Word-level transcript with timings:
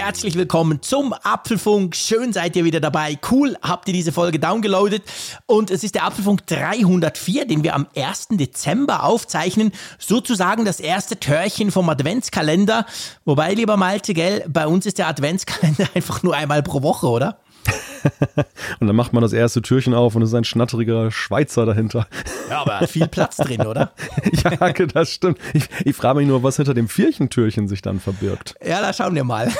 Herzlich 0.00 0.34
willkommen 0.34 0.80
zum 0.80 1.12
Apfelfunk. 1.12 1.94
Schön 1.94 2.32
seid 2.32 2.56
ihr 2.56 2.64
wieder 2.64 2.80
dabei. 2.80 3.18
Cool, 3.30 3.58
habt 3.60 3.86
ihr 3.86 3.92
diese 3.92 4.12
Folge 4.12 4.38
downgeloadet. 4.38 5.02
Und 5.44 5.70
es 5.70 5.84
ist 5.84 5.94
der 5.94 6.04
Apfelfunk 6.04 6.46
304, 6.46 7.44
den 7.46 7.62
wir 7.64 7.74
am 7.74 7.86
1. 7.94 8.28
Dezember 8.30 9.04
aufzeichnen. 9.04 9.72
Sozusagen 9.98 10.64
das 10.64 10.80
erste 10.80 11.20
Törchen 11.20 11.70
vom 11.70 11.86
Adventskalender. 11.90 12.86
Wobei, 13.26 13.52
lieber 13.52 13.76
Malte, 13.76 14.14
gell, 14.14 14.42
bei 14.48 14.66
uns 14.66 14.86
ist 14.86 14.96
der 14.96 15.06
Adventskalender 15.06 15.88
einfach 15.94 16.22
nur 16.22 16.34
einmal 16.34 16.62
pro 16.62 16.82
Woche, 16.82 17.06
oder? 17.06 17.38
und 18.80 18.86
dann 18.86 18.96
macht 18.96 19.12
man 19.12 19.22
das 19.22 19.32
erste 19.32 19.62
Türchen 19.62 19.94
auf 19.94 20.14
und 20.14 20.22
es 20.22 20.30
ist 20.30 20.34
ein 20.34 20.44
schnatteriger 20.44 21.10
Schweizer 21.10 21.66
dahinter. 21.66 22.06
Ja, 22.48 22.62
aber 22.62 22.86
viel 22.86 23.08
Platz 23.08 23.36
drin, 23.36 23.60
oder? 23.62 23.92
ja, 24.44 24.72
das 24.72 25.10
stimmt. 25.10 25.38
Ich, 25.52 25.64
ich 25.84 25.96
frage 25.96 26.18
mich 26.18 26.28
nur, 26.28 26.42
was 26.42 26.56
hinter 26.56 26.74
dem 26.74 26.88
Vierchentürchen 26.88 27.68
sich 27.68 27.82
dann 27.82 28.00
verbirgt. 28.00 28.54
Ja, 28.64 28.80
da 28.80 28.92
schauen 28.92 29.14
wir 29.14 29.24
mal. 29.24 29.52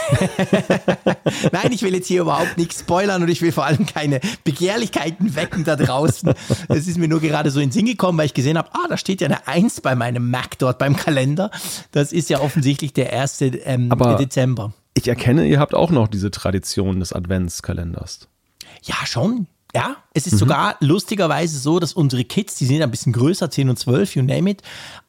Nein, 1.53 1.73
ich 1.73 1.83
will 1.83 1.95
jetzt 1.95 2.09
hier 2.09 2.23
überhaupt 2.23 2.57
nichts 2.59 2.81
spoilern 2.81 3.23
und 3.23 3.29
ich 3.29 3.43
will 3.43 3.53
vor 3.53 3.65
allem 3.65 3.87
keine 3.87 4.21
Begehrlichkeiten 4.45 5.37
wecken 5.37 5.65
da 5.65 5.77
draußen. 5.77 6.33
Es 6.69 6.87
ist 6.87 6.99
mir 6.99 7.09
nur 7.09 7.21
gerade 7.21 7.51
so 7.51 7.61
in 7.61 7.67
den 7.67 7.73
Sinn 7.73 7.87
gekommen, 7.87 8.19
weil 8.19 8.27
ich 8.27 8.35
gesehen 8.35 8.59
habe, 8.59 8.71
ah, 8.73 8.87
da 8.89 8.97
steht 8.97 9.21
ja 9.21 9.29
eine 9.29 9.47
Eins 9.47 9.81
bei 9.81 9.95
meinem 9.95 10.31
Mac 10.31 10.59
dort 10.59 10.79
beim 10.79 10.97
Kalender. 10.97 11.51
Das 11.93 12.13
ist 12.13 12.31
ja 12.31 12.41
offensichtlich 12.41 12.93
der 12.93 13.13
1. 13.13 13.41
Ähm, 13.41 13.91
Dezember. 14.19 14.73
Ich 14.95 15.09
erkenne, 15.09 15.47
ihr 15.47 15.61
habt 15.61 15.75
auch 15.75 15.91
noch 15.91 16.09
diese 16.09 16.31
Tradition 16.31 17.01
des 17.01 17.13
Adventskalenders. 17.13 18.29
Ja, 18.83 19.07
schon. 19.07 19.47
Ja, 19.75 19.97
es 20.15 20.27
ist 20.27 20.35
mhm. 20.35 20.39
sogar 20.39 20.77
lustigerweise 20.81 21.59
so, 21.59 21.79
dass 21.79 21.93
unsere 21.93 22.25
Kids, 22.25 22.57
die 22.57 22.67
sind 22.67 22.83
ein 22.83 22.91
bisschen 22.91 23.13
größer, 23.13 23.51
10 23.51 23.71
und 23.71 23.79
12, 23.79 24.17
you 24.17 24.23
name 24.23 24.51
it, 24.51 24.63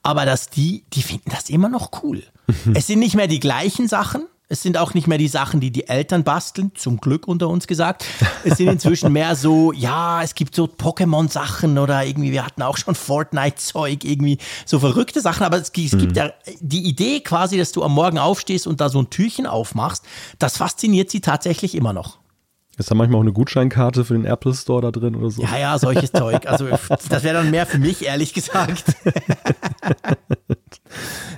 aber 0.04 0.26
dass 0.26 0.50
die, 0.50 0.84
die 0.94 1.02
finden 1.02 1.32
das 1.32 1.50
immer 1.50 1.70
noch 1.70 2.04
cool. 2.04 2.24
Es 2.76 2.88
sind 2.88 3.00
nicht 3.00 3.16
mehr 3.16 3.28
die 3.28 3.40
gleichen 3.40 3.88
Sachen, 3.88 4.28
es 4.52 4.62
sind 4.62 4.78
auch 4.78 4.94
nicht 4.94 5.08
mehr 5.08 5.18
die 5.18 5.30
Sachen, 5.30 5.62
die 5.62 5.72
die 5.72 5.88
Eltern 5.88 6.26
basteln, 6.26 6.74
zum 6.76 7.00
Glück 7.00 7.26
unter 7.26 7.48
uns 7.48 7.68
gesagt. 7.68 8.04
Es 8.44 8.58
sind 8.58 8.68
inzwischen 8.68 9.14
mehr 9.14 9.38
so, 9.38 9.72
ja, 9.72 10.22
es 10.22 10.36
gibt 10.36 10.56
so 10.56 10.66
Pokémon-Sachen 10.66 11.78
oder 11.78 12.06
irgendwie, 12.06 12.34
wir 12.34 12.46
hatten 12.46 12.62
auch 12.62 12.78
schon 12.78 12.94
Fortnite-Zeug, 12.94 14.04
irgendwie 14.04 14.40
so 14.66 14.80
verrückte 14.80 15.22
Sachen, 15.22 15.46
aber 15.46 15.58
es, 15.58 15.72
es 15.76 15.94
mhm. 15.94 16.00
gibt 16.00 16.18
ja 16.18 16.34
die 16.60 16.84
Idee 16.84 17.22
quasi, 17.22 17.58
dass 17.58 17.72
du 17.72 17.82
am 17.82 17.94
Morgen 17.94 18.18
aufstehst 18.18 18.68
und 18.68 18.82
da 18.82 18.90
so 18.90 19.02
ein 19.02 19.10
Türchen 19.10 19.48
aufmachst, 19.48 20.04
das 20.38 20.58
fasziniert 20.58 21.10
sie 21.10 21.22
tatsächlich 21.22 21.74
immer 21.74 21.94
noch. 21.94 22.20
Ist 22.78 22.92
da 22.92 22.96
manchmal 22.96 23.20
auch 23.20 23.24
eine 23.24 23.34
Gutscheinkarte 23.34 24.04
für 24.04 24.16
den 24.16 24.26
Apple 24.26 24.54
Store 24.54 24.82
da 24.82 24.92
drin 24.92 25.16
oder 25.16 25.30
so? 25.30 25.44
Ja, 25.44 25.58
ja, 25.58 25.80
solches 25.80 26.12
Zeug. 26.12 26.46
Also 26.48 26.68
das 26.90 27.24
wäre 27.24 27.36
dann 27.36 27.52
mehr 27.52 27.66
für 27.66 27.78
mich, 27.80 28.06
ehrlich 28.06 28.34
gesagt. 28.34 28.96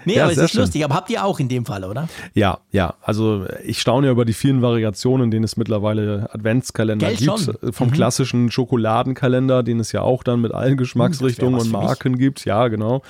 nee, 0.06 0.16
ja, 0.16 0.23
aber 0.23 0.32
es 0.32 0.38
ist 0.38 0.52
schön. 0.52 0.62
lustig. 0.62 0.84
Aber 0.84 0.96
habt 0.96 1.09
ihr 1.09 1.23
auch 1.23 1.40
in 1.40 1.50
dem 1.50 1.66
Fall, 1.66 1.84
oder? 1.84 2.08
Ja, 2.34 2.59
ja. 2.72 2.96
Also 3.02 3.46
ich 3.64 3.80
staune 3.80 4.08
ja 4.08 4.12
über 4.12 4.26
die 4.26 4.34
vielen 4.34 4.62
Variationen, 4.62 5.32
denen 5.32 5.44
es 5.44 5.58
mittlerweile 5.58 6.30
Adventskalender 6.32 7.08
Geld 7.08 7.20
gibt. 7.20 7.40
Schon. 7.40 7.73
Vom 7.73 7.90
mhm. 7.90 7.94
klassischen 7.94 8.52
Schokoladenkalender, 8.52 9.64
den 9.64 9.80
es 9.80 9.92
ja 9.92 10.02
auch 10.02 10.24
dann 10.24 10.42
mit 10.42 10.54
allen 10.54 10.78
Geschmacksrichtungen 10.78 11.59
und 11.59 11.72
Marken 11.72 12.18
gibt. 12.18 12.46
Ja, 12.46 12.68
genau 12.68 13.02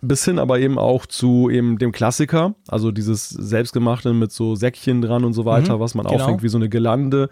bis 0.00 0.24
hin 0.24 0.38
aber 0.38 0.60
eben 0.60 0.78
auch 0.78 1.06
zu 1.06 1.50
eben 1.50 1.78
dem 1.78 1.92
Klassiker, 1.92 2.54
also 2.68 2.92
dieses 2.92 3.28
selbstgemachte 3.30 4.12
mit 4.12 4.30
so 4.30 4.54
Säckchen 4.54 5.02
dran 5.02 5.24
und 5.24 5.32
so 5.32 5.44
weiter, 5.44 5.76
mhm, 5.76 5.80
was 5.80 5.94
man 5.94 6.06
genau. 6.06 6.22
aufhängt 6.22 6.42
wie 6.42 6.48
so 6.48 6.58
eine 6.58 6.68
Gelande. 6.68 7.30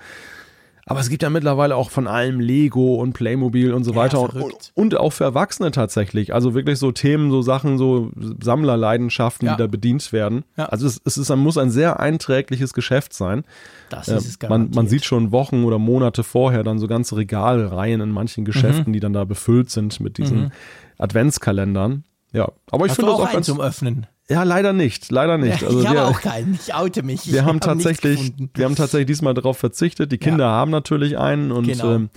Aber 0.88 1.00
es 1.00 1.08
gibt 1.08 1.24
ja 1.24 1.30
mittlerweile 1.30 1.74
auch 1.74 1.90
von 1.90 2.06
allem 2.06 2.38
Lego 2.38 2.94
und 2.94 3.12
Playmobil 3.12 3.74
und 3.74 3.82
so 3.82 3.90
ja, 3.90 3.96
weiter 3.96 4.20
und, 4.20 4.70
und, 4.74 4.96
auch 4.96 5.10
für 5.10 5.24
Erwachsene 5.24 5.72
tatsächlich. 5.72 6.32
Also 6.32 6.54
wirklich 6.54 6.78
so 6.78 6.92
Themen, 6.92 7.32
so 7.32 7.42
Sachen, 7.42 7.76
so 7.76 8.12
Sammlerleidenschaften, 8.40 9.46
ja. 9.46 9.56
die 9.56 9.62
da 9.62 9.66
bedient 9.66 10.12
werden. 10.12 10.44
Ja. 10.56 10.66
Also 10.66 10.86
es, 10.86 11.00
es 11.04 11.18
ist, 11.18 11.34
muss 11.34 11.58
ein 11.58 11.70
sehr 11.70 11.98
einträgliches 11.98 12.72
Geschäft 12.72 13.14
sein. 13.14 13.42
Das 13.88 14.06
ist 14.06 14.40
es 14.40 14.48
man, 14.48 14.70
man 14.70 14.86
sieht 14.86 15.04
schon 15.04 15.32
Wochen 15.32 15.64
oder 15.64 15.80
Monate 15.80 16.22
vorher 16.22 16.62
dann 16.62 16.78
so 16.78 16.86
ganze 16.86 17.16
Regalreihen 17.16 18.00
in 18.00 18.10
manchen 18.10 18.44
Geschäften, 18.44 18.90
mhm. 18.90 18.92
die 18.92 19.00
dann 19.00 19.12
da 19.12 19.24
befüllt 19.24 19.70
sind 19.70 19.98
mit 19.98 20.18
diesen 20.18 20.38
mhm. 20.44 20.52
Adventskalendern. 20.98 22.04
Ja, 22.32 22.52
aber 22.70 22.86
ich 22.86 22.92
finde 22.92 23.10
das 23.10 23.20
auch 23.20 23.32
ganz 23.32 23.46
zum 23.46 23.60
Öffnen. 23.60 24.06
Ja, 24.28 24.42
leider 24.42 24.72
nicht, 24.72 25.10
leider 25.12 25.38
nicht. 25.38 25.62
Also 25.62 25.80
ich 25.80 25.86
habe 25.86 26.06
auch 26.06 26.20
keinen, 26.20 26.58
ich 26.60 26.74
oute 26.74 27.02
mich. 27.04 27.32
Wir 27.32 27.44
haben 27.44 27.60
tatsächlich, 27.60 28.32
wir 28.54 28.64
haben 28.64 28.74
tatsächlich 28.74 29.06
diesmal 29.06 29.34
darauf 29.34 29.56
verzichtet. 29.56 30.10
Die 30.10 30.18
Kinder 30.18 30.46
ja. 30.46 30.50
haben 30.50 30.72
natürlich 30.72 31.16
einen 31.16 31.52
und 31.52 31.66
genau. 31.66 31.94
ähm, 31.94 32.10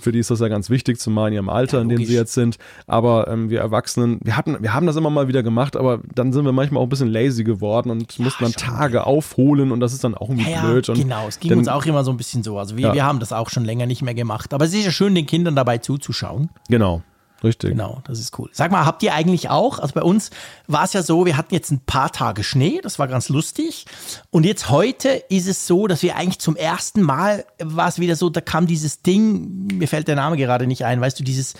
für 0.00 0.12
die 0.12 0.18
ist 0.18 0.30
das 0.30 0.40
ja 0.40 0.48
ganz 0.48 0.70
wichtig, 0.70 0.98
zumal 0.98 1.28
in 1.28 1.34
ihrem 1.34 1.48
Alter, 1.48 1.78
ja, 1.78 1.82
in 1.82 1.88
dem 1.88 2.04
sie 2.04 2.14
jetzt 2.14 2.34
sind. 2.34 2.58
Aber 2.86 3.28
ähm, 3.28 3.48
wir 3.48 3.60
Erwachsenen, 3.60 4.20
wir 4.22 4.36
hatten, 4.36 4.56
wir 4.60 4.74
haben 4.74 4.86
das 4.86 4.96
immer 4.96 5.08
mal 5.08 5.28
wieder 5.28 5.42
gemacht, 5.42 5.76
aber 5.76 6.00
dann 6.14 6.32
sind 6.32 6.44
wir 6.44 6.52
manchmal 6.52 6.80
auch 6.82 6.86
ein 6.86 6.90
bisschen 6.90 7.08
lazy 7.08 7.44
geworden 7.44 7.90
und 7.90 8.18
ja, 8.18 8.24
mussten 8.24 8.44
dann 8.44 8.52
Tage 8.52 9.00
okay. 9.00 9.08
aufholen 9.08 9.72
und 9.72 9.80
das 9.80 9.92
ist 9.92 10.04
dann 10.04 10.14
auch 10.14 10.28
irgendwie 10.28 10.50
ja, 10.50 10.66
blöd. 10.66 10.88
Und 10.88 10.98
genau, 10.98 11.26
es 11.28 11.40
ging 11.40 11.50
denn, 11.50 11.58
uns 11.58 11.68
auch 11.68 11.86
immer 11.86 12.04
so 12.04 12.10
ein 12.10 12.16
bisschen 12.16 12.42
so. 12.42 12.58
Also 12.58 12.76
wir, 12.76 12.92
wir 12.92 13.04
haben 13.04 13.20
das 13.20 13.32
auch 13.32 13.48
schon 13.48 13.64
länger 13.64 13.86
nicht 13.86 14.02
mehr 14.02 14.14
gemacht. 14.14 14.52
Aber 14.52 14.64
es 14.64 14.74
ist 14.74 14.84
ja 14.84 14.90
schön, 14.90 15.14
den 15.14 15.26
Kindern 15.26 15.56
dabei 15.56 15.78
zuzuschauen. 15.78 16.50
Genau. 16.68 17.02
Richtig. 17.44 17.70
Genau, 17.70 18.00
das 18.06 18.18
ist 18.18 18.38
cool. 18.38 18.48
Sag 18.52 18.72
mal, 18.72 18.86
habt 18.86 19.02
ihr 19.02 19.14
eigentlich 19.14 19.50
auch, 19.50 19.78
also 19.78 19.92
bei 19.94 20.02
uns 20.02 20.30
war 20.66 20.84
es 20.84 20.94
ja 20.94 21.02
so, 21.02 21.26
wir 21.26 21.36
hatten 21.36 21.54
jetzt 21.54 21.70
ein 21.70 21.80
paar 21.80 22.10
Tage 22.10 22.42
Schnee, 22.42 22.80
das 22.82 22.98
war 22.98 23.06
ganz 23.06 23.28
lustig. 23.28 23.84
Und 24.30 24.46
jetzt 24.46 24.70
heute 24.70 25.10
ist 25.28 25.46
es 25.46 25.66
so, 25.66 25.86
dass 25.86 26.02
wir 26.02 26.16
eigentlich 26.16 26.38
zum 26.38 26.56
ersten 26.56 27.02
Mal 27.02 27.44
war 27.62 27.88
es 27.88 27.98
wieder 27.98 28.16
so, 28.16 28.30
da 28.30 28.40
kam 28.40 28.66
dieses 28.66 29.02
Ding, 29.02 29.68
mir 29.74 29.88
fällt 29.88 30.08
der 30.08 30.16
Name 30.16 30.38
gerade 30.38 30.66
nicht 30.66 30.86
ein, 30.86 31.00
weißt 31.00 31.20
du, 31.20 31.24
dieses, 31.24 31.54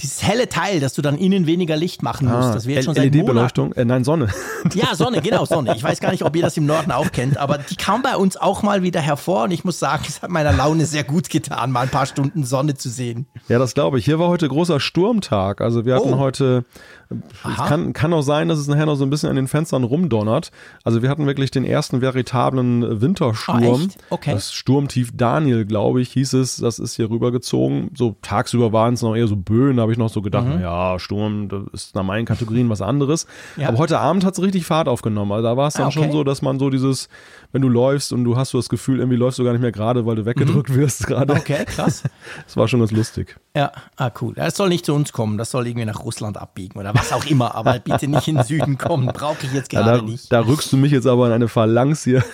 dieses 0.00 0.22
helle 0.22 0.48
Teil, 0.48 0.80
dass 0.80 0.94
du 0.94 1.02
dann 1.02 1.16
innen 1.18 1.46
weniger 1.46 1.76
Licht 1.76 2.02
machen 2.02 2.28
musst. 2.28 2.48
Ah, 2.48 2.54
das 2.54 2.66
wird 2.66 2.84
schon 2.84 2.94
seit 2.94 3.14
LED-Beleuchtung, 3.14 3.72
äh, 3.72 3.84
nein, 3.84 4.04
Sonne. 4.04 4.28
Ja, 4.74 4.94
Sonne, 4.94 5.22
genau, 5.22 5.46
Sonne. 5.46 5.74
Ich 5.74 5.82
weiß 5.82 6.00
gar 6.00 6.10
nicht, 6.10 6.22
ob 6.22 6.36
ihr 6.36 6.42
das 6.42 6.56
im 6.56 6.66
Norden 6.66 6.92
auch 6.92 7.12
kennt, 7.12 7.38
aber 7.38 7.58
die 7.58 7.76
kam 7.76 8.02
bei 8.02 8.16
uns 8.16 8.36
auch 8.36 8.62
mal 8.62 8.82
wieder 8.82 9.00
hervor 9.00 9.44
und 9.44 9.52
ich 9.52 9.64
muss 9.64 9.78
sagen, 9.78 10.04
es 10.06 10.22
hat 10.22 10.30
meiner 10.30 10.52
Laune 10.52 10.84
sehr 10.84 11.02
gut 11.02 11.30
getan, 11.30 11.72
mal 11.72 11.80
ein 11.80 11.88
paar 11.88 12.06
Stunden 12.06 12.44
Sonne 12.44 12.74
zu 12.74 12.90
sehen. 12.90 13.26
Ja, 13.48 13.58
das 13.58 13.74
glaube 13.74 13.98
ich. 13.98 14.04
Hier 14.04 14.18
war 14.18 14.28
heute 14.28 14.48
großer 14.48 14.78
Sturmtag. 14.78 15.60
Also 15.60 15.86
wir 15.86 15.94
hatten 15.94 16.14
oh. 16.14 16.18
heute 16.18 16.64
es 17.10 17.56
kann, 17.56 17.92
kann 17.92 18.12
auch 18.12 18.22
sein, 18.22 18.48
dass 18.48 18.58
es 18.58 18.68
nachher 18.68 18.86
noch 18.86 18.94
so 18.94 19.04
ein 19.04 19.10
bisschen 19.10 19.30
an 19.30 19.36
den 19.36 19.48
Fenstern 19.48 19.82
rumdonnert. 19.82 20.52
Also 20.84 21.02
wir 21.02 21.10
hatten 21.10 21.26
wirklich 21.26 21.50
den 21.50 21.64
ersten 21.64 22.00
veritablen 22.00 23.00
Wintersturm. 23.00 23.88
Oh, 24.10 24.14
okay. 24.14 24.32
Das 24.32 24.52
Sturmtief 24.52 25.10
Daniel, 25.14 25.64
glaube 25.64 26.00
ich, 26.00 26.10
hieß 26.12 26.34
es. 26.34 26.58
Das 26.58 26.78
ist 26.78 26.94
hier 26.94 27.10
rübergezogen. 27.10 27.90
So 27.96 28.16
tagsüber 28.22 28.72
waren 28.72 28.94
es 28.94 29.02
noch 29.02 29.16
eher 29.16 29.26
so 29.26 29.34
Böen. 29.34 29.78
Da 29.78 29.88
habe 29.90 29.92
ich 29.94 29.98
noch 29.98 30.08
so 30.08 30.22
gedacht, 30.22 30.46
mhm. 30.46 30.60
ja, 30.60 30.98
Sturm, 30.98 31.48
das 31.48 31.62
ist 31.72 31.94
nach 31.96 32.04
meinen 32.04 32.24
Kategorien 32.24 32.68
was 32.68 32.80
anderes. 32.80 33.26
Ja. 33.56 33.68
Aber 33.68 33.78
heute 33.78 33.98
Abend 33.98 34.24
hat 34.24 34.34
es 34.34 34.42
richtig 34.42 34.64
Fahrt 34.64 34.88
aufgenommen. 34.88 35.32
Also 35.32 35.42
da 35.42 35.56
war 35.56 35.68
es 35.68 35.74
dann 35.74 35.84
ah, 35.84 35.88
okay. 35.88 36.00
schon 36.00 36.12
so, 36.12 36.22
dass 36.22 36.42
man 36.42 36.58
so 36.58 36.70
dieses, 36.70 37.08
wenn 37.50 37.62
du 37.62 37.68
läufst 37.68 38.12
und 38.12 38.24
du 38.24 38.36
hast 38.36 38.50
so 38.50 38.58
das 38.58 38.68
Gefühl, 38.68 39.00
irgendwie 39.00 39.16
läufst 39.16 39.38
du 39.40 39.44
gar 39.44 39.52
nicht 39.52 39.62
mehr 39.62 39.72
gerade, 39.72 40.06
weil 40.06 40.16
du 40.16 40.24
weggedrückt 40.26 40.70
mhm. 40.70 40.76
wirst 40.76 41.06
gerade. 41.06 41.34
Okay, 41.34 41.64
krass. 41.64 42.04
Das 42.46 42.56
war 42.56 42.68
schon 42.68 42.80
ganz 42.80 42.92
lustig. 42.92 43.36
Ja, 43.56 43.72
ah, 43.96 44.10
cool. 44.20 44.34
Das 44.34 44.56
soll 44.56 44.68
nicht 44.68 44.86
zu 44.86 44.94
uns 44.94 45.12
kommen. 45.12 45.38
Das 45.38 45.50
soll 45.50 45.66
irgendwie 45.66 45.86
nach 45.86 46.00
Russland 46.04 46.36
abbiegen 46.36 46.78
oder 46.78 46.94
was 46.94 47.12
auch 47.12 47.24
immer, 47.26 47.54
aber 47.54 47.78
bitte 47.78 48.08
nicht 48.08 48.28
in 48.28 48.36
den 48.36 48.44
Süden 48.44 48.78
kommen, 48.78 49.06
brauche 49.06 49.46
ich 49.46 49.52
jetzt 49.52 49.70
gerade 49.70 49.90
ja, 49.90 49.96
da, 49.98 50.02
nicht. 50.02 50.32
Da 50.32 50.40
rückst 50.40 50.72
du 50.72 50.76
mich 50.76 50.92
jetzt 50.92 51.06
aber 51.06 51.26
in 51.26 51.32
eine 51.32 51.48
Phalanx 51.48 52.04
hier. 52.04 52.24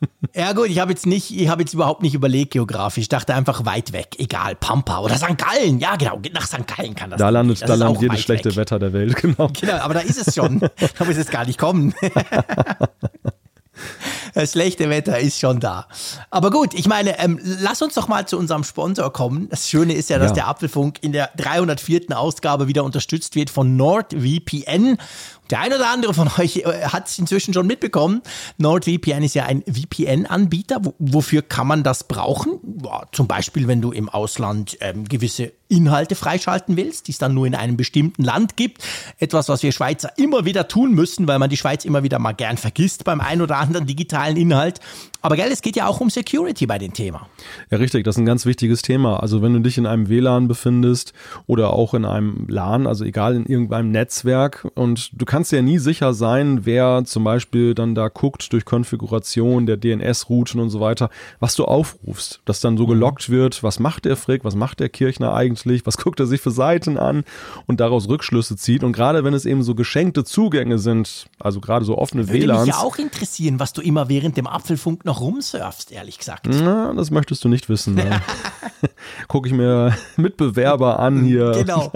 Ja 0.34 0.52
gut, 0.52 0.68
ich 0.68 0.78
habe 0.80 0.92
jetzt 0.92 1.06
nicht, 1.06 1.30
ich 1.34 1.48
habe 1.48 1.62
jetzt 1.62 1.72
überhaupt 1.72 2.02
nicht 2.02 2.14
überlegt 2.14 2.52
geografisch. 2.52 3.02
Ich 3.02 3.08
dachte 3.08 3.34
einfach 3.34 3.64
weit 3.64 3.92
weg, 3.92 4.16
egal, 4.18 4.54
Pampa 4.54 5.00
oder 5.00 5.16
St. 5.16 5.38
Gallen. 5.38 5.78
Ja 5.78 5.96
genau, 5.96 6.20
nach 6.32 6.46
St. 6.46 6.66
Gallen 6.66 6.94
kann 6.94 7.10
das. 7.10 7.18
Da 7.18 7.30
landet, 7.30 7.62
das 7.62 7.68
da 7.68 7.74
landet 7.74 8.02
jedes 8.02 8.20
schlechte 8.20 8.50
weg. 8.50 8.56
Wetter 8.56 8.78
der 8.78 8.92
Welt, 8.92 9.16
genau. 9.22 9.50
Genau, 9.58 9.76
aber 9.76 9.94
da 9.94 10.00
ist 10.00 10.26
es 10.26 10.34
schon. 10.34 10.60
da 10.98 11.04
muss 11.04 11.16
es 11.16 11.30
gar 11.30 11.46
nicht 11.46 11.58
kommen. 11.58 11.94
Das 14.36 14.52
schlechte 14.52 14.90
Wetter 14.90 15.18
ist 15.18 15.40
schon 15.40 15.60
da. 15.60 15.86
Aber 16.30 16.50
gut, 16.50 16.74
ich 16.74 16.86
meine, 16.86 17.18
ähm, 17.20 17.40
lass 17.42 17.80
uns 17.80 17.94
doch 17.94 18.06
mal 18.06 18.28
zu 18.28 18.36
unserem 18.36 18.64
Sponsor 18.64 19.10
kommen. 19.10 19.48
Das 19.48 19.70
Schöne 19.70 19.94
ist 19.94 20.10
ja, 20.10 20.18
dass 20.18 20.32
ja. 20.32 20.34
der 20.34 20.48
Apfelfunk 20.48 20.98
in 21.00 21.12
der 21.12 21.30
304. 21.38 22.14
Ausgabe 22.14 22.68
wieder 22.68 22.84
unterstützt 22.84 23.34
wird 23.34 23.48
von 23.48 23.78
NordVPN. 23.78 24.98
Der 25.50 25.60
eine 25.60 25.76
oder 25.76 25.90
andere 25.90 26.12
von 26.12 26.28
euch 26.38 26.58
äh, 26.58 26.88
hat 26.88 27.08
es 27.08 27.18
inzwischen 27.18 27.54
schon 27.54 27.66
mitbekommen. 27.66 28.20
NordVPN 28.58 29.22
ist 29.22 29.34
ja 29.34 29.46
ein 29.46 29.62
VPN-Anbieter. 29.62 30.82
Wofür 30.98 31.42
kann 31.42 31.66
man 31.66 31.82
das 31.82 32.04
brauchen? 32.04 32.58
Ja, 32.84 33.04
zum 33.12 33.28
Beispiel, 33.28 33.68
wenn 33.68 33.80
du 33.80 33.92
im 33.92 34.08
Ausland 34.08 34.76
ähm, 34.80 35.04
gewisse 35.04 35.52
Inhalte 35.68 36.14
freischalten 36.14 36.76
willst, 36.76 37.06
die 37.06 37.12
es 37.12 37.18
dann 37.18 37.34
nur 37.34 37.46
in 37.46 37.54
einem 37.54 37.76
bestimmten 37.76 38.22
Land 38.22 38.56
gibt. 38.56 38.82
Etwas, 39.18 39.48
was 39.48 39.62
wir 39.62 39.72
Schweizer 39.72 40.12
immer 40.16 40.44
wieder 40.44 40.68
tun 40.68 40.92
müssen, 40.92 41.26
weil 41.26 41.38
man 41.38 41.50
die 41.50 41.56
Schweiz 41.56 41.84
immer 41.84 42.02
wieder 42.02 42.18
mal 42.18 42.32
gern 42.32 42.56
vergisst 42.56 43.04
beim 43.04 43.20
ein 43.20 43.40
oder 43.40 43.56
anderen 43.56 43.86
digitalen 43.86 44.25
Inhalt. 44.34 44.80
Aber 45.22 45.36
gell, 45.36 45.50
es 45.50 45.62
geht 45.62 45.76
ja 45.76 45.86
auch 45.86 46.00
um 46.00 46.10
Security 46.10 46.66
bei 46.66 46.78
dem 46.78 46.92
Thema. 46.92 47.28
Ja, 47.70 47.78
richtig, 47.78 48.04
das 48.04 48.16
ist 48.16 48.20
ein 48.20 48.26
ganz 48.26 48.46
wichtiges 48.46 48.82
Thema. 48.82 49.20
Also 49.20 49.42
wenn 49.42 49.52
du 49.54 49.60
dich 49.60 49.78
in 49.78 49.86
einem 49.86 50.08
WLAN 50.08 50.48
befindest 50.48 51.12
oder 51.46 51.72
auch 51.72 51.94
in 51.94 52.04
einem 52.04 52.46
LAN, 52.48 52.86
also 52.86 53.04
egal 53.04 53.34
in 53.34 53.46
irgendeinem 53.46 53.90
Netzwerk 53.90 54.66
und 54.74 55.10
du 55.12 55.24
kannst 55.24 55.52
ja 55.52 55.62
nie 55.62 55.78
sicher 55.78 56.14
sein, 56.14 56.64
wer 56.64 57.02
zum 57.04 57.24
Beispiel 57.24 57.74
dann 57.74 57.94
da 57.94 58.08
guckt 58.08 58.52
durch 58.52 58.64
Konfiguration 58.64 59.66
der 59.66 59.76
DNS-Routen 59.76 60.60
und 60.60 60.70
so 60.70 60.80
weiter, 60.80 61.10
was 61.40 61.54
du 61.54 61.64
aufrufst. 61.64 62.40
Dass 62.44 62.60
dann 62.60 62.76
so 62.76 62.84
mhm. 62.84 62.90
gelockt 62.90 63.30
wird, 63.30 63.62
was 63.62 63.80
macht 63.80 64.04
der 64.04 64.16
Frick, 64.16 64.44
was 64.44 64.54
macht 64.54 64.80
der 64.80 64.88
Kirchner 64.88 65.34
eigentlich, 65.34 65.86
was 65.86 65.96
guckt 66.06 66.20
er 66.20 66.26
sich 66.26 66.40
für 66.40 66.50
Seiten 66.50 66.98
an 66.98 67.24
und 67.66 67.80
daraus 67.80 68.08
Rückschlüsse 68.08 68.56
zieht. 68.56 68.84
Und 68.84 68.92
gerade 68.92 69.24
wenn 69.24 69.34
es 69.34 69.44
eben 69.44 69.62
so 69.62 69.74
geschenkte 69.74 70.24
Zugänge 70.24 70.78
sind, 70.78 71.26
also 71.38 71.60
gerade 71.60 71.84
so 71.84 71.96
offene 71.98 72.28
Würde 72.28 72.40
WLANs. 72.40 72.60
Würde 72.60 72.66
mich 72.66 72.76
ja 72.76 72.82
auch 72.82 72.98
interessieren, 72.98 73.58
was 73.58 73.72
du 73.72 73.80
immer 73.80 74.08
während 74.08 74.36
dem 74.36 74.46
Apfelfunk 74.46 75.04
noch 75.06 75.20
rumsurfst, 75.20 75.92
ehrlich 75.92 76.18
gesagt. 76.18 76.46
Na, 76.48 76.92
das 76.92 77.10
möchtest 77.10 77.42
du 77.44 77.48
nicht 77.48 77.68
wissen. 77.68 77.94
Ne? 77.94 78.20
Gucke 79.28 79.48
ich 79.48 79.54
mir 79.54 79.96
Mitbewerber 80.16 80.98
an 80.98 81.24
hier. 81.24 81.52
Genau. 81.52 81.90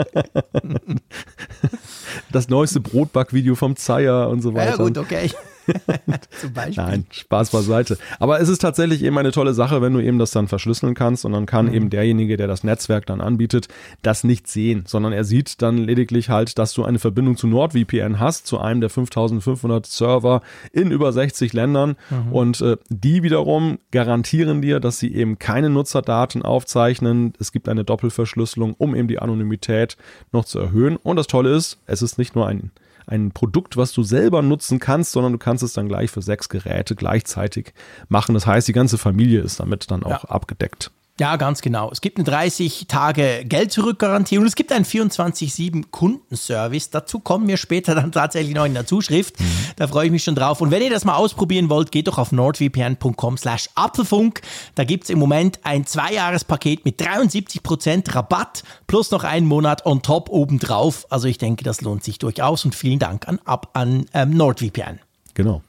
das 2.33 2.49
neueste 2.49 2.81
Brotbackvideo 2.81 3.55
vom 3.55 3.77
Zeier 3.77 4.29
und 4.29 4.41
so 4.41 4.55
weiter. 4.55 4.71
Ja 4.71 4.77
gut, 4.77 4.97
okay. 4.97 5.31
Zum 6.41 6.53
Beispiel. 6.53 6.85
Nein, 6.85 7.07
Spaß 7.11 7.51
beiseite. 7.51 7.99
Aber 8.19 8.41
es 8.41 8.49
ist 8.49 8.61
tatsächlich 8.61 9.03
eben 9.03 9.17
eine 9.19 9.31
tolle 9.33 9.55
Sache, 9.55 9.83
wenn 9.83 9.93
du 9.93 10.01
eben 10.01 10.19
das 10.19 10.31
dann 10.31 10.49
verschlüsseln 10.49 10.95
kannst 10.95 11.25
und 11.25 11.33
dann 11.33 11.47
kann 11.47 11.67
mhm. 11.67 11.75
eben 11.75 11.91
derjenige, 11.91 12.37
der 12.37 12.47
das 12.47 12.65
Netzwerk 12.65 13.07
dann 13.07 13.21
anbietet, 13.21 13.69
das 14.03 14.25
nicht 14.25 14.49
sehen, 14.49 14.85
sondern 14.87 15.13
er 15.13 15.25
sieht 15.25 15.63
dann 15.63 15.79
lediglich 15.79 16.29
halt, 16.29 16.59
dass 16.59 16.73
du 16.73 16.85
eine 16.85 16.99
Verbindung 16.99 17.37
zu 17.37 17.47
NordVPN 17.47 18.19
hast, 18.19 18.47
zu 18.47 18.59
einem 18.59 18.81
der 18.81 18.91
5500 18.91 19.87
Server 19.87 20.43
in 20.73 20.91
über 20.91 21.13
60 21.13 21.53
Ländern 21.53 21.97
mhm. 22.11 22.33
und 22.33 22.61
äh, 22.61 22.77
die 22.89 23.23
wiederum 23.23 23.79
garantieren 23.91 24.63
dir, 24.63 24.81
dass 24.81 24.99
sie 24.99 25.15
eben 25.15 25.39
keine 25.39 25.71
Nutzerdaten 25.71 26.43
aufzeichnen. 26.43 27.35
Es 27.39 27.53
gibt 27.53 27.69
eine 27.69 27.85
Doppelverschlüsselung, 27.85 28.75
um 28.75 28.95
eben 28.95 29.09
die 29.09 29.19
Anonymität 29.19 29.97
noch 30.33 30.45
zu 30.45 30.59
erhöhen. 30.59 30.97
Und 30.97 31.17
das 31.17 31.27
Tolle 31.27 31.55
ist, 31.55 31.79
es 31.87 32.03
ist 32.03 32.19
nicht 32.19 32.35
nur 32.35 32.47
ein 32.47 32.71
ein 33.11 33.33
Produkt, 33.33 33.77
was 33.77 33.93
du 33.93 34.03
selber 34.03 34.41
nutzen 34.41 34.79
kannst, 34.79 35.13
sondern 35.13 35.33
du 35.33 35.39
kannst 35.39 35.63
es 35.63 35.73
dann 35.73 35.89
gleich 35.89 36.11
für 36.11 36.23
sechs 36.23 36.49
Geräte 36.49 36.95
gleichzeitig 36.95 37.75
machen. 38.09 38.35
Das 38.35 38.47
heißt, 38.47 38.69
die 38.69 38.73
ganze 38.73 38.99
Familie 38.99 39.41
ist 39.41 39.61
damit 39.61 39.91
dann 39.91 40.05
auch 40.05 40.25
ja. 40.25 40.31
abgedeckt. 40.31 40.93
Ja, 41.21 41.37
ganz 41.37 41.61
genau. 41.61 41.91
Es 41.93 42.01
gibt 42.01 42.17
eine 42.17 42.25
30 42.25 42.87
Tage 42.89 43.45
Geld 43.45 43.73
zurück 43.73 43.99
Garantie 43.99 44.39
und 44.39 44.47
es 44.47 44.55
gibt 44.55 44.73
einen 44.73 44.87
24/7 44.87 45.91
Kundenservice. 45.91 46.89
Dazu 46.89 47.19
kommen 47.19 47.47
wir 47.47 47.59
später 47.59 47.95
dann 47.95 48.11
tatsächlich 48.11 48.55
noch 48.55 48.65
in 48.65 48.73
der 48.73 48.87
Zuschrift. 48.87 49.39
Mhm. 49.39 49.45
Da 49.77 49.87
freue 49.87 50.07
ich 50.07 50.13
mich 50.13 50.25
schon 50.25 50.35
drauf. 50.35 50.63
Und 50.63 50.71
wenn 50.71 50.81
ihr 50.81 50.89
das 50.89 51.05
mal 51.05 51.17
ausprobieren 51.17 51.69
wollt, 51.69 51.93
geht 51.93 52.09
doch 52.09 52.17
auf 52.17 52.33
nordvpn.com/apfelfunk. 52.33 54.41
Da 54.75 54.85
gibt 54.85 55.05
es 55.05 55.11
im 55.11 55.19
Moment 55.19 55.61
ein 55.63 55.85
Zweijahrespaket 55.85 56.87
mit 56.87 56.99
73% 56.99 58.15
Rabatt 58.15 58.63
plus 58.87 59.11
noch 59.11 59.23
einen 59.23 59.47
Monat 59.47 59.85
on 59.85 60.01
top 60.01 60.31
obendrauf. 60.31 61.05
Also 61.11 61.29
ich 61.29 61.37
denke, 61.37 61.65
das 61.65 61.83
lohnt 61.83 62.03
sich 62.03 62.19
durchaus 62.19 62.65
und 62.65 62.75
vielen 62.75 62.99
Dank 62.99 63.29
an, 63.29 63.39
an 63.75 64.07
ähm, 64.15 64.31
NordVPN. 64.31 65.01
Genau. 65.35 65.61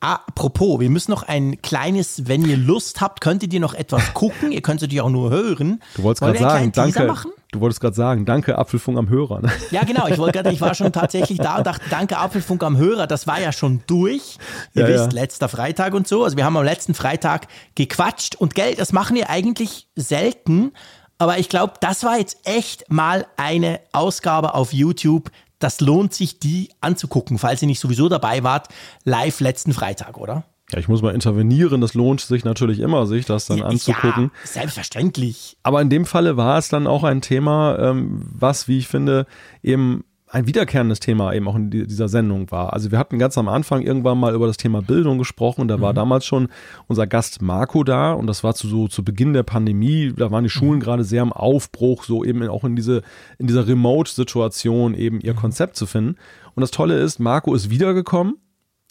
Apropos, 0.00 0.78
wir 0.78 0.90
müssen 0.90 1.10
noch 1.10 1.24
ein 1.24 1.60
kleines, 1.60 2.28
wenn 2.28 2.44
ihr 2.44 2.56
Lust 2.56 3.00
habt, 3.00 3.20
könntet 3.20 3.52
ihr 3.52 3.60
noch 3.60 3.74
etwas 3.74 4.02
gucken. 4.14 4.52
ihr 4.52 4.62
könnt 4.62 4.80
natürlich 4.80 5.00
auch 5.00 5.10
nur 5.10 5.30
hören. 5.30 5.82
Du 5.96 6.04
wolltest 6.04 6.22
gerade 6.22 6.38
sagen, 6.38 6.72
danke. 6.72 7.14
Du 7.50 7.60
wolltest 7.60 7.80
gerade 7.80 7.96
sagen, 7.96 8.26
danke 8.26 8.58
Apfelfunk 8.58 8.98
am 8.98 9.08
Hörer. 9.08 9.40
Ne? 9.40 9.50
Ja, 9.70 9.82
genau. 9.84 10.06
Ich 10.06 10.18
wollte 10.18 10.38
gerade, 10.38 10.52
ich 10.54 10.60
war 10.60 10.74
schon 10.74 10.92
tatsächlich 10.92 11.38
da 11.38 11.56
und 11.56 11.66
dachte, 11.66 11.84
danke 11.88 12.18
Apfelfunk 12.18 12.62
am 12.62 12.76
Hörer. 12.76 13.06
Das 13.06 13.26
war 13.26 13.40
ja 13.40 13.52
schon 13.52 13.80
durch. 13.86 14.36
Ihr 14.74 14.82
ja, 14.82 14.88
wisst, 14.88 15.12
ja. 15.14 15.20
letzter 15.20 15.48
Freitag 15.48 15.94
und 15.94 16.06
so. 16.06 16.24
Also 16.24 16.36
wir 16.36 16.44
haben 16.44 16.58
am 16.58 16.64
letzten 16.64 16.92
Freitag 16.92 17.48
gequatscht 17.74 18.34
und 18.34 18.54
Geld, 18.54 18.78
das 18.78 18.92
machen 18.92 19.16
wir 19.16 19.30
eigentlich 19.30 19.88
selten. 19.96 20.72
Aber 21.16 21.38
ich 21.38 21.48
glaube, 21.48 21.72
das 21.80 22.04
war 22.04 22.18
jetzt 22.18 22.36
echt 22.44 22.90
mal 22.90 23.26
eine 23.36 23.80
Ausgabe 23.92 24.54
auf 24.54 24.74
YouTube, 24.74 25.30
das 25.58 25.80
lohnt 25.80 26.14
sich, 26.14 26.38
die 26.38 26.70
anzugucken, 26.80 27.38
falls 27.38 27.62
ihr 27.62 27.68
nicht 27.68 27.80
sowieso 27.80 28.08
dabei 28.08 28.42
wart, 28.42 28.68
live 29.04 29.40
letzten 29.40 29.72
Freitag, 29.72 30.18
oder? 30.18 30.44
Ja, 30.72 30.78
ich 30.78 30.88
muss 30.88 31.00
mal 31.00 31.14
intervenieren. 31.14 31.80
Das 31.80 31.94
lohnt 31.94 32.20
sich 32.20 32.44
natürlich 32.44 32.80
immer, 32.80 33.06
sich 33.06 33.24
das 33.24 33.46
dann 33.46 33.62
anzugucken. 33.62 34.24
Ja, 34.24 34.46
selbstverständlich. 34.46 35.56
Aber 35.62 35.80
in 35.80 35.88
dem 35.88 36.04
Falle 36.04 36.36
war 36.36 36.58
es 36.58 36.68
dann 36.68 36.86
auch 36.86 37.04
ein 37.04 37.22
Thema, 37.22 37.78
ähm, 37.78 38.22
was, 38.30 38.68
wie 38.68 38.78
ich 38.78 38.86
finde, 38.88 39.26
eben 39.62 40.04
ein 40.30 40.46
wiederkehrendes 40.46 41.00
Thema 41.00 41.32
eben 41.32 41.48
auch 41.48 41.56
in 41.56 41.70
dieser 41.70 42.08
Sendung 42.08 42.50
war. 42.50 42.72
Also 42.72 42.90
wir 42.90 42.98
hatten 42.98 43.18
ganz 43.18 43.38
am 43.38 43.48
Anfang 43.48 43.82
irgendwann 43.82 44.18
mal 44.18 44.34
über 44.34 44.46
das 44.46 44.56
Thema 44.56 44.82
Bildung 44.82 45.18
gesprochen. 45.18 45.68
Da 45.68 45.80
war 45.80 45.92
mhm. 45.92 45.96
damals 45.96 46.26
schon 46.26 46.48
unser 46.86 47.06
Gast 47.06 47.40
Marco 47.40 47.82
da 47.82 48.12
und 48.12 48.26
das 48.26 48.44
war 48.44 48.54
zu 48.54 48.68
so 48.68 48.88
zu 48.88 49.04
Beginn 49.04 49.32
der 49.32 49.42
Pandemie. 49.42 50.12
Da 50.14 50.30
waren 50.30 50.44
die 50.44 50.50
Schulen 50.50 50.76
mhm. 50.76 50.80
gerade 50.80 51.04
sehr 51.04 51.22
im 51.22 51.32
Aufbruch, 51.32 52.04
so 52.04 52.24
eben 52.24 52.46
auch 52.48 52.64
in 52.64 52.76
diese 52.76 53.02
in 53.38 53.46
dieser 53.46 53.66
Remote-Situation 53.66 54.94
eben 54.94 55.20
ihr 55.20 55.32
mhm. 55.32 55.38
Konzept 55.38 55.76
zu 55.76 55.86
finden. 55.86 56.16
Und 56.54 56.60
das 56.60 56.70
Tolle 56.70 56.98
ist, 56.98 57.18
Marco 57.18 57.54
ist 57.54 57.70
wiedergekommen 57.70 58.36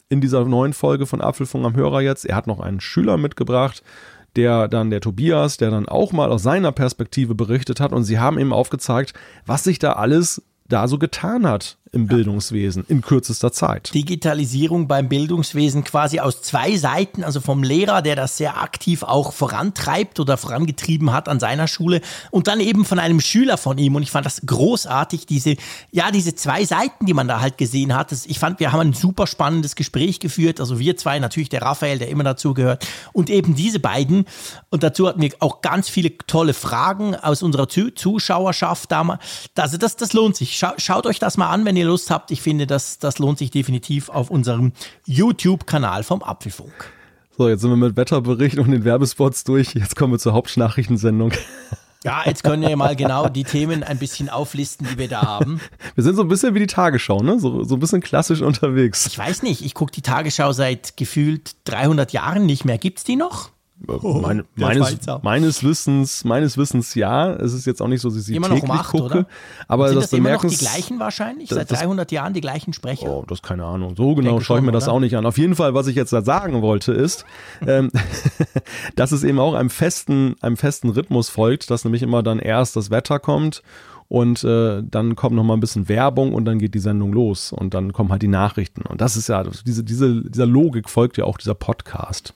in 0.09 0.21
dieser 0.21 0.43
neuen 0.45 0.73
Folge 0.73 1.05
von 1.05 1.21
Apfelfunk 1.21 1.65
am 1.65 1.75
Hörer 1.75 2.01
jetzt. 2.01 2.25
Er 2.25 2.35
hat 2.35 2.47
noch 2.47 2.59
einen 2.59 2.79
Schüler 2.79 3.17
mitgebracht 3.17 3.83
der 4.35 4.67
dann 4.67 4.91
der 4.91 5.01
Tobias, 5.01 5.57
der 5.57 5.71
dann 5.71 5.87
auch 5.87 6.11
mal 6.11 6.31
aus 6.31 6.43
seiner 6.43 6.71
Perspektive 6.71 7.33
berichtet 7.33 7.79
hat 7.79 7.91
und 7.91 8.03
sie 8.03 8.19
haben 8.19 8.37
eben 8.37 8.53
aufgezeigt, 8.53 9.13
was 9.47 9.63
sich 9.63 9.79
da 9.79 9.93
alles 9.93 10.43
da 10.69 10.87
so 10.87 10.97
getan 10.97 11.45
hat 11.47 11.77
im 11.97 12.07
Bildungswesen 12.07 12.85
in 12.87 13.01
kürzester 13.01 13.51
Zeit. 13.51 13.91
Digitalisierung 13.93 14.87
beim 14.87 15.09
Bildungswesen 15.09 15.83
quasi 15.83 16.19
aus 16.19 16.43
zwei 16.43 16.77
Seiten, 16.77 17.23
also 17.23 17.41
vom 17.41 17.63
Lehrer, 17.63 18.03
der 18.03 18.15
das 18.15 18.37
sehr 18.37 18.61
aktiv 18.61 19.01
auch 19.01 19.33
vorantreibt 19.33 20.19
oder 20.19 20.37
vorangetrieben 20.37 21.11
hat 21.11 21.27
an 21.27 21.39
seiner 21.39 21.67
Schule 21.67 22.01
und 22.29 22.47
dann 22.47 22.59
eben 22.59 22.85
von 22.85 22.99
einem 22.99 23.19
Schüler 23.19 23.57
von 23.57 23.79
ihm 23.79 23.95
und 23.95 24.03
ich 24.03 24.11
fand 24.11 24.27
das 24.27 24.41
großartig, 24.45 25.25
diese, 25.25 25.55
ja, 25.91 26.11
diese 26.11 26.35
zwei 26.35 26.65
Seiten, 26.65 27.07
die 27.07 27.15
man 27.15 27.27
da 27.27 27.41
halt 27.41 27.57
gesehen 27.57 27.95
hat. 27.95 28.11
Das, 28.11 28.27
ich 28.27 28.37
fand, 28.37 28.59
wir 28.59 28.71
haben 28.71 28.81
ein 28.81 28.93
super 28.93 29.25
spannendes 29.25 29.75
Gespräch 29.75 30.19
geführt, 30.19 30.59
also 30.59 30.77
wir 30.77 30.97
zwei, 30.97 31.17
natürlich 31.17 31.49
der 31.49 31.63
Raphael, 31.63 31.97
der 31.97 32.09
immer 32.09 32.23
dazu 32.23 32.53
gehört 32.53 32.85
und 33.11 33.31
eben 33.31 33.55
diese 33.55 33.79
beiden 33.79 34.25
und 34.69 34.83
dazu 34.83 35.07
hatten 35.07 35.21
wir 35.21 35.31
auch 35.39 35.61
ganz 35.61 35.89
viele 35.89 36.15
tolle 36.27 36.53
Fragen 36.53 37.15
aus 37.15 37.41
unserer 37.41 37.67
Zuschauerschaft 37.67 38.91
damals. 38.91 39.19
Also 39.55 39.77
das, 39.77 39.95
das 39.95 40.13
lohnt 40.13 40.35
sich. 40.35 40.63
Schaut 40.77 41.07
euch 41.07 41.17
das 41.17 41.37
mal 41.37 41.49
an, 41.49 41.65
wenn 41.65 41.75
ihr 41.75 41.86
Lust 41.87 42.11
habt, 42.11 42.31
ich 42.31 42.41
finde, 42.41 42.67
das, 42.67 42.99
das 42.99 43.19
lohnt 43.19 43.37
sich 43.37 43.51
definitiv 43.51 44.09
auf 44.09 44.29
unserem 44.29 44.73
YouTube-Kanal 45.05 46.03
vom 46.03 46.21
Apfelfunk. 46.23 46.91
So, 47.37 47.49
jetzt 47.49 47.61
sind 47.61 47.69
wir 47.69 47.77
mit 47.77 47.95
Wetterbericht 47.95 48.57
und 48.57 48.71
den 48.71 48.83
Werbespots 48.83 49.43
durch. 49.43 49.75
Jetzt 49.75 49.95
kommen 49.95 50.13
wir 50.13 50.19
zur 50.19 50.33
Hauptnachrichtensendung. 50.33 51.31
Ja, 52.03 52.21
jetzt 52.25 52.43
können 52.43 52.61
wir 52.61 52.77
mal 52.77 52.95
genau 52.95 53.27
die 53.27 53.43
Themen 53.43 53.83
ein 53.83 53.97
bisschen 53.97 54.29
auflisten, 54.29 54.87
die 54.89 54.97
wir 54.97 55.07
da 55.07 55.23
haben. 55.23 55.59
Wir 55.95 56.03
sind 56.03 56.15
so 56.15 56.21
ein 56.21 56.27
bisschen 56.27 56.53
wie 56.55 56.59
die 56.59 56.67
Tagesschau, 56.67 57.21
ne? 57.21 57.39
So, 57.39 57.63
so 57.63 57.75
ein 57.75 57.79
bisschen 57.79 58.01
klassisch 58.01 58.41
unterwegs. 58.41 59.07
Ich 59.07 59.17
weiß 59.17 59.43
nicht, 59.43 59.65
ich 59.65 59.73
gucke 59.73 59.91
die 59.91 60.01
Tagesschau 60.03 60.51
seit 60.53 60.95
gefühlt 60.95 61.55
300 61.65 62.13
Jahren 62.13 62.45
nicht 62.45 62.65
mehr. 62.65 62.77
Gibt 62.77 62.99
es 62.99 63.03
die 63.03 63.15
noch? 63.15 63.49
Oh, 63.85 64.19
Meine, 64.21 64.43
meines, 64.55 64.97
meines, 65.21 65.63
Wissens, 65.63 66.25
meines 66.25 66.57
Wissens 66.57 66.95
ja. 66.95 67.31
Es 67.33 67.53
ist 67.53 67.67
jetzt 67.67 67.79
auch 67.81 67.87
nicht 67.87 68.01
so, 68.01 68.09
dass 68.09 68.17
ich 68.17 68.25
sie 68.25 68.35
immer 68.35 68.47
täglich 68.47 68.63
noch 68.63 68.69
um 68.73 68.79
acht, 68.79 68.91
gucke. 68.91 69.05
Oder? 69.05 69.27
Aber 69.67 69.87
sind 69.89 69.97
das, 69.97 70.09
das 70.09 70.17
immer 70.17 70.31
noch 70.31 70.43
die 70.43 70.57
gleichen 70.57 70.99
wahrscheinlich? 70.99 71.49
Seit 71.49 71.71
300 71.71 72.11
Jahren 72.11 72.33
die 72.33 72.41
gleichen 72.41 72.73
Sprecher? 72.73 73.07
Oh, 73.07 73.23
das 73.27 73.43
keine 73.43 73.65
Ahnung. 73.65 73.95
So 73.95 74.15
genau 74.15 74.39
schaue 74.39 74.57
ich 74.57 74.63
mir 74.63 74.69
oder? 74.69 74.79
das 74.79 74.87
auch 74.87 74.99
nicht 74.99 75.15
an. 75.15 75.27
Auf 75.27 75.37
jeden 75.37 75.55
Fall, 75.55 75.75
was 75.75 75.85
ich 75.87 75.95
jetzt 75.95 76.11
da 76.11 76.23
sagen 76.23 76.61
wollte, 76.63 76.91
ist, 76.91 77.25
ähm, 77.67 77.91
dass 78.95 79.11
es 79.11 79.23
eben 79.23 79.39
auch 79.39 79.53
einem 79.53 79.69
festen, 79.69 80.35
einem 80.41 80.57
festen 80.57 80.89
Rhythmus 80.89 81.29
folgt, 81.29 81.69
dass 81.69 81.83
nämlich 81.83 82.01
immer 82.01 82.23
dann 82.23 82.39
erst 82.39 82.75
das 82.75 82.89
Wetter 82.89 83.19
kommt 83.19 83.61
und 84.09 84.43
äh, 84.43 84.81
dann 84.83 85.15
kommt 85.15 85.35
noch 85.35 85.43
mal 85.43 85.53
ein 85.53 85.59
bisschen 85.59 85.87
Werbung 85.87 86.33
und 86.33 86.45
dann 86.45 86.59
geht 86.59 86.73
die 86.73 86.79
Sendung 86.79 87.13
los 87.13 87.51
und 87.51 87.73
dann 87.73 87.93
kommen 87.93 88.09
halt 88.09 88.21
die 88.21 88.27
Nachrichten. 88.27 88.81
Und 88.81 89.01
das 89.01 89.17
ist 89.17 89.29
ja, 89.29 89.43
diese, 89.43 89.83
diese, 89.83 90.23
dieser 90.23 90.45
Logik 90.45 90.89
folgt 90.89 91.17
ja 91.17 91.25
auch 91.25 91.37
dieser 91.37 91.55
Podcast. 91.55 92.33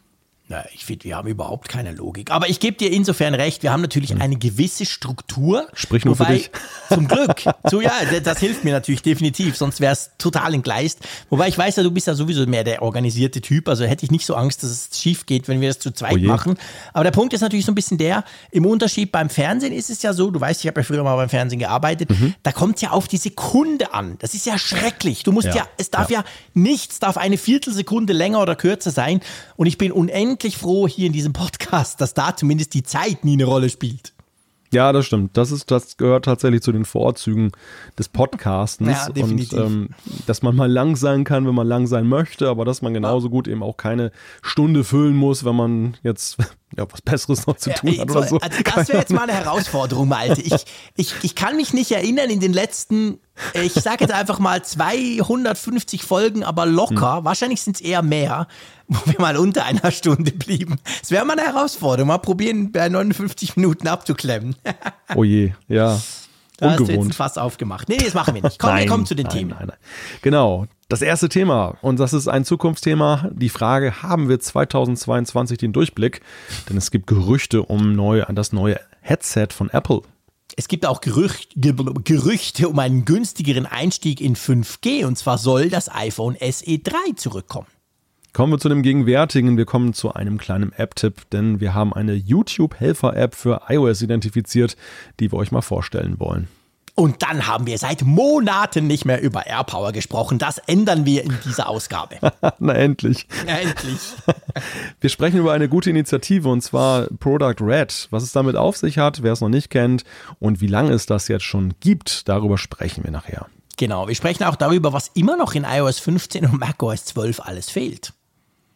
Na, 0.51 0.65
ich 0.73 0.83
finde, 0.83 1.05
wir 1.05 1.15
haben 1.15 1.29
überhaupt 1.29 1.69
keine 1.69 1.93
Logik. 1.93 2.29
Aber 2.29 2.49
ich 2.49 2.59
gebe 2.59 2.75
dir 2.75 2.91
insofern 2.91 3.33
recht, 3.35 3.63
wir 3.63 3.71
haben 3.71 3.79
natürlich 3.79 4.19
eine 4.19 4.35
gewisse 4.35 4.85
Struktur. 4.85 5.65
Sprich 5.73 6.03
nur 6.03 6.19
wobei, 6.19 6.25
für 6.25 6.33
dich. 6.33 6.51
Zum 6.89 7.07
Glück. 7.07 7.43
So, 7.69 7.79
ja, 7.79 7.93
das 8.21 8.39
hilft 8.39 8.65
mir 8.65 8.73
natürlich 8.73 9.01
definitiv, 9.01 9.55
sonst 9.55 9.79
wäre 9.79 9.93
es 9.93 10.11
total 10.17 10.53
entgleist. 10.53 10.99
Wobei 11.29 11.47
ich 11.47 11.57
weiß 11.57 11.77
ja, 11.77 11.83
du 11.83 11.91
bist 11.91 12.07
ja 12.07 12.15
sowieso 12.15 12.45
mehr 12.47 12.65
der 12.65 12.81
organisierte 12.81 13.39
Typ, 13.39 13.69
also 13.69 13.85
hätte 13.85 14.03
ich 14.03 14.11
nicht 14.11 14.25
so 14.25 14.35
Angst, 14.35 14.61
dass 14.61 14.71
es 14.71 14.99
schief 14.99 15.25
geht, 15.25 15.47
wenn 15.47 15.61
wir 15.61 15.69
das 15.69 15.79
zu 15.79 15.91
zweit 15.91 16.17
oh 16.17 16.27
machen. 16.27 16.57
Aber 16.91 17.05
der 17.05 17.11
Punkt 17.11 17.31
ist 17.31 17.39
natürlich 17.39 17.65
so 17.65 17.71
ein 17.71 17.75
bisschen 17.75 17.97
der, 17.97 18.25
im 18.51 18.65
Unterschied 18.65 19.09
beim 19.09 19.29
Fernsehen 19.29 19.71
ist 19.71 19.89
es 19.89 20.01
ja 20.01 20.11
so, 20.11 20.31
du 20.31 20.41
weißt, 20.41 20.59
ich 20.59 20.67
habe 20.67 20.81
ja 20.81 20.83
früher 20.83 21.03
mal 21.05 21.15
beim 21.15 21.29
Fernsehen 21.29 21.59
gearbeitet, 21.59 22.09
mhm. 22.09 22.35
da 22.43 22.51
kommt 22.51 22.75
es 22.75 22.81
ja 22.81 22.91
auf 22.91 23.07
die 23.07 23.15
Sekunde 23.15 23.93
an. 23.93 24.17
Das 24.19 24.33
ist 24.33 24.45
ja 24.45 24.57
schrecklich. 24.57 25.23
Du 25.23 25.31
musst 25.31 25.47
ja, 25.47 25.55
ja 25.55 25.67
es 25.77 25.91
darf 25.91 26.09
ja. 26.09 26.19
ja 26.19 26.25
nichts, 26.53 26.99
darf 26.99 27.15
eine 27.15 27.37
Viertelsekunde 27.37 28.11
länger 28.11 28.41
oder 28.41 28.57
kürzer 28.57 28.91
sein. 28.91 29.21
Und 29.55 29.67
ich 29.67 29.77
bin 29.77 29.93
unendlich 29.93 30.40
unendlich 30.41 30.57
froh 30.57 30.87
hier 30.87 31.05
in 31.05 31.13
diesem 31.13 31.33
Podcast, 31.33 32.01
dass 32.01 32.15
da 32.15 32.35
zumindest 32.35 32.73
die 32.73 32.81
Zeit 32.81 33.23
nie 33.23 33.33
eine 33.33 33.45
Rolle 33.45 33.69
spielt. 33.69 34.13
Ja, 34.73 34.91
das 34.91 35.05
stimmt. 35.05 35.37
Das 35.37 35.51
ist, 35.51 35.69
das 35.69 35.97
gehört 35.97 36.25
tatsächlich 36.25 36.61
zu 36.61 36.71
den 36.71 36.85
Vorzügen 36.85 37.51
des 37.99 38.09
Podcastens. 38.09 38.89
Ja, 38.89 39.09
definitiv. 39.09 39.53
Und 39.53 39.65
ähm, 39.65 39.89
dass 40.25 40.41
man 40.41 40.55
mal 40.55 40.71
lang 40.71 40.95
sein 40.95 41.25
kann, 41.25 41.45
wenn 41.45 41.53
man 41.53 41.67
lang 41.67 41.85
sein 41.87 42.07
möchte, 42.07 42.49
aber 42.49 42.65
dass 42.65 42.81
man 42.81 42.93
genauso 42.93 43.29
gut 43.29 43.47
eben 43.47 43.61
auch 43.61 43.77
keine 43.77 44.11
Stunde 44.41 44.83
füllen 44.83 45.15
muss, 45.15 45.43
wenn 45.45 45.55
man 45.55 45.97
jetzt 46.01 46.37
ja, 46.77 46.85
was 46.89 47.01
Besseres 47.01 47.47
noch 47.47 47.57
zu 47.57 47.73
tun 47.73 47.97
hat 47.97 48.09
oder 48.11 48.27
so. 48.27 48.39
Also 48.39 48.63
das 48.63 48.87
wäre 48.87 48.99
jetzt 48.99 49.11
mal 49.11 49.23
eine 49.23 49.33
Herausforderung, 49.33 50.07
Malte. 50.07 50.41
Ich, 50.41 50.65
ich, 50.95 51.13
ich 51.21 51.35
kann 51.35 51.57
mich 51.57 51.73
nicht 51.73 51.91
erinnern, 51.91 52.29
in 52.29 52.39
den 52.39 52.53
letzten, 52.53 53.19
ich 53.53 53.73
sage 53.73 54.05
jetzt 54.05 54.13
einfach 54.13 54.39
mal 54.39 54.63
250 54.63 56.03
Folgen, 56.03 56.43
aber 56.43 56.65
locker, 56.65 57.17
hm. 57.17 57.25
wahrscheinlich 57.25 57.61
sind 57.61 57.75
es 57.77 57.81
eher 57.81 58.01
mehr, 58.01 58.47
wo 58.87 58.99
wir 59.11 59.19
mal 59.19 59.37
unter 59.37 59.65
einer 59.65 59.91
Stunde 59.91 60.31
blieben. 60.31 60.77
Es 61.01 61.11
wäre 61.11 61.25
mal 61.25 61.37
eine 61.37 61.47
Herausforderung, 61.47 62.07
mal 62.07 62.19
probieren, 62.19 62.71
bei 62.71 62.87
59 62.87 63.57
Minuten 63.57 63.87
abzuklemmen. 63.87 64.55
oh 65.15 65.23
je, 65.23 65.53
ja. 65.67 65.99
Da 66.57 66.71
hast 66.71 66.79
du 66.79 66.91
jetzt 66.91 67.15
fast 67.15 67.39
aufgemacht. 67.39 67.89
Nee, 67.89 67.97
das 67.97 68.13
machen 68.13 68.35
wir 68.35 68.43
nicht. 68.43 68.59
Komm, 68.59 68.69
nein, 68.69 68.83
wir 68.83 68.87
kommen 68.87 69.05
zu 69.07 69.15
den 69.15 69.25
nein, 69.25 69.35
Themen. 69.35 69.55
Nein. 69.59 69.71
Genau. 70.21 70.67
Das 70.91 71.01
erste 71.01 71.29
Thema, 71.29 71.77
und 71.81 72.01
das 72.01 72.11
ist 72.11 72.27
ein 72.27 72.43
Zukunftsthema, 72.43 73.29
die 73.31 73.47
Frage, 73.47 74.03
haben 74.03 74.27
wir 74.27 74.41
2022 74.41 75.57
den 75.57 75.71
Durchblick? 75.71 76.19
Denn 76.69 76.75
es 76.75 76.91
gibt 76.91 77.07
Gerüchte 77.07 77.63
um 77.63 77.95
neu, 77.95 78.25
das 78.27 78.51
neue 78.51 78.77
Headset 78.99 79.47
von 79.51 79.69
Apple. 79.69 80.01
Es 80.57 80.67
gibt 80.67 80.85
auch 80.85 80.99
Gerücht, 80.99 81.53
Gerüchte 81.55 82.67
um 82.67 82.77
einen 82.77 83.05
günstigeren 83.05 83.65
Einstieg 83.65 84.19
in 84.19 84.35
5G, 84.35 85.05
und 85.05 85.17
zwar 85.17 85.37
soll 85.37 85.69
das 85.69 85.89
iPhone 85.89 86.35
SE 86.41 86.79
3 86.79 86.93
zurückkommen. 87.15 87.67
Kommen 88.33 88.51
wir 88.51 88.59
zu 88.59 88.67
dem 88.67 88.81
Gegenwärtigen. 88.81 89.55
Wir 89.55 89.65
kommen 89.65 89.93
zu 89.93 90.13
einem 90.13 90.37
kleinen 90.37 90.73
App-Tipp, 90.73 91.29
denn 91.29 91.61
wir 91.61 91.73
haben 91.73 91.93
eine 91.93 92.15
YouTube-Helfer-App 92.15 93.33
für 93.33 93.61
iOS 93.69 94.01
identifiziert, 94.01 94.75
die 95.21 95.31
wir 95.31 95.39
euch 95.39 95.53
mal 95.53 95.61
vorstellen 95.61 96.19
wollen. 96.19 96.49
Und 96.95 97.23
dann 97.23 97.47
haben 97.47 97.67
wir 97.67 97.77
seit 97.77 98.03
Monaten 98.03 98.87
nicht 98.87 99.05
mehr 99.05 99.21
über 99.21 99.47
AirPower 99.47 99.91
gesprochen. 99.91 100.37
Das 100.37 100.57
ändern 100.57 101.05
wir 101.05 101.23
in 101.23 101.37
dieser 101.45 101.69
Ausgabe. 101.69 102.17
Na 102.59 102.73
endlich. 102.73 103.27
Na 103.45 103.59
endlich. 103.59 103.99
wir 104.99 105.09
sprechen 105.09 105.39
über 105.39 105.53
eine 105.53 105.69
gute 105.69 105.89
Initiative 105.89 106.49
und 106.49 106.61
zwar 106.61 107.07
Product 107.19 107.55
Red. 107.61 108.07
Was 108.11 108.23
es 108.23 108.33
damit 108.33 108.55
auf 108.55 108.77
sich 108.77 108.97
hat, 108.97 109.23
wer 109.23 109.33
es 109.33 109.41
noch 109.41 109.49
nicht 109.49 109.69
kennt 109.69 110.03
und 110.39 110.61
wie 110.61 110.67
lange 110.67 110.91
es 110.91 111.05
das 111.05 111.27
jetzt 111.27 111.45
schon 111.45 111.73
gibt, 111.79 112.27
darüber 112.27 112.57
sprechen 112.57 113.03
wir 113.03 113.11
nachher. 113.11 113.47
Genau, 113.77 114.07
wir 114.07 114.15
sprechen 114.15 114.43
auch 114.43 114.55
darüber, 114.55 114.93
was 114.93 115.09
immer 115.15 115.37
noch 115.37 115.55
in 115.55 115.63
iOS 115.63 115.99
15 115.99 116.45
und 116.45 116.59
macOS 116.59 117.05
12 117.05 117.39
alles 117.39 117.69
fehlt. 117.69 118.13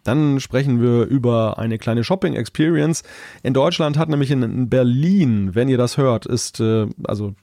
Dann 0.03 0.39
sprechen 0.39 0.81
wir 0.81 1.05
über 1.05 1.57
eine 1.57 1.77
kleine 1.77 2.03
Shopping 2.03 2.35
Experience. 2.35 3.03
In 3.43 3.53
Deutschland 3.53 3.97
hat 3.97 4.07
nämlich 4.07 4.31
in 4.31 4.69
Berlin, 4.69 5.55
wenn 5.55 5.67
ihr 5.67 5.79
das 5.79 5.97
hört, 5.97 6.25
ist, 6.27 6.59
äh, 6.59 6.87
also 7.03 7.33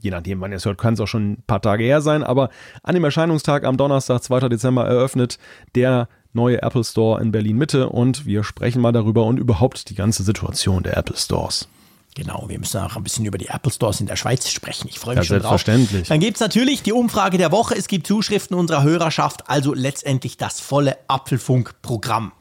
je 0.00 0.10
nachdem, 0.10 0.40
wann 0.40 0.52
ihr 0.52 0.56
es 0.56 0.64
hört, 0.64 0.78
kann 0.78 0.94
es 0.94 1.00
auch 1.00 1.06
schon 1.06 1.32
ein 1.32 1.42
paar 1.46 1.62
Tage 1.62 1.84
her 1.84 2.00
sein, 2.00 2.22
aber 2.22 2.50
an 2.82 2.94
dem 2.94 3.04
Erscheinungstag 3.04 3.64
am 3.64 3.76
Donnerstag, 3.76 4.22
2. 4.22 4.48
Dezember, 4.48 4.86
eröffnet 4.86 5.38
der 5.74 6.08
neue 6.32 6.62
Apple 6.62 6.84
Store 6.84 7.20
in 7.20 7.32
Berlin 7.32 7.56
Mitte 7.58 7.88
und 7.88 8.26
wir 8.26 8.44
sprechen 8.44 8.80
mal 8.80 8.92
darüber 8.92 9.24
und 9.24 9.38
überhaupt 9.38 9.90
die 9.90 9.94
ganze 9.94 10.22
Situation 10.22 10.82
der 10.82 10.96
Apple 10.96 11.16
Stores. 11.16 11.68
Genau, 12.14 12.44
wir 12.48 12.58
müssen 12.58 12.78
auch 12.78 12.96
ein 12.96 13.02
bisschen 13.02 13.24
über 13.24 13.38
die 13.38 13.48
Apple 13.48 13.72
Stores 13.72 14.00
in 14.00 14.06
der 14.06 14.16
Schweiz 14.16 14.50
sprechen. 14.50 14.86
Ich 14.88 14.98
freue 14.98 15.14
mich 15.14 15.24
ja, 15.24 15.28
schon 15.28 15.34
selbstverständlich. 15.40 16.02
drauf. 16.02 16.08
Dann 16.08 16.20
gibt 16.20 16.36
es 16.36 16.40
natürlich 16.40 16.82
die 16.82 16.92
Umfrage 16.92 17.38
der 17.38 17.52
Woche, 17.52 17.74
es 17.74 17.88
gibt 17.88 18.06
Zuschriften 18.06 18.54
unserer 18.54 18.82
Hörerschaft, 18.82 19.48
also 19.48 19.72
letztendlich 19.72 20.36
das 20.36 20.60
volle 20.60 20.98
Apfelfunk-Programm. 21.08 22.32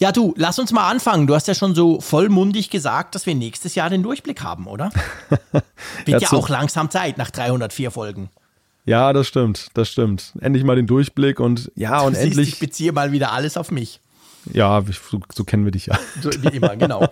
Ja, 0.00 0.12
du, 0.12 0.32
lass 0.36 0.60
uns 0.60 0.72
mal 0.72 0.88
anfangen. 0.88 1.26
Du 1.26 1.34
hast 1.34 1.48
ja 1.48 1.54
schon 1.54 1.74
so 1.74 2.00
vollmundig 2.00 2.70
gesagt, 2.70 3.16
dass 3.16 3.26
wir 3.26 3.34
nächstes 3.34 3.74
Jahr 3.74 3.90
den 3.90 4.04
Durchblick 4.04 4.42
haben, 4.42 4.68
oder? 4.68 4.90
Wird 5.50 5.64
ja, 6.06 6.18
ja 6.18 6.32
auch 6.32 6.48
langsam 6.48 6.88
Zeit 6.88 7.18
nach 7.18 7.30
304 7.30 7.90
Folgen. 7.90 8.30
Ja, 8.84 9.12
das 9.12 9.26
stimmt, 9.26 9.68
das 9.74 9.90
stimmt. 9.90 10.32
Endlich 10.40 10.64
mal 10.64 10.76
den 10.76 10.86
Durchblick 10.86 11.40
und 11.40 11.70
ja, 11.74 12.00
und 12.00 12.14
du 12.14 12.20
endlich. 12.20 12.46
Siehst, 12.46 12.54
ich 12.54 12.60
beziehe 12.60 12.92
mal 12.92 13.12
wieder 13.12 13.32
alles 13.32 13.56
auf 13.56 13.70
mich. 13.70 14.00
Ja, 14.52 14.82
so, 15.10 15.20
so 15.34 15.44
kennen 15.44 15.64
wir 15.64 15.72
dich 15.72 15.86
ja. 15.86 15.98
So, 16.22 16.30
wie 16.30 16.56
immer, 16.56 16.76
genau. 16.76 17.06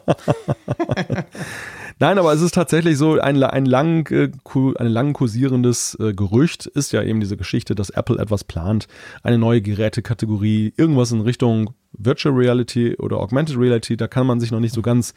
Nein, 1.98 2.18
aber 2.18 2.32
es 2.34 2.42
ist 2.42 2.54
tatsächlich 2.54 2.98
so, 2.98 3.18
ein, 3.18 3.42
ein 3.42 3.64
lang, 3.64 4.10
äh, 4.10 4.30
ein 4.78 4.88
lang 4.88 5.14
kursierendes 5.14 5.96
äh, 5.98 6.12
Gerücht 6.12 6.66
ist 6.66 6.92
ja 6.92 7.02
eben 7.02 7.20
diese 7.20 7.38
Geschichte, 7.38 7.74
dass 7.74 7.88
Apple 7.88 8.18
etwas 8.18 8.44
plant, 8.44 8.86
eine 9.22 9.38
neue 9.38 9.62
Gerätekategorie, 9.62 10.74
irgendwas 10.76 11.12
in 11.12 11.22
Richtung 11.22 11.74
Virtual 11.92 12.34
Reality 12.34 12.96
oder 12.96 13.18
Augmented 13.18 13.56
Reality, 13.58 13.96
da 13.96 14.08
kann 14.08 14.26
man 14.26 14.40
sich 14.40 14.50
noch 14.50 14.60
nicht 14.60 14.74
so 14.74 14.82
ganz 14.82 15.14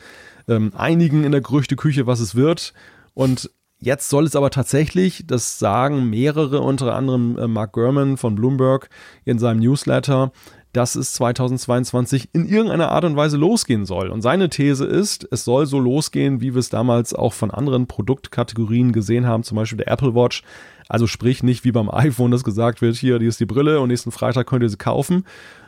ähm, 0.48 0.72
einigen 0.74 1.26
in 1.26 1.34
der 1.34 1.42
Gerüchteküche, 1.42 2.08
was 2.08 2.22
es 2.22 2.36
wird. 2.36 2.74
Und 3.14 3.52
jetzt 3.80 4.08
soll 4.08 4.26
es 4.26 4.38
aber 4.38 4.50
tatsächlich, 4.50 5.26
das 5.28 5.60
sagen 5.60 6.10
mehrere, 6.10 6.62
unter 6.62 6.96
anderem 6.96 7.38
äh, 7.38 7.48
Mark 7.48 7.74
Gurman 7.74 8.16
von 8.16 8.36
Bloomberg 8.36 8.90
in 9.26 9.38
seinem 9.38 9.60
Newsletter, 9.60 10.32
dass 10.74 10.96
es 10.96 11.14
2022 11.14 12.30
in 12.34 12.48
irgendeiner 12.48 12.90
Art 12.92 13.04
und 13.04 13.16
Weise 13.16 13.38
losgehen 13.38 13.86
soll. 13.86 14.10
Und 14.10 14.22
seine 14.22 14.50
These 14.50 14.86
ist, 14.86 15.28
es 15.32 15.44
soll 15.44 15.66
so 15.66 15.80
losgehen, 15.80 16.42
wie 16.42 16.54
wir 16.54 16.60
es 16.60 16.70
damals 16.70 17.14
auch 17.14 17.34
von 17.34 17.52
anderen 17.52 17.88
Produktkategorien 17.88 18.92
gesehen 18.92 19.26
haben, 19.26 19.44
zum 19.44 19.56
Beispiel 19.56 19.78
der 19.78 19.88
Apple 19.92 20.14
Watch. 20.14 20.44
Also 20.88 21.08
sprich 21.08 21.44
nicht 21.44 21.64
wie 21.64 21.72
beim 21.72 21.90
iPhone, 21.94 22.32
das 22.32 22.44
gesagt 22.44 22.82
wird, 22.82 22.96
hier, 22.96 23.20
die 23.20 23.26
ist 23.26 23.40
die 23.40 23.46
Brille 23.46 23.80
und 23.80 23.90
nächsten 23.90 24.12
Freitag 24.12 24.48
könnt 24.48 24.64
ihr 24.64 24.70
sie 24.70 24.78
kaufen, 24.78 25.26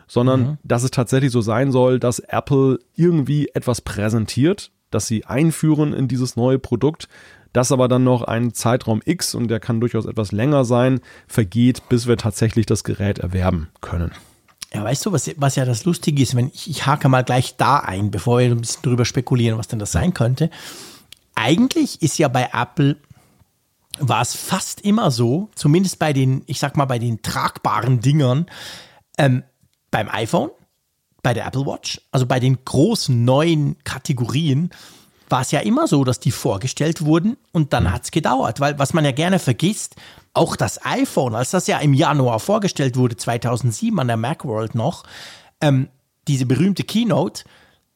sondern 0.08 0.42
mhm. 0.42 0.58
dass 0.64 0.84
es 0.84 0.92
tatsächlich 0.92 1.32
so 1.32 1.42
sein 1.42 1.72
soll, 1.72 2.00
dass 2.00 2.20
Apple 2.20 2.80
irgendwie 2.96 3.50
etwas 3.54 3.82
präsentiert, 3.82 4.72
dass 4.92 5.08
sie 5.08 5.26
einführen 5.26 5.94
in 5.94 6.08
dieses 6.08 6.36
neue 6.36 6.60
Produkt, 6.60 7.08
das 7.54 7.72
aber 7.72 7.88
dann 7.88 8.04
noch 8.04 8.22
einen 8.22 8.54
Zeitraum 8.54 9.02
X, 9.04 9.36
und 9.36 9.48
der 9.48 9.60
kann 9.60 9.82
durchaus 9.82 10.06
etwas 10.06 10.32
länger 10.32 10.64
sein, 10.64 11.02
vergeht, 11.28 11.90
bis 11.90 12.08
wir 12.08 12.18
tatsächlich 12.18 12.66
das 12.66 12.84
Gerät 12.84 13.20
erwerben 13.20 13.70
können. 13.82 14.12
Ja, 14.74 14.84
weißt 14.84 15.06
du, 15.06 15.12
was, 15.12 15.30
was 15.36 15.56
ja 15.56 15.66
das 15.66 15.84
Lustige 15.84 16.24
ist, 16.24 16.36
wenn 16.36 16.48
ich, 16.54 16.70
ich 16.70 16.86
hake 16.86 17.10
mal 17.10 17.24
gleich 17.24 17.58
da 17.58 17.78
ein, 17.78 18.10
bevor 18.10 18.40
wir 18.40 18.52
ein 18.52 18.62
bisschen 18.62 18.82
drüber 18.84 19.06
spekulieren, 19.06 19.58
was 19.58 19.68
denn 19.68 19.80
das 19.80 19.92
sein 19.92 20.14
könnte. 20.14 20.50
Eigentlich 21.36 22.02
ist 22.02 22.18
ja 22.18 22.28
bei 22.28 22.50
Apple 22.54 22.98
war 24.00 24.22
es 24.22 24.36
fast 24.36 24.82
immer 24.82 25.12
so, 25.12 25.50
zumindest 25.56 26.00
bei 26.00 26.14
den, 26.14 26.44
ich 26.48 26.60
sag 26.60 26.78
mal, 26.78 26.86
bei 26.86 27.00
den 27.00 27.22
tragbaren 27.22 28.00
Dingern, 28.00 28.46
ähm, 29.18 29.44
beim 29.92 30.10
iPhone, 30.10 30.50
bei 31.22 31.34
der 31.34 31.46
Apple 31.46 31.66
Watch, 31.66 32.02
also 32.12 32.26
bei 32.26 32.40
den 32.40 32.64
großen 32.64 33.24
neuen 33.24 33.78
Kategorien, 33.84 34.72
war 35.30 35.42
es 35.42 35.52
ja 35.52 35.60
immer 35.60 35.88
so, 35.88 36.04
dass 36.04 36.20
die 36.20 36.32
vorgestellt 36.32 37.06
wurden 37.06 37.38
und 37.52 37.74
dann 37.74 37.92
hat 37.92 38.04
es 38.04 38.12
gedauert, 38.12 38.60
weil 38.60 38.80
was 38.80 38.94
man 38.94 39.06
ja 39.06 39.12
gerne 39.12 39.40
vergisst, 39.40 39.96
auch 40.34 40.56
das 40.56 40.86
iPhone, 40.86 41.36
als 41.36 41.52
das 41.52 41.68
ja 41.68 41.80
im 41.80 41.94
Januar 41.94 42.40
vorgestellt 42.40 42.96
wurde, 42.96 43.18
2007 43.18 44.00
an 44.00 44.08
der 44.08 44.18
Macworld 44.18 44.76
noch, 44.76 45.04
ähm, 45.60 45.90
diese 46.28 46.46
berühmte 46.46 46.84
Keynote, 46.84 47.44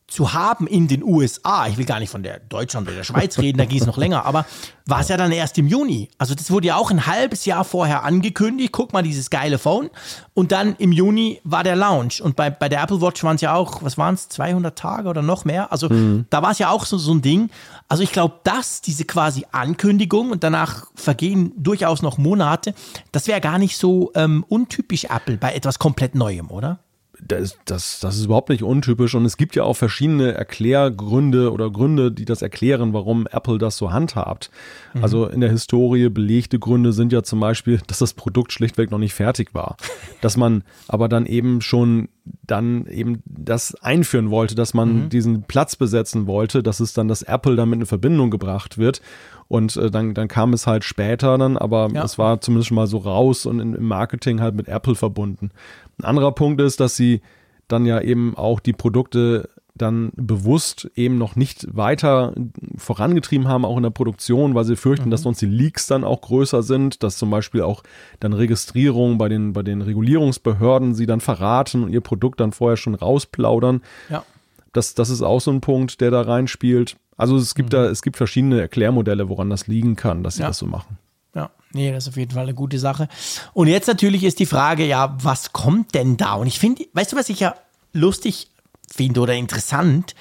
zu 0.08 0.34
haben 0.34 0.68
in 0.68 0.88
den 0.88 1.04
USA, 1.04 1.68
ich 1.68 1.78
will 1.78 1.86
gar 1.86 2.00
nicht 2.00 2.12
von 2.12 2.22
der 2.22 2.40
Deutschland 2.40 2.88
oder 2.88 2.98
der 2.98 3.04
Schweiz 3.04 3.38
reden, 3.40 3.58
da 3.58 3.66
ging 3.66 3.80
es 3.80 3.88
noch 3.88 3.98
länger, 3.98 4.26
aber 4.26 4.46
war 4.86 5.00
es 5.00 5.08
ja 5.08 5.18
dann 5.18 5.32
erst 5.32 5.58
im 5.58 5.68
Juni. 5.68 6.10
Also 6.20 6.36
das 6.36 6.52
wurde 6.52 6.68
ja 6.68 6.76
auch 6.76 6.92
ein 6.92 7.08
halbes 7.08 7.46
Jahr 7.46 7.64
vorher 7.64 8.04
angekündigt, 8.04 8.72
guck 8.72 8.94
mal 8.94 9.02
dieses 9.02 9.32
geile 9.32 9.58
Phone 9.58 9.90
und 10.36 10.52
dann 10.52 10.76
im 10.78 10.92
Juni 10.92 11.42
war 11.44 11.64
der 11.64 11.76
Launch 11.76 12.22
und 12.22 12.36
bei, 12.36 12.52
bei 12.52 12.70
der 12.70 12.84
Apple 12.84 13.02
Watch 13.02 13.24
waren 13.24 13.36
es 13.36 13.42
ja 13.42 13.56
auch, 13.56 13.82
was 13.82 13.98
waren 13.98 14.14
es, 14.14 14.30
200 14.30 14.78
Tage 14.78 15.10
oder 15.10 15.24
noch 15.24 15.44
mehr, 15.44 15.72
also 15.72 15.90
mhm. 15.90 16.26
da 16.30 16.44
war 16.44 16.52
es 16.52 16.60
ja 16.60 16.70
auch 16.70 16.86
so, 16.86 16.98
so 16.98 17.14
ein 17.14 17.22
Ding. 17.22 17.50
Also 17.88 18.04
ich 18.04 18.12
glaube, 18.12 18.40
dass 18.44 18.82
diese 18.82 19.06
quasi 19.06 19.46
Ankündigung 19.52 20.32
und 20.32 20.44
danach 20.44 20.88
vergehen 20.96 21.52
durchaus 21.58 22.02
noch 22.02 22.18
Monate, 22.18 22.74
das 23.12 23.28
wäre 23.28 23.42
gar 23.42 23.58
nicht 23.58 23.78
so 23.78 24.12
ähm, 24.16 24.46
untypisch 24.48 25.06
Apple 25.06 25.38
bei 25.38 25.54
etwas 25.54 25.80
komplett 25.80 26.16
Neuem, 26.16 26.50
oder? 26.52 26.80
Das, 27.22 27.58
das, 27.66 28.00
das 28.00 28.18
ist 28.18 28.26
überhaupt 28.26 28.50
nicht 28.50 28.64
untypisch 28.64 29.16
und 29.16 29.26
es 29.26 29.38
gibt 29.38 29.56
ja 29.56 29.64
auch 29.64 29.76
verschiedene 29.76 30.34
Erklärgründe 30.34 31.52
oder 31.52 31.70
Gründe, 31.70 32.12
die 32.12 32.26
das 32.26 32.42
erklären, 32.42 32.94
warum 32.94 33.28
Apple 33.28 33.58
das 33.58 33.78
so 33.78 33.92
handhabt. 33.92 34.50
Mhm. 34.94 35.04
Also 35.04 35.28
in 35.28 35.42
der 35.42 35.50
Historie 35.50 36.10
belegte 36.10 36.60
Gründe 36.60 36.94
sind 36.94 37.12
ja 37.12 37.24
zum 37.24 37.40
Beispiel, 37.40 37.82
dass 37.88 38.00
das 38.00 38.14
Produkt 38.14 38.52
schlichtweg 38.54 38.92
noch 38.92 39.00
nicht 39.00 39.14
fertig 39.14 39.54
war. 39.54 39.78
dass 40.22 40.38
man 40.38 40.64
aber 40.88 41.10
dann 41.10 41.26
eben 41.26 41.62
schon 41.62 42.10
dann 42.48 42.88
eben 42.88 43.22
das 43.26 43.76
einführen 43.76 44.32
wollte, 44.32 44.56
dass 44.56 44.74
man 44.74 45.06
mhm. 45.06 45.10
diesen 45.10 45.44
Platz 45.44 45.76
besetzen 45.76 46.26
wollte, 46.28 46.64
dass 46.64 46.80
es 46.80 46.94
dann 46.94 47.08
das 47.08 47.22
Apple 47.22 47.56
damit 47.56 47.80
in 47.82 47.86
Verbindung 47.86 48.32
gebracht 48.32 48.78
wird. 48.78 49.02
Und 49.48 49.76
äh, 49.78 49.92
dann, 49.92 50.14
dann 50.14 50.28
kam 50.28 50.54
es 50.54 50.66
halt 50.66 50.84
später 50.84 51.38
dann, 51.38 51.58
aber 51.58 51.90
ja. 51.94 52.04
es 52.04 52.18
war 52.18 52.42
zumindest 52.42 52.70
schon 52.70 52.76
mal 52.76 52.88
so 52.88 52.98
raus 52.98 53.46
und 53.46 53.60
in, 53.60 53.74
im 53.74 53.88
Marketing 53.88 54.42
halt 54.42 54.56
mit 54.56 54.68
Apple 54.68 54.96
verbunden. 54.96 55.52
Ein 56.00 56.06
anderer 56.06 56.32
Punkt 56.32 56.62
ist, 56.62 56.80
dass 56.80 56.96
sie 56.96 57.22
dann 57.68 57.86
ja 57.86 58.02
eben 58.02 58.36
auch 58.36 58.60
die 58.60 58.74
Produkte 58.74 59.50
dann 59.76 60.12
bewusst 60.16 60.90
eben 60.96 61.18
noch 61.18 61.36
nicht 61.36 61.76
weiter 61.76 62.34
vorangetrieben 62.78 63.48
haben, 63.48 63.66
auch 63.66 63.76
in 63.76 63.84
der 63.84 63.90
Produktion, 63.90 64.56
weil 64.56 64.64
sie 64.64 64.78
fürchten, 64.78 65.08
mhm. 65.08 65.12
dass 65.12 65.24
sonst 65.24 65.42
die 65.42 65.48
Leaks 65.48 65.86
dann 65.88 66.06
auch 66.06 66.22
größer 66.22 66.64
sind, 66.64 67.04
dass 67.04 67.18
zum 67.18 67.30
Beispiel 67.30 67.62
auch 67.62 67.84
dann 68.22 68.32
Registrierungen 68.32 69.18
bei 69.18 69.28
den, 69.28 69.52
bei 69.52 69.64
den 69.64 69.82
Regulierungsbehörden 69.82 70.96
sie 70.96 71.06
dann 71.06 71.20
verraten 71.20 71.84
und 71.84 71.92
ihr 71.92 72.02
Produkt 72.02 72.40
dann 72.40 72.54
vorher 72.54 72.78
schon 72.78 72.96
rausplaudern. 72.96 73.82
Ja. 74.10 74.24
Das, 74.72 74.94
das 74.94 75.10
ist 75.10 75.22
auch 75.22 75.42
so 75.42 75.52
ein 75.52 75.62
Punkt, 75.62 76.00
der 76.00 76.10
da 76.10 76.22
reinspielt. 76.22 76.96
Also 77.18 77.38
es 77.38 77.56
gibt 77.56 77.70
mhm. 77.70 77.78
da, 77.78 77.86
es 77.86 78.02
gibt 78.02 78.18
verschiedene 78.18 78.62
Erklärmodelle, 78.62 79.30
woran 79.30 79.50
das 79.50 79.68
liegen 79.68 79.96
kann, 79.96 80.24
dass 80.24 80.36
sie 80.36 80.42
ja. 80.42 80.48
das 80.48 80.58
so 80.58 80.66
machen. 80.66 80.98
Ja, 81.34 81.52
nee, 81.74 81.92
das 81.92 82.06
ist 82.06 82.10
auf 82.10 82.18
jeden 82.18 82.32
Fall 82.32 82.44
eine 82.44 82.54
gute 82.54 82.80
Sache. 82.80 83.08
Und 83.54 83.68
jetzt 83.68 83.88
natürlich 83.88 84.24
ist 84.24 84.40
die 84.40 84.46
Frage, 84.46 84.86
ja, 84.86 85.18
was 85.22 85.52
kommt 85.52 85.94
denn 85.94 86.18
da? 86.18 86.36
Und 86.36 86.48
ich 86.48 86.60
finde, 86.60 86.86
weißt 86.94 87.14
du, 87.14 87.18
was 87.18 87.30
ich 87.30 87.42
ja 87.42 87.56
lustig 87.92 88.50
finde 88.94 89.20
oder 89.20 89.34
interessant? 89.34 90.16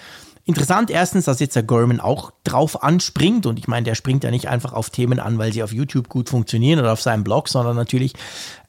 Interessant 0.46 0.90
erstens, 0.90 1.24
dass 1.24 1.40
jetzt 1.40 1.56
der 1.56 1.62
Gorman 1.62 2.00
auch 2.00 2.30
drauf 2.44 2.82
anspringt 2.82 3.46
und 3.46 3.58
ich 3.58 3.66
meine, 3.66 3.84
der 3.84 3.94
springt 3.94 4.24
ja 4.24 4.30
nicht 4.30 4.48
einfach 4.48 4.74
auf 4.74 4.90
Themen 4.90 5.18
an, 5.18 5.38
weil 5.38 5.52
sie 5.52 5.62
auf 5.62 5.72
YouTube 5.72 6.08
gut 6.08 6.28
funktionieren 6.28 6.80
oder 6.80 6.92
auf 6.92 7.00
seinem 7.00 7.24
Blog, 7.24 7.48
sondern 7.48 7.76
natürlich 7.76 8.12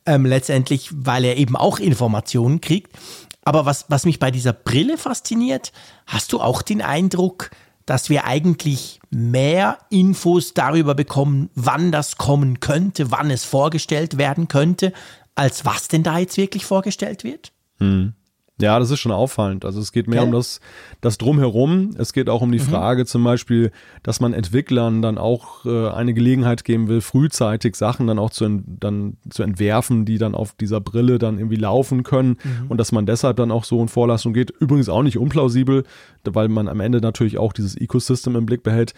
ähm, 0.05 0.25
letztendlich, 0.25 0.89
weil 0.93 1.25
er 1.25 1.35
eben 1.35 1.57
auch 1.57 1.79
Informationen 1.79 2.61
kriegt. 2.61 2.95
Aber 3.43 3.65
was, 3.65 3.85
was 3.89 4.05
mich 4.05 4.19
bei 4.19 4.31
dieser 4.31 4.53
Brille 4.53 4.97
fasziniert, 4.97 5.73
hast 6.07 6.31
du 6.31 6.39
auch 6.39 6.61
den 6.61 6.81
Eindruck, 6.81 7.51
dass 7.85 8.09
wir 8.09 8.25
eigentlich 8.25 8.99
mehr 9.09 9.77
Infos 9.89 10.53
darüber 10.53 10.95
bekommen, 10.95 11.49
wann 11.55 11.91
das 11.91 12.17
kommen 12.17 12.59
könnte, 12.59 13.11
wann 13.11 13.29
es 13.29 13.45
vorgestellt 13.45 14.17
werden 14.17 14.47
könnte, 14.47 14.91
als 15.35 15.65
was 15.65 15.87
denn 15.87 16.03
da 16.03 16.17
jetzt 16.17 16.37
wirklich 16.37 16.65
vorgestellt 16.65 17.23
wird? 17.23 17.51
Hm. 17.77 18.13
Ja, 18.61 18.79
das 18.79 18.89
ist 18.89 19.01
schon 19.01 19.11
auffallend. 19.11 19.65
Also 19.65 19.81
es 19.81 19.91
geht 19.91 20.07
mehr 20.07 20.21
okay. 20.21 20.29
um 20.29 20.33
das, 20.33 20.61
das 21.01 21.17
Drumherum. 21.17 21.89
Es 21.97 22.13
geht 22.13 22.29
auch 22.29 22.41
um 22.41 22.53
die 22.53 22.59
mhm. 22.59 22.63
Frage 22.63 23.05
zum 23.05 23.21
Beispiel, 23.23 23.71
dass 24.01 24.21
man 24.21 24.31
Entwicklern 24.33 25.01
dann 25.01 25.17
auch 25.17 25.65
äh, 25.65 25.89
eine 25.89 26.13
Gelegenheit 26.13 26.63
geben 26.63 26.87
will, 26.87 27.01
frühzeitig 27.01 27.75
Sachen 27.75 28.07
dann 28.07 28.17
auch 28.17 28.29
zu, 28.29 28.63
dann 28.65 29.17
zu 29.29 29.43
entwerfen, 29.43 30.05
die 30.05 30.17
dann 30.17 30.35
auf 30.35 30.53
dieser 30.53 30.79
Brille 30.79 31.19
dann 31.19 31.37
irgendwie 31.37 31.57
laufen 31.57 32.03
können 32.03 32.37
mhm. 32.43 32.67
und 32.69 32.77
dass 32.77 32.93
man 32.93 33.05
deshalb 33.05 33.35
dann 33.35 33.51
auch 33.51 33.65
so 33.65 33.81
in 33.81 33.89
Vorlassung 33.89 34.33
geht. 34.33 34.51
Übrigens 34.51 34.87
auch 34.87 35.03
nicht 35.03 35.17
unplausibel, 35.17 35.83
weil 36.23 36.47
man 36.47 36.69
am 36.69 36.79
Ende 36.79 37.01
natürlich 37.01 37.37
auch 37.37 37.51
dieses 37.51 37.75
Ecosystem 37.75 38.37
im 38.37 38.45
Blick 38.45 38.63
behält. 38.63 38.93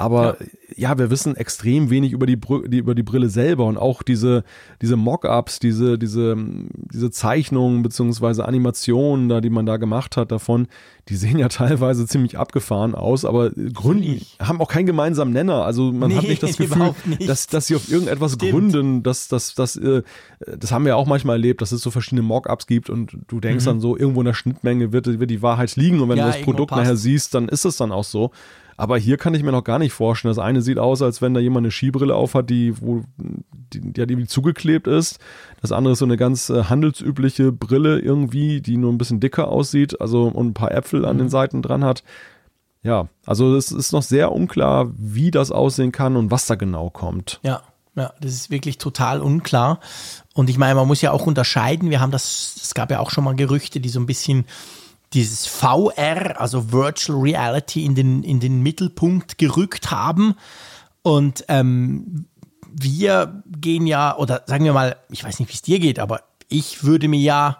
Aber 0.00 0.38
ja. 0.76 0.92
ja. 0.92 0.98
wir 0.98 1.10
wissen 1.10 1.36
extrem 1.36 1.90
wenig 1.90 2.12
über 2.12 2.24
die, 2.24 2.38
die, 2.38 2.78
über 2.78 2.94
die 2.94 3.02
Brille 3.02 3.28
selber 3.28 3.66
und 3.66 3.76
auch 3.76 4.02
diese, 4.02 4.44
diese 4.80 4.96
Mockups, 4.96 5.58
diese, 5.58 5.98
diese, 5.98 6.36
diese 6.90 7.10
Zeichnungen 7.10 7.82
beziehungsweise 7.82 8.46
Animationen, 8.46 9.28
da, 9.28 9.42
die 9.42 9.50
man 9.50 9.66
da 9.66 9.76
gemacht 9.76 10.16
hat 10.16 10.32
davon, 10.32 10.68
die 11.10 11.16
sehen 11.16 11.38
ja 11.38 11.48
teilweise 11.50 12.06
ziemlich 12.06 12.38
abgefahren 12.38 12.94
aus, 12.94 13.26
aber 13.26 13.50
gründen, 13.50 14.22
haben 14.40 14.62
auch 14.62 14.68
keinen 14.68 14.86
gemeinsamen 14.86 15.34
Nenner. 15.34 15.66
Also 15.66 15.92
man 15.92 16.08
nee, 16.08 16.16
hat 16.16 16.24
nicht 16.24 16.42
das 16.42 16.56
Gefühl, 16.56 16.94
nicht. 17.04 17.28
Dass, 17.28 17.46
dass 17.46 17.66
sie 17.66 17.76
auf 17.76 17.90
irgendetwas 17.90 18.32
Stimmt. 18.32 18.52
gründen, 18.52 19.02
dass, 19.02 19.28
dass, 19.28 19.54
dass, 19.54 19.76
äh, 19.76 20.02
das 20.46 20.72
haben 20.72 20.86
wir 20.86 20.96
auch 20.96 21.06
manchmal 21.06 21.36
erlebt, 21.36 21.60
dass 21.60 21.72
es 21.72 21.82
so 21.82 21.90
verschiedene 21.90 22.22
Mockups 22.22 22.66
gibt 22.66 22.88
und 22.88 23.18
du 23.28 23.38
denkst 23.38 23.66
mhm. 23.66 23.68
dann 23.68 23.80
so, 23.80 23.98
irgendwo 23.98 24.22
in 24.22 24.26
der 24.26 24.34
Schnittmenge 24.34 24.92
wird, 24.92 25.20
wird 25.20 25.30
die 25.30 25.42
Wahrheit 25.42 25.76
liegen 25.76 26.00
und 26.00 26.08
wenn 26.08 26.16
ja, 26.16 26.24
du 26.24 26.32
das 26.32 26.40
Produkt 26.40 26.70
passt. 26.70 26.80
nachher 26.80 26.96
siehst, 26.96 27.34
dann 27.34 27.50
ist 27.50 27.66
es 27.66 27.76
dann 27.76 27.92
auch 27.92 28.04
so. 28.04 28.30
Aber 28.80 28.96
hier 28.96 29.18
kann 29.18 29.34
ich 29.34 29.42
mir 29.42 29.52
noch 29.52 29.62
gar 29.62 29.78
nicht 29.78 29.92
vorstellen. 29.92 30.30
Das 30.30 30.42
eine 30.42 30.62
sieht 30.62 30.78
aus, 30.78 31.02
als 31.02 31.20
wenn 31.20 31.34
da 31.34 31.40
jemand 31.40 31.66
eine 31.66 31.70
Skibrille 31.70 32.14
aufhat, 32.14 32.48
die, 32.48 32.80
wo, 32.80 33.02
die, 33.18 33.92
die 33.92 34.00
irgendwie 34.00 34.26
zugeklebt 34.26 34.86
ist. 34.86 35.18
Das 35.60 35.70
andere 35.70 35.92
ist 35.92 35.98
so 35.98 36.06
eine 36.06 36.16
ganz 36.16 36.48
äh, 36.48 36.64
handelsübliche 36.64 37.52
Brille 37.52 37.98
irgendwie, 37.98 38.62
die 38.62 38.78
nur 38.78 38.90
ein 38.90 38.96
bisschen 38.96 39.20
dicker 39.20 39.48
aussieht, 39.48 40.00
also 40.00 40.28
und 40.28 40.46
ein 40.46 40.54
paar 40.54 40.72
Äpfel 40.72 41.04
an 41.04 41.18
den 41.18 41.26
mhm. 41.26 41.30
Seiten 41.30 41.60
dran 41.60 41.84
hat. 41.84 42.02
Ja, 42.82 43.08
also 43.26 43.54
es 43.54 43.70
ist 43.70 43.92
noch 43.92 44.02
sehr 44.02 44.32
unklar, 44.32 44.90
wie 44.96 45.30
das 45.30 45.52
aussehen 45.52 45.92
kann 45.92 46.16
und 46.16 46.30
was 46.30 46.46
da 46.46 46.54
genau 46.54 46.88
kommt. 46.88 47.38
Ja, 47.42 47.62
ja, 47.96 48.14
das 48.18 48.32
ist 48.32 48.50
wirklich 48.50 48.78
total 48.78 49.20
unklar. 49.20 49.80
Und 50.32 50.48
ich 50.48 50.56
meine, 50.56 50.76
man 50.76 50.88
muss 50.88 51.02
ja 51.02 51.12
auch 51.12 51.26
unterscheiden. 51.26 51.90
Wir 51.90 52.00
haben 52.00 52.12
das, 52.12 52.56
es 52.62 52.72
gab 52.72 52.90
ja 52.90 53.00
auch 53.00 53.10
schon 53.10 53.24
mal 53.24 53.36
Gerüchte, 53.36 53.78
die 53.78 53.90
so 53.90 54.00
ein 54.00 54.06
bisschen 54.06 54.46
dieses 55.12 55.46
VR, 55.46 56.40
also 56.40 56.72
Virtual 56.72 57.18
Reality, 57.18 57.84
in 57.84 57.94
den, 57.94 58.22
in 58.22 58.40
den 58.40 58.62
Mittelpunkt 58.62 59.38
gerückt 59.38 59.90
haben. 59.90 60.34
Und 61.02 61.44
ähm, 61.48 62.26
wir 62.70 63.42
gehen 63.46 63.86
ja, 63.86 64.16
oder 64.16 64.42
sagen 64.46 64.64
wir 64.64 64.72
mal, 64.72 64.96
ich 65.10 65.24
weiß 65.24 65.40
nicht, 65.40 65.48
wie 65.48 65.54
es 65.54 65.62
dir 65.62 65.78
geht, 65.78 65.98
aber 65.98 66.22
ich 66.48 66.84
würde 66.84 67.08
mir 67.08 67.20
ja 67.20 67.58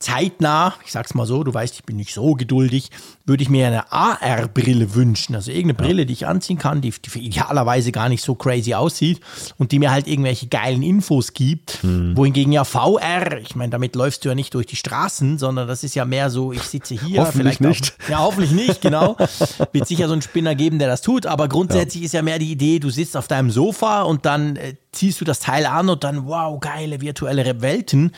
zeitnah, 0.00 0.74
ich 0.84 0.92
sag's 0.92 1.12
mal 1.14 1.26
so, 1.26 1.44
du 1.44 1.52
weißt, 1.52 1.74
ich 1.74 1.84
bin 1.84 1.96
nicht 1.96 2.14
so 2.14 2.32
geduldig, 2.34 2.90
würde 3.26 3.42
ich 3.42 3.50
mir 3.50 3.66
eine 3.66 3.92
AR-Brille 3.92 4.94
wünschen. 4.94 5.34
Also 5.34 5.50
irgendeine. 5.50 5.88
Brille, 5.88 6.06
die 6.06 6.14
ich 6.14 6.26
anziehen 6.26 6.58
kann, 6.58 6.80
die, 6.80 6.90
die 6.90 7.18
idealerweise 7.18 7.92
gar 7.92 8.08
nicht 8.08 8.24
so 8.24 8.34
crazy 8.34 8.74
aussieht 8.74 9.20
und 9.58 9.72
die 9.72 9.78
mir 9.78 9.90
halt 9.92 10.08
irgendwelche 10.08 10.46
geilen 10.48 10.82
Infos 10.82 11.34
gibt. 11.34 11.82
Hm. 11.82 12.16
Wohingegen 12.16 12.50
ja 12.50 12.64
VR, 12.64 13.38
ich 13.40 13.54
meine, 13.54 13.70
damit 13.70 13.94
läufst 13.94 14.24
du 14.24 14.30
ja 14.30 14.34
nicht 14.34 14.54
durch 14.54 14.66
die 14.66 14.76
Straßen, 14.76 15.38
sondern 15.38 15.68
das 15.68 15.84
ist 15.84 15.94
ja 15.94 16.06
mehr 16.06 16.30
so, 16.30 16.52
ich 16.52 16.62
sitze 16.62 16.94
hier. 16.94 17.20
hoffentlich 17.20 17.58
vielleicht 17.58 17.60
nicht. 17.60 17.94
Auch, 18.04 18.08
ja, 18.08 18.18
hoffentlich 18.20 18.52
nicht, 18.52 18.80
genau. 18.80 19.18
Wird 19.72 19.86
sicher 19.86 20.06
so 20.06 20.14
einen 20.14 20.22
Spinner 20.22 20.54
geben, 20.54 20.78
der 20.78 20.88
das 20.88 21.02
tut, 21.02 21.26
aber 21.26 21.46
grundsätzlich 21.48 22.02
ja. 22.02 22.06
ist 22.06 22.12
ja 22.12 22.22
mehr 22.22 22.38
die 22.38 22.50
Idee, 22.50 22.78
du 22.78 22.88
sitzt 22.88 23.18
auf 23.18 23.28
deinem 23.28 23.50
Sofa 23.50 24.02
und 24.02 24.24
dann 24.24 24.56
äh, 24.56 24.76
ziehst 24.92 25.20
du 25.20 25.26
das 25.26 25.40
Teil 25.40 25.66
an 25.66 25.90
und 25.90 26.04
dann, 26.04 26.26
wow, 26.26 26.58
geile 26.58 27.02
virtuelle 27.02 27.60
Welten. 27.60 28.12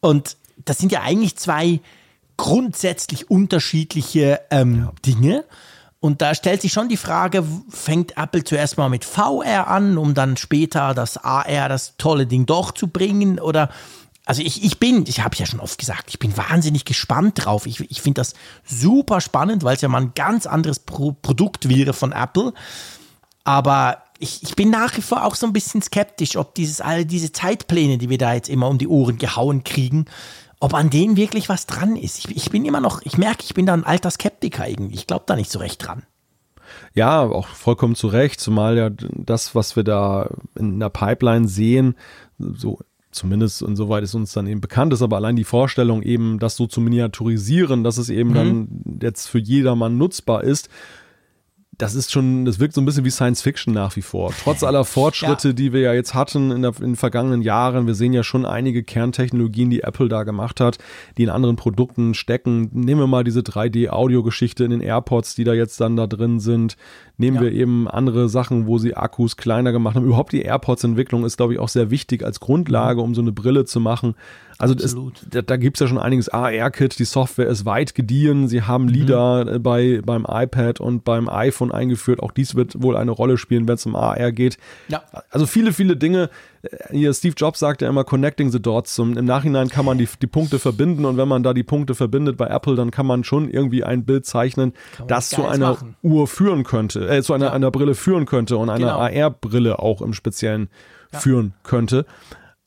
Und 0.00 0.38
das 0.64 0.78
sind 0.78 0.92
ja 0.92 1.02
eigentlich 1.02 1.36
zwei 1.36 1.80
grundsätzlich 2.36 3.30
unterschiedliche 3.30 4.40
ähm, 4.50 4.84
ja. 4.84 4.92
Dinge. 5.04 5.44
Und 6.00 6.22
da 6.22 6.34
stellt 6.34 6.62
sich 6.62 6.72
schon 6.72 6.88
die 6.88 6.96
Frage, 6.96 7.44
fängt 7.68 8.16
Apple 8.16 8.42
zuerst 8.42 8.78
mal 8.78 8.88
mit 8.88 9.04
VR 9.04 9.68
an, 9.68 9.98
um 9.98 10.14
dann 10.14 10.38
später 10.38 10.94
das 10.94 11.18
AR, 11.18 11.68
das 11.68 11.98
tolle 11.98 12.26
Ding 12.26 12.46
doch 12.46 12.72
zu 12.72 12.88
bringen? 12.88 13.38
Oder, 13.38 13.68
also 14.24 14.40
ich, 14.40 14.64
ich 14.64 14.80
bin, 14.80 15.04
ich 15.06 15.20
habe 15.22 15.36
ja 15.36 15.44
schon 15.44 15.60
oft 15.60 15.78
gesagt, 15.78 16.06
ich 16.08 16.18
bin 16.18 16.34
wahnsinnig 16.38 16.86
gespannt 16.86 17.44
drauf. 17.44 17.66
Ich, 17.66 17.80
ich 17.90 18.00
finde 18.00 18.22
das 18.22 18.32
super 18.64 19.20
spannend, 19.20 19.62
weil 19.62 19.76
es 19.76 19.82
ja 19.82 19.88
mal 19.88 20.00
ein 20.00 20.14
ganz 20.14 20.46
anderes 20.46 20.78
Pro 20.78 21.12
Produkt 21.12 21.68
wäre 21.68 21.92
von 21.92 22.12
Apple. 22.12 22.54
Aber 23.44 24.02
ich, 24.18 24.42
ich 24.42 24.56
bin 24.56 24.70
nach 24.70 24.96
wie 24.96 25.02
vor 25.02 25.24
auch 25.26 25.34
so 25.34 25.46
ein 25.46 25.52
bisschen 25.52 25.82
skeptisch, 25.82 26.36
ob 26.36 26.54
dieses, 26.54 26.80
all 26.80 27.04
diese 27.04 27.32
Zeitpläne, 27.32 27.98
die 27.98 28.08
wir 28.08 28.18
da 28.18 28.32
jetzt 28.32 28.48
immer 28.48 28.68
um 28.68 28.78
die 28.78 28.88
Ohren 28.88 29.18
gehauen 29.18 29.64
kriegen, 29.64 30.06
ob 30.60 30.74
an 30.74 30.90
denen 30.90 31.16
wirklich 31.16 31.48
was 31.48 31.66
dran 31.66 31.96
ist. 31.96 32.18
Ich, 32.18 32.36
ich 32.36 32.50
bin 32.50 32.64
immer 32.64 32.80
noch, 32.80 33.02
ich 33.02 33.18
merke, 33.18 33.42
ich 33.42 33.54
bin 33.54 33.66
da 33.66 33.74
ein 33.74 33.84
alter 33.84 34.10
Skeptiker 34.10 34.68
irgendwie. 34.68 34.94
Ich 34.94 35.06
glaube 35.06 35.24
da 35.26 35.34
nicht 35.34 35.50
so 35.50 35.58
recht 35.58 35.84
dran. 35.84 36.04
Ja, 36.94 37.22
auch 37.22 37.48
vollkommen 37.48 37.96
zu 37.96 38.06
Recht, 38.06 38.40
zumal 38.40 38.76
ja 38.76 38.90
das, 38.90 39.56
was 39.56 39.74
wir 39.74 39.82
da 39.82 40.30
in 40.54 40.78
der 40.78 40.90
Pipeline 40.90 41.48
sehen, 41.48 41.96
so 42.38 42.78
zumindest 43.10 43.62
insoweit 43.62 44.04
es 44.04 44.14
uns 44.14 44.32
dann 44.32 44.46
eben 44.46 44.60
bekannt 44.60 44.92
ist, 44.92 45.02
aber 45.02 45.16
allein 45.16 45.34
die 45.34 45.44
Vorstellung 45.44 46.02
eben, 46.02 46.38
das 46.38 46.56
so 46.56 46.66
zu 46.66 46.80
miniaturisieren, 46.80 47.82
dass 47.82 47.98
es 47.98 48.08
eben 48.08 48.30
mhm. 48.30 48.34
dann 48.34 48.68
jetzt 49.02 49.26
für 49.26 49.38
jedermann 49.40 49.98
nutzbar 49.98 50.44
ist, 50.44 50.68
das 51.80 51.94
ist 51.94 52.12
schon, 52.12 52.44
das 52.44 52.60
wirkt 52.60 52.74
so 52.74 52.80
ein 52.80 52.84
bisschen 52.84 53.04
wie 53.04 53.10
Science 53.10 53.40
Fiction 53.42 53.72
nach 53.72 53.96
wie 53.96 54.02
vor. 54.02 54.32
Trotz 54.42 54.62
aller 54.62 54.84
Fortschritte, 54.84 55.48
ja. 55.48 55.54
die 55.54 55.72
wir 55.72 55.80
ja 55.80 55.94
jetzt 55.94 56.14
hatten 56.14 56.50
in, 56.50 56.62
der, 56.62 56.72
in 56.78 56.90
den 56.90 56.96
vergangenen 56.96 57.42
Jahren, 57.42 57.86
wir 57.86 57.94
sehen 57.94 58.12
ja 58.12 58.22
schon 58.22 58.44
einige 58.44 58.82
Kerntechnologien, 58.82 59.70
die 59.70 59.82
Apple 59.82 60.08
da 60.08 60.24
gemacht 60.24 60.60
hat, 60.60 60.78
die 61.16 61.22
in 61.22 61.30
anderen 61.30 61.56
Produkten 61.56 62.14
stecken. 62.14 62.68
Nehmen 62.72 63.00
wir 63.00 63.06
mal 63.06 63.24
diese 63.24 63.40
3D-Audio-Geschichte 63.40 64.64
in 64.64 64.70
den 64.70 64.80
AirPods, 64.80 65.34
die 65.34 65.44
da 65.44 65.54
jetzt 65.54 65.80
dann 65.80 65.96
da 65.96 66.06
drin 66.06 66.38
sind. 66.40 66.76
Nehmen 67.16 67.36
ja. 67.36 67.42
wir 67.42 67.52
eben 67.52 67.88
andere 67.88 68.28
Sachen, 68.28 68.66
wo 68.66 68.78
sie 68.78 68.94
Akkus 68.94 69.36
kleiner 69.36 69.72
gemacht 69.72 69.96
haben. 69.96 70.04
Überhaupt 70.04 70.32
die 70.32 70.42
AirPods-Entwicklung 70.42 71.24
ist, 71.24 71.36
glaube 71.36 71.54
ich, 71.54 71.58
auch 71.58 71.68
sehr 71.68 71.90
wichtig 71.90 72.24
als 72.24 72.40
Grundlage, 72.40 73.00
um 73.00 73.14
so 73.14 73.22
eine 73.22 73.32
Brille 73.32 73.64
zu 73.64 73.80
machen. 73.80 74.14
Also 74.60 74.74
es, 74.74 74.94
da, 75.30 75.40
da 75.40 75.56
gibt 75.56 75.78
es 75.78 75.80
ja 75.80 75.86
schon 75.86 75.96
einiges 75.96 76.28
AR-Kit, 76.28 76.98
die 76.98 77.06
Software 77.06 77.46
ist 77.46 77.64
weit 77.64 77.94
gediehen. 77.94 78.46
Sie 78.46 78.62
haben. 78.62 78.88
LIDAR 78.88 79.46
mhm. 79.46 79.62
bei, 79.62 80.02
beim 80.04 80.26
iPad 80.28 80.80
und 80.80 81.02
beim 81.02 81.30
iPhone 81.30 81.72
eingeführt. 81.72 82.20
Auch 82.22 82.30
dies 82.30 82.54
wird 82.54 82.82
wohl 82.82 82.96
eine 82.96 83.10
Rolle 83.10 83.38
spielen, 83.38 83.66
wenn 83.68 83.76
es 83.76 83.86
um 83.86 83.96
AR 83.96 84.32
geht. 84.32 84.58
Ja. 84.88 85.02
Also 85.30 85.46
viele, 85.46 85.72
viele 85.72 85.96
Dinge. 85.96 86.28
Hier 86.90 87.14
Steve 87.14 87.34
Jobs 87.36 87.58
sagte 87.58 87.86
ja 87.86 87.90
immer 87.90 88.04
Connecting 88.04 88.50
the 88.50 88.60
Dots. 88.60 88.98
Und 88.98 89.16
Im 89.16 89.24
Nachhinein 89.24 89.70
kann 89.70 89.86
man 89.86 89.96
die, 89.96 90.08
die 90.20 90.26
Punkte 90.26 90.58
verbinden 90.58 91.06
und 91.06 91.16
wenn 91.16 91.28
man 91.28 91.42
da 91.42 91.54
die 91.54 91.62
Punkte 91.62 91.94
verbindet 91.94 92.36
bei 92.36 92.48
Apple, 92.48 92.74
dann 92.74 92.90
kann 92.90 93.06
man 93.06 93.24
schon 93.24 93.48
irgendwie 93.48 93.82
ein 93.82 94.04
Bild 94.04 94.26
zeichnen, 94.26 94.74
das 95.08 95.30
zu 95.30 95.46
einer 95.46 95.70
machen. 95.70 95.96
Uhr 96.02 96.26
führen 96.26 96.64
könnte, 96.64 97.08
äh, 97.08 97.22
zu 97.22 97.32
einer, 97.32 97.46
ja. 97.46 97.52
einer 97.52 97.70
Brille 97.70 97.94
führen 97.94 98.26
könnte 98.26 98.58
und 98.58 98.68
einer 98.68 98.98
genau. 99.08 99.24
AR-Brille 99.24 99.78
auch 99.78 100.02
im 100.02 100.12
Speziellen 100.12 100.68
ja. 101.12 101.18
führen 101.18 101.54
könnte. 101.62 102.04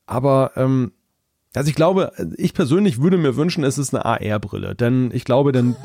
Aber 0.06 0.52
ähm, 0.56 0.92
also 1.54 1.68
ich 1.68 1.76
glaube, 1.76 2.12
ich 2.36 2.52
persönlich 2.52 3.00
würde 3.00 3.16
mir 3.16 3.36
wünschen, 3.36 3.62
es 3.62 3.78
ist 3.78 3.94
eine 3.94 4.04
AR-Brille, 4.04 4.74
denn 4.74 5.10
ich 5.12 5.24
glaube, 5.24 5.52
denn 5.52 5.76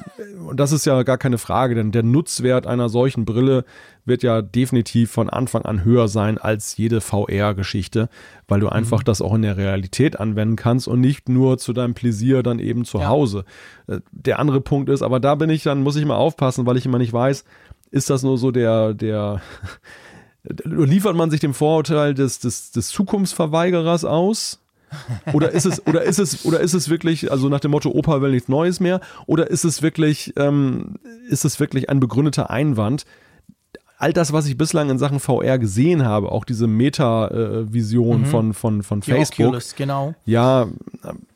und 0.47 0.59
das 0.59 0.71
ist 0.71 0.85
ja 0.85 1.03
gar 1.03 1.19
keine 1.19 1.37
Frage, 1.37 1.75
denn 1.75 1.91
der 1.91 2.01
Nutzwert 2.01 2.65
einer 2.65 2.89
solchen 2.89 3.23
Brille 3.23 3.65
wird 4.03 4.23
ja 4.23 4.41
definitiv 4.41 5.11
von 5.11 5.29
Anfang 5.29 5.63
an 5.63 5.83
höher 5.83 6.07
sein 6.07 6.39
als 6.39 6.75
jede 6.77 7.01
VR-Geschichte, 7.01 8.09
weil 8.47 8.59
du 8.59 8.65
mhm. 8.65 8.73
einfach 8.73 9.01
mhm. 9.01 9.05
das 9.05 9.21
auch 9.21 9.35
in 9.35 9.43
der 9.43 9.57
Realität 9.57 10.19
anwenden 10.19 10.55
kannst 10.55 10.87
und 10.87 11.01
nicht 11.01 11.29
nur 11.29 11.59
zu 11.59 11.73
deinem 11.73 11.93
Pläsier 11.93 12.41
dann 12.41 12.57
eben 12.57 12.83
zu 12.83 12.97
ja. 12.97 13.07
Hause. 13.07 13.45
Äh, 13.85 13.99
der 14.11 14.39
andere 14.39 14.61
Punkt 14.61 14.89
ist, 14.89 15.03
aber 15.03 15.19
da 15.19 15.35
bin 15.35 15.51
ich 15.51 15.61
dann 15.61 15.83
muss 15.83 15.95
ich 15.95 16.05
mal 16.05 16.15
aufpassen, 16.15 16.65
weil 16.65 16.77
ich 16.77 16.85
immer 16.87 16.97
nicht 16.97 17.13
weiß, 17.13 17.43
ist 17.91 18.09
das 18.09 18.23
nur 18.23 18.39
so 18.39 18.49
der 18.49 18.95
der 18.95 19.41
liefert 20.63 21.15
man 21.15 21.29
sich 21.29 21.41
dem 21.41 21.53
Vorurteil 21.53 22.15
des, 22.15 22.39
des, 22.39 22.71
des 22.71 22.87
Zukunftsverweigerers 22.87 24.05
aus? 24.05 24.59
Oder 25.33 25.51
ist 25.51 25.65
es, 25.65 25.85
oder 25.87 26.03
ist 26.03 26.19
es, 26.19 26.45
oder 26.45 26.59
ist 26.59 26.73
es 26.73 26.89
wirklich, 26.89 27.31
also 27.31 27.49
nach 27.49 27.59
dem 27.59 27.71
Motto, 27.71 27.89
Opa 27.89 28.21
will 28.21 28.31
nichts 28.31 28.49
Neues 28.49 28.79
mehr, 28.79 28.99
oder 29.25 29.49
ist 29.49 29.63
es 29.63 29.81
wirklich, 29.81 30.33
ähm, 30.37 30.95
ist 31.29 31.45
es 31.45 31.59
wirklich 31.59 31.89
ein 31.89 31.99
begründeter 31.99 32.49
Einwand? 32.49 33.05
All 34.01 34.13
das, 34.13 34.31
was 34.31 34.45
ich 34.45 34.57
bislang 34.57 34.89
in 34.89 34.97
Sachen 34.97 35.19
VR 35.19 35.59
gesehen 35.59 36.05
habe, 36.05 36.31
auch 36.31 36.45
diese 36.45 36.67
Meta-Vision 36.67 38.21
mhm. 38.21 38.25
von, 38.25 38.53
von, 38.53 38.81
von 38.81 39.01
Facebook. 39.01 39.47
Oculus, 39.47 39.75
genau. 39.75 40.15
Ja, 40.23 40.69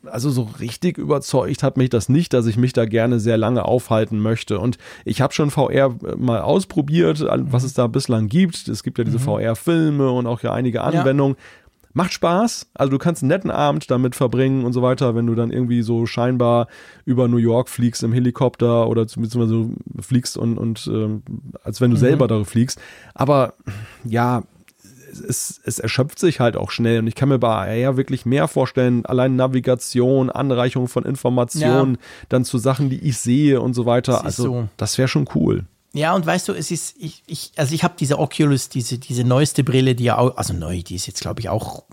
also 0.06 0.30
so 0.30 0.48
richtig 0.60 0.96
überzeugt 0.96 1.62
hat 1.62 1.76
mich 1.76 1.90
das 1.90 2.08
nicht, 2.08 2.32
dass 2.32 2.46
ich 2.46 2.56
mich 2.56 2.72
da 2.72 2.86
gerne 2.86 3.20
sehr 3.20 3.36
lange 3.36 3.66
aufhalten 3.66 4.18
möchte. 4.18 4.58
Und 4.60 4.78
ich 5.04 5.20
habe 5.20 5.34
schon 5.34 5.50
VR 5.50 5.94
mal 6.16 6.40
ausprobiert, 6.40 7.22
was 7.28 7.64
es 7.64 7.74
da 7.74 7.86
bislang 7.86 8.28
gibt. 8.28 8.66
Es 8.66 8.82
gibt 8.82 8.96
ja 8.96 9.04
diese 9.04 9.18
mhm. 9.18 9.24
VR-Filme 9.24 10.10
und 10.10 10.26
auch 10.26 10.40
ja 10.40 10.54
einige 10.54 10.80
Anwendungen. 10.80 11.36
Ja. 11.36 11.63
Macht 11.94 12.12
Spaß. 12.12 12.66
Also 12.74 12.90
du 12.90 12.98
kannst 12.98 13.22
einen 13.22 13.28
netten 13.28 13.52
Abend 13.52 13.88
damit 13.90 14.16
verbringen 14.16 14.64
und 14.64 14.72
so 14.72 14.82
weiter, 14.82 15.14
wenn 15.14 15.26
du 15.26 15.36
dann 15.36 15.50
irgendwie 15.50 15.82
so 15.82 16.06
scheinbar 16.06 16.66
über 17.04 17.28
New 17.28 17.36
York 17.36 17.68
fliegst 17.68 18.02
im 18.02 18.12
Helikopter 18.12 18.88
oder 18.88 19.02
beziehungsweise 19.02 19.70
fliegst 20.00 20.36
und, 20.36 20.58
und 20.58 20.88
äh, 20.88 21.20
als 21.62 21.80
wenn 21.80 21.90
du 21.90 21.96
mhm. 21.96 22.00
selber 22.00 22.26
da 22.26 22.42
fliegst. 22.42 22.80
Aber 23.14 23.54
ja, 24.04 24.42
es, 25.28 25.60
es 25.64 25.78
erschöpft 25.78 26.18
sich 26.18 26.40
halt 26.40 26.56
auch 26.56 26.72
schnell 26.72 26.98
und 26.98 27.06
ich 27.06 27.14
kann 27.14 27.28
mir 27.28 27.38
bei 27.38 27.86
AR 27.86 27.96
wirklich 27.96 28.26
mehr 28.26 28.48
vorstellen, 28.48 29.06
allein 29.06 29.36
Navigation, 29.36 30.30
Anreichung 30.30 30.88
von 30.88 31.04
Informationen, 31.04 31.94
ja. 31.94 32.00
dann 32.28 32.44
zu 32.44 32.58
Sachen, 32.58 32.90
die 32.90 33.08
ich 33.08 33.18
sehe 33.18 33.60
und 33.60 33.74
so 33.74 33.86
weiter. 33.86 34.24
Also 34.24 34.42
so. 34.42 34.68
das 34.76 34.98
wäre 34.98 35.06
schon 35.08 35.28
cool. 35.34 35.64
Ja, 35.94 36.12
und 36.12 36.26
weißt 36.26 36.48
du, 36.48 36.52
es 36.52 36.72
ist, 36.72 36.96
ich, 36.98 37.22
ich 37.26 37.52
also 37.56 37.72
ich 37.72 37.84
habe 37.84 37.94
diese 37.98 38.18
Oculus, 38.18 38.68
diese, 38.68 38.98
diese 38.98 39.22
neueste 39.22 39.62
Brille, 39.62 39.94
die 39.94 40.04
ja 40.04 40.18
auch, 40.18 40.36
also 40.36 40.52
neu, 40.52 40.82
die 40.82 40.96
ist 40.96 41.06
jetzt, 41.06 41.20
glaube 41.20 41.40
ich, 41.40 41.48
auch 41.48 41.84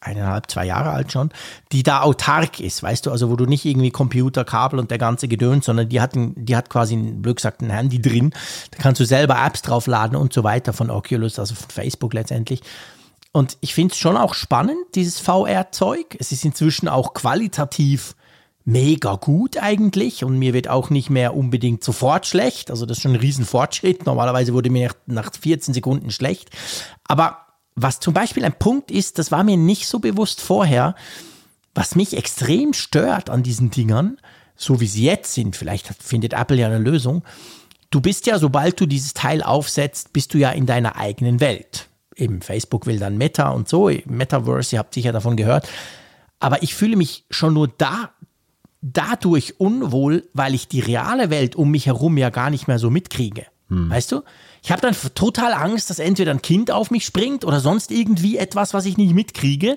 eineinhalb, 0.00 0.50
zwei 0.50 0.66
Jahre 0.66 0.90
alt 0.90 1.12
schon, 1.12 1.30
die 1.70 1.84
da 1.84 2.02
autark 2.02 2.58
ist, 2.58 2.82
weißt 2.82 3.06
du, 3.06 3.12
also 3.12 3.30
wo 3.30 3.36
du 3.36 3.46
nicht 3.46 3.64
irgendwie 3.64 3.92
Computer, 3.92 4.44
Kabel 4.44 4.80
und 4.80 4.90
der 4.90 4.98
ganze 4.98 5.28
Gedöns, 5.28 5.66
sondern 5.66 5.88
die 5.88 6.00
hat, 6.00 6.16
ein, 6.16 6.34
die 6.36 6.56
hat 6.56 6.68
quasi, 6.68 6.96
ein, 6.96 7.22
blöd 7.22 7.36
gesagt, 7.36 7.62
ein 7.62 7.70
Handy 7.70 8.02
drin. 8.02 8.32
Da 8.72 8.82
kannst 8.82 9.00
du 9.00 9.04
selber 9.04 9.36
Apps 9.44 9.62
draufladen 9.62 10.16
und 10.16 10.32
so 10.32 10.42
weiter 10.42 10.72
von 10.72 10.90
Oculus, 10.90 11.38
also 11.38 11.54
von 11.54 11.70
Facebook 11.70 12.14
letztendlich. 12.14 12.62
Und 13.30 13.56
ich 13.60 13.72
finde 13.72 13.92
es 13.92 13.98
schon 13.98 14.16
auch 14.16 14.34
spannend, 14.34 14.78
dieses 14.96 15.20
VR-Zeug. 15.20 16.16
Es 16.18 16.32
ist 16.32 16.44
inzwischen 16.44 16.88
auch 16.88 17.14
qualitativ 17.14 18.16
mega 18.68 19.14
gut 19.14 19.56
eigentlich 19.56 20.24
und 20.24 20.38
mir 20.38 20.52
wird 20.52 20.68
auch 20.68 20.90
nicht 20.90 21.08
mehr 21.08 21.34
unbedingt 21.34 21.82
sofort 21.82 22.26
schlecht. 22.26 22.70
Also 22.70 22.84
das 22.84 22.98
ist 22.98 23.02
schon 23.02 23.12
ein 23.12 23.20
Riesenfortschritt. 23.20 24.04
Normalerweise 24.04 24.52
wurde 24.52 24.68
mir 24.68 24.90
nach 25.06 25.32
14 25.32 25.72
Sekunden 25.72 26.10
schlecht. 26.10 26.50
Aber 27.04 27.38
was 27.76 27.98
zum 27.98 28.12
Beispiel 28.12 28.44
ein 28.44 28.58
Punkt 28.58 28.90
ist, 28.90 29.18
das 29.18 29.32
war 29.32 29.42
mir 29.42 29.56
nicht 29.56 29.86
so 29.88 30.00
bewusst 30.00 30.42
vorher, 30.42 30.94
was 31.74 31.94
mich 31.94 32.14
extrem 32.14 32.74
stört 32.74 33.30
an 33.30 33.42
diesen 33.42 33.70
Dingern, 33.70 34.18
so 34.54 34.80
wie 34.80 34.86
sie 34.86 35.04
jetzt 35.04 35.32
sind, 35.32 35.56
vielleicht 35.56 35.86
findet 35.86 36.34
Apple 36.34 36.58
ja 36.58 36.66
eine 36.66 36.78
Lösung. 36.78 37.24
Du 37.88 38.02
bist 38.02 38.26
ja, 38.26 38.38
sobald 38.38 38.78
du 38.78 38.84
dieses 38.84 39.14
Teil 39.14 39.42
aufsetzt, 39.42 40.12
bist 40.12 40.34
du 40.34 40.38
ja 40.38 40.50
in 40.50 40.66
deiner 40.66 40.96
eigenen 40.96 41.40
Welt. 41.40 41.88
Eben 42.14 42.42
Facebook 42.42 42.84
will 42.84 42.98
dann 42.98 43.16
Meta 43.16 43.48
und 43.48 43.66
so, 43.66 43.90
Metaverse, 44.04 44.76
ihr 44.76 44.80
habt 44.80 44.92
sicher 44.92 45.12
davon 45.12 45.38
gehört. 45.38 45.66
Aber 46.38 46.62
ich 46.62 46.74
fühle 46.74 46.96
mich 46.96 47.24
schon 47.30 47.54
nur 47.54 47.68
da 47.68 48.10
dadurch 48.80 49.58
unwohl, 49.58 50.28
weil 50.34 50.54
ich 50.54 50.68
die 50.68 50.80
reale 50.80 51.30
Welt 51.30 51.56
um 51.56 51.70
mich 51.70 51.86
herum 51.86 52.16
ja 52.16 52.30
gar 52.30 52.50
nicht 52.50 52.68
mehr 52.68 52.78
so 52.78 52.90
mitkriege. 52.90 53.46
Hm. 53.68 53.90
Weißt 53.90 54.12
du? 54.12 54.22
Ich 54.62 54.72
habe 54.72 54.80
dann 54.80 54.94
total 55.14 55.52
Angst, 55.52 55.90
dass 55.90 55.98
entweder 55.98 56.32
ein 56.32 56.42
Kind 56.42 56.70
auf 56.70 56.90
mich 56.90 57.04
springt 57.04 57.44
oder 57.44 57.60
sonst 57.60 57.90
irgendwie 57.90 58.36
etwas, 58.36 58.74
was 58.74 58.86
ich 58.86 58.96
nicht 58.96 59.14
mitkriege. 59.14 59.76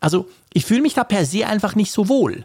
Also 0.00 0.28
ich 0.52 0.64
fühle 0.64 0.82
mich 0.82 0.94
da 0.94 1.04
per 1.04 1.24
se 1.24 1.46
einfach 1.46 1.74
nicht 1.74 1.92
so 1.92 2.08
wohl. 2.08 2.44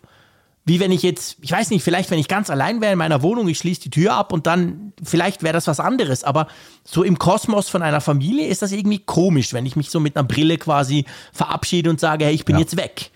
Wie 0.66 0.80
wenn 0.80 0.94
ich 0.94 1.04
jetzt, 1.04 1.38
ich 1.42 1.52
weiß 1.52 1.72
nicht, 1.72 1.84
vielleicht 1.84 2.10
wenn 2.10 2.20
ich 2.20 2.30
ganz 2.30 2.50
allein 2.50 2.80
wäre 2.80 2.94
in 2.94 2.98
meiner 2.98 3.22
Wohnung, 3.22 3.50
ich 3.50 3.58
schließe 3.58 3.82
die 3.82 3.90
Tür 3.90 4.14
ab 4.14 4.32
und 4.32 4.48
dann, 4.48 4.94
vielleicht 5.04 5.44
wäre 5.44 5.54
das 5.54 5.68
was 5.68 5.82
anderes. 5.82 6.24
Aber 6.24 6.48
so 6.86 7.04
im 7.04 7.20
Kosmos 7.20 7.68
von 7.68 7.82
einer 7.82 8.00
Familie 8.00 8.48
ist 8.48 8.62
das 8.62 8.72
irgendwie 8.72 9.00
komisch, 9.00 9.52
wenn 9.52 9.66
ich 9.66 9.76
mich 9.76 9.90
so 9.90 10.00
mit 10.00 10.16
einer 10.16 10.26
Brille 10.26 10.58
quasi 10.58 11.06
verabschiede 11.34 11.90
und 11.90 12.00
sage, 12.00 12.26
hey, 12.26 12.34
ich 12.34 12.46
bin 12.46 12.56
ja. 12.56 12.62
jetzt 12.62 12.78
weg. 12.78 13.12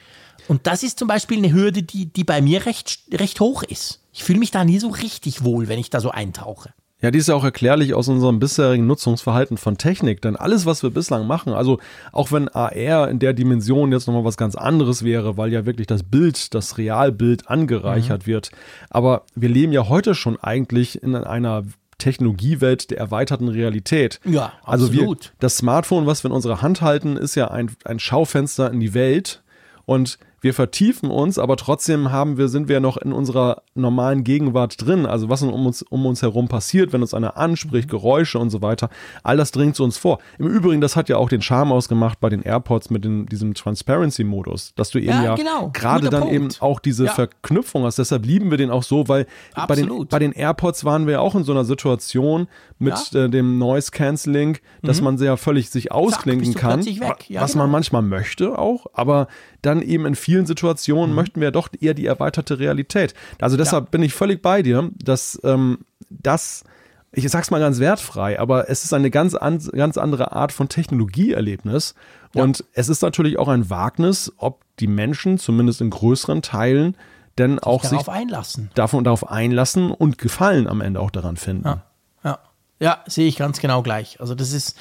Und 0.47 0.67
das 0.67 0.83
ist 0.83 0.99
zum 0.99 1.07
Beispiel 1.07 1.37
eine 1.37 1.53
Hürde, 1.53 1.83
die, 1.83 2.05
die 2.05 2.23
bei 2.23 2.41
mir 2.41 2.65
recht, 2.65 3.01
recht 3.11 3.39
hoch 3.39 3.63
ist. 3.63 4.01
Ich 4.13 4.23
fühle 4.23 4.39
mich 4.39 4.51
da 4.51 4.65
nie 4.65 4.79
so 4.79 4.89
richtig 4.89 5.43
wohl, 5.43 5.67
wenn 5.67 5.79
ich 5.79 5.89
da 5.89 5.99
so 5.99 6.11
eintauche. 6.11 6.73
Ja, 6.99 7.11
die 7.11 7.19
ist 7.19 7.27
ja 7.27 7.35
auch 7.35 7.43
erklärlich 7.43 7.93
aus 7.93 8.07
unserem 8.07 8.39
bisherigen 8.39 8.87
Nutzungsverhalten 8.87 9.57
von 9.57 9.77
Technik. 9.77 10.21
Denn 10.23 10.35
alles, 10.35 10.65
was 10.65 10.81
wir 10.81 10.89
bislang 10.89 11.27
machen, 11.27 11.53
also 11.53 11.79
auch 12.11 12.31
wenn 12.31 12.47
AR 12.49 13.07
in 13.09 13.19
der 13.19 13.33
Dimension 13.33 13.91
jetzt 13.91 14.07
nochmal 14.07 14.23
was 14.23 14.37
ganz 14.37 14.55
anderes 14.55 15.03
wäre, 15.03 15.37
weil 15.37 15.53
ja 15.53 15.67
wirklich 15.67 15.85
das 15.85 16.01
Bild, 16.01 16.55
das 16.55 16.79
Realbild 16.79 17.49
angereichert 17.49 18.23
mhm. 18.23 18.31
wird. 18.31 18.51
Aber 18.89 19.25
wir 19.35 19.49
leben 19.49 19.73
ja 19.73 19.87
heute 19.89 20.15
schon 20.15 20.39
eigentlich 20.41 21.03
in 21.03 21.15
einer 21.15 21.65
Technologiewelt 21.99 22.89
der 22.89 22.97
erweiterten 22.97 23.47
Realität. 23.47 24.19
Ja, 24.23 24.53
absolut. 24.63 24.65
Also 24.65 24.93
wir, 24.93 25.15
das 25.39 25.57
Smartphone, 25.57 26.07
was 26.07 26.23
wir 26.23 26.29
in 26.29 26.35
unserer 26.35 26.63
Hand 26.63 26.81
halten, 26.81 27.15
ist 27.15 27.35
ja 27.35 27.49
ein, 27.49 27.71
ein 27.85 27.99
Schaufenster 27.99 28.71
in 28.71 28.79
die 28.79 28.95
Welt. 28.95 29.43
Und 29.85 30.17
wir 30.39 30.53
vertiefen 30.53 31.09
uns, 31.09 31.39
aber 31.39 31.57
trotzdem 31.57 32.11
haben 32.11 32.37
wir, 32.37 32.47
sind 32.47 32.67
wir 32.67 32.79
noch 32.79 32.97
in 32.97 33.11
unserer 33.11 33.63
normalen 33.73 34.23
Gegenwart 34.23 34.75
drin. 34.85 35.07
Also 35.07 35.29
was 35.29 35.41
um 35.41 35.65
uns, 35.65 35.81
um 35.81 36.05
uns 36.05 36.21
herum 36.21 36.47
passiert, 36.47 36.93
wenn 36.93 37.01
uns 37.01 37.15
einer 37.15 37.37
anspricht, 37.37 37.89
Geräusche 37.89 38.37
und 38.37 38.51
so 38.51 38.61
weiter, 38.61 38.89
all 39.23 39.37
das 39.37 39.51
dringt 39.51 39.75
zu 39.75 39.83
uns 39.83 39.97
vor. 39.97 40.19
Im 40.37 40.45
Übrigen, 40.45 40.79
das 40.79 40.95
hat 40.95 41.09
ja 41.09 41.17
auch 41.17 41.29
den 41.29 41.41
Charme 41.41 41.71
ausgemacht 41.71 42.19
bei 42.19 42.29
den 42.29 42.43
AirPods 42.43 42.91
mit 42.91 43.03
den, 43.03 43.25
diesem 43.25 43.55
Transparency-Modus, 43.55 44.73
dass 44.75 44.91
du 44.91 44.99
eben 44.99 45.09
ja, 45.09 45.23
ja 45.23 45.35
genau. 45.35 45.71
gerade 45.73 46.09
dann 46.09 46.21
Punkt. 46.21 46.35
eben 46.35 46.49
auch 46.59 46.79
diese 46.79 47.05
ja. 47.05 47.13
Verknüpfung 47.13 47.83
hast. 47.83 47.97
Deshalb 47.97 48.25
lieben 48.25 48.51
wir 48.51 48.57
den 48.57 48.69
auch 48.69 48.83
so, 48.83 49.07
weil 49.07 49.25
bei 49.67 49.75
den, 49.75 50.07
bei 50.07 50.19
den 50.19 50.33
AirPods 50.33 50.85
waren 50.85 51.07
wir 51.07 51.13
ja 51.13 51.19
auch 51.19 51.33
in 51.33 51.43
so 51.45 51.51
einer 51.51 51.65
Situation 51.65 52.47
mit 52.77 53.11
ja. 53.11 53.25
äh, 53.25 53.29
dem 53.29 53.57
Noise 53.57 53.89
Cancelling, 53.89 54.59
dass 54.83 54.99
mhm. 54.99 55.05
man 55.05 55.17
sehr 55.17 55.35
völlig 55.37 55.71
sich 55.71 55.91
ausklinken 55.91 56.53
Zack, 56.53 56.61
kann, 56.61 56.79
was 56.79 57.53
genau. 57.53 57.63
man 57.63 57.71
manchmal 57.71 58.03
möchte 58.03 58.59
auch, 58.59 58.85
aber 58.93 59.27
dann 59.67 59.81
eben 59.81 60.05
in 60.05 60.15
vielen 60.15 60.45
Situationen 60.45 61.11
mhm. 61.11 61.15
möchten 61.15 61.41
wir 61.41 61.51
doch 61.51 61.69
eher 61.79 61.93
die 61.93 62.05
erweiterte 62.05 62.59
Realität. 62.59 63.13
Also 63.39 63.57
deshalb 63.57 63.85
ja. 63.85 63.89
bin 63.91 64.03
ich 64.03 64.13
völlig 64.13 64.41
bei 64.41 64.61
dir, 64.61 64.89
dass 64.97 65.39
ähm, 65.43 65.79
das 66.09 66.63
ich 67.11 67.29
sag's 67.29 67.51
mal 67.51 67.59
ganz 67.59 67.79
wertfrei, 67.79 68.39
aber 68.39 68.69
es 68.69 68.83
ist 68.83 68.93
eine 68.93 69.09
ganz, 69.09 69.33
an, 69.33 69.59
ganz 69.71 69.97
andere 69.97 70.33
Art 70.33 70.51
von 70.51 70.69
Technologieerlebnis. 70.69 71.95
Ja. 72.33 72.43
Und 72.43 72.65
es 72.73 72.89
ist 72.89 73.01
natürlich 73.01 73.39
auch 73.39 73.47
ein 73.47 73.69
Wagnis, 73.69 74.31
ob 74.37 74.61
die 74.79 74.87
Menschen, 74.87 75.37
zumindest 75.37 75.81
in 75.81 75.89
größeren 75.89 76.41
Teilen, 76.41 76.95
denn 77.37 77.59
auch 77.59 77.83
sich 77.83 77.91
darauf 77.91 78.09
einlassen. 78.09 78.69
Davon 78.75 79.03
darauf 79.03 79.29
einlassen 79.29 79.91
und 79.91 80.17
Gefallen 80.17 80.67
am 80.67 80.81
Ende 80.81 80.99
auch 80.99 81.11
daran 81.11 81.37
finden. 81.37 81.65
Ja, 81.65 81.83
ja. 82.23 82.39
ja 82.79 83.03
sehe 83.07 83.27
ich 83.27 83.37
ganz 83.37 83.59
genau 83.59 83.81
gleich. 83.81 84.19
Also 84.19 84.35
das 84.35 84.51
ist, 84.51 84.77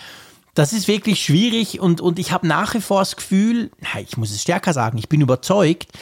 das 0.57 0.73
ist 0.73 0.89
wirklich 0.89 1.23
schwierig 1.23 1.81
und, 1.81 2.01
und 2.01 2.19
ich 2.19 2.33
habe 2.33 2.47
nach 2.47 2.73
wie 2.73 2.81
vor 2.81 3.01
das 3.01 3.15
Gefühl, 3.15 3.71
ich 4.01 4.17
muss 4.17 4.31
es 4.31 4.41
stärker 4.41 4.73
sagen, 4.73 4.97
ich 4.97 5.09
bin 5.09 5.21
überzeugt, 5.21 5.93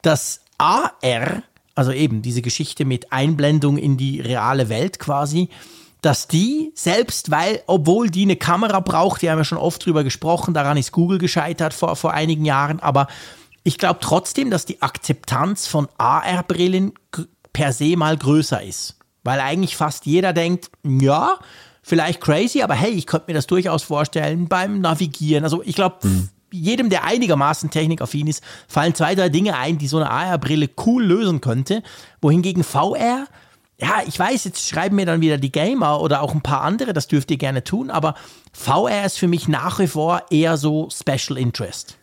dass 0.00 0.40
AR, 0.56 1.42
also 1.74 1.92
eben 1.92 2.22
diese 2.22 2.40
Geschichte 2.40 2.86
mit 2.86 3.12
Einblendung 3.12 3.76
in 3.76 3.98
die 3.98 4.20
reale 4.20 4.70
Welt 4.70 4.98
quasi, 4.98 5.50
dass 6.00 6.26
die, 6.26 6.72
selbst 6.74 7.30
weil, 7.30 7.62
obwohl 7.66 8.08
die 8.08 8.22
eine 8.22 8.36
Kamera 8.36 8.80
braucht, 8.80 9.20
die 9.20 9.30
haben 9.30 9.36
wir 9.36 9.44
schon 9.44 9.58
oft 9.58 9.84
drüber 9.84 10.04
gesprochen, 10.04 10.54
daran 10.54 10.78
ist 10.78 10.92
Google 10.92 11.18
gescheitert 11.18 11.74
vor, 11.74 11.94
vor 11.94 12.14
einigen 12.14 12.46
Jahren, 12.46 12.80
aber 12.80 13.08
ich 13.62 13.76
glaube 13.76 13.98
trotzdem, 14.00 14.50
dass 14.50 14.64
die 14.64 14.80
Akzeptanz 14.80 15.66
von 15.66 15.86
AR-Brillen 15.98 16.94
per 17.52 17.74
se 17.74 17.94
mal 17.98 18.16
größer 18.16 18.62
ist. 18.62 18.96
Weil 19.22 19.40
eigentlich 19.40 19.76
fast 19.76 20.06
jeder 20.06 20.32
denkt, 20.32 20.70
ja, 20.82 21.38
vielleicht 21.88 22.20
crazy, 22.20 22.62
aber 22.62 22.74
hey, 22.74 22.90
ich 22.90 23.06
könnte 23.06 23.26
mir 23.28 23.34
das 23.34 23.46
durchaus 23.46 23.82
vorstellen 23.82 24.46
beim 24.46 24.80
Navigieren. 24.80 25.44
Also 25.44 25.62
ich 25.64 25.74
glaube, 25.74 26.06
mhm. 26.06 26.28
jedem, 26.52 26.90
der 26.90 27.04
einigermaßen 27.04 27.70
technikaffin 27.70 28.26
ist, 28.26 28.42
fallen 28.68 28.94
zwei, 28.94 29.14
drei 29.14 29.28
Dinge 29.28 29.56
ein, 29.56 29.78
die 29.78 29.88
so 29.88 29.96
eine 29.96 30.10
AR-Brille 30.10 30.68
cool 30.86 31.04
lösen 31.04 31.40
könnte. 31.40 31.82
Wohingegen 32.20 32.62
VR, 32.62 33.26
ja, 33.80 34.02
ich 34.06 34.18
weiß, 34.18 34.44
jetzt 34.44 34.68
schreiben 34.68 34.96
mir 34.96 35.06
dann 35.06 35.20
wieder 35.20 35.38
die 35.38 35.52
Gamer 35.52 36.00
oder 36.00 36.22
auch 36.22 36.34
ein 36.34 36.42
paar 36.42 36.62
andere, 36.62 36.92
das 36.92 37.08
dürft 37.08 37.30
ihr 37.30 37.38
gerne 37.38 37.64
tun, 37.64 37.90
aber 37.90 38.14
VR 38.52 39.06
ist 39.06 39.18
für 39.18 39.28
mich 39.28 39.48
nach 39.48 39.78
wie 39.78 39.86
vor 39.86 40.22
eher 40.30 40.56
so 40.56 40.88
Special 40.90 41.38
Interest. 41.38 41.97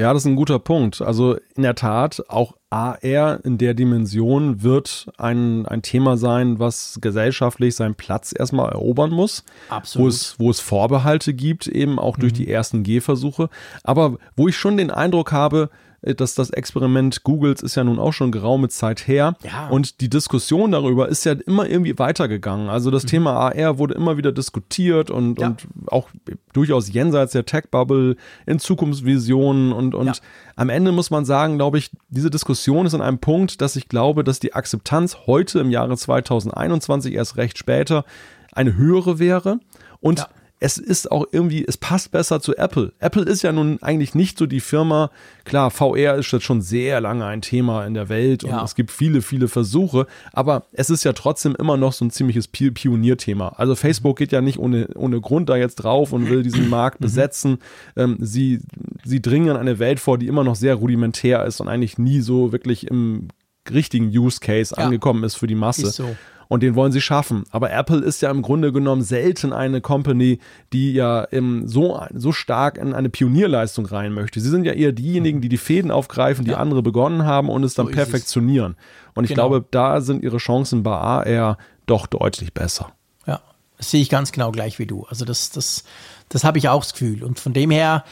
Ja, 0.00 0.14
das 0.14 0.22
ist 0.22 0.28
ein 0.28 0.36
guter 0.36 0.58
Punkt. 0.58 1.02
Also 1.02 1.36
in 1.54 1.62
der 1.62 1.74
Tat, 1.74 2.22
auch 2.28 2.54
AR 2.70 3.44
in 3.44 3.58
der 3.58 3.74
Dimension 3.74 4.62
wird 4.62 5.12
ein, 5.18 5.66
ein 5.66 5.82
Thema 5.82 6.16
sein, 6.16 6.58
was 6.58 7.00
gesellschaftlich 7.02 7.76
seinen 7.76 7.96
Platz 7.96 8.32
erstmal 8.34 8.70
erobern 8.72 9.10
muss. 9.10 9.44
Absolut. 9.68 10.04
Wo 10.04 10.08
es, 10.08 10.34
wo 10.38 10.50
es 10.50 10.58
Vorbehalte 10.60 11.34
gibt, 11.34 11.66
eben 11.66 11.98
auch 11.98 12.16
durch 12.16 12.32
mhm. 12.32 12.36
die 12.38 12.50
ersten 12.50 12.82
Gehversuche. 12.82 13.50
Aber 13.84 14.16
wo 14.36 14.48
ich 14.48 14.56
schon 14.56 14.78
den 14.78 14.90
Eindruck 14.90 15.32
habe, 15.32 15.68
dass 16.02 16.34
das 16.34 16.50
Experiment 16.50 17.22
Googles 17.24 17.62
ist 17.62 17.74
ja 17.74 17.84
nun 17.84 17.98
auch 17.98 18.12
schon 18.12 18.32
geraume 18.32 18.68
Zeit 18.68 19.06
her. 19.06 19.34
Ja. 19.42 19.68
Und 19.68 20.00
die 20.00 20.08
Diskussion 20.08 20.72
darüber 20.72 21.08
ist 21.08 21.24
ja 21.24 21.32
immer 21.32 21.68
irgendwie 21.68 21.98
weitergegangen. 21.98 22.70
Also 22.70 22.90
das 22.90 23.04
mhm. 23.04 23.08
Thema 23.08 23.32
AR 23.34 23.78
wurde 23.78 23.94
immer 23.94 24.16
wieder 24.16 24.32
diskutiert 24.32 25.10
und, 25.10 25.38
ja. 25.38 25.48
und 25.48 25.66
auch 25.88 26.08
durchaus 26.52 26.90
jenseits 26.90 27.32
der 27.32 27.44
Tech-Bubble 27.44 28.16
in 28.46 28.58
Zukunftsvisionen 28.58 29.72
und, 29.72 29.94
und 29.94 30.06
ja. 30.06 30.12
am 30.56 30.70
Ende 30.70 30.92
muss 30.92 31.10
man 31.10 31.24
sagen, 31.24 31.56
glaube 31.56 31.78
ich, 31.78 31.90
diese 32.08 32.30
Diskussion 32.30 32.86
ist 32.86 32.94
an 32.94 33.02
einem 33.02 33.18
Punkt, 33.18 33.60
dass 33.60 33.76
ich 33.76 33.88
glaube, 33.88 34.24
dass 34.24 34.40
die 34.40 34.54
Akzeptanz 34.54 35.18
heute 35.26 35.60
im 35.60 35.70
Jahre 35.70 35.96
2021 35.96 37.12
erst 37.12 37.36
recht 37.36 37.58
später 37.58 38.04
eine 38.52 38.76
höhere 38.76 39.18
wäre. 39.18 39.60
Und 40.00 40.26
es 40.62 40.76
ist 40.76 41.10
auch 41.10 41.24
irgendwie, 41.32 41.64
es 41.66 41.78
passt 41.78 42.12
besser 42.12 42.40
zu 42.40 42.54
Apple. 42.54 42.92
Apple 42.98 43.22
ist 43.22 43.42
ja 43.42 43.50
nun 43.50 43.82
eigentlich 43.82 44.14
nicht 44.14 44.38
so 44.38 44.44
die 44.44 44.60
Firma, 44.60 45.10
klar, 45.44 45.70
VR 45.70 46.16
ist 46.16 46.30
jetzt 46.30 46.44
schon 46.44 46.60
sehr 46.60 47.00
lange 47.00 47.24
ein 47.24 47.40
Thema 47.40 47.86
in 47.86 47.94
der 47.94 48.10
Welt 48.10 48.44
und 48.44 48.50
ja. 48.50 48.62
es 48.62 48.74
gibt 48.74 48.90
viele, 48.90 49.22
viele 49.22 49.48
Versuche, 49.48 50.06
aber 50.34 50.66
es 50.72 50.90
ist 50.90 51.02
ja 51.02 51.14
trotzdem 51.14 51.56
immer 51.58 51.78
noch 51.78 51.94
so 51.94 52.04
ein 52.04 52.10
ziemliches 52.10 52.46
Pionierthema. 52.46 53.54
Also 53.56 53.74
Facebook 53.74 54.18
geht 54.18 54.32
ja 54.32 54.42
nicht 54.42 54.58
ohne, 54.58 54.88
ohne 54.94 55.20
Grund 55.22 55.48
da 55.48 55.56
jetzt 55.56 55.76
drauf 55.76 56.12
und 56.12 56.28
will 56.28 56.42
diesen 56.42 56.68
Markt 56.70 57.00
mhm. 57.00 57.04
besetzen. 57.04 57.58
Ähm, 57.96 58.18
sie, 58.20 58.60
sie 59.02 59.22
dringen 59.22 59.48
an 59.48 59.56
eine 59.56 59.78
Welt 59.78 59.98
vor, 59.98 60.18
die 60.18 60.26
immer 60.26 60.44
noch 60.44 60.56
sehr 60.56 60.74
rudimentär 60.74 61.44
ist 61.46 61.60
und 61.62 61.68
eigentlich 61.68 61.96
nie 61.96 62.20
so 62.20 62.52
wirklich 62.52 62.86
im 62.86 63.28
richtigen 63.72 64.08
Use 64.08 64.40
Case 64.40 64.74
ja. 64.76 64.84
angekommen 64.84 65.24
ist 65.24 65.36
für 65.36 65.46
die 65.46 65.54
Masse. 65.54 65.86
Ist 65.86 65.96
so 65.96 66.16
und 66.50 66.64
den 66.64 66.74
wollen 66.74 66.90
sie 66.90 67.00
schaffen. 67.00 67.44
Aber 67.52 67.70
Apple 67.70 68.00
ist 68.00 68.22
ja 68.22 68.30
im 68.30 68.42
Grunde 68.42 68.72
genommen 68.72 69.02
selten 69.02 69.52
eine 69.52 69.80
Company, 69.80 70.40
die 70.72 70.92
ja 70.92 71.28
so, 71.64 72.02
so 72.12 72.32
stark 72.32 72.76
in 72.76 72.92
eine 72.92 73.08
Pionierleistung 73.08 73.86
rein 73.86 74.12
möchte. 74.12 74.40
Sie 74.40 74.50
sind 74.50 74.64
ja 74.64 74.72
eher 74.72 74.90
diejenigen, 74.90 75.40
die 75.40 75.48
die 75.48 75.58
Fäden 75.58 75.92
aufgreifen, 75.92 76.44
die 76.44 76.50
ja. 76.50 76.56
andere 76.56 76.82
begonnen 76.82 77.24
haben 77.24 77.48
und 77.48 77.62
es 77.62 77.74
dann 77.74 77.86
so 77.86 77.92
perfektionieren. 77.92 78.72
Es. 78.76 79.16
Und 79.16 79.24
ich 79.24 79.28
genau. 79.28 79.48
glaube, 79.48 79.64
da 79.70 80.00
sind 80.00 80.24
ihre 80.24 80.38
Chancen 80.38 80.82
bei 80.82 80.96
AR 80.96 81.56
doch 81.86 82.08
deutlich 82.08 82.52
besser. 82.52 82.92
Ja, 83.28 83.40
das 83.76 83.92
sehe 83.92 84.02
ich 84.02 84.10
ganz 84.10 84.32
genau 84.32 84.50
gleich 84.50 84.80
wie 84.80 84.86
du. 84.86 85.04
Also 85.04 85.24
das, 85.24 85.50
das, 85.50 85.84
das 86.30 86.42
habe 86.42 86.58
ich 86.58 86.68
auch 86.68 86.82
das 86.82 86.94
Gefühl. 86.94 87.22
Und 87.22 87.38
von 87.38 87.52
dem 87.52 87.70
her, 87.70 88.02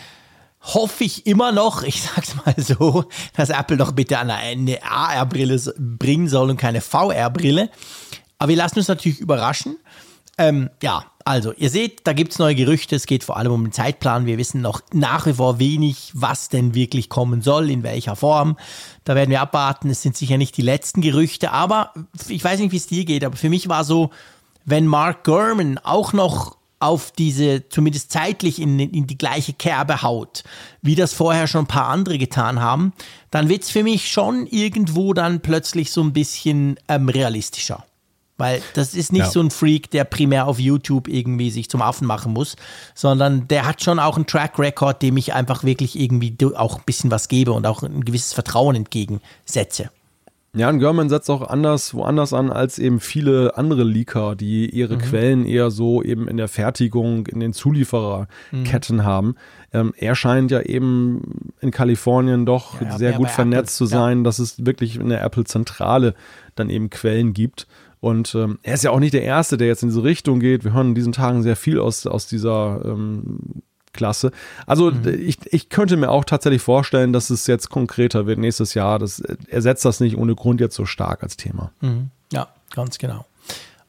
hoffe 0.61 1.03
ich 1.03 1.27
immer 1.27 1.51
noch, 1.51 1.83
ich 1.83 2.03
sag's 2.03 2.37
mal 2.45 2.55
so, 2.57 3.05
dass 3.37 3.51
Apple 3.51 3.77
doch 3.77 3.93
bitte 3.93 4.17
eine 4.19 4.79
AR-Brille 4.83 5.61
bringen 5.77 6.29
soll 6.29 6.51
und 6.51 6.57
keine 6.57 6.81
VR-Brille. 6.81 7.71
Aber 8.39 8.51
wir 8.51 8.57
lassen 8.57 8.79
uns 8.79 8.89
natürlich 8.89 9.21
überraschen. 9.21 9.77
Ähm, 10.39 10.71
ja, 10.83 11.05
also 11.25 11.53
ihr 11.53 11.69
seht, 11.69 12.07
da 12.07 12.13
gibt 12.13 12.33
es 12.33 12.39
neue 12.39 12.55
Gerüchte. 12.55 12.97
Es 12.97 13.07
geht 13.07 13.25
vor 13.25 13.37
allem 13.37 13.53
um 13.53 13.65
den 13.65 13.73
Zeitplan. 13.73 14.25
Wir 14.25 14.39
wissen 14.39 14.63
noch 14.63 14.81
nach 14.93 15.27
wie 15.27 15.35
vor 15.35 15.59
wenig, 15.59 16.13
was 16.15 16.49
denn 16.49 16.75
wirklich 16.75 17.09
kommen 17.09 17.43
soll, 17.43 17.71
in 17.71 17.83
welcher 17.83 18.17
Form. 18.17 18.57
Da 19.05 19.15
werden 19.15 19.31
wir 19.31 19.41
abwarten. 19.41 19.91
Es 19.91 20.01
sind 20.01 20.17
sicher 20.17 20.39
nicht 20.39 20.57
die 20.57 20.63
letzten 20.63 21.01
Gerüchte, 21.01 21.51
aber 21.51 21.93
ich 22.29 22.43
weiß 22.43 22.61
nicht, 22.61 22.73
wie 22.73 22.77
es 22.77 22.87
dir 22.87 23.05
geht, 23.05 23.25
aber 23.25 23.37
für 23.37 23.51
mich 23.51 23.69
war 23.69 23.85
so, 23.85 24.11
wenn 24.65 24.87
Mark 24.87 25.25
Gurman 25.25 25.79
auch 25.79 26.13
noch 26.13 26.57
auf 26.81 27.11
diese, 27.11 27.69
zumindest 27.69 28.13
zeitlich 28.13 28.61
in, 28.61 28.79
in 28.79 29.07
die 29.07 29.19
gleiche 29.19 29.53
Kerbe 29.53 30.03
haut, 30.03 30.45
wie 30.81 30.95
das 30.95 31.13
vorher 31.13 31.49
schon 31.49 31.65
ein 31.65 31.69
paar 31.69 31.89
andere 31.89 32.19
getan 32.19 32.61
haben, 32.61 32.93
dann 33.31 33.49
wird 33.49 33.65
es 33.65 33.71
für 33.71 33.83
mich 33.83 34.09
schon 34.09 34.47
irgendwo 34.47 35.13
dann 35.13 35.41
plötzlich 35.41 35.91
so 35.91 36.03
ein 36.03 36.13
bisschen 36.13 36.79
ähm, 36.89 37.09
realistischer. 37.09 37.85
Weil 38.39 38.63
das 38.75 38.95
ist 38.95 39.13
nicht 39.13 39.27
ja. 39.27 39.31
so 39.31 39.41
ein 39.41 39.51
Freak, 39.51 39.91
der 39.91 40.05
primär 40.05 40.47
auf 40.47 40.59
YouTube 40.59 41.09
irgendwie 41.09 41.51
sich 41.51 41.69
zum 41.69 41.83
Affen 41.83 42.07
machen 42.07 42.33
muss, 42.33 42.57
sondern 42.95 43.49
der 43.49 43.67
hat 43.67 43.83
schon 43.83 43.99
auch 43.99 44.17
einen 44.17 44.27
Track 44.27 44.59
Record, 44.59 45.03
dem 45.03 45.17
ich 45.17 45.35
einfach 45.35 45.65
wirklich 45.65 45.99
irgendwie 45.99 46.37
auch 46.55 46.79
ein 46.79 46.85
bisschen 46.87 47.11
was 47.11 47.29
gebe 47.29 47.53
und 47.53 47.67
auch 47.67 47.83
ein 47.83 48.05
gewisses 48.05 48.33
Vertrauen 48.33 48.77
entgegensetze. 48.77 49.91
Ja, 50.55 50.71
und 50.71 50.79
Görman 50.79 51.11
setzt 51.11 51.29
auch 51.31 51.47
anders, 51.47 51.93
woanders 51.93 52.33
an 52.33 52.51
als 52.51 52.79
eben 52.79 53.01
viele 53.01 53.57
andere 53.57 53.85
Leaker, 53.85 54.35
die 54.35 54.71
ihre 54.71 54.97
mhm. 54.97 55.01
Quellen 55.01 55.45
eher 55.45 55.71
so 55.71 56.03
eben 56.03 56.27
in 56.27 56.39
der 56.39 56.49
Fertigung, 56.49 57.27
in 57.27 57.41
den 57.41 57.53
Zuliefererketten 57.53 58.97
mhm. 58.97 59.05
haben. 59.05 59.35
Ähm, 59.73 59.93
er 59.97 60.15
scheint 60.15 60.51
ja 60.51 60.63
eben 60.63 61.53
in 61.61 61.71
Kalifornien 61.71 62.47
doch 62.47 62.81
ja, 62.81 62.97
sehr 62.97 63.13
gut 63.13 63.29
vernetzt 63.29 63.77
Apple. 63.77 63.77
zu 63.77 63.87
sein, 63.87 64.19
ja. 64.19 64.25
dass 64.25 64.39
es 64.39 64.65
wirklich 64.65 64.97
in 64.97 65.11
der 65.11 65.23
Apple-Zentrale 65.23 66.15
dann 66.55 66.71
eben 66.71 66.89
Quellen 66.89 67.35
gibt. 67.35 67.67
Und 68.01 68.35
ähm, 68.35 68.59
er 68.63 68.75
ist 68.75 68.85
ja 68.85 68.91
auch 68.91 69.01
nicht 69.01 69.15
der 69.15 69.23
Erste, 69.23 69.57
der 69.57 69.67
jetzt 69.67 69.83
in 69.83 69.89
diese 69.89 70.05
Richtung 70.05 70.41
geht. 70.41 70.65
Wir 70.65 70.73
hören 70.73 70.89
in 70.89 70.95
diesen 70.95 71.13
Tagen 71.13 71.43
sehr 71.43 71.57
viel 71.57 71.81
aus, 71.81 72.07
aus 72.07 72.27
dieser 72.27 72.81
ähm, 72.85 73.63
Klasse. 73.93 74.31
Also 74.67 74.91
mhm. 74.91 75.07
ich, 75.07 75.39
ich 75.53 75.69
könnte 75.69 75.97
mir 75.97 76.11
auch 76.11 76.25
tatsächlich 76.25 76.63
vorstellen, 76.63 77.13
dass 77.13 77.31
es 77.31 77.47
jetzt 77.47 77.71
konkreter 77.71 78.27
wird 78.27 78.39
nächstes 78.39 78.75
Jahr. 78.75 78.99
Das 78.99 79.21
ersetzt 79.49 79.85
das 79.85 80.01
nicht 80.01 80.17
ohne 80.17 80.35
Grund 80.35 80.61
jetzt 80.61 80.77
so 80.77 80.87
stark 80.87 81.23
als 81.23 81.37
Thema. 81.37 81.73
Mhm. 81.81 82.11
Ja, 82.33 82.49
ganz 82.75 82.99
genau. 82.99 83.25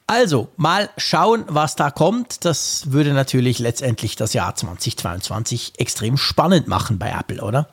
Also, 0.08 0.50
mal 0.58 0.89
schauen, 0.98 1.43
was 1.48 1.76
da 1.76 1.91
kommt. 1.91 2.43
Das 2.43 2.91
würde 2.91 3.13
natürlich 3.13 3.60
letztendlich 3.60 4.15
das 4.15 4.34
Jahr 4.34 4.56
2022 4.56 5.74
extrem 5.78 6.17
spannend 6.17 6.67
machen 6.67 6.98
bei 6.98 7.12
Apple, 7.12 7.43
oder? 7.43 7.69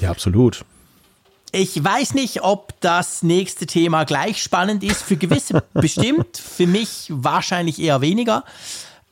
Ja, 0.00 0.10
absolut. 0.10 0.64
Ich 1.56 1.84
weiß 1.84 2.14
nicht, 2.14 2.42
ob 2.42 2.74
das 2.80 3.22
nächste 3.22 3.66
Thema 3.66 4.02
gleich 4.02 4.42
spannend 4.42 4.82
ist. 4.82 5.04
Für 5.04 5.16
gewisse 5.16 5.62
bestimmt, 5.72 6.36
für 6.36 6.66
mich 6.66 7.06
wahrscheinlich 7.10 7.80
eher 7.80 8.00
weniger. 8.00 8.42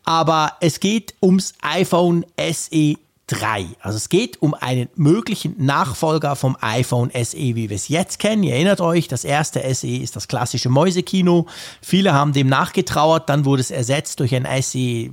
Aber 0.02 0.54
es 0.58 0.80
geht 0.80 1.14
ums 1.22 1.54
iPhone 1.62 2.26
SE 2.36 2.96
3. 3.28 3.66
Also 3.78 3.96
es 3.96 4.08
geht 4.08 4.42
um 4.42 4.54
einen 4.54 4.88
möglichen 4.96 5.54
Nachfolger 5.64 6.34
vom 6.34 6.56
iPhone 6.60 7.12
SE, 7.12 7.36
wie 7.36 7.70
wir 7.70 7.76
es 7.76 7.86
jetzt 7.86 8.18
kennen. 8.18 8.42
Ihr 8.42 8.54
erinnert 8.54 8.80
euch, 8.80 9.06
das 9.06 9.22
erste 9.22 9.62
SE 9.72 9.86
ist 9.86 10.16
das 10.16 10.26
klassische 10.26 10.68
Mäusekino. 10.68 11.46
Viele 11.80 12.12
haben 12.12 12.32
dem 12.32 12.48
nachgetrauert, 12.48 13.28
dann 13.28 13.44
wurde 13.44 13.60
es 13.60 13.70
ersetzt 13.70 14.18
durch 14.18 14.34
ein 14.34 14.48
SE 14.62 15.10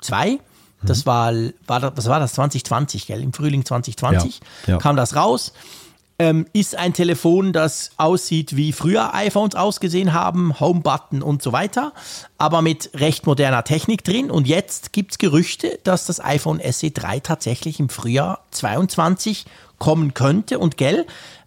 2. 0.00 0.40
Das 0.82 1.04
mhm. 1.04 1.06
war, 1.06 1.32
war 1.68 1.78
das, 1.78 1.92
was 1.94 2.08
war 2.08 2.18
das 2.18 2.32
2020, 2.32 3.06
gell? 3.06 3.22
Im 3.22 3.32
Frühling 3.32 3.64
2020 3.64 4.40
ja, 4.66 4.72
ja. 4.72 4.78
kam 4.78 4.96
das 4.96 5.14
raus 5.14 5.52
ähm, 6.22 6.46
ist 6.52 6.78
ein 6.78 6.92
Telefon, 6.92 7.52
das 7.52 7.90
aussieht 7.96 8.54
wie 8.54 8.70
früher 8.70 9.12
iPhones 9.12 9.56
ausgesehen 9.56 10.12
haben, 10.12 10.60
Home-Button 10.60 11.20
und 11.20 11.42
so 11.42 11.52
weiter, 11.52 11.92
aber 12.38 12.62
mit 12.62 12.90
recht 12.94 13.26
moderner 13.26 13.64
Technik 13.64 14.04
drin. 14.04 14.30
Und 14.30 14.46
jetzt 14.46 14.92
gibt 14.92 15.10
es 15.10 15.18
Gerüchte, 15.18 15.80
dass 15.82 16.06
das 16.06 16.24
iPhone 16.24 16.60
SE 16.70 16.92
3 16.92 17.18
tatsächlich 17.20 17.80
im 17.80 17.88
Frühjahr 17.88 18.44
22 18.52 19.46
kommen 19.78 20.14
könnte 20.14 20.60
und 20.60 20.76
gell, 20.76 21.06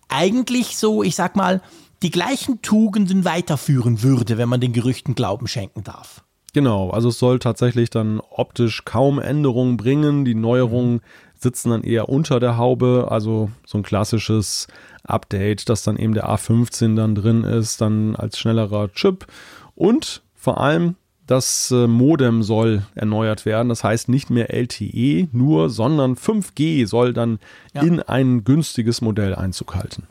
eigentlich 0.09 0.75
so, 0.77 1.03
ich 1.03 1.15
sag 1.15 1.38
mal, 1.38 1.61
die 2.03 2.11
gleichen 2.11 2.61
Tugenden 2.61 3.23
weiterführen 3.23 4.03
würde, 4.03 4.38
wenn 4.38 4.49
man 4.49 4.59
den 4.59 4.73
Gerüchten 4.73 5.15
Glauben 5.15 5.47
schenken 5.47 5.85
darf. 5.85 6.21
Genau, 6.51 6.89
also 6.89 7.09
es 7.09 7.19
soll 7.19 7.39
tatsächlich 7.39 7.89
dann 7.89 8.21
optisch 8.29 8.83
kaum 8.83 9.19
Änderungen 9.19 9.77
bringen. 9.77 10.25
Die 10.25 10.35
Neuerungen 10.35 11.01
sitzen 11.45 11.69
dann 11.69 11.84
eher 11.84 12.10
unter 12.10 12.39
der 12.39 12.58
Haube, 12.58 13.08
also 13.10 13.51
so 13.65 13.77
ein 13.77 13.84
klassisches 13.84 14.67
Update, 15.03 15.69
dass 15.69 15.84
dann 15.84 15.97
eben 15.97 16.15
der 16.15 16.27
A15 16.27 16.95
dann 16.95 17.13
drin 17.13 17.43
ist, 17.43 17.81
dann 17.81 18.15
als 18.15 18.39
schnellerer 18.39 18.91
Chip 18.91 19.27
und 19.75 20.23
vor 20.34 20.60
allem 20.60 20.95
das 21.27 21.71
äh, 21.71 21.88
Modem 21.88 22.43
soll 22.43 22.84
erneuert 22.93 23.45
werden. 23.45 23.69
Das 23.69 23.84
heißt 23.84 24.10
nicht 24.10 24.29
mehr 24.29 24.53
LTE 24.53 25.27
nur, 25.31 25.69
sondern 25.69 26.15
5G 26.15 26.86
soll 26.88 27.13
dann 27.13 27.39
ja. 27.73 27.81
in 27.81 27.99
ein 27.99 28.43
günstiges 28.43 29.01
Modell 29.01 29.34
Einzug 29.36 29.75
halten. 29.75 30.08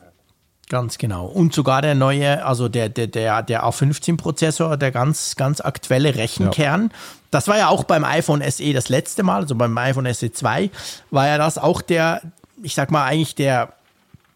Ganz 0.69 0.97
genau. 0.97 1.27
Und 1.27 1.53
sogar 1.53 1.81
der 1.81 1.93
neue, 1.93 2.43
also 2.43 2.69
der, 2.69 2.89
der, 2.89 3.07
der, 3.07 3.43
der 3.43 3.63
A15-Prozessor, 3.65 4.77
der 4.77 4.91
ganz, 4.91 5.35
ganz 5.35 5.61
aktuelle 5.61 6.15
Rechenkern. 6.15 6.89
Ja. 6.91 6.97
Das 7.29 7.47
war 7.47 7.57
ja 7.57 7.67
auch 7.67 7.83
beim 7.83 8.03
iPhone 8.03 8.41
SE 8.49 8.73
das 8.73 8.89
letzte 8.89 9.21
Mal, 9.21 9.41
also 9.41 9.55
beim 9.55 9.77
iPhone 9.77 10.11
SE 10.13 10.31
2 10.31 10.71
war 11.11 11.27
ja 11.27 11.37
das 11.37 11.57
auch 11.57 11.81
der, 11.81 12.21
ich 12.63 12.73
sag 12.73 12.89
mal 12.89 13.05
eigentlich 13.05 13.35
der 13.35 13.73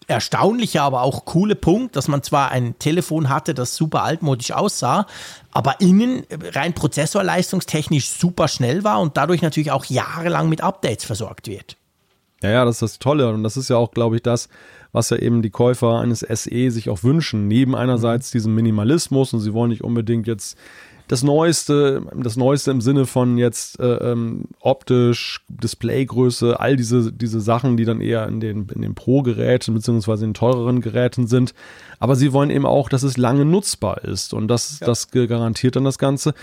erstaunliche, 0.09 0.81
aber 0.81 1.03
auch 1.03 1.25
coole 1.25 1.55
Punkt, 1.55 1.95
dass 1.95 2.07
man 2.07 2.23
zwar 2.23 2.51
ein 2.51 2.77
Telefon 2.79 3.29
hatte, 3.29 3.53
das 3.53 3.75
super 3.75 4.03
altmodisch 4.03 4.51
aussah, 4.51 5.05
aber 5.51 5.81
innen 5.81 6.23
rein 6.53 6.73
prozessorleistungstechnisch 6.73 8.09
super 8.09 8.47
schnell 8.47 8.83
war 8.83 8.99
und 9.01 9.17
dadurch 9.17 9.41
natürlich 9.41 9.71
auch 9.71 9.85
jahrelang 9.85 10.49
mit 10.49 10.61
Updates 10.61 11.05
versorgt 11.05 11.47
wird. 11.47 11.77
Ja, 12.41 12.49
ja, 12.49 12.65
das 12.65 12.75
ist 12.77 12.81
das 12.81 12.99
Tolle 12.99 13.29
und 13.29 13.43
das 13.43 13.57
ist 13.57 13.69
ja 13.69 13.77
auch, 13.77 13.91
glaube 13.91 14.15
ich, 14.15 14.23
das, 14.23 14.49
was 14.91 15.09
ja 15.09 15.17
eben 15.17 15.41
die 15.41 15.49
Käufer 15.49 15.99
eines 15.99 16.19
SE 16.19 16.71
sich 16.71 16.89
auch 16.89 17.03
wünschen. 17.03 17.47
Neben 17.47 17.75
einerseits 17.75 18.31
mhm. 18.31 18.37
diesem 18.37 18.55
Minimalismus 18.55 19.33
und 19.33 19.39
sie 19.39 19.53
wollen 19.53 19.69
nicht 19.69 19.83
unbedingt 19.83 20.27
jetzt 20.27 20.57
das 21.09 21.23
Neueste, 21.23 22.03
das 22.15 22.37
Neueste 22.37 22.69
im 22.69 22.81
Sinne 22.81 23.07
von 23.07 23.39
jetzt 23.39 23.79
äh, 23.79 24.11
ähm, 24.11 24.43
optisch, 24.59 25.41
Displaygröße, 25.49 26.59
all 26.59 26.75
diese, 26.75 27.11
diese 27.11 27.41
Sachen, 27.41 27.77
die 27.77 27.85
dann 27.85 27.99
eher 27.99 28.27
in 28.27 28.39
den, 28.39 28.67
in 28.69 28.83
den 28.83 28.93
Pro-Geräten 28.93 29.73
beziehungsweise 29.73 30.25
in 30.25 30.35
teureren 30.35 30.81
Geräten 30.81 31.25
sind. 31.25 31.55
Aber 31.97 32.15
sie 32.15 32.31
wollen 32.31 32.51
eben 32.51 32.67
auch, 32.67 32.89
dass 32.89 33.01
es 33.01 33.17
lange 33.17 33.43
nutzbar 33.43 34.03
ist 34.03 34.35
und 34.35 34.47
das, 34.49 34.81
ja. 34.81 34.85
das 34.85 35.09
garantiert 35.09 35.75
dann 35.75 35.83
das 35.83 35.97
Ganze. 35.97 36.35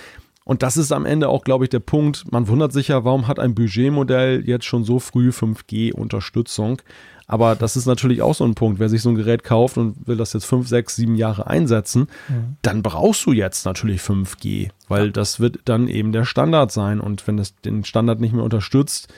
Und 0.45 0.63
das 0.65 0.77
ist 0.77 0.93
am 0.93 1.07
Ende 1.07 1.29
auch, 1.29 1.43
glaube 1.45 1.65
ich, 1.65 1.71
der 1.71 1.81
Punkt. 1.81 2.31
Man 2.33 2.49
wundert 2.49 2.73
sich 2.73 2.89
ja, 2.89 3.05
warum 3.05 3.29
hat 3.29 3.39
ein 3.39 3.55
Budgetmodell 3.55 4.43
jetzt 4.47 4.65
schon 4.65 4.85
so 4.85 4.99
früh 4.99 5.31
5G-Unterstützung? 5.31 6.83
Aber 7.27 7.57
das 7.57 7.77
ist 7.77 7.87
natürlich 7.87 8.23
auch 8.23 8.35
so 8.35 8.45
ein 8.45 8.55
Punkt. 8.55 8.79
Wer 8.79 8.89
sich 8.89 9.03
so 9.03 9.09
ein 9.09 9.17
Gerät 9.17 9.43
kauft 9.43 9.79
und 9.79 10.07
will 10.07 10.17
das 10.17 10.33
jetzt 10.33 10.45
fünf, 10.45 10.69
sechs, 10.69 10.97
sieben 10.97 11.17
Jahre 11.17 11.47
einsetzen, 11.47 12.09
mhm. 12.29 12.57
dann 12.63 12.83
brauchst 12.83 13.27
du 13.27 13.33
jetzt 13.33 13.65
natürlich 13.65 14.01
5G, 14.01 14.71
weil 14.89 15.07
ja. 15.07 15.13
das 15.13 15.41
wird 15.41 15.61
dann 15.65 15.89
eben 15.89 16.13
der 16.13 16.25
Standard 16.25 16.71
sein. 16.71 17.01
Und 17.01 17.27
wenn 17.27 17.37
das 17.37 17.57
den 17.57 17.85
Standard 17.85 18.21
nicht 18.21 18.33
mehr 18.33 18.45
unterstützt, 18.45 19.13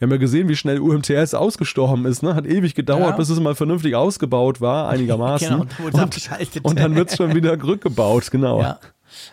Wir 0.00 0.06
haben 0.06 0.12
ja 0.12 0.16
gesehen, 0.16 0.48
wie 0.48 0.56
schnell 0.56 0.80
UMTS 0.80 1.34
ausgestorben 1.34 2.06
ist. 2.06 2.22
Ne? 2.22 2.34
Hat 2.34 2.46
ewig 2.46 2.74
gedauert, 2.74 3.10
ja. 3.10 3.16
bis 3.16 3.28
es 3.28 3.38
mal 3.38 3.54
vernünftig 3.54 3.94
ausgebaut 3.94 4.62
war, 4.62 4.88
einigermaßen. 4.88 5.48
genau, 5.48 5.60
und, 5.60 5.94
und, 5.94 6.64
und 6.64 6.78
dann 6.78 6.94
wird 6.94 7.10
es 7.10 7.16
schon 7.18 7.34
wieder 7.34 7.62
rückgebaut, 7.62 8.30
genau. 8.30 8.62
Ja. 8.62 8.80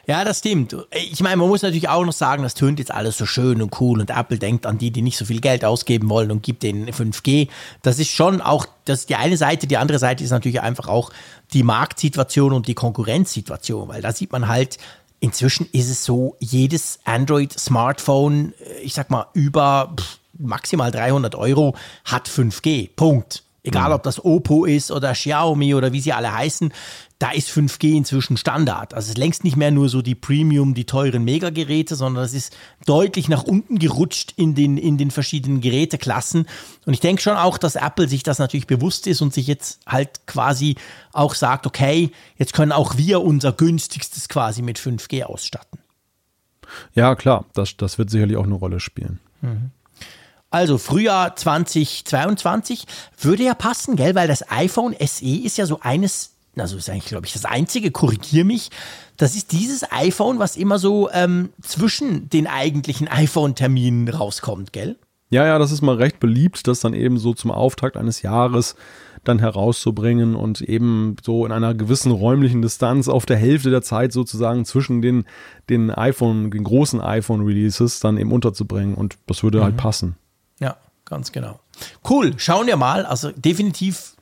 Ja, 0.08 0.26
das 0.26 0.40
stimmt. 0.40 0.76
Ich 0.92 1.22
meine, 1.22 1.38
man 1.38 1.48
muss 1.48 1.62
natürlich 1.62 1.88
auch 1.88 2.04
noch 2.04 2.12
sagen, 2.12 2.44
das 2.44 2.56
tönt 2.56 2.80
jetzt 2.80 2.92
alles 2.92 3.18
so 3.18 3.26
schön 3.26 3.62
und 3.62 3.80
cool 3.80 4.02
und 4.02 4.10
Apple 4.10 4.40
denkt 4.40 4.66
an 4.66 4.78
die, 4.78 4.92
die 4.92 5.04
nicht 5.04 5.18
so 5.18 5.24
viel 5.24 5.40
Geld 5.40 5.64
ausgeben 5.64 6.10
wollen 6.10 6.32
und 6.32 6.44
gibt 6.44 6.64
denen 6.64 6.88
5G. 6.88 7.48
Das 7.84 8.00
ist 8.00 8.10
schon 8.10 8.42
auch, 8.42 8.66
das 8.86 9.02
ist 9.02 9.10
die 9.10 9.16
eine 9.16 9.38
Seite. 9.38 9.68
Die 9.68 9.78
andere 9.78 10.00
Seite 10.00 10.24
ist 10.24 10.32
natürlich 10.32 10.62
einfach 10.62 10.88
auch 10.88 11.12
die 11.54 11.64
Marktsituation 11.64 12.54
und 12.54 12.68
die 12.68 12.74
Konkurrenzsituation, 12.74 13.88
weil 13.88 14.02
da 14.02 14.12
sieht 14.12 14.32
man 14.32 14.48
halt, 14.48 14.80
inzwischen 15.20 15.68
ist 15.72 15.90
es 15.90 16.04
so, 16.04 16.36
jedes 16.40 17.00
Android-Smartphone, 17.06 18.54
ich 18.82 18.94
sag 18.94 19.10
mal, 19.10 19.28
über 19.34 19.96
maximal 20.40 20.92
300 20.92 21.36
Euro 21.36 21.76
hat 22.06 22.28
5G. 22.28 22.90
Punkt. 22.96 23.44
Egal, 23.64 23.90
mhm. 23.90 23.96
ob 23.96 24.04
das 24.04 24.24
Oppo 24.24 24.64
ist 24.64 24.92
oder 24.92 25.12
Xiaomi 25.12 25.76
oder 25.76 25.92
wie 25.92 26.00
sie 26.00 26.14
alle 26.14 26.34
heißen 26.34 26.72
da 27.20 27.32
ist 27.32 27.50
5G 27.50 27.98
inzwischen 27.98 28.38
Standard. 28.38 28.94
Also 28.94 29.06
es 29.06 29.10
ist 29.12 29.18
längst 29.18 29.44
nicht 29.44 29.56
mehr 29.56 29.72
nur 29.72 29.90
so 29.90 30.04
die 30.04 30.14
Premium, 30.14 30.76
die 30.76 30.86
teuren 30.86 31.24
Megageräte, 31.24 31.96
sondern 31.96 32.24
es 32.24 32.34
ist 32.34 32.56
deutlich 32.86 33.28
nach 33.28 33.44
unten 33.44 33.80
gerutscht 33.80 34.34
in 34.36 34.54
den, 34.54 34.78
in 34.78 34.98
den 34.98 35.10
verschiedenen 35.10 35.60
Geräteklassen. 35.60 36.48
Und 36.86 36.94
ich 36.94 37.00
denke 37.00 37.22
schon 37.22 37.36
auch, 37.36 37.58
dass 37.58 37.76
Apple 37.76 38.08
sich 38.08 38.22
das 38.22 38.38
natürlich 38.38 38.68
bewusst 38.68 39.08
ist 39.08 39.22
und 39.22 39.34
sich 39.34 39.48
jetzt 39.48 39.80
halt 39.88 40.28
quasi 40.28 40.76
auch 41.12 41.34
sagt, 41.34 41.66
okay, 41.66 42.12
jetzt 42.38 42.54
können 42.54 42.72
auch 42.72 42.98
wir 42.98 43.22
unser 43.22 43.52
günstigstes 43.52 44.30
quasi 44.30 44.62
mit 44.62 44.78
5G 44.78 45.24
ausstatten. 45.24 45.80
Ja, 46.94 47.16
klar, 47.16 47.46
das, 47.54 47.78
das 47.78 47.98
wird 47.98 48.12
sicherlich 48.12 48.38
auch 48.38 48.44
eine 48.44 48.54
Rolle 48.54 48.80
spielen. 48.80 49.20
Mhm. 49.42 49.72
Also 50.58 50.80
Frühjahr 50.80 51.36
2022 51.36 52.86
würde 53.22 53.44
ja 53.44 53.54
passen, 53.54 53.96
gell? 53.96 54.16
Weil 54.16 54.28
das 54.28 54.50
iPhone 54.50 54.96
SE 55.00 55.24
ist 55.24 55.60
ja 55.60 55.68
so 55.68 55.82
eines 55.82 56.32
also 56.58 56.76
ist 56.76 56.90
eigentlich, 56.90 57.06
glaube 57.06 57.28
ich, 57.28 57.34
das 57.34 57.46
einzige, 57.46 57.92
korrigier 57.92 58.44
mich, 58.44 58.72
das 59.16 59.36
ist 59.36 59.52
dieses 59.52 59.92
iPhone, 59.92 60.40
was 60.40 60.58
immer 60.58 60.80
so 60.80 61.08
ähm, 61.12 61.50
zwischen 61.62 62.30
den 62.30 62.48
eigentlichen 62.48 63.08
iPhone-Terminen 63.08 64.10
rauskommt, 64.10 64.74
gell? 64.74 64.96
Ja, 65.30 65.46
ja, 65.46 65.60
das 65.60 65.72
ist 65.72 65.84
mal 65.84 65.98
recht 65.98 66.20
beliebt, 66.20 66.68
das 66.68 66.80
dann 66.80 66.96
eben 66.96 67.20
so 67.20 67.36
zum 67.36 67.52
Auftakt 67.52 67.96
eines 67.96 68.24
Jahres 68.24 68.76
dann 69.24 69.38
herauszubringen 69.38 70.34
und 70.34 70.62
eben 70.62 71.18
so 71.24 71.46
in 71.46 71.52
einer 71.52 71.76
gewissen 71.76 72.12
räumlichen 72.12 72.64
Distanz 72.64 73.08
auf 73.08 73.28
der 73.28 73.38
Hälfte 73.38 73.70
der 73.70 73.84
Zeit 73.84 74.12
sozusagen 74.12 74.66
zwischen 74.66 75.04
den, 75.04 75.26
den 75.70 75.92
iPhone, 75.92 76.50
den 76.50 76.64
großen 76.64 77.00
iPhone-Releases 77.00 78.00
dann 78.00 78.18
eben 78.18 78.32
unterzubringen 78.32 78.96
und 78.96 79.18
das 79.28 79.44
würde 79.44 79.60
halt 79.62 79.74
mhm. 79.74 79.78
halt 79.78 79.84
passen. 79.84 80.18
Ja, 80.60 80.78
ganz 81.06 81.32
genau. 81.32 81.60
Cool, 82.08 82.34
schauen 82.38 82.68
wir 82.68 82.78
mal. 82.78 83.06
Also 83.06 83.32
definitiv 83.32 84.18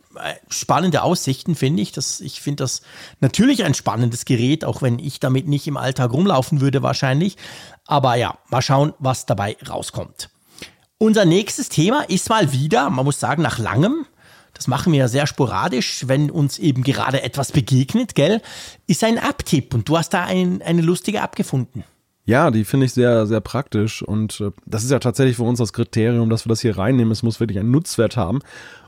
spannende 0.49 1.03
Aussichten, 1.03 1.55
finde 1.55 1.81
ich. 1.81 1.91
Das, 1.91 2.21
ich 2.21 2.41
finde 2.41 2.63
das 2.63 2.81
natürlich 3.19 3.63
ein 3.63 3.73
spannendes 3.73 4.25
Gerät, 4.25 4.65
auch 4.65 4.81
wenn 4.81 4.99
ich 4.99 5.19
damit 5.19 5.47
nicht 5.47 5.67
im 5.67 5.77
Alltag 5.77 6.13
rumlaufen 6.13 6.61
würde 6.61 6.83
wahrscheinlich. 6.83 7.37
Aber 7.85 8.15
ja, 8.15 8.37
mal 8.49 8.61
schauen, 8.61 8.93
was 8.99 9.25
dabei 9.25 9.57
rauskommt. 9.67 10.29
Unser 10.97 11.25
nächstes 11.25 11.69
Thema 11.69 12.03
ist 12.03 12.29
mal 12.29 12.51
wieder, 12.51 12.89
man 12.89 13.05
muss 13.05 13.19
sagen, 13.19 13.41
nach 13.41 13.59
langem, 13.59 14.05
das 14.53 14.67
machen 14.67 14.93
wir 14.93 14.99
ja 14.99 15.07
sehr 15.09 15.27
sporadisch, 15.27 16.07
wenn 16.07 16.31
uns 16.31 16.57
eben 16.57 16.83
gerade 16.83 17.21
etwas 17.21 17.51
begegnet, 17.51 18.15
gell, 18.15 18.41
ist 18.87 19.03
ein 19.03 19.17
App-Tipp 19.17 19.73
und 19.73 19.89
du 19.89 19.97
hast 19.97 20.13
da 20.13 20.23
ein, 20.23 20.61
eine 20.61 20.81
lustige 20.81 21.17
App 21.17 21.35
gefunden. 21.35 21.83
Ja, 22.25 22.49
die 22.49 22.65
finde 22.65 22.87
ich 22.87 22.93
sehr, 22.93 23.27
sehr 23.27 23.39
praktisch 23.39 24.01
und 24.01 24.41
äh, 24.41 24.51
das 24.65 24.83
ist 24.83 24.91
ja 24.91 24.99
tatsächlich 24.99 25.37
für 25.37 25.43
uns 25.43 25.59
das 25.59 25.73
Kriterium, 25.73 26.29
dass 26.29 26.45
wir 26.45 26.49
das 26.49 26.61
hier 26.61 26.77
reinnehmen. 26.77 27.11
Es 27.11 27.23
muss 27.23 27.39
wirklich 27.39 27.59
einen 27.59 27.71
Nutzwert 27.71 28.17
haben. 28.17 28.39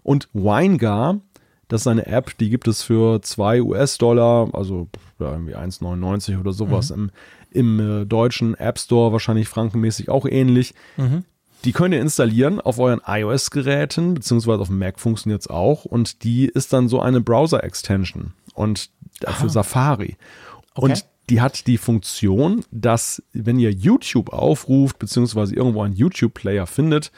Und 0.02 0.28
Winegar, 0.34 1.20
das 1.68 1.82
ist 1.82 1.88
eine 1.88 2.08
App, 2.08 2.38
die 2.40 2.50
gibt 2.50 2.68
es 2.68 2.82
für 2.82 3.22
2 3.22 3.62
US-Dollar, 3.62 4.50
also 4.54 4.88
ja, 5.20 5.34
irgendwie 5.34 5.56
1,99 5.56 6.40
oder 6.40 6.52
sowas 6.52 6.90
mhm. 6.90 7.12
im, 7.52 7.78
im 7.78 8.02
äh, 8.02 8.06
deutschen 8.06 8.56
App 8.56 8.80
Store, 8.80 9.12
wahrscheinlich 9.12 9.48
frankenmäßig 9.48 10.10
auch 10.10 10.26
ähnlich. 10.26 10.74
Mhm. 10.96 11.24
Die 11.64 11.74
könnt 11.74 11.94
ihr 11.94 12.02
installieren 12.02 12.60
auf 12.60 12.80
euren 12.80 13.02
iOS-Geräten, 13.06 14.14
beziehungsweise 14.16 14.62
auf 14.62 14.68
dem 14.68 14.80
Mac 14.80 15.00
funktioniert 15.00 15.42
es 15.42 15.48
auch. 15.48 15.86
Und 15.86 16.24
die 16.24 16.46
ist 16.46 16.72
dann 16.74 16.88
so 16.88 17.02
eine 17.02 17.22
Browser-Extension 17.22 18.34
und 18.54 18.90
dafür 19.20 19.50
Safari. 19.50 20.18
Okay. 20.76 20.92
Und 20.92 21.06
die 21.30 21.42
hat 21.42 21.68
die 21.68 21.78
Funktion, 21.78 22.64
dass 22.72 23.22
wenn 23.34 23.60
ihr 23.60 23.72
YouTube 23.72 24.32
aufruft, 24.32 25.00
beziehungsweise 25.00 25.56
irgendwo 25.56 25.82
einen 25.82 25.96
YouTube-Player 25.96 26.66
findet, 26.68 27.12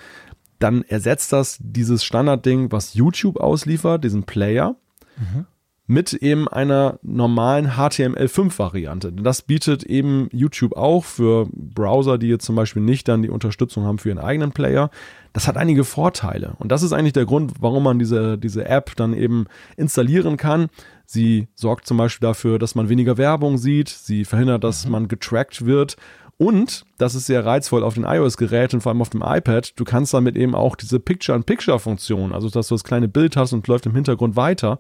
dann 0.58 0.84
ersetzt 0.84 1.32
das 1.32 1.58
dieses 1.62 2.04
Standardding, 2.04 2.72
was 2.72 2.94
YouTube 2.94 3.40
ausliefert, 3.40 4.04
diesen 4.04 4.24
Player, 4.24 4.76
mhm. 5.18 5.46
Mit 5.90 6.14
eben 6.14 6.48
einer 6.48 7.00
normalen 7.02 7.72
HTML5-Variante. 7.72 9.12
Das 9.12 9.42
bietet 9.42 9.84
eben 9.84 10.30
YouTube 10.32 10.78
auch 10.78 11.04
für 11.04 11.48
Browser, 11.52 12.20
die 12.20 12.28
jetzt 12.28 12.46
zum 12.46 12.56
Beispiel 12.56 12.84
nicht 12.84 13.08
dann 13.08 13.24
die 13.24 13.30
Unterstützung 13.32 13.86
haben 13.86 13.98
für 13.98 14.10
ihren 14.10 14.20
eigenen 14.20 14.52
Player. 14.52 14.92
Das 15.34 15.48
hat 15.48 15.58
einige 15.58 15.84
Vorteile. 15.84 16.54
Und 16.60 16.72
das 16.72 16.84
ist 16.84 16.94
eigentlich 16.94 17.14
der 17.14 17.26
Grund, 17.26 17.54
warum 17.60 17.82
man 17.82 17.98
diese, 17.98 18.38
diese 18.38 18.66
App 18.66 18.96
dann 18.98 19.16
eben 19.16 19.48
installieren 19.78 20.38
kann. 20.38 20.68
Sie 21.08 21.48
sorgt 21.56 21.88
zum 21.88 21.98
Beispiel 21.98 22.28
dafür, 22.28 22.60
dass 22.60 22.76
man 22.76 22.88
weniger 22.88 23.18
Werbung 23.18 23.58
sieht. 23.58 23.90
Sie 23.90 24.26
verhindert, 24.26 24.64
dass 24.64 24.86
mhm. 24.86 24.92
man 24.92 25.08
getrackt 25.08 25.66
wird. 25.66 25.96
Und, 26.38 26.86
das 26.98 27.16
ist 27.16 27.26
sehr 27.26 27.46
reizvoll 27.46 27.84
auf 27.84 27.96
den 27.96 28.06
iOS-Geräten, 28.06 28.80
vor 28.80 28.92
allem 28.92 29.02
auf 29.02 29.10
dem 29.10 29.22
iPad, 29.26 29.78
du 29.78 29.84
kannst 29.84 30.14
damit 30.14 30.38
eben 30.38 30.56
auch 30.56 30.78
diese 30.78 30.98
Picture-in-Picture-Funktion, 30.98 32.32
also 32.32 32.50
dass 32.50 32.70
du 32.70 32.76
das 32.76 32.86
kleine 32.86 33.10
Bild 33.10 33.36
hast 33.36 33.52
und 33.52 33.68
läuft 33.68 33.86
im 33.88 33.94
Hintergrund 33.94 34.38
weiter, 34.38 34.80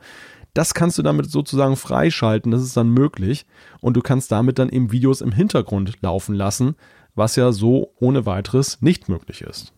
das 0.53 0.73
kannst 0.73 0.97
du 0.97 1.01
damit 1.01 1.29
sozusagen 1.29 1.75
freischalten, 1.75 2.51
das 2.51 2.63
ist 2.63 2.75
dann 2.75 2.89
möglich. 2.89 3.45
Und 3.81 3.95
du 3.95 4.01
kannst 4.01 4.31
damit 4.31 4.59
dann 4.59 4.69
eben 4.69 4.91
Videos 4.91 5.21
im 5.21 5.31
Hintergrund 5.31 5.97
laufen 6.01 6.35
lassen, 6.35 6.75
was 7.15 7.35
ja 7.35 7.51
so 7.51 7.93
ohne 7.99 8.25
weiteres 8.25 8.81
nicht 8.81 9.09
möglich 9.09 9.41
ist. 9.41 9.73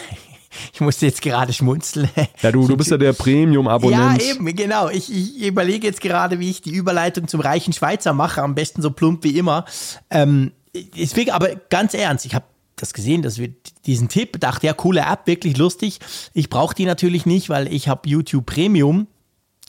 Ich 0.74 0.80
musste 0.80 1.06
jetzt 1.06 1.22
gerade 1.22 1.52
schmunzeln. 1.52 2.08
Ja, 2.40 2.52
du, 2.52 2.66
du 2.66 2.76
bist 2.76 2.90
ja 2.90 2.98
der 2.98 3.12
Premium-Abonnent. 3.14 4.22
Ja, 4.22 4.30
eben, 4.30 4.44
genau. 4.54 4.88
Ich, 4.88 5.12
ich, 5.12 5.46
überlege 5.46 5.86
jetzt 5.86 6.00
gerade, 6.00 6.40
wie 6.40 6.50
ich 6.50 6.60
die 6.60 6.74
Überleitung 6.74 7.26
zum 7.26 7.40
reichen 7.40 7.72
Schweizer 7.72 8.12
mache. 8.12 8.42
Am 8.42 8.54
besten 8.54 8.82
so 8.82 8.90
plump 8.90 9.24
wie 9.24 9.38
immer. 9.38 9.64
Ähm, 10.10 10.52
deswegen, 10.96 11.30
aber 11.30 11.56
ganz 11.70 11.94
ernst, 11.94 12.26
ich 12.26 12.34
habe 12.34 12.44
das 12.82 12.92
gesehen, 12.92 13.22
dass 13.22 13.38
wir 13.38 13.48
diesen 13.86 14.08
Tipp, 14.08 14.40
dachte, 14.40 14.66
ja, 14.66 14.72
coole 14.74 15.00
App, 15.00 15.26
wirklich 15.26 15.56
lustig. 15.56 16.00
Ich 16.34 16.50
brauche 16.50 16.74
die 16.74 16.84
natürlich 16.84 17.26
nicht, 17.26 17.48
weil 17.48 17.72
ich 17.72 17.88
habe 17.88 18.08
YouTube 18.08 18.46
Premium. 18.46 19.06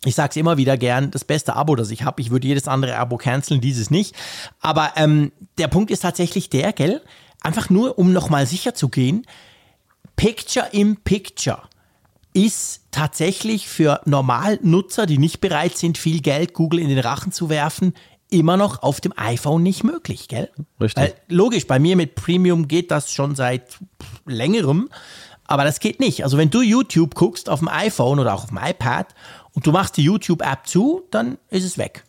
Ich 0.06 0.16
sage 0.16 0.32
es 0.32 0.36
immer 0.36 0.58
wieder 0.58 0.78
gern, 0.78 1.12
das 1.12 1.24
beste 1.24 1.56
Abo, 1.56 1.76
das 1.76 1.92
ich 1.92 2.04
habe. 2.04 2.22
Ich 2.22 2.30
würde 2.30 2.48
jedes 2.48 2.68
andere 2.68 2.98
Abo 2.98 3.18
canceln, 3.18 3.62
dieses 3.62 3.90
nicht. 3.90 4.16
Aber 4.60 4.94
ähm, 4.98 5.32
der 5.58 5.68
Punkt 5.68 5.92
ist 5.92 6.02
tatsächlich 6.02 6.50
der, 6.50 6.74
gell? 6.74 7.02
Einfach 7.42 7.70
nur, 7.70 7.98
um 7.98 8.12
nochmal 8.12 8.48
sicher 8.48 8.74
zu 8.74 8.90
gehen, 8.90 9.26
Picture 10.16 10.68
in 10.72 10.98
Picture 10.98 11.62
ist 12.34 12.82
tatsächlich 12.92 13.68
für 13.68 14.02
Normalnutzer, 14.06 15.06
die 15.06 15.18
nicht 15.18 15.40
bereit 15.40 15.78
sind, 15.78 15.98
viel 15.98 16.22
Geld 16.22 16.54
Google 16.54 16.80
in 16.80 16.90
den 16.90 17.00
Rachen 17.00 17.32
zu 17.32 17.50
werfen, 17.50 17.94
immer 18.34 18.58
noch 18.58 18.82
auf 18.84 19.00
dem 19.00 19.14
iPhone 19.16 19.64
nicht 19.64 19.84
möglich, 19.84 20.28
gell? 20.28 20.50
Richtig. 20.82 21.02
Weil, 21.02 21.14
logisch, 21.28 21.68
bei 21.68 21.80
mir 21.80 21.96
mit 21.96 22.16
Premium 22.16 22.68
geht 22.68 22.92
das 22.92 23.12
schon 23.12 23.36
seit 23.36 23.78
längerem, 24.26 24.90
aber 25.46 25.64
das 25.64 25.80
geht 25.80 26.00
nicht. 26.00 26.24
Also 26.24 26.38
wenn 26.38 26.50
du 26.50 26.62
YouTube 26.62 27.16
guckst 27.16 27.50
auf 27.50 27.60
dem 27.60 27.68
iPhone 27.70 28.20
oder 28.20 28.34
auch 28.34 28.44
auf 28.44 28.50
dem 28.50 28.60
iPad 28.62 29.14
und 29.54 29.68
du 29.68 29.72
machst 29.72 29.98
die 29.98 30.04
YouTube-App 30.04 30.66
zu, 30.66 31.04
dann 31.12 31.38
ist 31.50 31.64
es 31.64 31.78
weg. 31.78 32.04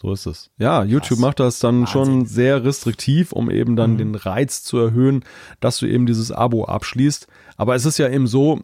So 0.00 0.12
ist 0.12 0.26
es. 0.26 0.50
Ja, 0.58 0.84
YouTube 0.84 1.08
Krass. 1.08 1.18
macht 1.18 1.40
das 1.40 1.58
dann 1.58 1.80
Wahnsinn. 1.80 1.92
schon 1.92 2.26
sehr 2.26 2.64
restriktiv, 2.64 3.32
um 3.32 3.50
eben 3.50 3.76
dann 3.76 3.94
mhm. 3.94 3.98
den 3.98 4.14
Reiz 4.14 4.62
zu 4.62 4.78
erhöhen, 4.78 5.24
dass 5.60 5.78
du 5.78 5.86
eben 5.86 6.06
dieses 6.06 6.30
Abo 6.30 6.66
abschließt. 6.66 7.26
Aber 7.56 7.74
es 7.74 7.86
ist 7.86 7.98
ja 7.98 8.08
eben 8.08 8.26
so, 8.26 8.60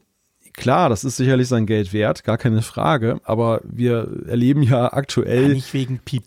klar, 0.52 0.88
das 0.90 1.05
ist 1.05 1.16
sicherlich 1.16 1.48
sein 1.48 1.66
Geld 1.66 1.92
wert, 1.92 2.24
gar 2.24 2.37
keine 2.37 2.62
Frage, 2.62 3.20
aber 3.24 3.62
wir 3.64 4.24
erleben 4.26 4.62
ja 4.62 4.92
aktuell. 4.92 5.48
Ja, 5.48 5.55
nicht 5.55 5.72
wegen 5.72 6.00
Piep. 6.00 6.24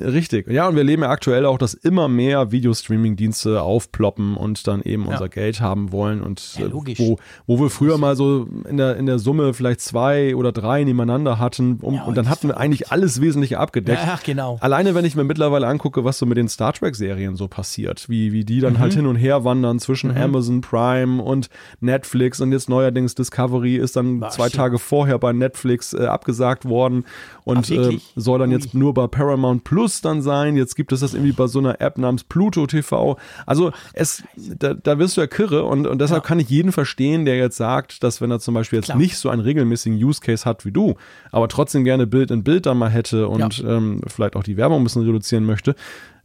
Richtig. 0.00 0.48
Ja, 0.50 0.68
und 0.68 0.74
wir 0.74 0.80
erleben 0.80 1.02
ja 1.02 1.10
aktuell 1.10 1.46
auch, 1.46 1.58
dass 1.58 1.74
immer 1.74 2.08
mehr 2.08 2.50
Videostreaming-Dienste 2.50 3.62
aufploppen 3.62 4.36
und 4.36 4.66
dann 4.66 4.82
eben 4.82 5.04
ja. 5.04 5.12
unser 5.12 5.28
Geld 5.28 5.60
haben 5.60 5.92
wollen. 5.92 6.22
Und 6.22 6.56
ja, 6.58 6.66
äh, 6.66 6.72
wo, 6.72 7.18
wo 7.46 7.60
wir 7.60 7.70
früher 7.70 7.98
mal 7.98 8.16
so 8.16 8.48
in 8.68 8.76
der, 8.76 8.96
in 8.96 9.06
der 9.06 9.18
Summe 9.18 9.54
vielleicht 9.54 9.80
zwei 9.80 10.34
oder 10.34 10.52
drei 10.52 10.84
nebeneinander 10.84 11.38
hatten 11.38 11.78
um, 11.80 11.94
ja, 11.94 12.04
und, 12.04 12.16
dann 12.16 12.28
hatten 12.28 12.48
wir 12.48 12.56
eigentlich 12.56 12.90
alles 12.90 13.20
Wesentliche 13.20 13.58
abgedeckt. 13.58 14.02
Ja, 14.02 14.18
genau. 14.24 14.58
Alleine, 14.60 14.94
wenn 14.94 15.04
ich 15.04 15.16
mir 15.16 15.24
mittlerweile 15.24 15.66
angucke, 15.66 16.04
was 16.04 16.18
so 16.18 16.26
mit 16.26 16.38
den 16.38 16.48
Star 16.48 16.72
Trek-Serien 16.72 17.36
so 17.36 17.48
passiert, 17.48 18.08
wie, 18.08 18.32
wie 18.32 18.44
die 18.44 18.60
dann 18.60 18.74
mhm. 18.74 18.78
halt 18.78 18.94
hin 18.94 19.06
und 19.06 19.16
her 19.16 19.44
wandern 19.44 19.78
zwischen 19.78 20.10
mhm. 20.10 20.16
Amazon 20.16 20.60
Prime 20.60 21.22
und 21.22 21.48
Netflix 21.80 22.40
und 22.40 22.52
jetzt 22.52 22.68
neuerdings 22.68 23.14
Discovery 23.14 23.76
ist 23.76 23.96
dann 23.96 24.20
War 24.20 24.30
zwei. 24.30 24.48
Tage 24.48 24.78
vorher 24.78 25.18
bei 25.18 25.32
Netflix 25.32 25.94
äh, 25.94 26.06
abgesagt 26.06 26.64
worden 26.64 27.04
und 27.44 27.70
Ach, 27.70 27.90
äh, 27.90 27.98
soll 28.14 28.38
dann 28.38 28.50
Ui. 28.50 28.56
jetzt 28.56 28.74
nur 28.74 28.94
bei 28.94 29.06
Paramount 29.06 29.64
Plus 29.64 29.83
Plus 29.84 30.00
dann 30.00 30.22
sein. 30.22 30.56
Jetzt 30.56 30.76
gibt 30.76 30.92
es 30.92 31.00
das 31.00 31.12
irgendwie 31.12 31.32
bei 31.32 31.46
so 31.46 31.58
einer 31.58 31.78
App 31.82 31.98
namens 31.98 32.24
Pluto 32.24 32.66
TV. 32.66 33.18
Also 33.44 33.70
es, 33.92 34.22
da, 34.34 34.72
da 34.72 34.98
wirst 34.98 35.18
du 35.18 35.20
ja 35.20 35.26
kirre 35.26 35.64
und, 35.64 35.86
und 35.86 36.00
deshalb 36.00 36.22
ja. 36.22 36.26
kann 36.26 36.40
ich 36.40 36.48
jeden 36.48 36.72
verstehen, 36.72 37.26
der 37.26 37.36
jetzt 37.36 37.58
sagt, 37.58 38.02
dass 38.02 38.22
wenn 38.22 38.30
er 38.30 38.40
zum 38.40 38.54
Beispiel 38.54 38.78
jetzt 38.78 38.86
Klar. 38.86 38.96
nicht 38.96 39.18
so 39.18 39.28
einen 39.28 39.42
regelmäßigen 39.42 40.02
Use 40.02 40.22
Case 40.22 40.46
hat 40.46 40.64
wie 40.64 40.72
du, 40.72 40.94
aber 41.32 41.48
trotzdem 41.48 41.84
gerne 41.84 42.06
Bild 42.06 42.30
in 42.30 42.44
Bild 42.44 42.64
da 42.64 42.72
mal 42.72 42.88
hätte 42.88 43.28
und 43.28 43.58
ja. 43.58 43.76
ähm, 43.76 44.00
vielleicht 44.06 44.36
auch 44.36 44.42
die 44.42 44.56
Werbung 44.56 44.80
ein 44.80 44.84
bisschen 44.84 45.04
reduzieren 45.04 45.44
möchte, 45.44 45.74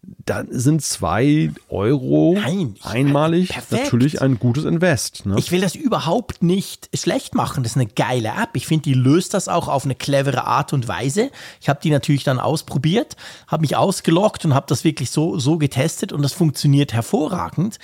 dann 0.01 0.47
sind 0.51 0.81
zwei 0.81 1.51
Euro 1.69 2.35
Nein, 2.35 2.75
einmalig 2.83 3.49
perfekt. 3.49 3.83
natürlich 3.83 4.21
ein 4.21 4.39
gutes 4.39 4.63
Invest. 4.63 5.25
Ne? 5.25 5.35
Ich 5.37 5.51
will 5.51 5.61
das 5.61 5.75
überhaupt 5.75 6.41
nicht 6.41 6.89
schlecht 6.93 7.35
machen. 7.35 7.63
Das 7.63 7.73
ist 7.73 7.77
eine 7.77 7.87
geile 7.87 8.29
App. 8.29 8.51
Ich 8.53 8.67
finde, 8.67 8.83
die 8.83 8.93
löst 8.93 9.33
das 9.33 9.47
auch 9.47 9.67
auf 9.67 9.85
eine 9.85 9.95
clevere 9.95 10.45
Art 10.45 10.73
und 10.73 10.87
Weise. 10.87 11.31
Ich 11.61 11.69
habe 11.69 11.79
die 11.81 11.89
natürlich 11.89 12.23
dann 12.23 12.39
ausprobiert, 12.39 13.15
habe 13.47 13.61
mich 13.61 13.75
ausgeloggt 13.75 14.45
und 14.45 14.53
habe 14.53 14.67
das 14.69 14.83
wirklich 14.83 15.11
so, 15.11 15.37
so 15.37 15.57
getestet 15.57 16.13
und 16.13 16.21
das 16.21 16.33
funktioniert 16.33 16.93
hervorragend. 16.93 17.79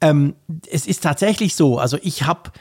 Ähm, 0.00 0.34
es 0.70 0.86
ist 0.86 1.02
tatsächlich 1.02 1.56
so, 1.56 1.78
also 1.78 1.98
ich 2.02 2.24
habe, 2.24 2.52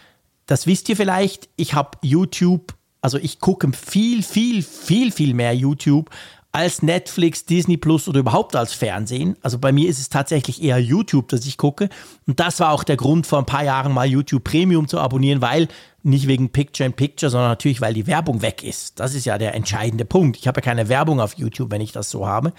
das 0.45 0.65
wisst 0.67 0.89
ihr 0.89 0.95
vielleicht, 0.95 1.49
ich 1.57 1.73
habe 1.73 1.97
YouTube 2.01 2.73
also 3.05 3.19
ich 3.19 3.39
gucke 3.39 3.71
viel, 3.71 4.23
viel, 4.23 4.63
viel, 4.63 5.11
viel 5.11 5.35
mehr 5.35 5.55
YouTube 5.55 6.09
als 6.55 6.81
Netflix, 6.81 7.43
Disney 7.43 7.75
Plus 7.75 8.07
oder 8.07 8.21
überhaupt 8.21 8.55
als 8.55 8.71
Fernsehen. 8.71 9.35
Also 9.41 9.59
bei 9.59 9.73
mir 9.73 9.89
ist 9.89 9.99
es 9.99 10.07
tatsächlich 10.07 10.63
eher 10.63 10.79
YouTube, 10.79 11.27
das 11.27 11.45
ich 11.45 11.57
gucke. 11.57 11.89
Und 12.27 12.39
das 12.39 12.61
war 12.61 12.71
auch 12.71 12.85
der 12.85 12.95
Grund, 12.95 13.27
vor 13.27 13.39
ein 13.39 13.45
paar 13.45 13.65
Jahren 13.65 13.91
mal 13.91 14.07
YouTube 14.07 14.45
Premium 14.45 14.87
zu 14.87 14.97
abonnieren, 14.97 15.41
weil 15.41 15.67
nicht 16.01 16.27
wegen 16.27 16.51
Picture 16.51 16.85
in 16.85 16.93
Picture, 16.93 17.29
sondern 17.29 17.49
natürlich, 17.49 17.81
weil 17.81 17.93
die 17.93 18.07
Werbung 18.07 18.41
weg 18.41 18.63
ist. 18.63 18.99
Das 18.99 19.15
ist 19.15 19.25
ja 19.25 19.37
der 19.37 19.55
entscheidende 19.55 20.05
Punkt. 20.05 20.37
Ich 20.37 20.47
habe 20.47 20.59
ja 20.59 20.61
keine 20.61 20.87
Werbung 20.87 21.19
auf 21.19 21.33
YouTube, 21.33 21.71
wenn 21.71 21.81
ich 21.81 21.91
das 21.91 22.09
so 22.09 22.27
habe. 22.27 22.53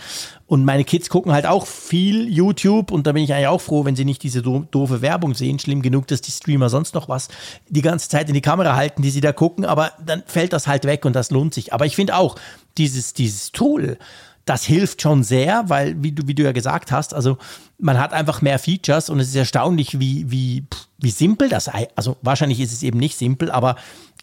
Und 0.47 0.65
meine 0.65 0.85
Kids 0.85 1.09
gucken 1.09 1.33
halt 1.33 1.47
auch 1.47 1.67
viel 1.67 2.29
YouTube 2.29 2.91
und 2.91 3.07
da 3.07 3.13
bin 3.13 3.23
ich 3.23 3.33
eigentlich 3.33 3.47
auch 3.47 3.61
froh, 3.61 3.85
wenn 3.85 3.97
sie 3.97 4.05
nicht 4.05 4.23
diese 4.25 4.43
do 4.43 4.67
doofe 4.71 5.01
Werbung 5.01 5.33
sehen. 5.35 5.59
Schlimm 5.59 5.81
genug, 5.81 6.09
dass 6.09 6.21
die 6.21 6.33
Streamer 6.33 6.69
sonst 6.69 6.95
noch 6.95 7.09
was 7.09 7.29
die 7.69 7.83
ganze 7.83 8.09
Zeit 8.09 8.29
in 8.29 8.35
die 8.35 8.43
Kamera 8.43 8.75
halten, 8.75 9.01
die 9.01 9.11
sie 9.11 9.21
da 9.21 9.33
gucken, 9.33 9.65
aber 9.65 9.93
dann 10.05 10.25
fällt 10.27 10.53
das 10.53 10.67
halt 10.67 10.85
weg 10.85 11.05
und 11.05 11.15
das 11.15 11.31
lohnt 11.31 11.55
sich. 11.55 11.73
Aber 11.73 11.87
ich 11.87 11.95
finde 11.95 12.17
auch, 12.17 12.35
dieses, 12.79 13.15
dieses 13.15 13.53
Tool, 13.53 13.99
das 14.45 14.65
hilft 14.65 15.03
schon 15.03 15.25
sehr, 15.25 15.65
weil, 15.69 16.03
wie 16.03 16.13
du, 16.13 16.29
wie 16.29 16.35
du 16.35 16.45
ja 16.45 16.53
gesagt 16.53 16.93
hast, 16.93 17.15
also 17.15 17.37
man 17.79 17.99
hat 17.99 18.13
einfach 18.13 18.43
mehr 18.43 18.59
Features 18.59 19.11
und 19.11 19.19
es 19.19 19.29
ist 19.29 19.35
erstaunlich, 19.35 19.99
wie, 19.99 20.31
wie, 20.31 20.65
wie 20.99 21.11
simpel 21.11 21.49
das, 21.49 21.69
also 21.97 22.17
wahrscheinlich 22.23 22.61
ist 22.61 22.73
es 22.73 22.83
eben 22.83 22.99
nicht 22.99 23.19
simpel, 23.19 23.51
aber 23.51 23.77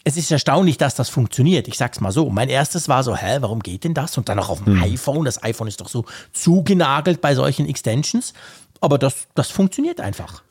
es 0.04 0.16
ist 0.16 0.30
erstaunlich, 0.30 0.76
dass 0.76 0.94
das 0.94 1.08
funktioniert. 1.08 1.66
Ich 1.66 1.78
sag's 1.78 2.00
mal 2.00 2.12
so. 2.12 2.28
Mein 2.28 2.50
erstes 2.50 2.88
war 2.88 3.02
so, 3.02 3.16
hä, 3.16 3.38
warum 3.40 3.60
geht 3.60 3.84
denn 3.84 3.94
das? 3.94 4.18
Und 4.18 4.28
dann 4.28 4.38
auch 4.38 4.50
auf 4.50 4.62
dem 4.62 4.76
hm. 4.76 4.82
iPhone. 4.82 5.24
Das 5.24 5.42
iPhone 5.42 5.66
ist 5.66 5.80
doch 5.80 5.88
so 5.88 6.04
zugenagelt 6.32 7.22
bei 7.22 7.34
solchen 7.34 7.66
Extensions. 7.66 8.34
Aber 8.82 8.98
das, 8.98 9.28
das 9.34 9.50
funktioniert 9.50 10.02
einfach. 10.02 10.42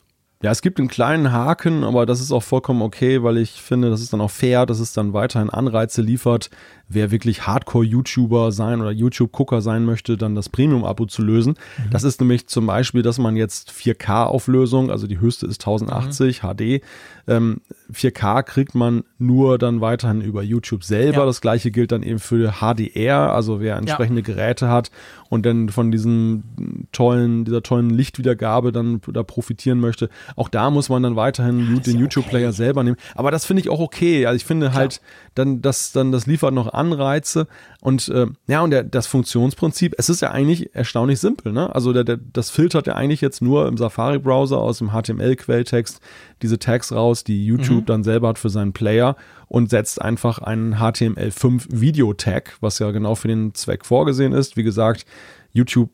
Ja, 0.42 0.50
es 0.50 0.60
gibt 0.60 0.78
einen 0.78 0.88
kleinen 0.88 1.32
Haken, 1.32 1.84
aber 1.84 2.04
das 2.04 2.20
ist 2.20 2.32
auch 2.32 2.42
vollkommen 2.42 2.82
okay, 2.82 3.22
weil 3.22 3.38
ich 3.38 3.62
finde, 3.62 3.90
das 3.90 4.02
ist 4.02 4.12
dann 4.12 4.20
auch 4.20 4.30
fair, 4.30 4.66
dass 4.66 4.80
es 4.80 4.92
dann 4.92 5.12
weiterhin 5.12 5.48
Anreize 5.48 6.02
liefert, 6.02 6.50
wer 6.88 7.10
wirklich 7.10 7.46
Hardcore-YouTuber 7.46 8.52
sein 8.52 8.80
oder 8.80 8.90
YouTube-Gucker 8.90 9.60
sein 9.60 9.84
möchte, 9.84 10.16
dann 10.16 10.34
das 10.34 10.48
Premium-Abo 10.48 11.06
zu 11.06 11.22
lösen. 11.22 11.54
Mhm. 11.78 11.90
Das 11.90 12.04
ist 12.04 12.20
nämlich 12.20 12.46
zum 12.46 12.66
Beispiel, 12.66 13.02
dass 13.02 13.18
man 13.18 13.36
jetzt 13.36 13.70
4K-Auflösung, 13.70 14.90
also 14.90 15.06
die 15.06 15.20
höchste 15.20 15.46
ist 15.46 15.62
1080 15.62 16.42
mhm. 16.42 16.46
HD, 16.48 16.82
ähm, 17.26 17.60
4K 17.92 18.42
kriegt 18.42 18.74
man 18.74 19.04
nur 19.18 19.58
dann 19.58 19.80
weiterhin 19.80 20.20
über 20.20 20.42
YouTube 20.42 20.84
selber. 20.84 21.20
Ja. 21.20 21.26
Das 21.26 21.40
gleiche 21.40 21.70
gilt 21.70 21.92
dann 21.92 22.02
eben 22.02 22.18
für 22.18 22.54
HDR, 22.60 23.32
also 23.32 23.60
wer 23.60 23.76
entsprechende 23.76 24.20
ja. 24.20 24.26
Geräte 24.26 24.68
hat 24.68 24.90
und 25.30 25.46
dann 25.46 25.68
von 25.70 25.90
diesem 25.90 26.44
tollen, 26.92 27.44
dieser 27.44 27.62
tollen 27.62 27.90
Lichtwiedergabe 27.90 28.72
dann 28.72 29.00
da 29.12 29.22
profitieren 29.22 29.80
möchte. 29.80 30.08
Auch 30.36 30.48
da 30.48 30.70
muss 30.70 30.88
man 30.88 31.02
dann 31.02 31.16
weiterhin 31.16 31.76
ja, 31.76 31.80
den 31.80 31.98
YouTube-Player 31.98 32.48
okay. 32.48 32.56
selber 32.56 32.84
nehmen. 32.84 32.96
Aber 33.14 33.30
das 33.30 33.44
finde 33.44 33.62
ich 33.62 33.70
auch 33.70 33.80
okay. 33.80 34.26
Also 34.26 34.36
ich 34.36 34.44
finde 34.44 34.66
Klar. 34.66 34.80
halt, 34.80 35.00
dann, 35.34 35.62
das, 35.62 35.92
dann, 35.92 36.12
das 36.12 36.26
liefert 36.26 36.52
noch 36.52 36.72
Anreize. 36.74 37.46
Und 37.80 38.08
äh, 38.08 38.26
ja, 38.46 38.62
und 38.62 38.70
der, 38.70 38.82
das 38.82 39.06
Funktionsprinzip, 39.06 39.94
es 39.98 40.08
ist 40.08 40.22
ja 40.22 40.30
eigentlich 40.30 40.74
erstaunlich 40.74 41.20
simpel. 41.20 41.52
Ne? 41.52 41.74
Also 41.74 41.92
der, 41.92 42.04
der, 42.04 42.16
das 42.16 42.50
filtert 42.50 42.86
ja 42.86 42.94
eigentlich 42.94 43.20
jetzt 43.20 43.42
nur 43.42 43.68
im 43.68 43.76
Safari-Browser 43.76 44.58
aus 44.58 44.78
dem 44.78 44.90
HTML-Quelltext 44.90 46.00
diese 46.42 46.58
Tags 46.58 46.92
raus, 46.92 47.24
die 47.24 47.44
YouTube 47.44 47.82
mhm. 47.82 47.86
dann 47.86 48.04
selber 48.04 48.28
hat 48.28 48.38
für 48.38 48.50
seinen 48.50 48.72
Player 48.72 49.16
und 49.48 49.70
setzt 49.70 50.00
einfach 50.00 50.38
einen 50.38 50.76
HTML5 50.76 51.66
Video-Tag, 51.68 52.56
was 52.60 52.78
ja 52.78 52.90
genau 52.90 53.14
für 53.14 53.28
den 53.28 53.54
Zweck 53.54 53.84
vorgesehen 53.84 54.32
ist. 54.32 54.56
Wie 54.56 54.62
gesagt, 54.62 55.06
YouTube 55.52 55.90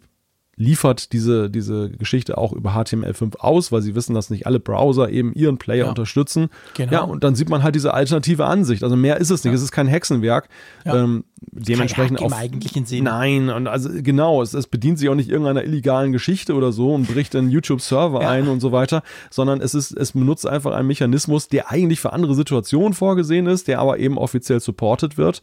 liefert 0.61 1.14
diese, 1.14 1.48
diese 1.48 1.88
Geschichte 1.88 2.36
auch 2.36 2.52
über 2.52 2.72
HTML5 2.72 3.38
aus, 3.38 3.72
weil 3.72 3.80
sie 3.80 3.94
wissen, 3.94 4.12
dass 4.12 4.28
nicht 4.28 4.46
alle 4.46 4.61
Browser 4.61 5.08
eben 5.08 5.32
ihren 5.32 5.56
Player 5.56 5.84
ja. 5.84 5.88
unterstützen. 5.88 6.50
Genau. 6.74 6.92
Ja, 6.92 7.00
und 7.00 7.24
dann 7.24 7.34
sieht 7.34 7.48
man 7.48 7.62
halt 7.62 7.74
diese 7.74 7.94
alternative 7.94 8.44
Ansicht. 8.44 8.84
Also 8.84 8.94
mehr 8.94 9.16
ist 9.16 9.30
es 9.30 9.42
nicht. 9.42 9.52
Ja. 9.52 9.56
Es 9.56 9.62
ist 9.62 9.72
kein 9.72 9.88
Hexenwerk. 9.88 10.50
Ja. 10.84 10.96
Ähm, 10.96 11.24
dementsprechend 11.50 12.20
im 12.20 12.34
eigentlichen 12.34 12.84
Sinn. 12.84 13.04
Nein, 13.04 13.48
und 13.48 13.68
also 13.68 13.88
genau, 13.90 14.42
es, 14.42 14.52
es, 14.52 14.66
bedient 14.66 14.98
sich 14.98 15.08
auch 15.08 15.14
nicht 15.14 15.30
irgendeiner 15.30 15.64
illegalen 15.64 16.12
Geschichte 16.12 16.52
oder 16.52 16.72
so 16.72 16.92
und 16.92 17.08
bricht 17.08 17.34
in 17.34 17.48
YouTube-Server 17.48 18.20
ein 18.20 18.46
und 18.46 18.61
so 18.61 18.70
weiter, 18.70 19.02
sondern 19.30 19.62
es 19.62 19.74
ist, 19.74 19.92
es 19.92 20.12
benutzt 20.12 20.46
einfach 20.46 20.72
einen 20.74 20.88
Mechanismus, 20.88 21.48
der 21.48 21.70
eigentlich 21.70 22.00
für 22.00 22.12
andere 22.12 22.34
Situationen 22.34 22.92
vorgesehen 22.92 23.46
ist, 23.46 23.66
der 23.66 23.78
aber 23.78 23.98
eben 23.98 24.18
offiziell 24.18 24.61
supported 24.61 25.16
wird. 25.16 25.40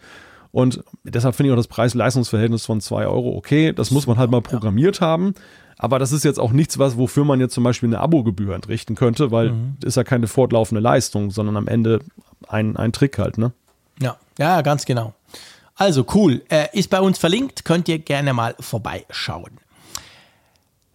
Und 0.52 0.84
deshalb 1.04 1.36
finde 1.36 1.50
ich 1.50 1.54
auch 1.54 1.58
das 1.58 1.68
Preis-Leistungs-Verhältnis 1.68 2.66
von 2.66 2.82
2 2.82 3.08
Euro 3.08 3.36
okay. 3.36 3.74
Das 3.74 3.92
muss 3.92 4.08
man 4.08 4.18
halt 4.18 4.32
mal 4.32 4.42
programmiert 4.42 5.02
haben. 5.02 5.34
Aber 5.78 6.00
das 6.00 6.12
ist 6.12 6.24
jetzt 6.24 6.40
auch 6.40 6.52
nichts, 6.52 6.80
was, 6.80 6.98
wofür 6.98 7.24
man 7.24 7.40
jetzt 7.40 7.54
zum 7.54 7.64
Beispiel 7.64 7.90
eine 7.90 8.00
Abogebühr 8.00 8.56
entrichten 8.56 8.96
könnte, 8.96 9.32
weil 9.32 9.52
mhm. 9.52 9.78
ist 9.84 9.96
ja 9.96 10.04
keine 10.04 10.28
fortlaufende 10.28 10.82
Leistung, 10.82 11.30
sondern 11.30 11.56
am 11.56 11.68
Ende 11.68 12.00
ein, 12.48 12.76
ein 12.78 12.92
Trick 12.92 13.20
halt, 13.20 13.38
ne? 13.38 13.52
Ja, 14.02 14.18
ja, 14.40 14.62
ganz 14.62 14.86
genau. 14.86 15.14
Also 15.76 16.06
cool. 16.16 16.42
Äh, 16.50 16.68
ist 16.74 16.90
bei 16.90 17.00
uns 17.00 17.20
verlinkt, 17.20 17.64
könnt 17.64 17.88
ihr 17.88 18.00
gerne 18.00 18.34
mal 18.34 18.56
vorbeischauen. 18.60 19.60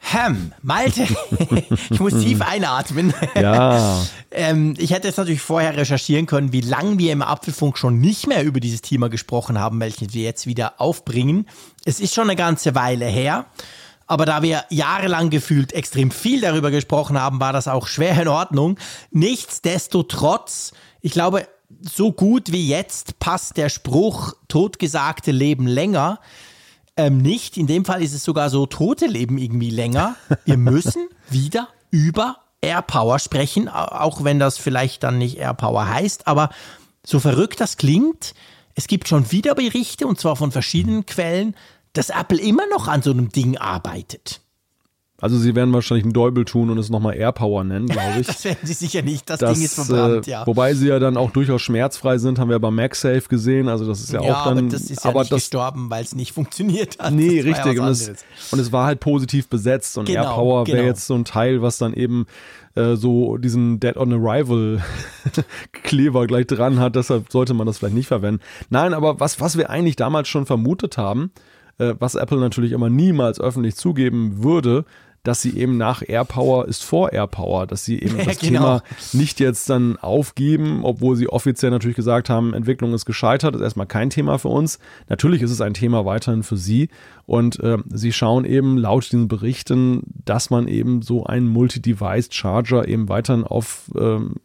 Ham, 0.02 0.52
Malte, 0.62 1.06
ich 1.90 2.00
muss 2.00 2.12
tief 2.12 2.42
einatmen. 2.42 3.14
Ja. 3.34 4.04
ähm, 4.30 4.74
ich 4.76 4.90
hätte 4.90 5.08
jetzt 5.08 5.16
natürlich 5.16 5.40
vorher 5.40 5.76
recherchieren 5.76 6.26
können, 6.26 6.52
wie 6.52 6.60
lange 6.60 6.98
wir 6.98 7.12
im 7.12 7.22
Apfelfunk 7.22 7.78
schon 7.78 8.00
nicht 8.00 8.26
mehr 8.26 8.44
über 8.44 8.60
dieses 8.60 8.82
Thema 8.82 9.08
gesprochen 9.08 9.58
haben, 9.58 9.80
welches 9.80 10.12
wir 10.12 10.24
jetzt 10.24 10.46
wieder 10.46 10.80
aufbringen. 10.80 11.46
Es 11.84 12.00
ist 12.00 12.14
schon 12.14 12.24
eine 12.24 12.36
ganze 12.36 12.74
Weile 12.74 13.06
her. 13.06 13.46
Aber 14.06 14.26
da 14.26 14.42
wir 14.42 14.64
jahrelang 14.68 15.30
gefühlt 15.30 15.72
extrem 15.72 16.10
viel 16.10 16.40
darüber 16.40 16.70
gesprochen 16.70 17.18
haben, 17.18 17.40
war 17.40 17.52
das 17.52 17.68
auch 17.68 17.86
schwer 17.86 18.20
in 18.20 18.28
Ordnung. 18.28 18.78
Nichtsdestotrotz, 19.10 20.72
ich 21.00 21.12
glaube, 21.12 21.46
so 21.80 22.12
gut 22.12 22.52
wie 22.52 22.68
jetzt 22.68 23.18
passt 23.18 23.56
der 23.56 23.68
Spruch, 23.68 24.34
totgesagte 24.48 25.30
leben 25.30 25.66
länger 25.66 26.18
ähm, 26.96 27.18
nicht. 27.18 27.56
In 27.56 27.66
dem 27.66 27.84
Fall 27.84 28.02
ist 28.02 28.14
es 28.14 28.24
sogar 28.24 28.50
so, 28.50 28.66
Tote 28.66 29.06
leben 29.06 29.38
irgendwie 29.38 29.70
länger. 29.70 30.16
Wir 30.44 30.56
müssen 30.58 31.08
wieder 31.30 31.68
über 31.90 32.38
Airpower 32.60 33.18
sprechen, 33.18 33.68
auch 33.68 34.24
wenn 34.24 34.38
das 34.38 34.58
vielleicht 34.58 35.02
dann 35.02 35.18
nicht 35.18 35.38
Airpower 35.38 35.88
heißt. 35.88 36.26
Aber 36.26 36.50
so 37.04 37.18
verrückt 37.18 37.60
das 37.60 37.76
klingt, 37.76 38.34
es 38.74 38.86
gibt 38.86 39.08
schon 39.08 39.30
wieder 39.32 39.54
Berichte, 39.54 40.06
und 40.06 40.18
zwar 40.18 40.36
von 40.36 40.52
verschiedenen 40.52 41.04
Quellen, 41.04 41.54
dass 41.92 42.08
Apple 42.08 42.40
immer 42.40 42.66
noch 42.68 42.88
an 42.88 43.02
so 43.02 43.10
einem 43.10 43.30
Ding 43.30 43.58
arbeitet. 43.58 44.40
Also 45.22 45.38
sie 45.38 45.54
werden 45.54 45.72
wahrscheinlich 45.72 46.02
einen 46.04 46.12
Däubel 46.12 46.44
tun 46.44 46.68
und 46.68 46.78
es 46.78 46.90
nochmal 46.90 47.14
Airpower 47.14 47.62
nennen, 47.62 47.86
glaube 47.86 48.14
ich. 48.20 48.26
das 48.26 48.44
werden 48.44 48.58
sie 48.64 48.72
sicher 48.72 49.02
nicht. 49.02 49.30
Das, 49.30 49.38
das 49.38 49.54
Ding 49.54 49.64
ist 49.64 49.74
verbrannt, 49.74 50.26
äh, 50.26 50.30
ja. 50.32 50.46
Wobei 50.48 50.74
sie 50.74 50.88
ja 50.88 50.98
dann 50.98 51.16
auch 51.16 51.30
durchaus 51.30 51.62
schmerzfrei 51.62 52.18
sind, 52.18 52.40
haben 52.40 52.50
wir 52.50 52.58
bei 52.58 52.72
MagSafe 52.72 53.22
gesehen. 53.28 53.68
Also 53.68 53.86
das 53.86 54.00
ist 54.00 54.12
ja, 54.12 54.20
ja 54.20 54.34
auch 54.34 54.44
dann. 54.46 54.58
Aber 54.58 54.68
das 54.68 54.90
ist 54.90 55.04
ja 55.04 55.10
aber 55.10 55.20
nicht 55.20 55.30
das, 55.30 55.42
gestorben, 55.42 55.90
weil 55.90 56.02
es 56.02 56.16
nicht 56.16 56.32
funktioniert 56.32 56.98
hat. 56.98 57.14
Nee, 57.14 57.40
richtig. 57.40 57.76
Ja 57.76 57.84
und, 57.84 57.90
es, 57.90 58.08
und, 58.50 58.58
es, 58.58 58.72
war 58.72 58.84
halt 58.84 58.98
positiv 58.98 59.48
besetzt 59.48 59.96
und 59.96 60.06
genau, 60.06 60.24
Airpower 60.24 60.66
wäre 60.66 60.78
genau. 60.78 60.88
jetzt 60.88 61.06
so 61.06 61.14
ein 61.14 61.24
Teil, 61.24 61.62
was 61.62 61.78
dann 61.78 61.94
eben 61.94 62.26
äh, 62.74 62.96
so 62.96 63.36
diesen 63.36 63.78
Dead 63.78 63.96
on 63.96 64.12
Arrival 64.12 64.82
Kleber 65.84 66.26
gleich 66.26 66.48
dran 66.48 66.80
hat. 66.80 66.96
Deshalb 66.96 67.30
sollte 67.30 67.54
man 67.54 67.68
das 67.68 67.78
vielleicht 67.78 67.94
nicht 67.94 68.08
verwenden. 68.08 68.42
Nein, 68.70 68.92
aber 68.92 69.20
was, 69.20 69.40
was 69.40 69.56
wir 69.56 69.70
eigentlich 69.70 69.94
damals 69.94 70.26
schon 70.26 70.46
vermutet 70.46 70.98
haben, 70.98 71.30
äh, 71.78 71.94
was 71.98 72.14
Apple 72.14 72.38
natürlich 72.38 72.72
immer 72.72 72.90
niemals 72.90 73.40
öffentlich 73.40 73.76
zugeben 73.76 74.42
würde, 74.42 74.84
dass 75.22 75.40
sie 75.42 75.56
eben 75.56 75.76
nach 75.76 76.02
AirPower 76.06 76.66
ist 76.66 76.82
vor 76.84 77.12
AirPower, 77.12 77.66
dass 77.66 77.84
sie 77.84 78.00
eben 78.00 78.16
das 78.24 78.38
genau. 78.38 78.58
Thema 78.58 78.82
nicht 79.12 79.40
jetzt 79.40 79.70
dann 79.70 79.96
aufgeben, 79.98 80.80
obwohl 80.82 81.16
sie 81.16 81.28
offiziell 81.28 81.70
natürlich 81.70 81.96
gesagt 81.96 82.28
haben, 82.28 82.54
Entwicklung 82.54 82.92
ist 82.94 83.06
gescheitert, 83.06 83.54
ist 83.54 83.62
erstmal 83.62 83.86
kein 83.86 84.10
Thema 84.10 84.38
für 84.38 84.48
uns. 84.48 84.78
Natürlich 85.08 85.42
ist 85.42 85.50
es 85.50 85.60
ein 85.60 85.74
Thema 85.74 86.04
weiterhin 86.04 86.42
für 86.42 86.56
sie 86.56 86.88
und 87.26 87.60
äh, 87.60 87.78
sie 87.88 88.12
schauen 88.12 88.44
eben 88.44 88.76
laut 88.78 89.04
diesen 89.04 89.28
Berichten, 89.28 90.02
dass 90.24 90.50
man 90.50 90.68
eben 90.68 91.02
so 91.02 91.24
einen 91.24 91.48
Multi-Device-Charger 91.48 92.88
eben 92.88 93.08
weiterhin 93.08 93.44
auf 93.44 93.90
ähm, 93.96 94.36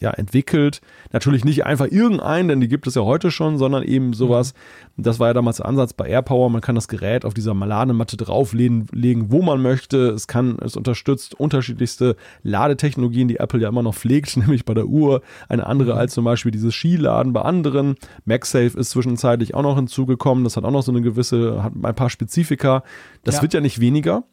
ja, 0.00 0.10
entwickelt. 0.10 0.80
Natürlich 1.12 1.44
nicht 1.44 1.66
einfach 1.66 1.86
irgendeinen, 1.86 2.48
denn 2.48 2.60
die 2.60 2.68
gibt 2.68 2.86
es 2.86 2.94
ja 2.94 3.02
heute 3.02 3.30
schon, 3.30 3.58
sondern 3.58 3.82
eben 3.82 4.14
sowas, 4.14 4.54
mhm. 4.96 5.02
das 5.02 5.20
war 5.20 5.28
ja 5.28 5.34
damals 5.34 5.58
der 5.58 5.66
Ansatz 5.66 5.92
bei 5.92 6.08
AirPower, 6.08 6.48
man 6.48 6.62
kann 6.62 6.74
das 6.74 6.88
Gerät 6.88 7.24
auf 7.24 7.34
dieser 7.34 7.54
Ladematte 7.54 8.16
drauflegen, 8.16 8.88
wo 9.30 9.42
man 9.42 9.60
möchte. 9.60 10.08
Es 10.08 10.26
kann, 10.26 10.56
es 10.64 10.76
unterstützt 10.76 11.38
unterschiedlichste 11.38 12.16
Ladetechnologien, 12.42 13.28
die 13.28 13.36
Apple 13.36 13.60
ja 13.60 13.68
immer 13.68 13.82
noch 13.82 13.94
pflegt, 13.94 14.36
nämlich 14.36 14.64
bei 14.64 14.74
der 14.74 14.86
Uhr 14.86 15.20
eine 15.48 15.66
andere 15.66 15.92
mhm. 15.92 15.98
als 15.98 16.14
zum 16.14 16.24
Beispiel 16.24 16.50
dieses 16.50 16.74
Skiladen 16.74 17.32
bei 17.32 17.42
anderen. 17.42 17.96
MagSafe 18.24 18.78
ist 18.78 18.90
zwischenzeitlich 18.90 19.54
auch 19.54 19.62
noch 19.62 19.76
hinzugekommen, 19.76 20.44
das 20.44 20.56
hat 20.56 20.64
auch 20.64 20.70
noch 20.70 20.82
so 20.82 20.92
eine 20.92 21.02
gewisse, 21.02 21.62
hat 21.62 21.74
ein 21.74 21.94
paar 21.94 22.10
Spezifika. 22.10 22.82
Das 23.24 23.36
ja. 23.36 23.42
wird 23.42 23.52
ja 23.52 23.60
nicht 23.60 23.80
weniger. 23.80 24.24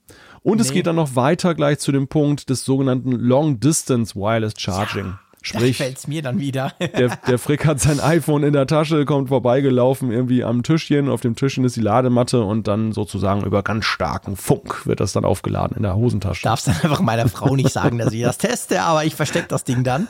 Und 0.44 0.58
nee. 0.58 0.62
es 0.62 0.72
geht 0.72 0.88
dann 0.88 0.96
noch 0.96 1.18
weiter 1.18 1.56
gleich 1.56 1.80
zu 1.80 1.92
dem 1.92 2.08
Punkt 2.08 2.50
des 2.50 2.64
sogenannten 2.64 3.12
Long 3.12 3.60
Distance 3.60 4.16
Wireless 4.16 4.54
Charging. 4.58 5.08
Ja. 5.08 5.20
Sprich, 5.48 5.78
da 5.78 5.84
fällt's 5.86 6.08
mir 6.08 6.22
dann 6.22 6.40
wieder. 6.40 6.74
der, 6.80 7.16
der 7.16 7.40
Frick 7.40 7.66
hat 7.66 7.80
sein 7.80 8.00
iPhone 8.00 8.44
in 8.44 8.54
der 8.54 8.68
Tasche, 8.68 9.06
kommt 9.06 9.30
vorbeigelaufen 9.30 10.12
irgendwie 10.12 10.44
am 10.44 10.64
Tischchen. 10.64 11.10
Auf 11.10 11.22
dem 11.22 11.36
Tischchen 11.36 11.64
ist 11.64 11.76
die 11.76 11.82
Ladematte 11.82 12.42
und 12.42 12.68
dann 12.68 12.92
sozusagen 12.92 13.46
über 13.46 13.64
ganz 13.64 13.86
starken 13.86 14.36
Funk 14.36 14.86
wird 14.86 15.00
das 15.00 15.14
dann 15.14 15.24
aufgeladen 15.24 15.78
in 15.78 15.84
der 15.84 15.96
Hosentasche. 15.96 16.44
Darfst 16.44 16.68
dann 16.68 16.76
einfach 16.82 17.00
meiner 17.00 17.30
Frau 17.30 17.56
nicht 17.56 17.72
sagen, 17.72 17.98
dass 17.98 18.14
ich 18.14 18.22
das 18.22 18.38
teste, 18.38 18.82
aber 18.82 19.06
ich 19.06 19.16
verstecke 19.16 19.48
das 19.48 19.64
Ding 19.64 19.84
dann. 19.84 20.08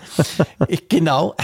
Ich, 0.67 0.89
genau. 0.89 1.35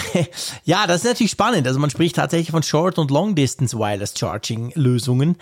Ja, 0.63 0.87
das 0.87 0.97
ist 0.97 1.05
natürlich 1.05 1.31
spannend. 1.31 1.67
Also 1.67 1.79
man 1.79 1.89
spricht 1.89 2.15
tatsächlich 2.15 2.51
von 2.51 2.63
Short- 2.63 2.97
und 2.97 3.11
Long-Distance 3.11 3.77
Wireless 3.77 4.13
Charging 4.17 4.71
Lösungen. 4.75 5.37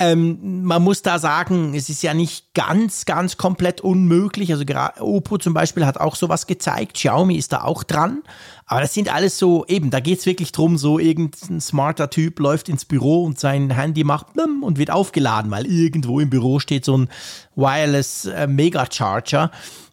Ähm, 0.00 0.62
man 0.62 0.82
muss 0.82 1.02
da 1.02 1.18
sagen, 1.18 1.74
es 1.74 1.88
ist 1.88 2.02
ja 2.02 2.14
nicht 2.14 2.54
ganz, 2.54 3.04
ganz 3.04 3.36
komplett 3.36 3.80
unmöglich. 3.80 4.52
Also 4.52 4.64
Oppo 5.00 5.38
zum 5.38 5.54
Beispiel 5.54 5.84
hat 5.84 5.98
auch 5.98 6.14
sowas 6.14 6.46
gezeigt. 6.46 6.94
Xiaomi 6.94 7.34
ist 7.36 7.52
da 7.52 7.62
auch 7.62 7.82
dran. 7.82 8.22
Aber 8.66 8.80
das 8.80 8.94
sind 8.94 9.12
alles 9.12 9.38
so, 9.38 9.64
eben, 9.66 9.90
da 9.90 9.98
geht's 9.98 10.26
wirklich 10.26 10.52
drum, 10.52 10.76
so 10.78 10.98
irgendein 10.98 11.60
smarter 11.60 12.10
Typ 12.10 12.38
läuft 12.38 12.68
ins 12.68 12.84
Büro 12.84 13.24
und 13.24 13.40
sein 13.40 13.70
Handy 13.70 14.04
macht 14.04 14.26
und 14.62 14.78
wird 14.78 14.90
aufgeladen, 14.90 15.50
weil 15.50 15.66
irgendwo 15.66 16.20
im 16.20 16.30
Büro 16.30 16.60
steht 16.60 16.84
so 16.84 16.96
ein 16.96 17.08
Wireless 17.56 18.26
äh, 18.26 18.46
Mega 18.46 18.86
Charger 18.90 19.50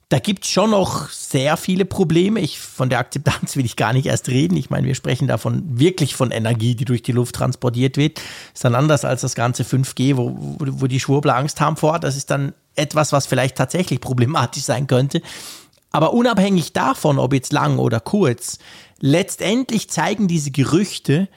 da 0.09 0.19
gibt 0.19 0.45
es 0.45 0.51
schon 0.51 0.69
noch 0.69 1.09
sehr 1.09 1.57
viele 1.57 1.83
Probleme. 1.83 2.39
Ich, 2.39 2.59
von 2.59 2.89
der 2.89 2.99
Akzeptanz 2.99 3.55
will 3.55 3.65
ich 3.65 3.75
gar 3.75 3.91
nicht 3.91 4.05
erst 4.05 4.29
reden. 4.29 4.55
Ich 4.55 4.69
meine, 4.69 4.85
wir 4.85 4.93
sprechen 4.93 5.27
davon 5.27 5.79
wirklich 5.79 6.15
von 6.15 6.29
Energie, 6.29 6.75
die 6.75 6.85
durch 6.85 7.01
die 7.01 7.11
Luft 7.11 7.35
transportiert 7.35 7.97
wird. 7.97 8.21
Ist 8.53 8.63
dann 8.63 8.75
anders 8.75 9.03
als 9.03 9.21
das 9.21 9.33
ganze 9.33 9.63
5G, 9.63 10.15
wo, 10.15 10.57
wo, 10.59 10.87
die 10.87 10.99
Schwurbler 10.99 11.35
Angst 11.35 11.59
haben 11.59 11.75
vor. 11.75 11.99
Das 11.99 12.15
ist 12.15 12.29
dann 12.29 12.53
etwas, 12.75 13.13
was 13.13 13.25
vielleicht 13.25 13.55
tatsächlich 13.57 13.99
problematisch 13.99 14.63
sein 14.63 14.85
könnte. 14.85 15.21
Aber 15.91 16.13
unabhängig 16.13 16.73
davon, 16.73 17.17
ob 17.17 17.33
jetzt 17.33 17.51
lang 17.51 17.79
oder 17.79 17.99
kurz, 17.99 18.59
letztendlich 18.99 19.89
zeigen 19.89 20.27
diese 20.27 20.51
Gerüchte 20.51 21.29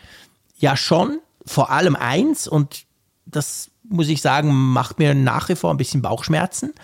ja 0.59 0.77
schon 0.77 1.21
vor 1.47 1.71
allem 1.71 1.97
eins, 1.97 2.47
und 2.47 2.85
das 3.25 3.71
muss 3.89 4.09
ich 4.09 4.21
sagen, 4.21 4.53
macht 4.53 4.99
mir 4.99 5.15
nach 5.15 5.49
wie 5.49 5.57
vor 5.57 5.71
ein 5.71 5.79
bisschen 5.79 6.03
Bauchschmerzen 6.03 6.75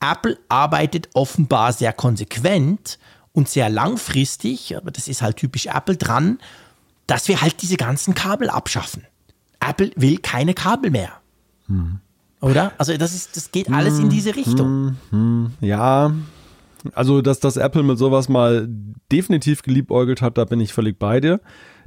Apple 0.00 0.38
arbeitet 0.48 1.08
offenbar 1.14 1.72
sehr 1.72 1.92
konsequent 1.92 2.98
und 3.32 3.48
sehr 3.48 3.68
langfristig, 3.68 4.76
aber 4.76 4.90
das 4.90 5.08
ist 5.08 5.22
halt 5.22 5.36
typisch 5.36 5.66
Apple 5.66 5.96
dran, 5.96 6.38
dass 7.06 7.28
wir 7.28 7.40
halt 7.40 7.62
diese 7.62 7.76
ganzen 7.76 8.14
Kabel 8.14 8.50
abschaffen. 8.50 9.04
Apple 9.60 9.90
will 9.96 10.18
keine 10.18 10.54
Kabel 10.54 10.90
mehr. 10.90 11.12
Hm. 11.66 12.00
Oder? 12.40 12.72
Also 12.78 12.96
das 12.96 13.14
ist, 13.14 13.36
das 13.36 13.50
geht 13.50 13.70
alles 13.70 13.96
hm, 13.96 14.04
in 14.04 14.10
diese 14.10 14.36
Richtung. 14.36 14.66
Hm, 14.66 14.96
hm. 15.10 15.52
ja, 15.60 16.12
also 16.94 17.22
dass 17.22 17.40
das 17.40 17.56
Apple 17.56 17.82
mit 17.82 17.98
sowas 17.98 18.28
mal 18.28 18.68
definitiv 19.10 19.62
geliebäugelt 19.62 20.22
hat, 20.22 20.38
da 20.38 20.44
bin 20.44 20.60
ich 20.60 20.72
völlig 20.72 20.98
bei 20.98 21.20
dir 21.20 21.40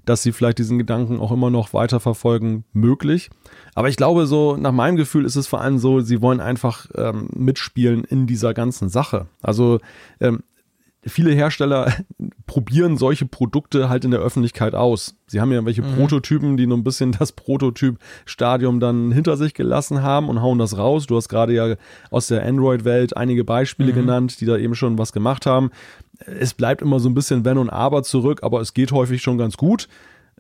dass 0.10 0.24
sie 0.24 0.32
vielleicht 0.32 0.58
diesen 0.58 0.80
Gedanken 0.80 1.20
auch 1.20 1.32
immer 1.32 1.52
noch 1.52 1.72
weiterverfolgen, 1.72 2.64
möglich. 2.74 3.30
Aber 3.76 3.90
ich 3.90 3.96
glaube, 3.96 4.26
so 4.26 4.58
nach 4.58 4.72
meinem 4.72 4.96
Gefühl 4.96 5.24
ist 5.24 5.36
es 5.36 5.46
vor 5.46 5.62
allem 5.62 5.78
so, 5.78 6.00
sie 6.00 6.20
wollen 6.20 6.42
einfach 6.42 6.88
ähm, 6.96 7.30
mitspielen 7.36 8.06
in 8.06 8.26
dieser 8.26 8.56
ganzen 8.56 8.90
Sache. 8.90 9.28
Also 9.44 9.78
ähm, 10.20 10.42
viele 11.06 11.32
Hersteller 11.32 11.94
probieren 12.46 12.98
solche 12.98 13.26
Produkte 13.26 13.90
halt 13.90 14.06
in 14.06 14.12
der 14.12 14.20
Öffentlichkeit 14.20 14.76
aus. 14.76 15.16
Sie 15.28 15.40
haben 15.40 15.52
ja 15.52 15.64
welche 15.66 15.84
mhm. 15.84 15.96
Prototypen, 15.96 16.58
die 16.58 16.68
nur 16.68 16.78
ein 16.78 16.84
bisschen 16.84 17.12
das 17.12 17.32
Prototyp-Stadium 17.32 18.80
dann 18.80 19.12
hinter 19.12 19.38
sich 19.38 19.54
gelassen 19.54 20.02
haben 20.02 20.30
und 20.30 20.42
hauen 20.42 20.58
das 20.58 20.78
raus. 20.78 21.08
Du 21.08 21.16
hast 21.16 21.30
gerade 21.30 21.54
ja 21.54 21.76
aus 22.10 22.28
der 22.28 22.46
Android-Welt 22.46 23.16
einige 23.16 23.44
Beispiele 23.44 23.92
mhm. 23.92 23.96
genannt, 23.96 24.42
die 24.42 24.46
da 24.46 24.58
eben 24.58 24.76
schon 24.76 24.98
was 24.98 25.14
gemacht 25.14 25.46
haben 25.46 25.72
es 26.26 26.54
bleibt 26.54 26.82
immer 26.82 27.00
so 27.00 27.10
ein 27.10 27.14
bisschen 27.14 27.46
Wenn 27.46 27.58
und 27.58 27.70
Aber 27.70 28.04
zurück, 28.04 28.40
aber 28.44 28.62
es 28.62 28.74
geht 28.74 28.92
häufig 28.92 29.22
schon 29.22 29.38
ganz 29.38 29.58
gut. 29.58 29.88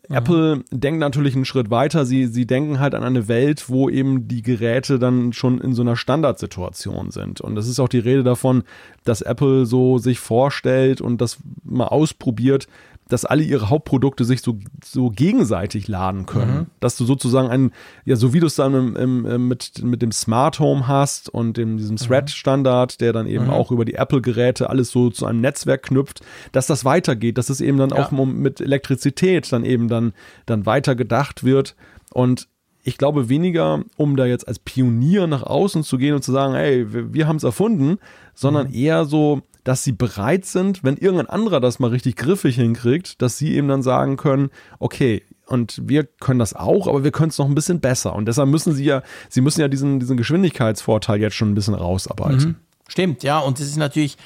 Mhm. 0.09 0.15
Apple 0.15 0.63
denkt 0.71 0.99
natürlich 0.99 1.35
einen 1.35 1.45
Schritt 1.45 1.69
weiter. 1.69 2.05
Sie, 2.05 2.25
sie 2.25 2.45
denken 2.45 2.79
halt 2.79 2.95
an 2.95 3.03
eine 3.03 3.27
Welt, 3.27 3.69
wo 3.69 3.89
eben 3.89 4.27
die 4.27 4.41
Geräte 4.41 4.99
dann 4.99 5.33
schon 5.33 5.61
in 5.61 5.73
so 5.73 5.83
einer 5.83 5.95
Standardsituation 5.95 7.11
sind. 7.11 7.39
Und 7.41 7.57
es 7.57 7.67
ist 7.67 7.79
auch 7.79 7.89
die 7.89 7.99
Rede 7.99 8.23
davon, 8.23 8.63
dass 9.03 9.21
Apple 9.21 9.65
so 9.65 9.99
sich 9.99 10.19
vorstellt 10.19 10.99
und 10.99 11.21
das 11.21 11.37
mal 11.63 11.87
ausprobiert, 11.87 12.67
dass 13.09 13.25
alle 13.25 13.43
ihre 13.43 13.69
Hauptprodukte 13.69 14.23
sich 14.23 14.41
so, 14.41 14.59
so 14.85 15.09
gegenseitig 15.09 15.87
laden 15.87 16.25
können. 16.25 16.55
Mhm. 16.55 16.65
Dass 16.79 16.95
du 16.95 17.03
sozusagen 17.03 17.49
ein, 17.49 17.71
ja, 18.05 18.15
so 18.15 18.33
wie 18.33 18.39
du 18.39 18.47
es 18.47 18.55
dann 18.55 18.73
im, 18.73 18.95
im, 18.95 19.47
mit, 19.47 19.83
mit 19.83 20.01
dem 20.01 20.11
Smart 20.11 20.59
Home 20.59 20.87
hast 20.87 21.27
und 21.27 21.57
dem, 21.57 21.77
diesem 21.77 21.95
mhm. 21.95 22.07
Thread-Standard, 22.07 23.01
der 23.01 23.11
dann 23.11 23.27
eben 23.27 23.45
mhm. 23.45 23.49
auch 23.49 23.71
über 23.71 23.83
die 23.83 23.95
Apple-Geräte 23.95 24.69
alles 24.69 24.91
so 24.91 25.09
zu 25.09 25.25
einem 25.25 25.41
Netzwerk 25.41 25.83
knüpft, 25.83 26.21
dass 26.51 26.67
das 26.67 26.85
weitergeht, 26.85 27.37
dass 27.37 27.49
es 27.49 27.59
eben 27.59 27.77
dann 27.77 27.89
ja. 27.89 27.97
auch 27.97 28.11
mit 28.11 28.61
Elektrizität 28.61 29.51
dann 29.51 29.65
eben 29.65 29.87
dann, 29.87 30.13
dann 30.45 30.65
weiter 30.65 30.95
gedacht 30.95 31.43
wird. 31.43 31.75
Und 32.13 32.47
ich 32.83 32.97
glaube 32.97 33.27
weniger, 33.27 33.83
um 33.97 34.15
da 34.15 34.25
jetzt 34.25 34.47
als 34.47 34.59
Pionier 34.59 35.27
nach 35.27 35.43
außen 35.43 35.83
zu 35.83 35.97
gehen 35.97 36.15
und 36.15 36.23
zu 36.23 36.31
sagen, 36.31 36.53
hey, 36.53 36.93
wir, 36.93 37.13
wir 37.13 37.27
haben 37.27 37.35
es 37.35 37.43
erfunden, 37.43 37.97
sondern 38.33 38.67
mhm. 38.67 38.73
eher 38.73 39.05
so, 39.05 39.41
dass 39.63 39.83
sie 39.83 39.91
bereit 39.91 40.45
sind, 40.45 40.83
wenn 40.83 40.97
irgendein 40.97 41.29
anderer 41.29 41.59
das 41.59 41.79
mal 41.79 41.89
richtig 41.89 42.15
griffig 42.15 42.55
hinkriegt, 42.55 43.21
dass 43.21 43.37
sie 43.37 43.53
eben 43.55 43.67
dann 43.67 43.83
sagen 43.83 44.17
können, 44.17 44.49
okay, 44.79 45.23
und 45.45 45.81
wir 45.83 46.03
können 46.03 46.39
das 46.39 46.53
auch, 46.53 46.87
aber 46.87 47.03
wir 47.03 47.11
können 47.11 47.29
es 47.29 47.37
noch 47.37 47.47
ein 47.47 47.55
bisschen 47.55 47.79
besser. 47.79 48.13
Und 48.13 48.27
deshalb 48.27 48.49
müssen 48.49 48.73
sie 48.73 48.85
ja, 48.85 49.01
sie 49.29 49.41
müssen 49.41 49.61
ja 49.61 49.67
diesen, 49.67 49.99
diesen 49.99 50.15
Geschwindigkeitsvorteil 50.15 51.19
jetzt 51.19 51.35
schon 51.35 51.51
ein 51.51 51.55
bisschen 51.55 51.73
rausarbeiten. 51.73 52.49
Mhm. 52.49 52.55
Stimmt, 52.87 53.23
ja. 53.23 53.39
Und 53.39 53.59
es 53.59 53.67
ist 53.67 53.77
natürlich, 53.77 54.17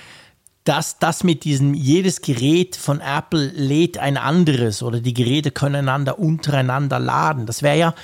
dass 0.63 0.99
das 0.99 1.23
mit 1.23 1.43
diesem, 1.43 1.73
jedes 1.73 2.21
Gerät 2.21 2.75
von 2.75 3.01
Apple 3.01 3.47
lädt 3.47 3.97
ein 3.97 4.17
anderes 4.17 4.83
oder 4.83 4.99
die 4.99 5.13
Geräte 5.13 5.51
können 5.51 5.75
einander 5.75 6.19
untereinander 6.19 6.99
laden. 6.99 7.45
Das 7.45 7.63
wäre 7.63 7.77
ja, 7.77 7.95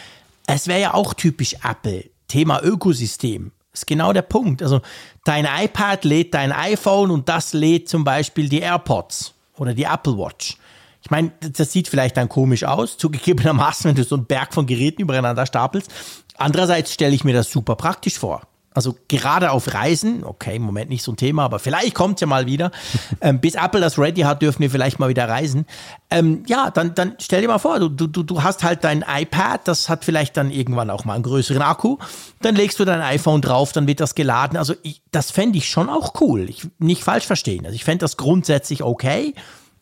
es 0.48 0.68
wäre 0.68 0.82
ja 0.82 0.94
auch 0.94 1.14
typisch 1.14 1.56
Apple. 1.64 2.06
Thema 2.28 2.62
Ökosystem. 2.64 3.52
Das 3.72 3.82
ist 3.82 3.88
genau 3.88 4.14
der 4.14 4.24
Punkt. 4.24 4.64
Also 4.64 4.82
dein 5.26 5.46
iPad 5.46 6.04
lädt 6.04 6.34
dein 6.34 6.52
iPhone 6.52 7.12
und 7.12 7.30
das 7.30 7.54
lädt 7.54 7.88
zum 7.88 8.04
Beispiel 8.04 8.50
die 8.50 8.60
AirPods 8.60 9.34
oder 9.58 9.74
die 9.74 9.84
Apple 9.84 10.18
Watch. 10.18 10.58
Ich 11.02 11.12
meine, 11.12 11.32
das 11.40 11.72
sieht 11.72 11.88
vielleicht 11.88 12.18
dann 12.18 12.30
komisch 12.30 12.64
aus, 12.64 12.98
zugegebenermaßen, 12.98 13.86
wenn 13.90 13.96
du 13.96 14.04
so 14.04 14.16
einen 14.16 14.26
Berg 14.26 14.54
von 14.54 14.66
Geräten 14.66 15.02
übereinander 15.02 15.46
stapelst. 15.46 15.92
Andererseits 16.38 16.94
stelle 16.94 17.16
ich 17.16 17.24
mir 17.24 17.34
das 17.34 17.52
super 17.52 17.76
praktisch 17.76 18.18
vor. 18.18 18.42
Also 18.80 18.96
gerade 19.10 19.52
auf 19.52 19.74
Reisen, 19.74 20.24
okay, 20.24 20.56
im 20.56 20.62
Moment 20.62 20.90
nicht 20.90 21.04
so 21.04 21.12
ein 21.12 21.18
Thema, 21.18 21.44
aber 21.44 21.60
vielleicht 21.60 21.94
kommt 21.94 22.16
es 22.16 22.22
ja 22.22 22.28
mal 22.28 22.46
wieder. 22.46 22.72
Ähm, 23.22 23.42
bis 23.42 23.56
Apple 23.56 23.82
das 23.82 23.98
ready 24.00 24.22
hat, 24.22 24.42
dürfen 24.42 24.62
wir 24.62 24.70
vielleicht 24.70 25.00
mal 25.00 25.10
wieder 25.10 25.28
reisen. 25.28 25.66
Ähm, 26.10 26.44
ja, 26.48 26.70
dann, 26.72 26.96
dann 26.96 27.16
stell 27.20 27.42
dir 27.42 27.50
mal 27.50 27.58
vor, 27.58 27.80
du, 27.80 27.90
du, 27.90 28.24
du 28.24 28.44
hast 28.44 28.64
halt 28.64 28.86
dein 28.86 29.04
iPad, 29.06 29.68
das 29.68 29.90
hat 29.90 30.06
vielleicht 30.06 30.38
dann 30.38 30.52
irgendwann 30.52 30.90
auch 30.90 31.04
mal 31.04 31.16
einen 31.16 31.24
größeren 31.24 31.62
Akku. 31.62 31.98
Dann 32.42 32.56
legst 32.56 32.80
du 32.80 32.86
dein 32.86 33.02
iPhone 33.02 33.42
drauf, 33.42 33.74
dann 33.74 33.88
wird 33.88 34.00
das 34.00 34.16
geladen. 34.16 34.58
Also 34.58 34.74
ich, 34.84 35.02
das 35.12 35.32
fände 35.32 35.58
ich 35.58 35.68
schon 35.68 35.90
auch 35.90 36.22
cool. 36.22 36.50
Ich, 36.50 36.68
nicht 36.78 37.04
falsch 37.04 37.26
verstehen. 37.26 37.66
Also 37.66 37.76
ich 37.76 37.84
fände 37.84 38.04
das 38.04 38.16
grundsätzlich 38.16 38.84
okay. 38.84 39.34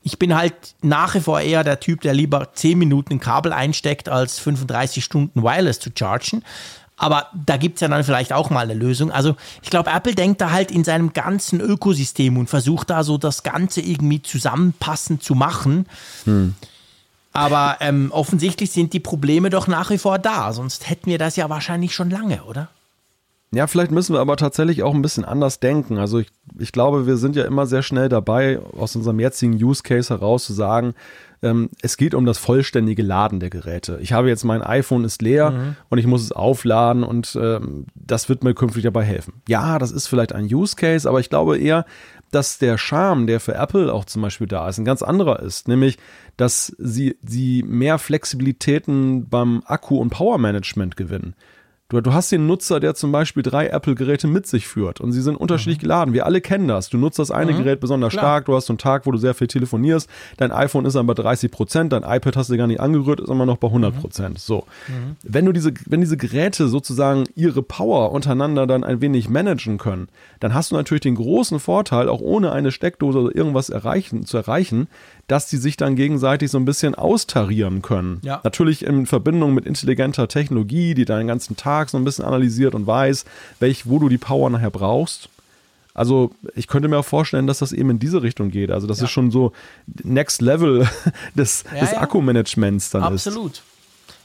Ich 0.01 0.17
bin 0.17 0.35
halt 0.35 0.53
nach 0.81 1.13
wie 1.15 1.19
vor 1.19 1.41
eher 1.41 1.63
der 1.63 1.79
Typ, 1.79 2.01
der 2.01 2.13
lieber 2.13 2.53
10 2.53 2.79
Minuten 2.79 3.13
ein 3.13 3.19
Kabel 3.19 3.53
einsteckt, 3.53 4.09
als 4.09 4.39
35 4.39 5.03
Stunden 5.03 5.43
Wireless 5.43 5.79
zu 5.79 5.91
chargen. 5.93 6.43
Aber 6.97 7.27
da 7.33 7.57
gibt 7.57 7.75
es 7.75 7.81
ja 7.81 7.87
dann 7.87 8.03
vielleicht 8.03 8.33
auch 8.33 8.49
mal 8.49 8.61
eine 8.61 8.73
Lösung. 8.73 9.11
Also 9.11 9.35
ich 9.61 9.69
glaube, 9.69 9.91
Apple 9.91 10.15
denkt 10.15 10.41
da 10.41 10.51
halt 10.51 10.71
in 10.71 10.83
seinem 10.83 11.13
ganzen 11.13 11.61
Ökosystem 11.61 12.37
und 12.37 12.49
versucht 12.49 12.89
da 12.89 13.03
so 13.03 13.19
das 13.19 13.43
Ganze 13.43 13.81
irgendwie 13.81 14.23
zusammenpassend 14.23 15.23
zu 15.23 15.35
machen. 15.35 15.85
Hm. 16.25 16.55
Aber 17.33 17.77
ähm, 17.81 18.11
offensichtlich 18.11 18.71
sind 18.71 18.93
die 18.93 18.99
Probleme 18.99 19.51
doch 19.51 19.67
nach 19.67 19.91
wie 19.91 19.99
vor 19.99 20.17
da. 20.17 20.51
Sonst 20.53 20.89
hätten 20.89 21.05
wir 21.05 21.19
das 21.19 21.35
ja 21.35 21.51
wahrscheinlich 21.51 21.93
schon 21.93 22.09
lange, 22.09 22.43
oder? 22.45 22.69
Ja, 23.51 23.67
vielleicht 23.67 23.91
müssen 23.91 24.13
wir 24.13 24.19
aber 24.19 24.35
tatsächlich 24.35 24.81
auch 24.81 24.93
ein 24.93 25.01
bisschen 25.01 25.23
anders 25.23 25.59
denken. 25.59 25.99
Also 25.99 26.19
ich, 26.19 26.27
ich 26.57 26.71
glaube, 26.71 27.05
wir 27.05 27.15
sind 27.17 27.35
ja 27.35 27.45
immer 27.45 27.67
sehr 27.67 27.83
schnell 27.83 28.09
dabei, 28.09 28.59
aus 28.77 28.95
unserem 28.95 29.19
jetzigen 29.19 29.53
Use 29.53 29.83
Case 29.83 30.09
heraus 30.09 30.45
zu 30.45 30.53
sagen, 30.53 30.95
ähm, 31.41 31.69
es 31.81 31.97
geht 31.97 32.13
um 32.13 32.25
das 32.25 32.37
vollständige 32.37 33.03
Laden 33.03 33.39
der 33.39 33.49
Geräte. 33.49 33.99
Ich 34.01 34.13
habe 34.13 34.29
jetzt 34.29 34.43
mein 34.43 34.61
iPhone 34.61 35.03
ist 35.03 35.21
leer 35.21 35.51
mhm. 35.51 35.75
und 35.89 35.97
ich 35.97 36.07
muss 36.07 36.23
es 36.23 36.31
aufladen 36.31 37.03
und 37.03 37.37
ähm, 37.41 37.85
das 37.95 38.29
wird 38.29 38.43
mir 38.43 38.53
künftig 38.53 38.83
dabei 38.83 39.03
helfen. 39.03 39.41
Ja, 39.47 39.79
das 39.79 39.91
ist 39.91 40.07
vielleicht 40.07 40.33
ein 40.33 40.45
Use 40.45 40.75
Case, 40.75 41.07
aber 41.07 41.19
ich 41.19 41.29
glaube 41.29 41.57
eher, 41.57 41.85
dass 42.31 42.57
der 42.57 42.77
Charme, 42.77 43.27
der 43.27 43.39
für 43.39 43.55
Apple 43.55 43.93
auch 43.93 44.05
zum 44.05 44.21
Beispiel 44.21 44.47
da 44.47 44.67
ist, 44.67 44.77
ein 44.77 44.85
ganz 44.85 45.01
anderer 45.01 45.41
ist. 45.41 45.67
Nämlich, 45.67 45.97
dass 46.35 46.75
sie, 46.77 47.17
sie 47.25 47.63
mehr 47.63 47.99
Flexibilitäten 47.99 49.29
beim 49.29 49.61
Akku- 49.65 49.99
und 49.99 50.09
Powermanagement 50.09 50.97
gewinnen. 50.97 51.35
Du, 51.89 52.01
du 52.01 52.11
hast 52.11 52.33
den 52.33 52.47
Nutzer, 52.47 52.81
der 52.81 52.95
zum 52.95 53.13
Beispiel 53.13 53.43
drei 53.43 53.67
Apple-Geräte 53.67 54.27
mit 54.27 54.45
sich 54.45 54.67
führt 54.67 54.99
und 54.99 55.13
sie 55.13 55.21
sind 55.21 55.37
unterschiedlich 55.37 55.77
mhm. 55.77 55.83
geladen. 55.83 56.13
Wir 56.13 56.25
alle 56.25 56.41
kennen 56.41 56.67
das. 56.67 56.89
Du 56.89 56.97
nutzt 56.97 57.17
das 57.17 57.31
eine 57.31 57.53
mhm. 57.53 57.59
Gerät 57.59 57.79
besonders 57.79 58.11
Klar. 58.11 58.23
stark, 58.23 58.45
du 58.45 58.55
hast 58.55 58.65
so 58.65 58.73
einen 58.73 58.77
Tag, 58.77 59.05
wo 59.05 59.11
du 59.11 59.17
sehr 59.17 59.33
viel 59.33 59.47
telefonierst, 59.47 60.09
dein 60.35 60.51
iPhone 60.51 60.83
ist 60.83 60.97
dann 60.97 61.07
bei 61.07 61.13
30 61.13 61.49
Prozent, 61.49 61.93
dein 61.93 62.03
iPad 62.03 62.35
hast 62.35 62.49
du 62.49 62.57
gar 62.57 62.67
nicht 62.67 62.81
angerührt, 62.81 63.21
ist 63.21 63.29
immer 63.29 63.45
noch 63.45 63.55
bei 63.55 63.69
100 63.69 64.01
Prozent. 64.01 64.33
Mhm. 64.33 64.37
So. 64.37 64.65
Mhm. 64.89 65.15
Wenn 65.23 65.45
du 65.45 65.53
diese, 65.53 65.71
wenn 65.85 66.01
diese 66.01 66.17
Geräte 66.17 66.67
sozusagen 66.67 67.23
ihre 67.35 67.63
Power 67.63 68.11
untereinander 68.11 68.67
dann 68.67 68.83
ein 68.83 68.99
wenig 68.99 69.29
managen 69.29 69.77
können, 69.77 70.09
dann 70.41 70.53
hast 70.53 70.71
du 70.71 70.75
natürlich 70.75 71.01
den 71.01 71.15
großen 71.15 71.61
Vorteil, 71.61 72.09
auch 72.09 72.19
ohne 72.19 72.51
eine 72.51 72.73
Steckdose 72.73 73.17
oder 73.19 73.33
irgendwas 73.33 73.69
erreichen, 73.69 74.25
zu 74.25 74.35
erreichen, 74.35 74.89
dass 75.27 75.49
die 75.49 75.57
sich 75.57 75.75
dann 75.75 75.95
gegenseitig 75.95 76.49
so 76.49 76.57
ein 76.57 76.65
bisschen 76.65 76.95
austarieren 76.95 77.81
können. 77.81 78.21
Ja. 78.23 78.39
Natürlich 78.43 78.85
in 78.85 79.05
Verbindung 79.05 79.53
mit 79.53 79.65
intelligenter 79.65 80.27
Technologie, 80.27 80.93
die 80.93 81.05
deinen 81.05 81.27
ganzen 81.27 81.57
Tag 81.57 81.89
so 81.89 81.97
ein 81.97 82.05
bisschen 82.05 82.23
analysiert 82.23 82.73
und 82.73 82.87
weiß, 82.87 83.25
welch, 83.59 83.87
wo 83.87 83.99
du 83.99 84.07
die 84.07 84.17
Power 84.17 84.49
nachher 84.49 84.71
brauchst. 84.71 85.29
Also 85.93 86.31
ich 86.55 86.67
könnte 86.67 86.87
mir 86.87 86.99
auch 86.99 87.05
vorstellen, 87.05 87.47
dass 87.47 87.59
das 87.59 87.73
eben 87.73 87.89
in 87.89 87.99
diese 87.99 88.21
Richtung 88.21 88.51
geht. 88.51 88.71
Also 88.71 88.87
das 88.87 88.99
ja. 88.99 89.05
ist 89.05 89.11
schon 89.11 89.31
so 89.31 89.51
Next 90.03 90.41
Level 90.41 90.87
des, 91.35 91.63
ja, 91.73 91.79
des 91.79 91.93
Akkumanagements 91.93 92.91
dann 92.91 93.03
absolut. 93.03 93.17
ist. 93.17 93.27
Absolut. 93.27 93.61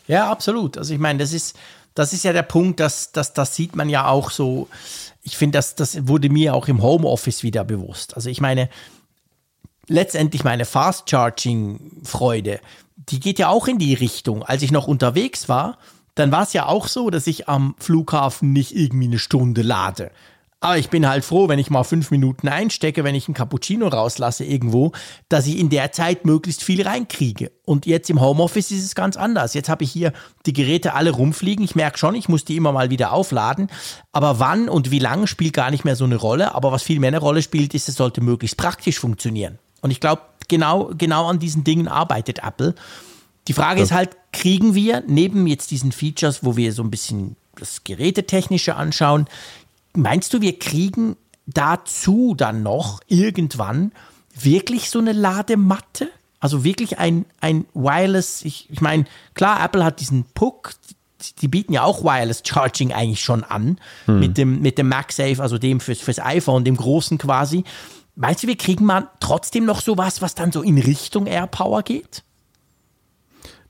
Ja, 0.07 0.31
absolut. 0.31 0.79
Also 0.79 0.93
ich 0.95 1.01
meine, 1.01 1.19
das 1.19 1.33
ist, 1.33 1.57
das 1.95 2.13
ist 2.13 2.25
ja 2.25 2.33
der 2.33 2.43
Punkt, 2.43 2.79
dass, 2.79 3.13
dass 3.13 3.33
das 3.33 3.57
sieht 3.57 3.75
man 3.75 3.89
ja 3.89 4.07
auch 4.07 4.31
so. 4.31 4.69
Ich 5.23 5.37
finde, 5.37 5.59
das, 5.59 5.75
das 5.75 6.07
wurde 6.07 6.29
mir 6.29 6.55
auch 6.55 6.69
im 6.69 6.83
Homeoffice 6.83 7.43
wieder 7.43 7.65
bewusst. 7.65 8.17
Also 8.17 8.29
ich 8.29 8.41
meine, 8.41 8.69
letztendlich 9.89 10.45
meine 10.45 10.65
Fast 10.65 11.09
Charging 11.11 12.03
Freude, 12.05 12.61
die 12.97 13.21
geht 13.21 13.39
ja 13.39 13.49
auch 13.49 13.69
in 13.69 13.79
die 13.79 13.95
Richtung. 13.95 14.43
Als 14.43 14.63
ich 14.63 14.71
noch 14.71 14.87
unterwegs 14.87 15.49
war, 15.49 15.79
dann 16.15 16.31
war 16.31 16.43
es 16.43 16.53
ja 16.53 16.67
auch 16.67 16.89
so, 16.89 17.11
dass 17.11 17.27
ich 17.27 17.49
am 17.49 17.75
Flughafen 17.79 18.53
nicht 18.53 18.77
irgendwie 18.77 19.07
eine 19.07 19.19
Stunde 19.19 19.63
lade. 19.63 20.11
Aber 20.63 20.79
ich 20.79 20.91
bin 20.91 21.09
halt 21.09 21.25
froh, 21.25 21.49
wenn 21.49 21.59
ich 21.59 21.71
mal 21.71 21.83
fünf 21.83 22.13
Minuten 22.13 22.47
einstecke, 22.47 23.03
wenn 23.03 23.17
ich 23.17 23.27
einen 23.27 23.35
Cappuccino 23.35 23.89
rauslasse 23.89 24.45
irgendwo, 24.45 24.93
dass 25.29 25.49
ich 25.49 25.59
in 25.59 25.71
der 25.71 25.91
Zeit 25.91 26.25
möglichst 26.25 26.63
viel 26.63 26.87
reinkriege. 26.87 27.51
Und 27.65 27.85
jetzt 27.85 28.09
im 28.11 28.21
Homeoffice 28.21 28.71
ist 28.71 28.85
es 28.85 28.95
ganz 28.95 29.17
anders. 29.17 29.55
Jetzt 29.55 29.69
habe 29.69 29.83
ich 29.83 29.91
hier 29.91 30.13
die 30.47 30.53
Geräte 30.53 30.95
alle 30.95 31.11
rumfliegen. 31.11 31.65
Ich 31.65 31.75
merke 31.75 31.99
schon, 31.99 32.15
ich 32.15 32.29
muss 32.29 32.45
die 32.45 32.57
immer 32.57 32.71
mal 32.71 32.91
wieder 32.91 33.13
aufladen. 33.13 33.67
Aber 34.13 34.39
wann 34.39 34.69
und 34.69 34.93
wie 34.93 35.01
lange 35.01 35.27
spielt 35.27 35.53
gar 35.53 35.73
nicht 35.73 35.85
mehr 35.85 35.97
so 35.97 36.05
eine 36.05 36.15
Rolle. 36.15 36.55
Aber 36.55 36.71
was 36.71 36.85
viel 36.85 37.01
mehr 37.01 37.09
eine 37.09 37.19
Rolle 37.19 37.43
spielt, 37.43 37.75
ist, 37.75 37.89
es 37.89 37.97
sollte 37.97 38.21
möglichst 38.21 38.57
praktisch 38.57 39.01
funktionieren. 39.01 39.59
Und 39.83 39.91
ich 39.91 40.01
glaube, 40.01 40.23
genau, 40.49 40.91
genau 40.97 41.27
an 41.27 41.39
diesen 41.39 41.65
Dingen 41.65 41.89
arbeitet 41.89 42.39
Apple. 42.39 42.75
Die 43.49 43.53
Frage 43.53 43.81
ja. 43.81 43.85
ist 43.85 43.93
halt, 43.93 44.17
kriegen 44.33 44.75
wir 44.75 45.03
neben 45.07 45.47
jetzt 45.47 45.71
diesen 45.71 45.93
Features, 45.93 46.43
wo 46.45 46.57
wir 46.57 46.73
so 46.73 46.83
ein 46.83 46.91
bisschen 46.91 47.37
das 47.57 47.85
Gerätetechnische 47.85 48.77
anschauen, 48.77 49.27
meinst 49.95 50.33
du, 50.33 50.41
wir 50.41 50.59
kriegen 50.59 51.17
dazu 51.47 52.35
dann 52.37 52.63
noch 52.63 53.01
irgendwann 53.09 53.93
wirklich 54.35 54.91
so 54.91 54.99
eine 54.99 55.13
Ladematte? 55.13 56.09
Also 56.41 56.65
wirklich 56.65 56.99
ein, 56.99 57.25
ein 57.41 57.67
Wireless, 57.75 58.43
ich, 58.45 58.69
ich 58.71 58.81
meine, 58.81 59.05
klar, 59.35 59.63
Apple 59.63 59.85
hat 59.85 60.01
diesen 60.01 60.25
Puck, 60.35 60.73
die 61.41 61.49
bieten 61.49 61.73
ja 61.73 61.85
auch 61.85 62.03
Wireless 62.03 62.43
Charging 62.45 62.93
eigentlich 62.93 63.23
schon 63.23 63.45
an, 63.45 63.79
hm. 64.07 64.19
mit, 64.19 64.39
dem, 64.39 64.61
mit 64.61 64.79
dem 64.79 64.89
MagSafe, 64.89 65.41
also 65.41 65.59
dem 65.59 65.79
fürs, 65.79 66.01
fürs 66.01 66.19
iPhone, 66.19 66.65
dem 66.65 66.77
großen 66.77 67.19
quasi. 67.19 67.65
Meinst 68.15 68.43
du, 68.43 68.47
wir 68.47 68.57
kriegen 68.57 68.85
mal 68.85 69.09
trotzdem 69.21 69.65
noch 69.65 69.81
sowas, 69.81 70.21
was 70.21 70.35
dann 70.35 70.53
so 70.53 70.63
in 70.63 70.79
Richtung 70.79 71.27
AirPower 71.27 71.83
geht? 71.83 72.25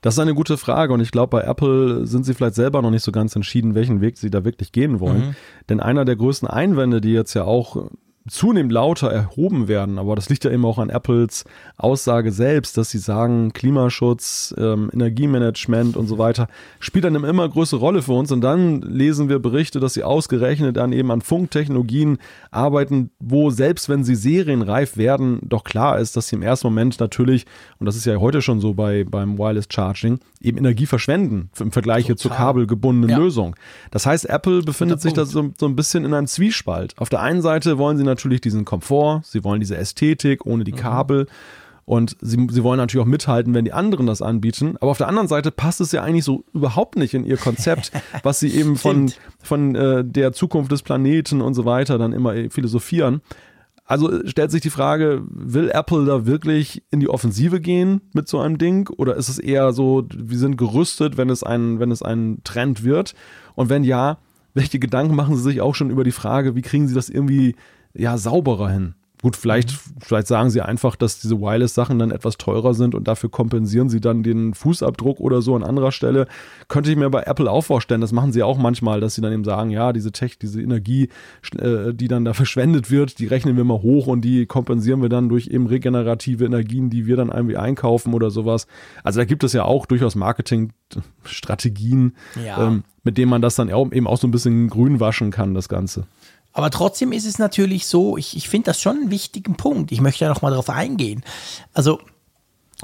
Das 0.01 0.15
ist 0.15 0.19
eine 0.19 0.35
gute 0.35 0.57
Frage 0.57 0.93
und 0.93 0.99
ich 0.99 1.11
glaube, 1.11 1.29
bei 1.29 1.43
Apple 1.43 2.05
sind 2.05 2.25
sie 2.25 2.33
vielleicht 2.33 2.55
selber 2.55 2.81
noch 2.81 2.91
nicht 2.91 3.03
so 3.03 3.13
ganz 3.13 3.37
entschieden, 3.37 3.73
welchen 3.73 4.01
Weg 4.01 4.17
sie 4.17 4.29
da 4.29 4.43
wirklich 4.43 4.73
gehen 4.73 4.99
wollen. 4.99 5.27
Mhm. 5.27 5.35
Denn 5.69 5.79
einer 5.79 6.03
der 6.03 6.17
größten 6.17 6.49
Einwände, 6.49 6.99
die 6.99 7.13
jetzt 7.13 7.33
ja 7.35 7.45
auch 7.45 7.89
zunehmend 8.27 8.71
lauter 8.71 9.11
erhoben 9.11 9.67
werden. 9.67 9.97
Aber 9.99 10.15
das 10.15 10.29
liegt 10.29 10.45
ja 10.45 10.51
eben 10.51 10.65
auch 10.65 10.77
an 10.77 10.89
Apples 10.89 11.43
Aussage 11.77 12.31
selbst, 12.31 12.77
dass 12.77 12.89
sie 12.89 12.97
sagen, 12.97 13.51
Klimaschutz, 13.51 14.53
ähm, 14.57 14.89
Energiemanagement 14.93 15.97
und 15.97 16.07
so 16.07 16.17
weiter 16.17 16.47
spielt 16.79 17.05
eine 17.05 17.27
immer 17.27 17.49
größere 17.49 17.79
Rolle 17.79 18.01
für 18.01 18.13
uns. 18.13 18.31
Und 18.31 18.41
dann 18.41 18.81
lesen 18.81 19.29
wir 19.29 19.39
Berichte, 19.39 19.79
dass 19.79 19.93
sie 19.93 20.03
ausgerechnet 20.03 20.77
dann 20.77 20.93
eben 20.93 21.11
an 21.11 21.21
Funktechnologien 21.21 22.17
arbeiten, 22.51 23.11
wo 23.19 23.49
selbst 23.49 23.89
wenn 23.89 24.03
sie 24.03 24.15
serienreif 24.15 24.95
werden, 24.95 25.39
doch 25.43 25.63
klar 25.63 25.99
ist, 25.99 26.15
dass 26.15 26.27
sie 26.27 26.35
im 26.35 26.41
ersten 26.41 26.67
Moment 26.67 26.99
natürlich, 26.99 27.45
und 27.79 27.85
das 27.85 27.95
ist 27.95 28.05
ja 28.05 28.17
heute 28.17 28.41
schon 28.41 28.61
so 28.61 28.73
bei, 28.73 29.03
beim 29.03 29.37
Wireless 29.37 29.67
Charging, 29.69 30.19
eben 30.39 30.57
Energie 30.57 30.85
verschwenden 30.85 31.49
im 31.59 31.71
Vergleich 31.71 32.05
Total. 32.05 32.17
zur 32.17 32.31
kabelgebundenen 32.31 33.09
ja. 33.09 33.17
Lösung. 33.17 33.55
Das 33.91 34.05
heißt, 34.05 34.29
Apple 34.29 34.61
befindet 34.61 35.01
sich 35.01 35.13
da 35.13 35.25
so, 35.25 35.51
so 35.57 35.65
ein 35.65 35.75
bisschen 35.75 36.05
in 36.05 36.13
einem 36.13 36.27
Zwiespalt. 36.27 36.93
Auf 36.97 37.09
der 37.09 37.21
einen 37.21 37.41
Seite 37.41 37.77
wollen 37.77 37.97
sie 37.97 38.03
natürlich 38.03 38.12
diesen 38.15 38.65
Komfort, 38.65 39.21
sie 39.23 39.43
wollen 39.43 39.59
diese 39.59 39.77
Ästhetik 39.77 40.45
ohne 40.45 40.63
die 40.63 40.73
mhm. 40.73 40.77
Kabel. 40.77 41.27
Und 41.85 42.15
sie, 42.21 42.47
sie 42.49 42.63
wollen 42.63 42.77
natürlich 42.77 43.03
auch 43.03 43.09
mithalten, 43.09 43.53
wenn 43.53 43.65
die 43.65 43.73
anderen 43.73 44.07
das 44.07 44.21
anbieten. 44.21 44.77
Aber 44.79 44.91
auf 44.91 44.97
der 44.97 45.09
anderen 45.09 45.27
Seite 45.27 45.51
passt 45.51 45.81
es 45.81 45.91
ja 45.91 46.01
eigentlich 46.01 46.23
so 46.23 46.45
überhaupt 46.53 46.95
nicht 46.95 47.13
in 47.13 47.25
ihr 47.25 47.35
Konzept, 47.35 47.91
was 48.23 48.39
sie 48.39 48.55
eben 48.55 48.77
von, 48.77 49.11
von 49.41 49.75
äh, 49.75 50.05
der 50.05 50.31
Zukunft 50.31 50.71
des 50.71 50.81
Planeten 50.81 51.41
und 51.41 51.55
so 51.55 51.65
weiter 51.65 51.97
dann 51.97 52.13
immer 52.13 52.33
philosophieren. 52.49 53.21
Also 53.85 54.09
äh, 54.11 54.27
stellt 54.29 54.51
sich 54.51 54.61
die 54.61 54.69
Frage, 54.69 55.23
will 55.29 55.69
Apple 55.73 56.05
da 56.05 56.25
wirklich 56.25 56.83
in 56.89 56.99
die 56.99 57.09
Offensive 57.09 57.59
gehen 57.59 58.01
mit 58.13 58.27
so 58.29 58.39
einem 58.39 58.57
Ding? 58.57 58.89
Oder 58.89 59.15
ist 59.17 59.29
es 59.29 59.39
eher 59.39 59.73
so, 59.73 60.07
wir 60.15 60.37
sind 60.37 60.57
gerüstet, 60.57 61.17
wenn 61.17 61.29
es 61.29 61.43
ein, 61.43 61.79
wenn 61.79 61.91
es 61.91 62.01
ein 62.01 62.39
Trend 62.45 62.83
wird? 62.83 63.13
Und 63.55 63.69
wenn 63.69 63.83
ja, 63.83 64.19
welche 64.53 64.79
Gedanken 64.79 65.15
machen 65.15 65.35
sie 65.35 65.43
sich 65.43 65.61
auch 65.61 65.75
schon 65.75 65.89
über 65.89 66.03
die 66.03 66.11
Frage, 66.11 66.55
wie 66.55 66.61
kriegen 66.61 66.87
sie 66.87 66.95
das 66.95 67.09
irgendwie 67.09 67.55
ja, 67.93 68.17
sauberer 68.17 68.69
hin. 68.69 68.95
Gut, 69.23 69.35
vielleicht, 69.37 69.71
mhm. 69.71 70.01
vielleicht 70.01 70.27
sagen 70.27 70.49
sie 70.49 70.61
einfach, 70.61 70.97
dass 70.97 71.21
diese 71.21 71.39
Wireless-Sachen 71.39 71.97
dann 71.97 72.11
etwas 72.11 72.35
teurer 72.35 72.73
sind 72.73 72.93
und 72.93 73.07
dafür 73.07 73.31
kompensieren 73.31 73.87
sie 73.87 74.01
dann 74.01 74.21
den 74.21 74.53
Fußabdruck 74.53 75.21
oder 75.21 75.41
so 75.41 75.55
an 75.55 75.63
anderer 75.63 75.93
Stelle. 75.93 76.27
Könnte 76.67 76.91
ich 76.91 76.97
mir 76.97 77.09
bei 77.09 77.23
Apple 77.23 77.49
auch 77.49 77.61
vorstellen. 77.61 78.01
Das 78.01 78.11
machen 78.11 78.33
sie 78.33 78.43
auch 78.43 78.57
manchmal, 78.57 78.99
dass 78.99 79.15
sie 79.15 79.21
dann 79.21 79.31
eben 79.31 79.45
sagen, 79.45 79.69
ja, 79.69 79.93
diese 79.93 80.11
Tech, 80.11 80.39
diese 80.39 80.61
Energie, 80.61 81.07
äh, 81.57 81.93
die 81.93 82.09
dann 82.09 82.25
da 82.25 82.33
verschwendet 82.43 82.91
wird, 82.91 83.17
die 83.17 83.27
rechnen 83.27 83.55
wir 83.55 83.63
mal 83.63 83.81
hoch 83.81 84.07
und 84.07 84.25
die 84.25 84.45
kompensieren 84.45 85.01
wir 85.01 85.07
dann 85.07 85.29
durch 85.29 85.47
eben 85.47 85.67
regenerative 85.67 86.43
Energien, 86.43 86.89
die 86.89 87.05
wir 87.05 87.15
dann 87.15 87.29
irgendwie 87.29 87.55
einkaufen 87.55 88.13
oder 88.13 88.29
sowas. 88.29 88.67
Also 89.05 89.21
da 89.21 89.25
gibt 89.25 89.45
es 89.45 89.53
ja 89.53 89.63
auch 89.63 89.85
durchaus 89.85 90.15
Marketingstrategien, 90.15 92.17
ja. 92.45 92.67
ähm, 92.67 92.83
mit 93.05 93.17
denen 93.17 93.29
man 93.29 93.41
das 93.41 93.55
dann 93.55 93.69
eben 93.69 94.05
auch 94.05 94.17
so 94.17 94.27
ein 94.27 94.31
bisschen 94.31 94.67
grün 94.67 94.99
waschen 94.99 95.31
kann, 95.31 95.53
das 95.53 95.69
Ganze. 95.69 96.07
Aber 96.53 96.69
trotzdem 96.69 97.11
ist 97.11 97.25
es 97.25 97.39
natürlich 97.39 97.87
so, 97.87 98.15
ich, 98.15 98.37
ich 98.37 98.47
finde 98.47 98.67
das 98.67 98.79
schon 98.79 98.97
einen 98.97 99.11
wichtigen 99.11 99.55
Punkt. 99.55 99.91
Ich 99.91 100.01
möchte 100.01 100.25
ja 100.25 100.29
noch 100.29 100.43
mal 100.43 100.51
darauf 100.51 100.69
eingehen. 100.69 101.23
Also 101.73 101.99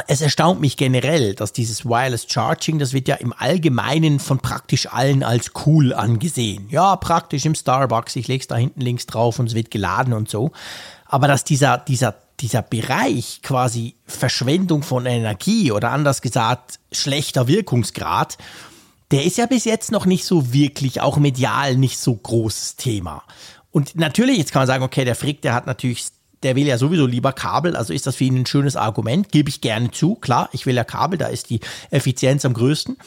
es 0.07 0.21
erstaunt 0.21 0.61
mich 0.61 0.77
generell, 0.77 1.35
dass 1.35 1.53
dieses 1.53 1.85
Wireless 1.85 2.25
Charging, 2.29 2.79
das 2.79 2.93
wird 2.93 3.07
ja 3.07 3.15
im 3.15 3.33
Allgemeinen 3.37 4.19
von 4.19 4.39
praktisch 4.39 4.87
allen 4.91 5.23
als 5.23 5.51
cool 5.65 5.93
angesehen. 5.93 6.67
Ja, 6.69 6.95
praktisch 6.95 7.45
im 7.45 7.55
Starbucks, 7.55 8.15
ich 8.15 8.27
lege 8.27 8.41
es 8.41 8.47
da 8.47 8.55
hinten 8.55 8.81
links 8.81 9.05
drauf 9.05 9.39
und 9.39 9.47
es 9.47 9.55
wird 9.55 9.71
geladen 9.71 10.13
und 10.13 10.29
so. 10.29 10.51
Aber 11.05 11.27
dass 11.27 11.43
dieser, 11.43 11.77
dieser, 11.77 12.15
dieser 12.39 12.61
Bereich 12.61 13.41
quasi 13.43 13.95
Verschwendung 14.05 14.83
von 14.83 15.05
Energie 15.05 15.71
oder 15.71 15.91
anders 15.91 16.21
gesagt 16.21 16.79
schlechter 16.91 17.47
Wirkungsgrad, 17.47 18.37
der 19.11 19.25
ist 19.25 19.37
ja 19.37 19.47
bis 19.47 19.65
jetzt 19.65 19.91
noch 19.91 20.05
nicht 20.05 20.23
so 20.23 20.53
wirklich, 20.53 21.01
auch 21.01 21.17
medial 21.17 21.75
nicht 21.75 21.97
so 21.97 22.15
großes 22.15 22.75
Thema. 22.75 23.23
Und 23.71 23.95
natürlich, 23.95 24.37
jetzt 24.37 24.51
kann 24.51 24.61
man 24.61 24.67
sagen, 24.67 24.83
okay, 24.83 25.05
der 25.05 25.15
Frick, 25.15 25.41
der 25.41 25.53
hat 25.53 25.67
natürlich, 25.67 26.07
der 26.43 26.55
will 26.55 26.67
ja 26.67 26.77
sowieso 26.77 27.05
lieber 27.05 27.33
Kabel, 27.33 27.75
also 27.75 27.93
ist 27.93 28.07
das 28.07 28.15
für 28.15 28.23
ihn 28.23 28.37
ein 28.37 28.45
schönes 28.45 28.75
Argument, 28.75 29.31
gebe 29.31 29.49
ich 29.49 29.61
gerne 29.61 29.91
zu. 29.91 30.15
Klar, 30.15 30.49
ich 30.53 30.65
will 30.65 30.75
ja 30.75 30.83
Kabel, 30.83 31.17
da 31.17 31.27
ist 31.27 31.49
die 31.49 31.59
Effizienz 31.91 32.45
am 32.45 32.53
größten. 32.53 32.97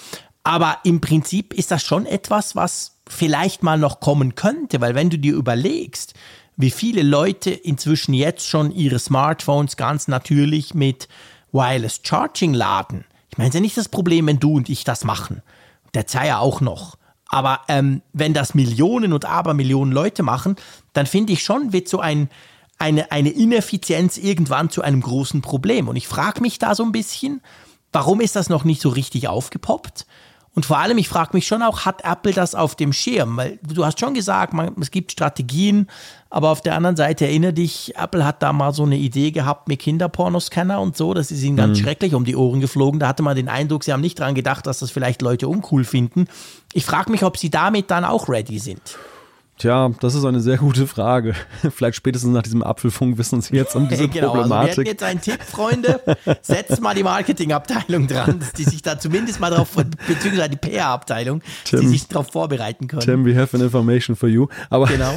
Aber 0.45 0.79
im 0.85 1.01
Prinzip 1.01 1.55
ist 1.55 1.71
das 1.71 1.83
schon 1.83 2.07
etwas, 2.07 2.57
was 2.57 2.97
vielleicht 3.09 3.63
mal 3.63 3.79
noch 3.79 4.01
kommen 4.01 4.35
könnte, 4.35 4.81
weil 4.81 4.95
wenn 4.95 5.11
du 5.11 5.19
dir 5.19 5.35
überlegst, 5.35 6.15
wie 6.57 6.71
viele 6.71 7.03
Leute 7.03 7.51
inzwischen 7.51 8.15
jetzt 8.15 8.47
schon 8.47 8.73
ihre 8.73 8.99
Smartphones 8.99 9.77
ganz 9.77 10.09
natürlich 10.09 10.75
mit 10.75 11.09
Wireless 11.53 12.01
Charging 12.03 12.55
laden. 12.55 13.05
Ich 13.31 13.39
meine, 13.39 13.49
es 13.49 13.55
ist 13.55 13.59
ja 13.59 13.63
nicht 13.63 13.77
das 13.77 13.89
Problem, 13.89 14.27
wenn 14.27 14.39
du 14.39 14.57
und 14.57 14.69
ich 14.69 14.85
das 14.85 15.05
machen. 15.05 15.43
Der 15.95 16.07
Zeit 16.07 16.27
ja 16.27 16.39
auch 16.39 16.61
noch. 16.61 16.97
Aber 17.33 17.63
ähm, 17.69 18.03
wenn 18.13 18.35
das 18.35 18.55
Millionen 18.55 19.15
und 19.15 19.25
Abermillionen 19.25 19.91
Leute 19.91 20.23
machen, 20.23 20.57
dann 20.93 21.07
finde 21.07 21.33
ich 21.33 21.43
schon, 21.43 21.73
wird 21.73 21.89
so 21.89 21.99
ein, 21.99 22.29
eine, 22.79 23.11
eine 23.11 23.31
Ineffizienz 23.31 24.19
irgendwann 24.19 24.69
zu 24.69 24.83
einem 24.83 25.01
großen 25.01 25.41
Problem. 25.41 25.89
Und 25.89 25.97
ich 25.97 26.07
frage 26.07 26.43
mich 26.43 26.59
da 26.59 26.75
so 26.75 26.85
ein 26.85 26.93
bisschen, 26.93 27.41
warum 27.91 28.21
ist 28.21 28.37
das 28.37 28.51
noch 28.51 28.65
nicht 28.65 28.83
so 28.83 28.91
richtig 28.91 29.29
aufgepoppt? 29.29 30.07
Und 30.55 30.67
vor 30.67 30.79
allem, 30.79 30.99
ich 30.99 31.09
frage 31.09 31.31
mich 31.33 31.47
schon 31.47 31.63
auch, 31.63 31.87
hat 31.87 32.05
Apple 32.05 32.33
das 32.33 32.55
auf 32.55 32.75
dem 32.75 32.93
Schirm? 32.93 33.39
Weil 33.39 33.59
du 33.63 33.87
hast 33.87 33.99
schon 33.99 34.13
gesagt, 34.13 34.53
man, 34.53 34.75
es 34.81 34.91
gibt 34.91 35.11
Strategien, 35.11 35.89
aber 36.29 36.51
auf 36.51 36.61
der 36.61 36.75
anderen 36.75 36.97
Seite 36.97 37.25
erinnere 37.25 37.55
dich, 37.55 37.95
Apple 37.97 38.25
hat 38.25 38.43
da 38.43 38.53
mal 38.53 38.75
so 38.75 38.83
eine 38.83 38.97
Idee 38.97 39.31
gehabt 39.31 39.69
mit 39.69 39.81
Kinderpornoscanner 39.81 40.79
und 40.79 40.95
so, 40.95 41.15
das 41.15 41.31
ist 41.31 41.43
ihnen 41.43 41.57
ganz 41.57 41.79
mhm. 41.79 41.85
schrecklich 41.85 42.15
um 42.15 42.27
die 42.27 42.37
Ohren 42.37 42.61
geflogen. 42.61 43.01
Da 43.01 43.09
hatte 43.09 43.23
man 43.23 43.35
den 43.35 43.49
Eindruck, 43.49 43.85
sie 43.85 43.95
haben 43.95 44.03
nicht 44.03 44.19
dran 44.19 44.35
gedacht, 44.35 44.67
dass 44.67 44.81
das 44.81 44.91
vielleicht 44.91 45.23
Leute 45.23 45.49
uncool 45.49 45.85
finden. 45.85 46.27
Ich 46.75 46.85
frage 46.85 47.11
mich, 47.11 47.25
ob 47.25 47.39
sie 47.39 47.49
damit 47.49 47.91
dann 47.91 48.05
auch 48.05 48.29
ready 48.29 48.59
sind. 48.59 48.99
Tja, 49.59 49.91
das 50.01 50.15
ist 50.15 50.25
eine 50.25 50.41
sehr 50.41 50.57
gute 50.57 50.87
Frage. 50.87 51.35
Vielleicht 51.75 51.97
spätestens 51.97 52.33
nach 52.33 52.43
diesem 52.43 52.63
Apfelfunk 52.63 53.19
wissen 53.19 53.41
Sie 53.41 53.55
jetzt 53.55 53.77
um 53.77 53.89
diese 53.89 54.09
genau, 54.11 54.29
Problematik. 54.29 54.71
Also 54.71 54.83
wir 54.83 54.91
hätten 54.91 54.91
jetzt 54.91 55.03
einen 55.03 55.21
Tipp, 55.21 55.43
Freunde. 55.43 56.01
Setzt 56.41 56.81
mal 56.81 56.95
die 56.95 57.03
Marketingabteilung 57.03 58.07
dran, 58.09 58.41
dass 58.41 58.53
die 58.53 58.65
sich 58.65 58.83
da 58.83 58.99
zumindest 58.99 59.41
mal 59.41 59.51
drauf, 59.51 59.77
beziehungsweise 60.09 60.51
die 60.51 60.57
PR-Abteilung, 60.57 61.43
die 61.71 61.87
sich 61.87 62.09
darauf 62.09 62.33
vorbereiten 62.33 62.89
können. 62.89 63.03
Tim, 63.03 63.25
we 63.25 63.37
have 63.37 63.57
an 63.57 63.63
information 63.63 64.17
for 64.17 64.29
you. 64.29 64.49
Aber 64.71 64.87
genau. 64.87 65.17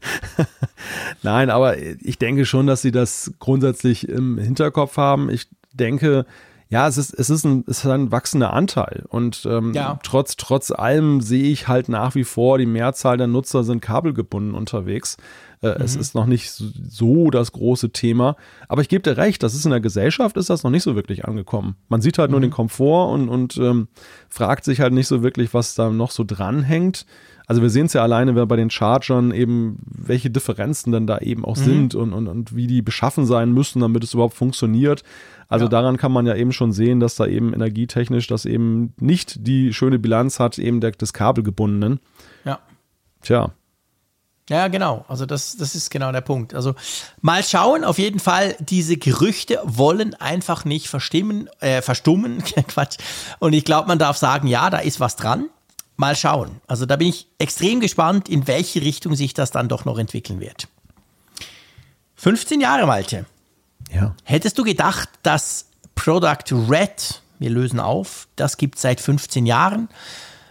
Nein, 1.22 1.50
aber 1.50 1.78
ich 1.78 2.18
denke 2.18 2.46
schon, 2.46 2.66
dass 2.66 2.82
Sie 2.82 2.90
das 2.90 3.32
grundsätzlich 3.38 4.08
im 4.08 4.38
Hinterkopf 4.38 4.96
haben. 4.96 5.30
Ich 5.30 5.48
denke, 5.72 6.26
ja, 6.70 6.86
es 6.86 6.96
ist, 6.96 7.12
es 7.12 7.30
ist 7.30 7.44
ein, 7.44 7.64
es 7.66 7.78
ist 7.78 7.86
ein 7.86 8.12
wachsender 8.12 8.52
Anteil. 8.52 9.04
Und 9.08 9.44
ähm, 9.44 9.74
ja. 9.74 9.98
trotz, 10.04 10.36
trotz 10.36 10.70
allem 10.70 11.20
sehe 11.20 11.50
ich 11.50 11.66
halt 11.66 11.88
nach 11.88 12.14
wie 12.14 12.22
vor, 12.22 12.58
die 12.58 12.66
Mehrzahl 12.66 13.16
der 13.16 13.26
Nutzer 13.26 13.64
sind 13.64 13.80
kabelgebunden 13.80 14.54
unterwegs. 14.54 15.16
Äh, 15.62 15.70
mhm. 15.70 15.84
Es 15.84 15.96
ist 15.96 16.14
noch 16.14 16.26
nicht 16.26 16.52
so 16.52 17.30
das 17.30 17.50
große 17.50 17.90
Thema. 17.90 18.36
Aber 18.68 18.82
ich 18.82 18.88
gebe 18.88 19.02
dir 19.02 19.16
recht, 19.16 19.42
das 19.42 19.54
ist 19.54 19.64
in 19.64 19.72
der 19.72 19.80
Gesellschaft, 19.80 20.36
ist 20.36 20.48
das 20.48 20.62
noch 20.62 20.70
nicht 20.70 20.84
so 20.84 20.94
wirklich 20.94 21.24
angekommen. 21.24 21.74
Man 21.88 22.02
sieht 22.02 22.18
halt 22.18 22.30
mhm. 22.30 22.34
nur 22.34 22.40
den 22.40 22.50
Komfort 22.52 23.12
und, 23.14 23.28
und 23.28 23.56
ähm, 23.56 23.88
fragt 24.28 24.64
sich 24.64 24.80
halt 24.80 24.92
nicht 24.92 25.08
so 25.08 25.24
wirklich, 25.24 25.52
was 25.52 25.74
da 25.74 25.90
noch 25.90 26.12
so 26.12 26.22
dranhängt. 26.24 27.04
Also 27.50 27.62
wir 27.62 27.70
sehen 27.70 27.86
es 27.86 27.94
ja 27.94 28.04
alleine 28.04 28.46
bei 28.46 28.54
den 28.54 28.70
Chargern 28.70 29.32
eben, 29.32 29.80
welche 29.84 30.30
Differenzen 30.30 30.92
dann 30.92 31.08
da 31.08 31.18
eben 31.18 31.44
auch 31.44 31.56
mhm. 31.56 31.64
sind 31.64 31.94
und, 31.96 32.12
und, 32.12 32.28
und 32.28 32.54
wie 32.54 32.68
die 32.68 32.80
beschaffen 32.80 33.26
sein 33.26 33.50
müssen, 33.50 33.80
damit 33.80 34.04
es 34.04 34.14
überhaupt 34.14 34.36
funktioniert. 34.36 35.02
Also 35.48 35.64
ja. 35.64 35.68
daran 35.68 35.96
kann 35.96 36.12
man 36.12 36.26
ja 36.26 36.36
eben 36.36 36.52
schon 36.52 36.70
sehen, 36.70 37.00
dass 37.00 37.16
da 37.16 37.26
eben 37.26 37.52
energietechnisch 37.52 38.28
das 38.28 38.44
eben 38.44 38.94
nicht 39.00 39.48
die 39.48 39.74
schöne 39.74 39.98
Bilanz 39.98 40.38
hat, 40.38 40.60
eben 40.60 40.80
der, 40.80 40.92
des 40.92 41.12
Kabelgebundenen. 41.12 41.98
Ja. 42.44 42.60
Tja. 43.20 43.50
Ja, 44.48 44.68
genau. 44.68 45.04
Also 45.08 45.26
das, 45.26 45.56
das 45.56 45.74
ist 45.74 45.90
genau 45.90 46.12
der 46.12 46.20
Punkt. 46.20 46.54
Also 46.54 46.76
mal 47.20 47.42
schauen. 47.42 47.82
Auf 47.82 47.98
jeden 47.98 48.20
Fall, 48.20 48.54
diese 48.60 48.96
Gerüchte 48.96 49.58
wollen 49.64 50.14
einfach 50.14 50.64
nicht 50.64 50.86
verstimmen, 50.86 51.50
äh, 51.58 51.82
verstummen. 51.82 52.44
Quatsch. 52.68 52.98
Und 53.40 53.54
ich 53.54 53.64
glaube, 53.64 53.88
man 53.88 53.98
darf 53.98 54.16
sagen, 54.16 54.46
ja, 54.46 54.70
da 54.70 54.78
ist 54.78 55.00
was 55.00 55.16
dran. 55.16 55.48
Mal 56.00 56.16
schauen. 56.16 56.60
Also 56.66 56.86
da 56.86 56.96
bin 56.96 57.08
ich 57.08 57.28
extrem 57.38 57.78
gespannt, 57.78 58.28
in 58.28 58.46
welche 58.46 58.80
Richtung 58.80 59.14
sich 59.14 59.34
das 59.34 59.50
dann 59.50 59.68
doch 59.68 59.84
noch 59.84 59.98
entwickeln 59.98 60.40
wird. 60.40 60.66
15 62.16 62.60
Jahre, 62.60 62.86
Malte. 62.86 63.26
Ja. 63.92 64.14
Hättest 64.24 64.58
du 64.58 64.64
gedacht, 64.64 65.08
dass 65.22 65.66
Product 65.94 66.52
Red, 66.68 67.22
wir 67.38 67.50
lösen 67.50 67.80
auf, 67.80 68.28
das 68.36 68.56
gibt 68.56 68.76
es 68.76 68.82
seit 68.82 69.00
15 69.00 69.46
Jahren. 69.46 69.88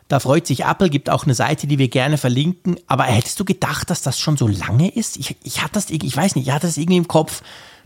Da 0.07 0.19
freut 0.19 0.47
sich 0.47 0.65
Apple, 0.65 0.89
gibt 0.89 1.09
auch 1.09 1.25
eine 1.25 1.35
Seite, 1.35 1.67
die 1.67 1.77
wir 1.77 1.87
gerne 1.87 2.17
verlinken. 2.17 2.79
Aber 2.87 3.03
hättest 3.03 3.39
du 3.39 3.45
gedacht, 3.45 3.89
dass 3.89 4.01
das 4.01 4.19
schon 4.19 4.37
so 4.37 4.47
lange 4.47 4.89
ist? 4.89 5.17
Ich, 5.17 5.35
ich 5.43 5.61
hatte 5.61 5.73
das, 5.73 5.89
ich 5.89 6.15
weiß 6.15 6.35
nicht, 6.35 6.47
ich 6.47 6.53
hatte 6.53 6.67
das 6.67 6.77
irgendwie 6.77 6.97
im 6.97 7.07
Kopf, 7.07 7.41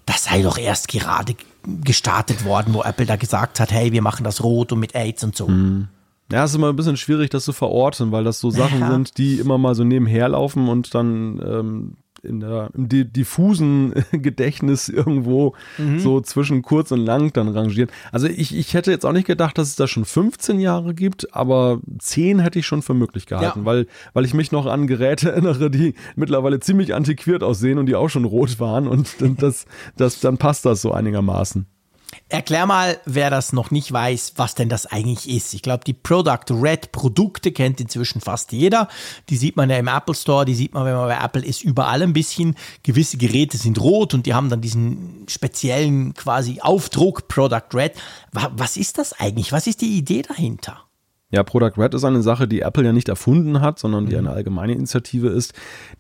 das 0.06 0.26
sei 0.26 0.42
doch 0.42 0.58
erst 0.58 0.88
gerade 0.88 1.36
gestartet 1.66 2.44
worden, 2.44 2.74
wo 2.74 2.84
Apple 2.84 3.06
da 3.06 3.16
gesagt 3.16 3.60
hat, 3.60 3.72
hey, 3.72 3.92
wir 3.92 4.02
machen 4.02 4.24
das 4.24 4.44
rot 4.44 4.72
und 4.72 4.80
mit 4.80 4.96
AIDS 4.96 5.24
und 5.24 5.36
so. 5.36 5.48
Mhm. 5.48 5.88
Ja, 6.34 6.44
es 6.44 6.50
ist 6.50 6.56
immer 6.56 6.70
ein 6.70 6.76
bisschen 6.76 6.98
schwierig, 6.98 7.30
das 7.30 7.46
zu 7.46 7.54
verorten, 7.54 8.12
weil 8.12 8.24
das 8.24 8.40
so 8.40 8.50
Sachen 8.50 8.80
ja. 8.80 8.90
sind, 8.90 9.20
die 9.20 9.36
immer 9.36 9.60
mal 9.60 9.76
so 9.76 9.84
nebenher 9.84 10.30
laufen 10.30 10.68
und 10.68 10.96
dann 10.96 11.40
ähm, 11.46 11.98
in 12.24 12.40
der, 12.40 12.72
im 12.74 12.88
diffusen 12.90 13.94
Gedächtnis 14.12 14.90
irgendwo 14.90 15.54
mhm. 15.78 16.00
so 16.00 16.22
zwischen 16.22 16.64
kurz 16.64 16.92
und 16.92 17.02
lang 17.02 17.32
dann 17.34 17.50
rangieren. 17.50 17.92
Also 18.12 18.26
ich, 18.26 18.56
ich 18.56 18.74
hätte 18.74 18.90
jetzt 18.90 19.06
auch 19.06 19.12
nicht 19.12 19.28
gedacht, 19.28 19.60
dass 19.60 19.68
es 19.68 19.76
da 19.76 19.88
schon 19.88 20.06
15 20.06 20.60
Jahre 20.60 20.96
gibt, 20.96 21.36
aber 21.36 21.82
10 22.00 22.40
hätte 22.40 22.58
ich 22.58 22.66
schon 22.66 22.82
für 22.82 22.96
möglich 22.96 23.28
gehalten, 23.28 23.60
ja. 23.60 23.66
weil, 23.66 23.86
weil 24.14 24.26
ich 24.26 24.34
mich 24.34 24.52
noch 24.52 24.66
an 24.66 24.88
Geräte 24.88 25.32
erinnere, 25.34 25.70
die 25.70 25.94
mittlerweile 26.16 26.60
ziemlich 26.60 26.96
antiquiert 26.96 27.44
aussehen 27.44 27.78
und 27.78 27.86
die 27.86 27.96
auch 27.96 28.10
schon 28.10 28.26
rot 28.26 28.60
waren 28.60 28.88
und 28.88 29.18
das, 29.38 29.68
das, 29.98 30.20
dann 30.20 30.40
passt 30.40 30.66
das 30.66 30.82
so 30.82 30.92
einigermaßen. 30.92 31.68
Erklär 32.30 32.66
mal, 32.66 33.00
wer 33.06 33.30
das 33.30 33.54
noch 33.54 33.72
nicht 33.72 33.92
weiß, 33.92 34.34
was 34.38 34.56
denn 34.56 34.70
das 34.70 34.86
eigentlich 34.86 35.30
ist. 35.30 35.54
Ich 35.54 35.62
glaube, 35.62 35.84
die 35.84 35.94
Product 35.94 36.46
Red 36.50 36.92
Produkte 36.92 37.52
kennt 37.52 37.80
inzwischen 37.82 38.22
fast 38.22 38.52
jeder. 38.52 38.88
Die 39.30 39.38
sieht 39.38 39.56
man 39.56 39.70
ja 39.70 39.78
im 39.78 39.88
Apple 39.88 40.16
Store, 40.16 40.46
die 40.46 40.56
sieht 40.56 40.74
man, 40.74 40.86
wenn 40.86 40.96
man 40.96 41.08
bei 41.08 41.24
Apple 41.24 41.46
ist, 41.46 41.64
überall 41.64 42.02
ein 42.02 42.14
bisschen. 42.14 42.56
Gewisse 42.84 43.18
Geräte 43.18 43.58
sind 43.58 43.80
rot 43.80 44.14
und 44.14 44.26
die 44.26 44.34
haben 44.34 44.50
dann 44.50 44.62
diesen 44.62 45.26
speziellen 45.28 46.14
quasi 46.14 46.60
Aufdruck 46.62 47.28
Product 47.28 47.74
Red. 47.74 47.94
Was 48.32 48.78
ist 48.78 48.98
das 48.98 49.14
eigentlich? 49.14 49.52
Was 49.52 49.68
ist 49.68 49.82
die 49.82 49.98
Idee 49.98 50.22
dahinter? 50.22 50.86
Ja, 51.34 51.42
Product 51.42 51.72
Red 51.80 51.96
ist 51.96 52.04
eine 52.04 52.22
Sache, 52.22 52.48
die 52.48 52.60
Apple 52.60 52.86
ja 52.86 52.94
nicht 52.94 53.10
erfunden 53.10 53.60
hat, 53.60 53.80
sondern 53.80 54.06
die 54.06 54.12
mhm. 54.14 54.20
eine 54.20 54.30
allgemeine 54.30 54.74
Initiative 54.74 55.30
ist, 55.30 55.54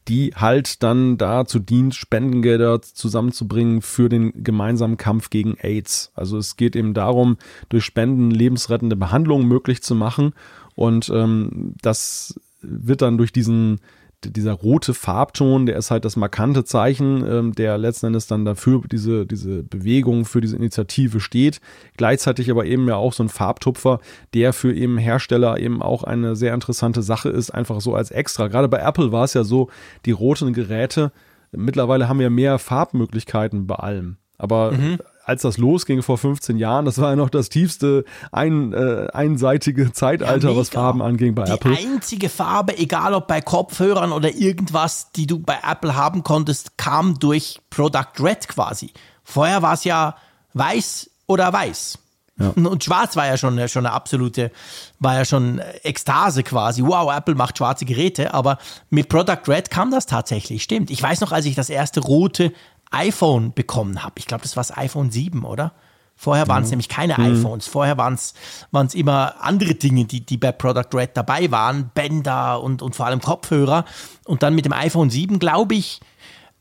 die 0.07 0.35
halt 0.35 0.83
dann 0.83 1.17
dazu 1.17 1.57
dient, 1.57 1.95
Spendengelder 1.95 2.83
zusammenzubringen 2.83 3.81
für 3.81 4.09
den 4.09 4.43
gemeinsamen 4.43 4.95
Kampf 4.97 5.31
gegen 5.31 5.55
AIDS. 5.57 6.11
Also 6.13 6.37
es 6.37 6.55
geht 6.55 6.75
eben 6.75 6.93
darum, 6.93 7.37
durch 7.69 7.83
Spenden 7.83 8.29
lebensrettende 8.29 8.95
Behandlungen 8.95 9.47
möglich 9.47 9.81
zu 9.81 9.95
machen. 9.95 10.33
Und 10.75 11.09
ähm, 11.09 11.73
das 11.81 12.39
wird 12.61 13.01
dann 13.01 13.17
durch 13.17 13.31
diesen 13.31 13.79
dieser 14.25 14.53
rote 14.53 14.93
Farbton, 14.93 15.65
der 15.65 15.77
ist 15.77 15.91
halt 15.91 16.05
das 16.05 16.15
markante 16.15 16.63
Zeichen, 16.63 17.25
ähm, 17.27 17.55
der 17.55 17.77
letzten 17.77 18.07
Endes 18.07 18.27
dann 18.27 18.45
dafür 18.45 18.81
diese, 18.91 19.25
diese 19.25 19.63
Bewegung, 19.63 20.25
für 20.25 20.41
diese 20.41 20.55
Initiative 20.55 21.19
steht. 21.19 21.61
Gleichzeitig 21.97 22.49
aber 22.49 22.65
eben 22.65 22.87
ja 22.87 22.95
auch 22.95 23.13
so 23.13 23.23
ein 23.23 23.29
Farbtupfer, 23.29 23.99
der 24.33 24.53
für 24.53 24.73
eben 24.73 24.97
Hersteller 24.97 25.59
eben 25.59 25.81
auch 25.81 26.03
eine 26.03 26.35
sehr 26.35 26.53
interessante 26.53 27.01
Sache 27.01 27.29
ist, 27.29 27.51
einfach 27.51 27.81
so 27.81 27.95
als 27.95 28.11
extra. 28.11 28.47
Gerade 28.47 28.67
bei 28.67 28.79
Apple 28.79 29.11
war 29.11 29.25
es 29.25 29.33
ja 29.33 29.43
so, 29.43 29.69
die 30.05 30.11
roten 30.11 30.53
Geräte, 30.53 31.11
mittlerweile 31.51 32.07
haben 32.07 32.19
wir 32.19 32.29
mehr 32.29 32.59
Farbmöglichkeiten 32.59 33.67
bei 33.67 33.75
allem. 33.75 34.17
Aber 34.37 34.71
mhm 34.71 34.97
als 35.25 35.43
das 35.43 35.57
losging 35.57 36.01
vor 36.01 36.17
15 36.17 36.57
Jahren, 36.57 36.85
das 36.85 36.99
war 36.99 37.11
ja 37.11 37.15
noch 37.15 37.29
das 37.29 37.49
tiefste 37.49 38.03
ein, 38.31 38.73
äh, 38.73 39.07
einseitige 39.13 39.91
Zeitalter, 39.93 40.51
ja, 40.51 40.57
was 40.57 40.69
Farben 40.69 41.01
anging 41.01 41.33
bei 41.33 41.45
die 41.45 41.51
Apple. 41.51 41.75
Die 41.75 41.87
einzige 41.87 42.29
Farbe, 42.29 42.77
egal 42.77 43.13
ob 43.13 43.27
bei 43.27 43.41
Kopfhörern 43.41 44.11
oder 44.11 44.33
irgendwas, 44.33 45.11
die 45.13 45.27
du 45.27 45.39
bei 45.39 45.57
Apple 45.63 45.95
haben 45.95 46.23
konntest, 46.23 46.77
kam 46.77 47.19
durch 47.19 47.59
Product 47.69 48.19
Red 48.19 48.47
quasi. 48.47 48.91
Vorher 49.23 49.61
war 49.61 49.73
es 49.73 49.85
ja 49.85 50.15
weiß 50.53 51.09
oder 51.27 51.51
weiß. 51.51 51.99
Ja. 52.39 52.49
Und 52.55 52.83
schwarz 52.83 53.15
war 53.15 53.27
ja 53.27 53.37
schon, 53.37 53.67
schon 53.69 53.85
eine 53.85 53.95
absolute, 53.95 54.51
war 54.99 55.15
ja 55.15 55.25
schon 55.25 55.61
Ekstase 55.83 56.43
quasi. 56.43 56.83
Wow, 56.83 57.15
Apple 57.15 57.35
macht 57.35 57.57
schwarze 57.57 57.85
Geräte, 57.85 58.33
aber 58.33 58.57
mit 58.89 59.09
Product 59.09 59.47
Red 59.47 59.69
kam 59.69 59.91
das 59.91 60.05
tatsächlich, 60.05 60.63
stimmt. 60.63 60.91
Ich 60.91 61.01
weiß 61.01 61.21
noch, 61.21 61.31
als 61.31 61.45
ich 61.45 61.55
das 61.55 61.69
erste 61.69 62.01
rote 62.01 62.51
iPhone 62.93 63.53
bekommen 63.53 64.03
habe. 64.03 64.15
Ich 64.17 64.27
glaube, 64.27 64.43
das 64.43 64.55
war 64.55 64.63
das 64.63 64.77
iPhone 64.77 65.11
7, 65.11 65.43
oder? 65.43 65.73
Vorher 66.15 66.47
waren 66.47 66.63
es 66.63 66.69
mhm. 66.69 66.73
nämlich 66.73 66.89
keine 66.89 67.15
mhm. 67.17 67.37
iPhones. 67.37 67.67
Vorher 67.67 67.97
waren 67.97 68.13
es 68.13 68.93
immer 68.93 69.35
andere 69.41 69.75
Dinge, 69.75 70.05
die, 70.05 70.25
die 70.25 70.37
bei 70.37 70.51
Product 70.51 70.87
Red 70.93 71.11
dabei 71.15 71.51
waren. 71.51 71.91
Bänder 71.93 72.61
und, 72.61 72.81
und 72.81 72.95
vor 72.95 73.07
allem 73.07 73.19
Kopfhörer. 73.19 73.85
Und 74.25 74.43
dann 74.43 74.55
mit 74.55 74.65
dem 74.65 74.73
iPhone 74.73 75.09
7, 75.09 75.39
glaube 75.39 75.75
ich, 75.75 75.99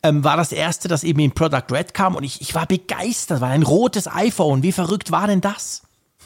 ähm, 0.02 0.24
war 0.24 0.36
das 0.36 0.52
erste, 0.52 0.88
das 0.88 1.04
eben 1.04 1.20
in 1.20 1.32
Product 1.32 1.70
Red 1.70 1.94
kam. 1.94 2.16
Und 2.16 2.24
ich, 2.24 2.40
ich 2.40 2.54
war 2.54 2.66
begeistert. 2.66 3.40
War 3.40 3.50
ein 3.50 3.62
rotes 3.62 4.12
iPhone. 4.12 4.62
Wie 4.62 4.72
verrückt 4.72 5.12
war 5.12 5.26
denn 5.26 5.40
das? 5.40 5.82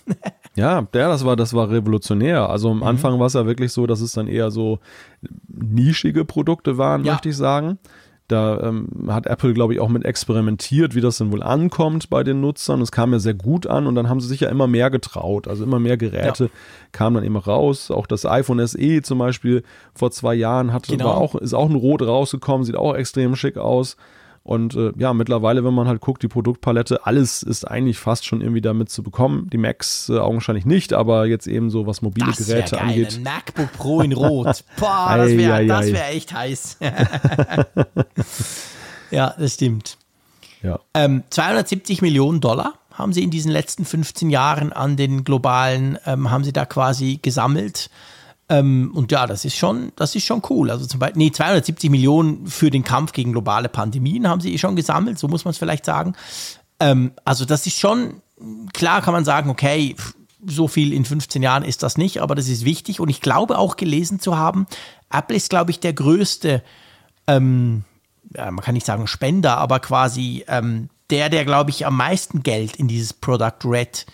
Ja, 0.59 0.79
ja, 0.95 1.09
das 1.09 1.23
war, 1.23 1.37
das 1.37 1.53
war 1.53 1.69
revolutionär. 1.69 2.49
Also 2.49 2.71
am 2.71 2.79
mhm. 2.79 2.85
Anfang 2.85 3.21
war 3.21 3.27
es 3.27 3.35
ja 3.35 3.45
wirklich 3.45 3.73
so, 3.73 3.87
dass 3.87 4.01
es 4.01 4.13
dann 4.13 4.27
eher 4.27 4.51
so 4.51 4.79
nischige 5.49 6.25
Produkte 6.25 6.79
waren, 6.79 7.05
ja. 7.05 7.13
möchte 7.13 7.29
ich 7.29 7.37
sagen. 7.37 7.79
Da 8.29 8.61
ähm, 8.61 8.89
hat 9.09 9.27
Apple, 9.27 9.55
glaube 9.55 9.75
ich, 9.75 9.81
auch 9.81 9.89
mit 9.89 10.05
experimentiert, 10.05 10.97
wie 10.97 11.01
das 11.01 11.19
denn 11.19 11.31
wohl 11.31 11.45
ankommt 11.45 12.11
bei 12.11 12.25
den 12.25 12.41
Nutzern. 12.41 12.81
Es 12.81 12.91
kam 12.91 13.13
ja 13.13 13.21
sehr 13.21 13.35
gut 13.35 13.69
an 13.69 13.87
und 13.87 13.95
dann 13.95 14.09
haben 14.09 14.21
sie 14.21 14.27
sich 14.27 14.41
ja 14.41 14.49
immer 14.49 14.67
mehr 14.67 14.91
getraut. 14.91 15.47
Also 15.47 15.63
immer 15.63 15.79
mehr 15.79 15.97
Geräte 15.97 16.45
ja. 16.45 16.51
kamen 16.91 17.15
dann 17.17 17.25
immer 17.25 17.45
raus. 17.45 17.91
Auch 17.93 18.07
das 18.07 18.27
iPhone 18.27 18.67
SE 18.67 19.03
zum 19.03 19.19
Beispiel 19.19 19.63
vor 19.95 20.11
zwei 20.11 20.35
Jahren 20.35 20.73
hat, 20.73 20.89
genau. 20.89 21.05
war 21.05 21.17
auch, 21.19 21.37
ist 21.37 21.55
auch 21.55 21.71
ein 21.71 21.77
Rot 21.77 22.03
rausgekommen, 22.03 22.65
sieht 22.65 22.77
auch 22.77 22.95
extrem 22.95 23.37
schick 23.37 23.59
aus. 23.59 23.97
Und 24.47 24.77
äh, 24.77 24.93
ja, 24.97 25.13
mittlerweile, 25.13 25.65
wenn 25.65 25.75
man 25.75 25.89
halt 25.89 26.01
guckt, 26.01 26.23
die 26.23 26.29
Produktpalette, 26.29 27.05
alles 27.05 27.43
ist 27.43 27.65
eigentlich 27.65 27.99
fast 27.99 28.25
schon 28.25 28.41
irgendwie 28.41 28.61
damit 28.61 28.91
zu 28.91 29.03
bekommen. 29.03 29.51
Die 29.51 29.59
Macs 29.59 30.09
äh, 30.09 30.19
augenscheinlich 30.19 30.65
nicht, 30.65 30.93
aber 30.93 31.27
jetzt 31.27 31.49
eben 31.49 31.69
so, 31.69 31.89
was 31.89 32.01
mobile 32.01 32.29
das 32.29 32.47
Geräte 32.47 32.77
geil. 32.77 32.85
angeht. 32.85 33.17
Ein 33.17 33.23
MacBook 33.25 33.73
Pro 33.73 34.03
in 34.03 34.13
Rot. 34.13 34.63
Boah, 34.79 35.15
das 35.17 35.33
wäre 35.33 35.67
wär 35.67 36.11
echt 36.11 36.33
heiß. 36.33 36.79
ja, 39.11 39.35
das 39.37 39.55
stimmt. 39.55 39.99
Ja. 40.63 40.79
Ähm, 40.95 41.25
270 41.29 42.01
Millionen 42.01 42.41
Dollar 42.41 42.75
haben 42.93 43.13
sie 43.13 43.25
in 43.25 43.33
diesen 43.33 43.51
letzten 43.51 43.85
15 43.85 44.31
Jahren 44.31 44.73
an 44.73 44.97
den 44.97 45.25
globalen, 45.25 45.99
ähm, 46.07 46.31
haben 46.31 46.45
sie 46.45 46.53
da 46.53 46.67
quasi 46.67 47.19
gesammelt. 47.21 47.91
Ähm, 48.49 48.93
und 48.95 49.11
ja, 49.11 49.27
das 49.27 49.45
ist 49.45 49.57
schon, 49.57 49.93
das 49.97 50.15
ist 50.15 50.25
schon 50.25 50.43
cool. 50.51 50.71
Also 50.71 50.87
zum 50.87 51.01
Beispiel, 51.01 51.19
nee, 51.19 51.33
270 51.33 51.91
Millionen 51.91 52.47
für 52.47 52.71
den 52.71 52.85
Kampf 52.85 53.13
gegen 53.13 53.33
globale 53.33 53.69
Pandemien 53.69 54.29
haben 54.29 54.41
sie 54.41 54.55
eh 54.55 54.59
schon 54.59 54.77
gesammelt, 54.77 55.19
so 55.19 55.27
muss 55.29 55.45
man 55.45 55.51
es 55.51 55.59
vielleicht 55.59 55.85
sagen. 55.85 56.15
Ähm, 56.79 57.13
also 57.25 57.45
das 57.45 57.67
ist 57.67 57.79
schon, 57.79 58.23
klar 58.73 59.03
kann 59.03 59.13
man 59.13 59.25
sagen, 59.25 59.51
okay, 59.51 59.97
so 60.47 60.69
viel 60.69 60.93
in 60.93 61.05
15 61.05 61.43
Jahren 61.43 61.65
ist 61.65 61.83
das 61.83 61.99
nicht, 61.99 62.21
aber 62.21 62.35
das 62.35 62.49
ist 62.49 62.65
wichtig. 62.65 63.01
Und 63.01 63.09
ich 63.09 63.21
glaube 63.21 63.59
auch 63.59 63.77
gelesen 63.77 64.21
zu 64.21 64.37
haben, 64.37 64.67
Apple 65.11 65.37
ist, 65.37 65.51
glaube 65.51 65.73
ich, 65.73 65.81
der 65.81 65.93
größte, 65.93 66.63
ähm, 67.27 67.85
ja, 68.35 68.51
man 68.51 68.65
kann 68.65 68.75
nicht 68.75 68.87
sagen 68.87 69.09
Spender, 69.09 69.57
aber 69.57 69.81
quasi 69.81 70.45
ähm, 70.47 70.89
der, 71.11 71.31
der, 71.31 71.45
glaube 71.45 71.71
ich, 71.71 71.87
am 71.87 71.97
meisten 71.97 72.43
Geld 72.43 72.77
in 72.77 72.87
dieses 72.87 73.13
Product 73.13 73.65
Red, 73.65 74.07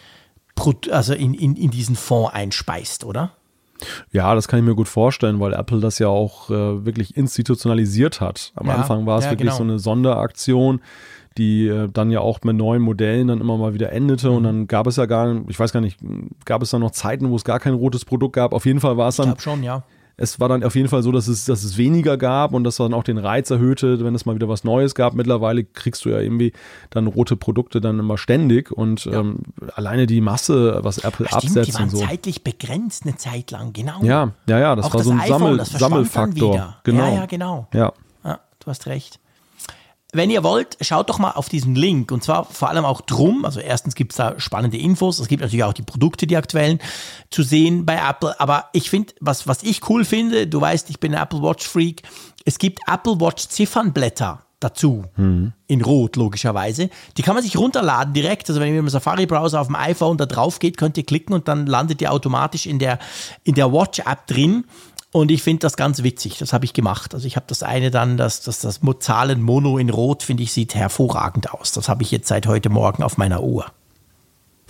also 0.90 1.12
in, 1.12 1.34
in, 1.34 1.56
in 1.56 1.70
diesen 1.70 1.96
Fonds 1.96 2.32
einspeist, 2.32 3.04
oder? 3.04 3.32
Ja, 4.10 4.34
das 4.34 4.48
kann 4.48 4.58
ich 4.58 4.64
mir 4.64 4.74
gut 4.74 4.88
vorstellen, 4.88 5.40
weil 5.40 5.52
Apple 5.52 5.80
das 5.80 5.98
ja 5.98 6.08
auch 6.08 6.50
äh, 6.50 6.84
wirklich 6.84 7.16
institutionalisiert 7.16 8.20
hat. 8.20 8.52
Am 8.54 8.66
ja, 8.66 8.74
Anfang 8.74 9.06
war 9.06 9.18
es 9.18 9.24
ja, 9.24 9.30
wirklich 9.30 9.48
genau. 9.48 9.58
so 9.58 9.62
eine 9.64 9.78
Sonderaktion, 9.78 10.80
die 11.38 11.66
äh, 11.66 11.88
dann 11.92 12.10
ja 12.10 12.20
auch 12.20 12.40
mit 12.42 12.56
neuen 12.56 12.82
Modellen 12.82 13.28
dann 13.28 13.40
immer 13.40 13.56
mal 13.56 13.74
wieder 13.74 13.92
endete 13.92 14.30
mhm. 14.30 14.36
und 14.36 14.42
dann 14.44 14.66
gab 14.66 14.86
es 14.86 14.96
ja 14.96 15.06
gar, 15.06 15.42
ich 15.48 15.58
weiß 15.58 15.72
gar 15.72 15.80
nicht, 15.80 15.98
gab 16.44 16.62
es 16.62 16.70
da 16.70 16.78
noch 16.78 16.90
Zeiten, 16.90 17.30
wo 17.30 17.36
es 17.36 17.44
gar 17.44 17.60
kein 17.60 17.74
rotes 17.74 18.04
Produkt 18.04 18.34
gab. 18.34 18.52
Auf 18.52 18.66
jeden 18.66 18.80
Fall 18.80 18.96
war 18.96 19.08
es 19.08 19.16
dann. 19.16 19.30
Ich 19.30 19.38
glaube 19.38 19.42
schon, 19.42 19.62
ja 19.62 19.84
es 20.16 20.40
war 20.40 20.48
dann 20.48 20.62
auf 20.62 20.74
jeden 20.74 20.88
Fall 20.88 21.02
so, 21.02 21.12
dass 21.12 21.28
es, 21.28 21.44
dass 21.46 21.64
es 21.64 21.76
weniger 21.76 22.16
gab 22.16 22.52
und 22.52 22.64
das 22.64 22.76
dann 22.76 22.94
auch 22.94 23.04
den 23.04 23.18
Reiz 23.18 23.50
erhöhte, 23.50 24.04
wenn 24.04 24.14
es 24.14 24.26
mal 24.26 24.34
wieder 24.34 24.48
was 24.48 24.64
Neues 24.64 24.94
gab. 24.94 25.14
Mittlerweile 25.14 25.64
kriegst 25.64 26.04
du 26.04 26.10
ja 26.10 26.20
irgendwie 26.20 26.52
dann 26.90 27.06
rote 27.06 27.36
Produkte 27.36 27.80
dann 27.80 27.98
immer 27.98 28.18
ständig 28.18 28.70
und 28.70 29.04
ja. 29.04 29.20
ähm, 29.20 29.38
alleine 29.74 30.06
die 30.06 30.20
Masse, 30.20 30.80
was 30.82 30.98
Apple 30.98 31.26
Stimmt, 31.26 31.44
absetzt 31.44 31.68
die 31.68 31.74
waren 31.74 31.84
und 31.84 31.90
so. 31.90 32.04
zeitlich 32.04 32.44
begrenzt 32.44 33.04
eine 33.04 33.16
Zeit 33.16 33.50
lang, 33.50 33.72
genau. 33.72 34.02
Ja, 34.02 34.32
ja, 34.46 34.58
ja, 34.58 34.76
das 34.76 34.86
auch 34.86 34.94
war 34.94 34.98
das 34.98 35.06
so 35.06 35.12
ein 35.12 35.20
iPhone, 35.20 35.38
Sammel, 35.38 35.64
Sammelfaktor. 35.64 36.76
Genau. 36.84 37.06
Ja, 37.06 37.14
ja, 37.14 37.26
genau. 37.26 37.68
Ja. 37.72 37.92
ja, 38.24 38.40
du 38.58 38.66
hast 38.66 38.86
recht 38.86 39.21
wenn 40.12 40.30
ihr 40.30 40.42
wollt, 40.42 40.76
schaut 40.82 41.08
doch 41.08 41.18
mal 41.18 41.32
auf 41.32 41.48
diesen 41.48 41.74
Link. 41.74 42.12
Und 42.12 42.22
zwar 42.22 42.44
vor 42.44 42.68
allem 42.68 42.84
auch 42.84 43.00
drum. 43.00 43.46
Also 43.46 43.60
erstens 43.60 43.94
gibt 43.94 44.12
es 44.12 44.18
da 44.18 44.38
spannende 44.38 44.76
Infos. 44.76 45.18
Es 45.18 45.26
gibt 45.26 45.40
natürlich 45.40 45.64
auch 45.64 45.72
die 45.72 45.82
Produkte, 45.82 46.26
die 46.26 46.36
aktuellen 46.36 46.80
zu 47.30 47.42
sehen 47.42 47.86
bei 47.86 47.96
Apple. 47.96 48.38
Aber 48.38 48.66
ich 48.74 48.90
finde, 48.90 49.14
was, 49.20 49.48
was 49.48 49.62
ich 49.62 49.88
cool 49.88 50.04
finde, 50.04 50.46
du 50.46 50.60
weißt, 50.60 50.90
ich 50.90 51.00
bin 51.00 51.14
ein 51.14 51.22
Apple 51.22 51.42
Watch 51.42 51.66
Freak. 51.66 52.02
Es 52.44 52.58
gibt 52.58 52.80
Apple 52.86 53.20
Watch 53.20 53.48
Ziffernblätter 53.48 54.44
dazu. 54.62 55.04
Mhm. 55.16 55.52
In 55.66 55.82
Rot, 55.82 56.16
logischerweise. 56.16 56.90
Die 57.16 57.22
kann 57.22 57.34
man 57.34 57.42
sich 57.42 57.56
runterladen 57.56 58.12
direkt. 58.12 58.48
Also 58.48 58.60
wenn 58.60 58.68
ihr 58.68 58.74
mit 58.74 58.90
dem 58.90 58.92
Safari-Browser 58.92 59.60
auf 59.60 59.68
dem 59.68 59.76
iPhone 59.76 60.18
da 60.18 60.26
drauf 60.26 60.58
geht, 60.58 60.76
könnt 60.76 60.96
ihr 60.98 61.04
klicken 61.04 61.34
und 61.34 61.48
dann 61.48 61.66
landet 61.66 62.00
ihr 62.02 62.12
automatisch 62.12 62.66
in 62.66 62.78
der, 62.78 62.98
in 63.44 63.54
der 63.54 63.72
Watch-App 63.72 64.26
drin. 64.26 64.64
Und 65.12 65.30
ich 65.30 65.42
finde 65.42 65.60
das 65.60 65.76
ganz 65.76 66.02
witzig. 66.02 66.38
Das 66.38 66.54
habe 66.54 66.64
ich 66.64 66.72
gemacht. 66.72 67.12
Also 67.12 67.26
ich 67.26 67.36
habe 67.36 67.44
das 67.46 67.62
eine 67.62 67.90
dann, 67.90 68.16
das, 68.16 68.40
das, 68.40 68.60
das 68.60 68.80
Zahlen 69.00 69.42
Mono 69.42 69.76
in 69.76 69.90
Rot, 69.90 70.22
finde 70.22 70.42
ich, 70.42 70.52
sieht 70.52 70.74
hervorragend 70.74 71.52
aus. 71.52 71.72
Das 71.72 71.90
habe 71.90 72.02
ich 72.02 72.10
jetzt 72.10 72.28
seit 72.28 72.46
heute 72.46 72.70
Morgen 72.70 73.02
auf 73.02 73.18
meiner 73.18 73.42
Uhr. 73.42 73.66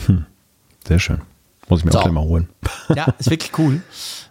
Hm. 0.07 0.27
Sehr 0.87 0.99
schön. 0.99 1.23
Muss 1.69 1.81
ich 1.81 1.85
mir 1.85 1.93
so. 1.93 1.99
auch 1.99 2.03
gleich 2.03 2.15
mal 2.15 2.25
holen. 2.25 2.49
Ja, 2.95 3.15
ist 3.19 3.31
wirklich 3.31 3.57
cool. 3.57 3.81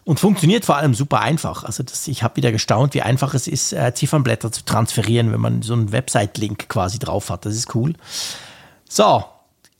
Und 0.03 0.19
funktioniert 0.19 0.65
vor 0.65 0.75
allem 0.75 0.93
super 0.93 1.21
einfach. 1.21 1.63
Also 1.63 1.81
das, 1.81 2.07
ich 2.09 2.21
habe 2.21 2.35
wieder 2.35 2.51
gestaunt, 2.51 2.93
wie 2.93 3.01
einfach 3.01 3.33
es 3.33 3.47
ist, 3.47 3.71
äh, 3.71 3.93
Ziffernblätter 3.93 4.51
zu 4.51 4.65
transferieren, 4.65 5.31
wenn 5.31 5.39
man 5.39 5.61
so 5.61 5.73
einen 5.73 5.93
Website-Link 5.93 6.67
quasi 6.67 6.99
drauf 6.99 7.29
hat. 7.29 7.45
Das 7.45 7.55
ist 7.55 7.73
cool. 7.73 7.93
So, 8.89 9.23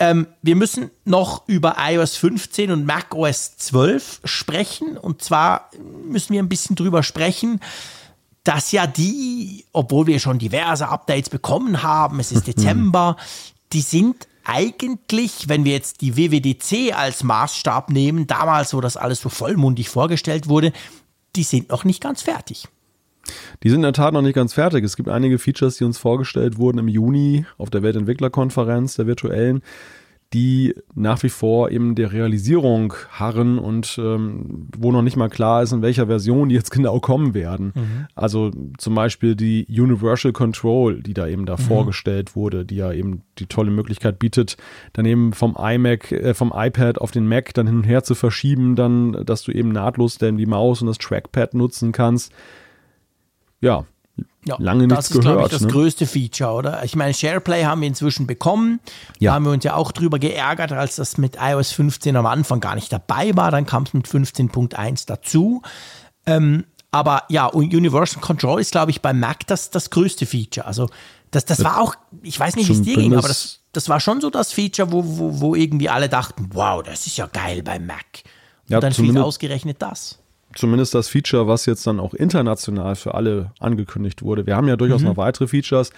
ähm, 0.02 0.26
wir 0.42 0.56
müssen 0.56 0.90
noch 1.06 1.48
über 1.48 1.76
iOS 1.78 2.18
15 2.18 2.72
und 2.72 2.88
macOS 2.88 3.56
12 3.58 4.22
sprechen. 4.26 4.98
Und 4.98 5.22
zwar 5.22 5.70
müssen 6.08 6.34
wir 6.34 6.42
ein 6.42 6.50
bisschen 6.50 6.76
drüber 6.76 7.04
sprechen, 7.04 7.60
dass 8.44 8.72
ja 8.72 8.88
die, 8.88 9.64
obwohl 9.74 10.08
wir 10.08 10.20
schon 10.20 10.40
diverse 10.40 10.88
Updates 10.88 11.30
bekommen 11.30 11.84
haben, 11.84 12.20
es 12.20 12.32
ist 12.32 12.48
Dezember, 12.48 13.16
die 13.74 13.82
sind 13.82 14.28
eigentlich, 14.44 15.48
wenn 15.50 15.66
wir 15.66 15.74
jetzt 15.74 16.02
die 16.02 16.18
WWDC 16.18 16.98
als 16.98 17.24
Maßstab 17.24 17.92
nehmen, 17.92 18.26
damals, 18.26 18.74
wo 18.74 18.82
das 18.82 18.98
alles 18.98 19.22
so 19.22 19.30
vollmundig 19.30 19.88
vorgestellt 19.90 20.48
wurde, 20.48 20.74
die 21.36 21.44
sind 21.44 21.70
noch 21.70 21.84
nicht 21.84 22.02
ganz 22.02 22.24
fertig. 22.24 22.68
Die 23.64 23.70
sind 23.70 23.80
in 23.80 23.84
der 23.84 23.94
Tat 23.94 24.14
noch 24.14 24.22
nicht 24.22 24.36
ganz 24.36 24.54
fertig. 24.54 24.84
Es 24.84 24.96
gibt 24.96 25.10
einige 25.10 25.38
Features, 25.38 25.78
die 25.78 25.84
uns 25.84 25.98
vorgestellt 25.98 26.58
wurden 26.58 26.80
im 26.80 26.88
Juni 26.88 27.46
auf 27.58 27.70
der 27.70 27.84
Weltentwicklerkonferenz, 27.84 28.96
der 28.96 29.08
virtuellen, 29.08 29.62
die 30.34 30.76
nach 30.96 31.22
wie 31.24 31.30
vor 31.30 31.72
eben 31.72 31.94
der 31.96 32.14
Realisierung 32.14 32.94
harren 33.10 33.60
und 33.60 34.00
ähm, 34.02 34.70
wo 34.78 34.94
noch 34.94 35.02
nicht 35.02 35.18
mal 35.18 35.28
klar 35.28 35.62
ist, 35.62 35.74
in 35.74 35.82
welcher 35.82 36.08
Version 36.08 36.48
die 36.48 36.56
jetzt 36.56 36.72
genau 36.72 37.00
kommen 37.02 37.34
werden. 37.34 37.74
Mhm. 37.76 38.08
Also 38.16 38.52
zum 38.78 38.96
Beispiel 38.96 39.36
die 39.36 39.68
Universal 39.70 40.32
Control, 40.32 41.02
die 41.02 41.14
da 41.14 41.28
eben 41.28 41.46
da 41.46 41.58
mhm. 41.58 41.62
vorgestellt 41.62 42.36
wurde, 42.36 42.66
die 42.66 42.78
ja 42.78 42.94
eben 42.94 43.24
die 43.40 43.48
tolle 43.48 43.72
Möglichkeit 43.72 44.20
bietet, 44.20 44.56
dann 44.94 45.06
eben 45.06 45.34
vom 45.34 45.58
iMac, 45.60 46.12
äh, 46.14 46.34
vom 46.34 46.54
iPad 46.56 47.00
auf 47.00 47.12
den 47.12 47.28
Mac 47.28 47.54
dann 47.54 47.68
hin 47.68 47.78
und 47.78 47.84
her 47.84 48.04
zu 48.04 48.16
verschieben, 48.16 48.78
dann, 48.78 49.26
dass 49.26 49.44
du 49.44 49.52
eben 49.52 49.70
nahtlos 49.70 50.18
dann 50.18 50.38
die 50.38 50.46
Maus 50.46 50.82
und 50.82 50.88
das 50.88 50.98
Trackpad 50.98 51.56
nutzen 51.56 51.92
kannst 51.92 52.32
ja, 53.62 53.86
ja, 54.44 54.56
lange 54.60 54.88
nichts 54.88 55.10
gehört. 55.10 55.12
Das 55.12 55.12
ist, 55.12 55.22
glaube 55.22 55.42
ich, 55.44 55.50
das 55.50 55.62
ne? 55.62 55.68
größte 55.68 56.08
Feature, 56.08 56.52
oder? 56.54 56.84
Ich 56.84 56.96
meine, 56.96 57.14
SharePlay 57.14 57.64
haben 57.64 57.82
wir 57.82 57.88
inzwischen 57.88 58.26
bekommen. 58.26 58.80
Ja. 59.20 59.32
Da 59.32 59.36
haben 59.36 59.46
wir 59.46 59.52
uns 59.52 59.64
ja 59.64 59.76
auch 59.76 59.92
drüber 59.92 60.18
geärgert, 60.18 60.72
als 60.72 60.96
das 60.96 61.18
mit 61.18 61.38
iOS 61.40 61.72
15 61.72 62.16
am 62.16 62.26
Anfang 62.26 62.60
gar 62.60 62.76
nicht 62.76 62.92
dabei 62.92 63.36
war. 63.36 63.52
Dann 63.52 63.66
kam 63.66 63.84
es 63.84 63.94
mit 63.94 64.08
15.1 64.08 65.06
dazu. 65.06 65.62
Ähm, 66.26 66.66
aber 66.92 67.24
ja, 67.30 67.46
Universal 67.46 68.22
Control 68.22 68.60
ist, 68.60 68.72
glaube 68.72 68.92
ich, 68.92 69.02
bei 69.02 69.14
Mac 69.14 69.46
das, 69.48 69.70
das 69.70 69.92
größte 69.92 70.26
Feature. 70.26 70.66
Also 70.66 70.90
das, 71.30 71.46
das 71.46 71.64
war 71.64 71.80
auch, 71.80 71.96
ich 72.22 72.38
weiß 72.38 72.56
nicht, 72.56 72.68
wie 72.68 72.74
es 72.74 72.82
dir 72.82 72.98
ging, 72.98 73.14
aber 73.16 73.28
das, 73.28 73.62
das 73.72 73.88
war 73.88 74.02
schon 74.02 74.20
so 74.20 74.30
das 74.30 74.52
Feature, 74.52 74.92
wo, 74.92 75.04
wo, 75.06 75.40
wo 75.40 75.56
irgendwie 75.56 75.88
alle 75.88 76.10
dachten, 76.10 76.50
wow, 76.52 76.84
das 76.84 77.08
ist 77.08 77.16
ja 77.16 77.28
geil 77.28 77.64
bei 77.64 77.80
Mac. 77.80 78.24
Und 78.64 78.72
ja, 78.74 78.80
dann 78.82 78.92
fiel 78.92 79.18
ausgerechnet 79.18 79.82
das 79.82 80.21
zumindest 80.56 80.94
das 80.96 81.08
Feature, 81.08 81.48
was 81.48 81.66
jetzt 81.66 81.86
dann 81.88 82.00
auch 82.00 82.14
international 82.14 82.96
für 82.96 83.14
alle 83.14 83.52
angekündigt 83.60 84.22
wurde. 84.22 84.46
Wir 84.46 84.56
haben 84.56 84.68
ja 84.68 84.76
durchaus 84.76 85.02
mhm. 85.02 85.08
noch 85.08 85.18
weitere 85.18 85.48
Features, 85.48 85.92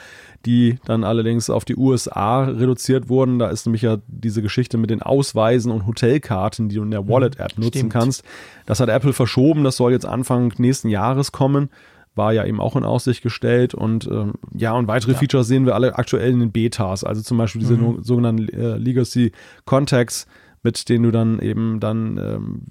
die 0.45 0.79
dann 0.85 1.03
allerdings 1.03 1.49
auf 1.49 1.65
die 1.65 1.75
USA 1.75 2.43
reduziert 2.43 3.09
wurden. 3.09 3.39
Da 3.39 3.49
ist 3.49 3.65
nämlich 3.65 3.81
ja 3.81 3.97
diese 4.07 4.41
Geschichte 4.41 4.77
mit 4.77 4.89
den 4.89 5.01
Ausweisen 5.01 5.71
und 5.71 5.87
Hotelkarten, 5.87 6.69
die 6.69 6.75
du 6.75 6.83
in 6.83 6.91
der 6.91 7.03
mhm. 7.03 7.09
Wallet-App 7.09 7.57
nutzen 7.57 7.77
Stimmt. 7.77 7.93
kannst. 7.93 8.23
Das 8.65 8.79
hat 8.79 8.89
Apple 8.89 9.13
verschoben. 9.13 9.63
Das 9.63 9.77
soll 9.77 9.91
jetzt 9.91 10.05
Anfang 10.05 10.53
nächsten 10.57 10.89
Jahres 10.89 11.31
kommen. 11.31 11.69
War 12.15 12.31
ja 12.31 12.45
eben 12.45 12.61
auch 12.61 12.75
in 12.75 12.83
Aussicht 12.83 13.23
gestellt. 13.23 13.73
Und 13.73 14.07
ähm, 14.07 14.33
ja, 14.53 14.73
und 14.73 14.87
weitere 14.87 15.13
ja. 15.13 15.17
Features 15.17 15.47
sehen 15.47 15.65
wir 15.65 15.75
alle 15.75 15.95
aktuell 15.95 16.31
in 16.31 16.39
den 16.39 16.51
Betas. 16.51 17.03
Also 17.03 17.21
zum 17.21 17.37
Beispiel 17.37 17.59
diese 17.61 17.75
mhm. 17.75 18.03
sogenannten 18.03 18.49
äh, 18.49 18.77
Legacy 18.77 19.31
Contacts 19.65 20.27
mit 20.63 20.89
denen 20.89 21.03
du 21.03 21.11
dann 21.11 21.39
eben 21.39 21.79
dann 21.79 22.17
ähm, 22.17 22.61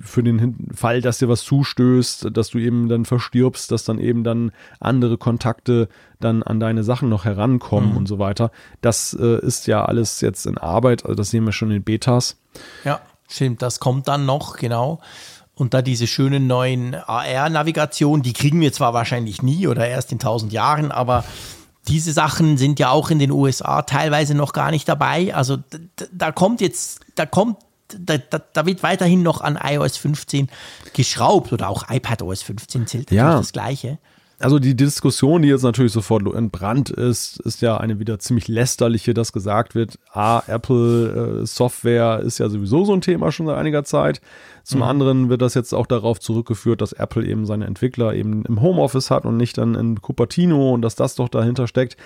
für 0.00 0.22
den 0.22 0.68
Fall, 0.74 1.00
dass 1.00 1.18
dir 1.18 1.28
was 1.28 1.42
zustößt, 1.44 2.28
dass 2.32 2.50
du 2.50 2.58
eben 2.58 2.88
dann 2.88 3.04
verstirbst, 3.04 3.70
dass 3.70 3.84
dann 3.84 3.98
eben 3.98 4.24
dann 4.24 4.50
andere 4.80 5.18
Kontakte 5.18 5.88
dann 6.18 6.42
an 6.42 6.58
deine 6.58 6.82
Sachen 6.82 7.08
noch 7.08 7.24
herankommen 7.24 7.92
mhm. 7.92 7.96
und 7.98 8.06
so 8.06 8.18
weiter. 8.18 8.50
Das 8.80 9.16
äh, 9.18 9.38
ist 9.44 9.66
ja 9.66 9.84
alles 9.84 10.20
jetzt 10.20 10.46
in 10.46 10.58
Arbeit, 10.58 11.04
also 11.04 11.14
das 11.14 11.30
sehen 11.30 11.44
wir 11.44 11.52
schon 11.52 11.70
in 11.70 11.82
Betas. 11.82 12.36
Ja, 12.84 13.00
stimmt, 13.28 13.62
das 13.62 13.78
kommt 13.78 14.08
dann 14.08 14.26
noch, 14.26 14.56
genau. 14.56 15.00
Und 15.54 15.74
da 15.74 15.82
diese 15.82 16.06
schönen 16.06 16.46
neuen 16.46 16.94
AR-Navigationen, 16.94 18.22
die 18.22 18.32
kriegen 18.32 18.60
wir 18.60 18.72
zwar 18.72 18.94
wahrscheinlich 18.94 19.42
nie 19.42 19.68
oder 19.68 19.86
erst 19.86 20.10
in 20.10 20.18
tausend 20.18 20.52
Jahren, 20.52 20.90
aber 20.90 21.24
diese 21.88 22.12
Sachen 22.12 22.56
sind 22.56 22.78
ja 22.78 22.90
auch 22.90 23.10
in 23.10 23.18
den 23.18 23.30
USA 23.30 23.82
teilweise 23.82 24.34
noch 24.34 24.52
gar 24.52 24.70
nicht 24.70 24.88
dabei. 24.88 25.34
Also 25.34 25.58
da 26.12 26.32
kommt 26.32 26.60
jetzt, 26.60 27.00
da 27.14 27.26
kommt, 27.26 27.58
da, 27.88 28.18
da, 28.18 28.38
da, 28.38 28.66
wird 28.66 28.82
weiterhin 28.82 29.22
noch 29.22 29.40
an 29.40 29.58
iOS 29.62 29.96
15 29.96 30.48
geschraubt 30.92 31.52
oder 31.52 31.68
auch 31.68 31.90
iPadOS 31.90 32.42
15 32.42 32.86
zählt 32.86 33.10
ja. 33.10 33.36
das 33.36 33.52
Gleiche. 33.52 33.98
Also 34.40 34.58
die 34.58 34.74
Diskussion, 34.74 35.42
die 35.42 35.48
jetzt 35.48 35.62
natürlich 35.62 35.92
sofort 35.92 36.22
entbrannt 36.34 36.88
ist, 36.88 37.38
ist 37.40 37.60
ja 37.60 37.76
eine 37.76 37.98
wieder 37.98 38.18
ziemlich 38.18 38.48
lästerliche, 38.48 39.12
dass 39.12 39.32
gesagt 39.32 39.74
wird, 39.74 39.98
ah, 40.12 40.42
Apple 40.46 41.42
äh, 41.42 41.46
Software 41.46 42.20
ist 42.20 42.38
ja 42.38 42.48
sowieso 42.48 42.84
so 42.86 42.94
ein 42.94 43.02
Thema 43.02 43.32
schon 43.32 43.46
seit 43.46 43.58
einiger 43.58 43.84
Zeit. 43.84 44.22
Zum 44.64 44.78
mhm. 44.78 44.84
anderen 44.84 45.28
wird 45.28 45.42
das 45.42 45.54
jetzt 45.54 45.74
auch 45.74 45.86
darauf 45.86 46.20
zurückgeführt, 46.20 46.80
dass 46.80 46.92
Apple 46.92 47.26
eben 47.26 47.44
seine 47.44 47.66
Entwickler 47.66 48.14
eben 48.14 48.44
im 48.46 48.62
Homeoffice 48.62 49.10
hat 49.10 49.26
und 49.26 49.36
nicht 49.36 49.58
dann 49.58 49.74
in 49.74 50.00
Cupertino 50.00 50.72
und 50.72 50.82
dass 50.82 50.94
das 50.94 51.14
doch 51.16 51.28
dahinter 51.28 51.66
steckt. 51.66 51.98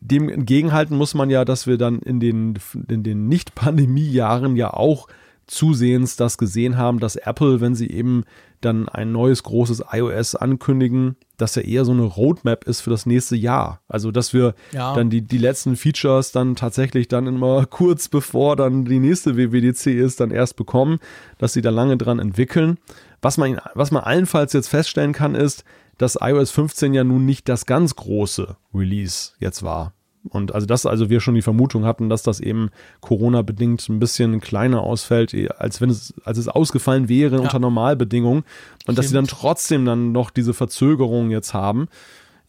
Dem 0.00 0.28
entgegenhalten 0.28 0.96
muss 0.96 1.14
man 1.14 1.30
ja, 1.30 1.44
dass 1.44 1.68
wir 1.68 1.78
dann 1.78 2.00
in 2.00 2.18
den, 2.18 2.58
in 2.88 3.04
den 3.04 3.28
Nicht-Pandemie-Jahren 3.28 4.56
ja 4.56 4.74
auch 4.74 5.06
zusehends 5.48 6.16
das 6.16 6.38
gesehen 6.38 6.76
haben, 6.76 7.00
dass 7.00 7.16
Apple, 7.16 7.60
wenn 7.60 7.74
sie 7.74 7.90
eben 7.90 8.24
dann 8.60 8.88
ein 8.88 9.12
neues 9.12 9.42
großes 9.42 9.84
iOS 9.92 10.34
ankündigen, 10.34 11.16
dass 11.36 11.54
ja 11.54 11.62
eher 11.62 11.84
so 11.84 11.92
eine 11.92 12.02
Roadmap 12.02 12.64
ist 12.64 12.80
für 12.80 12.90
das 12.90 13.06
nächste 13.06 13.36
Jahr. 13.36 13.80
Also, 13.88 14.10
dass 14.10 14.34
wir 14.34 14.54
ja. 14.72 14.94
dann 14.94 15.10
die, 15.10 15.22
die 15.22 15.38
letzten 15.38 15.76
Features 15.76 16.32
dann 16.32 16.56
tatsächlich 16.56 17.08
dann 17.08 17.26
immer 17.26 17.66
kurz 17.70 18.08
bevor 18.08 18.56
dann 18.56 18.84
die 18.84 18.98
nächste 18.98 19.36
WWDC 19.36 19.86
ist, 19.86 20.20
dann 20.20 20.30
erst 20.30 20.56
bekommen, 20.56 20.98
dass 21.38 21.52
sie 21.52 21.62
da 21.62 21.70
lange 21.70 21.96
dran 21.96 22.18
entwickeln. 22.18 22.78
Was 23.22 23.38
man, 23.38 23.60
was 23.74 23.90
man 23.90 24.02
allenfalls 24.02 24.52
jetzt 24.52 24.68
feststellen 24.68 25.12
kann, 25.12 25.34
ist, 25.34 25.64
dass 25.96 26.18
iOS 26.20 26.50
15 26.52 26.94
ja 26.94 27.04
nun 27.04 27.26
nicht 27.26 27.48
das 27.48 27.66
ganz 27.66 27.96
große 27.96 28.56
Release 28.74 29.32
jetzt 29.40 29.62
war. 29.62 29.92
Und 30.28 30.54
also 30.54 30.66
das, 30.66 30.86
also 30.86 31.10
wir 31.10 31.20
schon 31.20 31.34
die 31.34 31.42
Vermutung 31.42 31.84
hatten, 31.84 32.08
dass 32.08 32.22
das 32.22 32.40
eben 32.40 32.70
Corona-bedingt 33.00 33.88
ein 33.88 33.98
bisschen 33.98 34.40
kleiner 34.40 34.82
ausfällt, 34.82 35.34
als 35.58 35.80
wenn 35.80 35.90
es, 35.90 36.14
als 36.24 36.38
es 36.38 36.48
ausgefallen 36.48 37.08
wäre 37.08 37.36
ja. 37.36 37.42
unter 37.42 37.58
Normalbedingungen. 37.58 38.38
Und 38.40 38.46
Stimmt. 38.82 38.98
dass 38.98 39.08
sie 39.08 39.14
dann 39.14 39.26
trotzdem 39.26 39.84
dann 39.84 40.12
noch 40.12 40.30
diese 40.30 40.54
Verzögerung 40.54 41.30
jetzt 41.30 41.54
haben. 41.54 41.88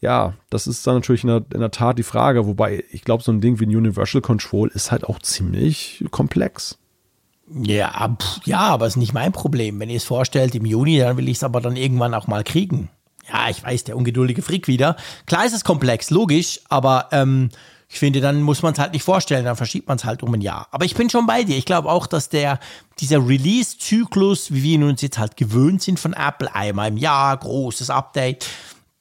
Ja, 0.00 0.34
das 0.48 0.66
ist 0.66 0.86
dann 0.86 0.96
natürlich 0.96 1.24
in 1.24 1.28
der, 1.28 1.44
in 1.52 1.60
der 1.60 1.70
Tat 1.70 1.98
die 1.98 2.02
Frage. 2.02 2.46
Wobei 2.46 2.84
ich 2.90 3.04
glaube, 3.04 3.22
so 3.22 3.32
ein 3.32 3.40
Ding 3.40 3.60
wie 3.60 3.66
ein 3.66 3.76
Universal 3.76 4.22
Control 4.22 4.70
ist 4.72 4.90
halt 4.90 5.04
auch 5.04 5.18
ziemlich 5.18 6.04
komplex. 6.10 6.78
Ja, 7.52 8.16
pff, 8.20 8.46
ja, 8.46 8.60
aber 8.60 8.86
es 8.86 8.94
ist 8.94 8.98
nicht 8.98 9.12
mein 9.12 9.32
Problem. 9.32 9.78
Wenn 9.80 9.90
ihr 9.90 9.96
es 9.96 10.04
vorstellt 10.04 10.54
im 10.54 10.64
Juni, 10.64 10.98
dann 10.98 11.16
will 11.16 11.28
ich 11.28 11.38
es 11.38 11.44
aber 11.44 11.60
dann 11.60 11.76
irgendwann 11.76 12.14
auch 12.14 12.26
mal 12.26 12.44
kriegen 12.44 12.88
ja, 13.32 13.48
ich 13.48 13.62
weiß, 13.62 13.84
der 13.84 13.96
ungeduldige 13.96 14.42
Frick 14.42 14.68
wieder. 14.68 14.96
Klar 15.26 15.46
ist 15.46 15.54
es 15.54 15.64
komplex, 15.64 16.10
logisch, 16.10 16.60
aber 16.68 17.08
ähm, 17.12 17.50
ich 17.92 17.98
finde, 17.98 18.20
dann 18.20 18.40
muss 18.42 18.62
man 18.62 18.72
es 18.72 18.78
halt 18.78 18.92
nicht 18.92 19.02
vorstellen, 19.02 19.44
dann 19.44 19.56
verschiebt 19.56 19.88
man 19.88 19.96
es 19.96 20.04
halt 20.04 20.22
um 20.22 20.32
ein 20.32 20.40
Jahr. 20.40 20.68
Aber 20.70 20.84
ich 20.84 20.94
bin 20.94 21.10
schon 21.10 21.26
bei 21.26 21.42
dir. 21.42 21.56
Ich 21.56 21.64
glaube 21.64 21.90
auch, 21.90 22.06
dass 22.06 22.28
der, 22.28 22.60
dieser 23.00 23.26
Release-Zyklus, 23.26 24.52
wie 24.52 24.62
wir 24.62 24.86
uns 24.86 25.02
jetzt 25.02 25.18
halt 25.18 25.36
gewöhnt 25.36 25.82
sind 25.82 25.98
von 25.98 26.12
Apple, 26.12 26.54
einmal 26.54 26.88
im 26.88 26.96
Jahr, 26.96 27.36
großes 27.36 27.90
Update, 27.90 28.46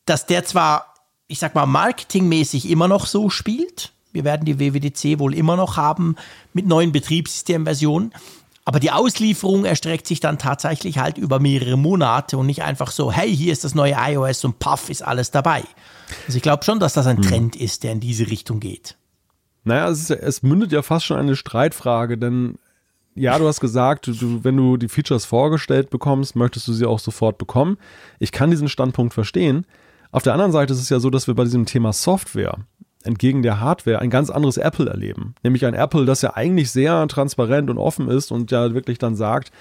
dass 0.06 0.26
der 0.26 0.44
zwar, 0.44 0.96
ich 1.28 1.38
sag 1.38 1.54
mal, 1.54 1.68
marketingmäßig 1.68 2.68
immer 2.68 2.88
noch 2.88 3.06
so 3.06 3.30
spielt. 3.30 3.92
Wir 4.12 4.24
werden 4.24 4.46
die 4.46 4.60
WWDC 4.60 5.20
wohl 5.20 5.36
immer 5.36 5.56
noch 5.56 5.78
haben 5.78 6.16
mit 6.54 6.66
neuen 6.66 6.92
Betriebssystemversionen. 6.92 8.12
Aber 8.70 8.80
die 8.80 8.92
Auslieferung 8.92 9.66
erstreckt 9.66 10.06
sich 10.06 10.20
dann 10.20 10.38
tatsächlich 10.38 11.00
halt 11.00 11.18
über 11.18 11.40
mehrere 11.40 11.76
Monate 11.76 12.38
und 12.38 12.46
nicht 12.46 12.62
einfach 12.62 12.92
so, 12.92 13.12
hey, 13.12 13.36
hier 13.36 13.52
ist 13.52 13.64
das 13.64 13.74
neue 13.74 13.96
iOS 13.98 14.46
und 14.46 14.60
puff, 14.60 14.92
ist 14.92 15.02
alles 15.02 15.32
dabei. 15.32 15.64
Also 16.28 16.38
ich 16.38 16.44
glaube 16.44 16.64
schon, 16.64 16.80
dass 16.80 16.94
das 16.94 17.08
ein 17.08 17.18
hm. 17.18 17.24
Trend 17.24 17.56
ist, 17.56 17.84
der 17.84 17.94
in 17.94 18.00
diese 18.00 18.28
Richtung 18.28 18.60
geht. 18.60 18.96
Naja, 19.64 19.90
es, 19.90 20.02
ist, 20.02 20.12
es 20.12 20.44
mündet 20.44 20.72
ja 20.72 20.84
fast 20.84 21.08
schon 21.08 21.18
eine 21.18 21.36
Streitfrage, 21.36 22.20
denn 22.20 22.60
ja, 23.16 23.40
du 23.40 23.48
hast 23.48 23.60
gesagt, 23.60 24.06
du, 24.06 24.44
wenn 24.44 24.56
du 24.56 24.78
die 24.78 24.88
Features 24.88 25.26
vorgestellt 25.26 25.90
bekommst, 25.90 26.36
möchtest 26.36 26.68
du 26.68 26.74
sie 26.74 26.86
auch 26.86 27.00
sofort 27.00 27.40
bekommen. 27.40 27.80
Ich 28.20 28.32
kann 28.32 28.52
diesen 28.52 28.70
Standpunkt 28.70 29.16
verstehen. 29.16 29.66
Auf 30.12 30.22
der 30.22 30.34
anderen 30.34 30.52
Seite 30.52 30.74
ist 30.74 30.80
es 30.80 30.90
ja 30.90 31.00
so, 31.00 31.10
dass 31.10 31.26
wir 31.26 31.34
bei 31.34 31.44
diesem 31.44 31.66
Thema 31.66 31.92
Software 31.92 32.60
entgegen 33.04 33.42
der 33.44 33.60
Hardware 33.60 34.00
ein 34.00 34.10
ganz 34.10 34.30
anderes 34.30 34.58
Apple 34.58 34.90
erleben. 34.90 35.36
Nämlich 35.44 35.66
ein 35.66 35.74
Apple, 35.74 36.06
das 36.06 36.22
ja 36.22 36.36
eigentlich 36.36 36.72
sehr 36.72 37.08
transparent 37.08 37.70
und 37.70 37.78
offen 37.78 38.10
ist 38.10 38.32
und 38.32 38.52
ja 38.52 38.74
wirklich 38.74 38.98
dann 38.98 39.16
sagt, 39.16 39.52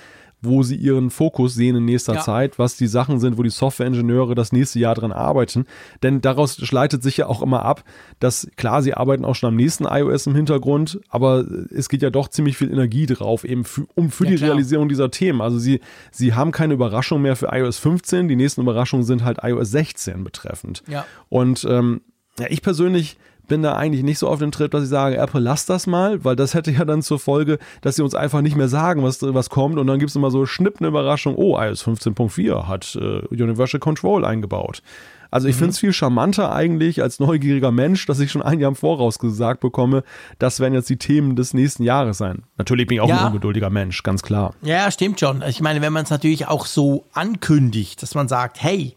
wo 0.41 0.63
sie 0.63 0.77
ihren 0.77 1.11
Fokus 1.11 1.55
sehen 1.55 1.77
in 1.77 1.85
nächster 1.85 2.15
ja. 2.15 2.21
Zeit, 2.21 2.59
was 2.59 2.77
die 2.77 2.87
Sachen 2.87 3.19
sind, 3.19 3.39
wo 3.39 3.43
die 3.43 3.51
Softwareingenieure 3.51 4.35
das 4.35 4.53
nächste 4.53 4.79
Jahr 4.79 4.95
dran 4.95 5.13
arbeiten. 5.13 5.67
Denn 6.03 6.21
daraus 6.21 6.57
schleitet 6.57 7.03
sich 7.03 7.17
ja 7.17 7.27
auch 7.27 7.43
immer 7.43 7.65
ab, 7.65 7.83
dass 8.21 8.49
klar, 8.57 8.83
sie 8.83 8.95
arbeiten 8.95 9.25
auch 9.25 9.35
schon 9.35 9.49
am 9.49 9.57
nächsten 9.57 9.85
iOS 9.85 10.27
im 10.27 10.37
Hintergrund, 10.37 11.01
aber 11.09 11.45
es 11.75 11.89
geht 11.89 12.03
ja 12.03 12.11
doch 12.11 12.29
ziemlich 12.29 12.57
viel 12.57 12.71
Energie 12.71 13.07
drauf, 13.07 13.45
eben 13.45 13.65
für, 13.65 13.87
um 13.95 14.11
für 14.11 14.25
ja, 14.25 14.31
die 14.31 14.37
klar. 14.37 14.51
Realisierung 14.51 14.89
dieser 14.89 15.11
Themen. 15.11 15.41
Also 15.41 15.59
sie, 15.59 15.81
sie 16.13 16.35
haben 16.35 16.53
keine 16.53 16.75
Überraschung 16.75 17.23
mehr 17.23 17.35
für 17.35 17.49
iOS 17.53 17.79
15, 17.79 18.29
die 18.29 18.37
nächsten 18.37 18.61
Überraschungen 18.61 19.05
sind 19.05 19.25
halt 19.25 19.39
iOS 19.43 19.73
16 19.73 20.23
betreffend. 20.23 20.85
Ja. 20.87 21.05
Und 21.29 21.67
ähm, 21.69 22.01
ja, 22.39 22.47
ich 22.49 22.63
persönlich 22.63 23.17
bin 23.49 23.63
da 23.63 23.77
eigentlich 23.77 24.05
nicht 24.05 24.19
so 24.19 24.29
auf 24.29 24.39
dem 24.39 24.53
Trip, 24.53 24.71
dass 24.71 24.85
ich 24.85 24.91
sage, 24.91 25.17
Apple, 25.17 25.41
lass 25.41 25.67
das 25.67 25.87
mal, 25.87 26.23
weil 26.25 26.37
das 26.37 26.55
hätte 26.55 26.71
ja 26.71 26.85
dann 26.85 27.03
zur 27.03 27.19
Folge, 27.19 27.59
dass 27.81 27.97
sie 27.97 28.03
uns 28.03 28.15
einfach 28.15 28.43
nicht 28.43 28.57
mehr 28.57 28.69
sagen, 28.69 29.03
was, 29.03 29.23
was 29.23 29.51
kommt 29.51 29.79
und 29.79 29.87
dann 29.87 29.99
gibt 29.99 30.11
es 30.11 30.17
immer 30.17 30.31
so 30.31 30.47
schnipp 30.47 30.77
eine 30.79 30.89
Überraschung, 30.89 31.35
oh, 31.35 31.59
iOS 31.59 31.85
15.4 31.87 32.69
hat 32.69 32.97
äh, 32.97 33.27
Universal 33.31 33.81
Control 33.81 34.25
eingebaut. 34.25 34.83
Also 35.31 35.47
ich 35.49 35.57
mhm. 35.57 35.59
finde 35.59 35.71
es 35.73 35.79
viel 35.79 35.93
charmanter 35.93 36.55
eigentlich 36.55 37.03
als 37.03 37.21
neugieriger 37.21 37.71
Mensch, 37.71 38.07
dass 38.07 38.19
ich 38.21 38.31
schon 38.31 38.43
ein 38.43 38.61
Jahr 38.61 38.71
im 38.71 38.77
Voraus 38.77 39.19
gesagt 39.19 39.61
bekomme, 39.61 40.03
das 40.39 40.61
werden 40.61 40.75
jetzt 40.75 40.89
die 40.89 40.97
Themen 40.97 41.37
des 41.37 41.53
nächsten 41.53 41.83
Jahres 41.83 42.19
sein. 42.19 42.45
Natürlich 42.57 42.87
bin 42.87 42.97
ich 42.97 43.01
auch 43.03 43.09
ja. 43.09 43.21
ein 43.21 43.27
ungeduldiger 43.29 43.71
Mensch, 43.71 44.03
ganz 44.03 44.23
klar. 44.23 44.55
Ja, 44.63 44.91
stimmt 44.91 45.21
schon. 45.21 45.43
Ich 45.43 45.61
meine, 45.61 45.83
wenn 45.83 45.93
man 45.93 46.05
es 46.05 46.11
natürlich 46.11 46.49
auch 46.49 46.67
so 46.67 47.05
ankündigt, 47.13 48.03
dass 48.03 48.15
man 48.15 48.29
sagt, 48.29 48.63
hey, 48.63 48.97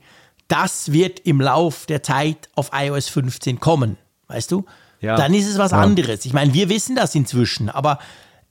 das 0.51 0.91
wird 0.91 1.21
im 1.21 1.41
Lauf 1.41 1.85
der 1.85 2.03
Zeit 2.03 2.49
auf 2.55 2.71
iOS 2.73 3.07
15 3.09 3.59
kommen 3.59 3.97
weißt 4.31 4.51
du? 4.51 4.65
Ja. 5.01 5.15
Dann 5.15 5.33
ist 5.33 5.47
es 5.47 5.57
was 5.57 5.71
ja. 5.71 5.81
anderes. 5.81 6.25
Ich 6.25 6.33
meine, 6.33 6.53
wir 6.53 6.69
wissen 6.69 6.95
das 6.95 7.15
inzwischen, 7.15 7.69
aber 7.69 7.99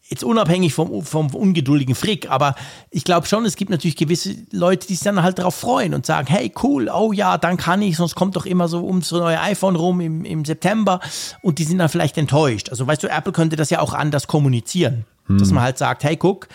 jetzt 0.09 0.25
unabhängig 0.25 0.75
vom, 0.75 1.05
vom 1.05 1.33
ungeduldigen 1.33 1.95
Frick, 1.95 2.29
aber 2.29 2.57
ich 2.91 3.05
glaube 3.05 3.29
schon, 3.29 3.45
es 3.45 3.55
gibt 3.55 3.71
natürlich 3.71 3.95
gewisse 3.97 4.35
Leute, 4.51 4.89
die 4.89 4.95
sich 4.95 5.05
dann 5.05 5.23
halt 5.23 5.39
darauf 5.39 5.55
freuen 5.55 5.95
und 5.95 6.05
sagen, 6.05 6.27
hey, 6.29 6.53
cool, 6.65 6.91
oh 6.93 7.13
ja, 7.13 7.39
dann 7.39 7.57
kann 7.57 7.81
ich, 7.81 7.97
sonst 7.97 8.17
kommt 8.17 8.35
doch 8.35 8.45
immer 8.45 8.67
so 8.67 8.85
ums 8.85 9.13
neue 9.13 9.41
iPhone 9.41 9.77
rum 9.77 10.01
im, 10.01 10.25
im 10.25 10.45
September 10.45 10.99
und 11.43 11.61
die 11.61 11.65
sind 11.65 11.79
dann 11.79 11.89
vielleicht 11.89 12.19
enttäuscht. 12.19 12.71
Also 12.71 12.87
weißt 12.89 13.05
du, 13.05 13.09
Apple 13.09 13.33
könnte 13.33 13.55
das 13.55 13.71
ja 13.71 13.79
auch 13.79 13.95
anders 13.95 14.27
kommunizieren, 14.27 15.05
hm. 15.27 15.39
dass 15.39 15.53
man 15.53 15.63
halt 15.63 15.79
sagt, 15.79 16.03
hey, 16.03 16.17
guck, 16.17 16.49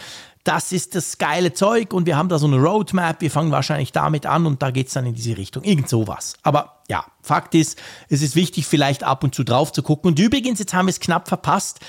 das 0.46 0.72
ist 0.72 0.96
das 0.96 1.18
geile 1.18 1.54
Zeug 1.54 1.92
und 1.92 2.06
wir 2.06 2.18
haben 2.18 2.30
da 2.30 2.38
so 2.38 2.48
eine 2.48 2.58
Roadmap, 2.58 3.20
wir 3.20 3.32
fangen 3.32 3.52
wahrscheinlich 3.52 3.92
damit 3.92 4.26
an 4.26 4.46
und 4.46 4.62
da 4.62 4.72
geht 4.72 4.88
es 4.88 4.94
dann 4.94 5.06
in 5.06 5.16
diese 5.16 5.38
Richtung. 5.38 5.64
Irgend 5.64 5.90
sowas. 5.90 6.36
Aber 6.44 6.82
ja, 6.88 7.04
Fakt 7.22 7.56
ist, 7.56 7.80
es 8.10 8.22
ist 8.22 8.36
wichtig, 8.36 8.68
vielleicht 8.68 9.04
ab 9.04 9.24
und 9.24 9.34
zu 9.34 9.44
drauf 9.44 9.72
zu 9.74 9.82
gucken. 9.82 10.10
Und 10.10 10.20
übrigens, 10.20 10.60
jetzt 10.60 10.74
haben 10.74 10.86
wir 10.86 10.92
es 10.92 11.00
knapp 11.00 11.28
verpasst. 11.28 11.80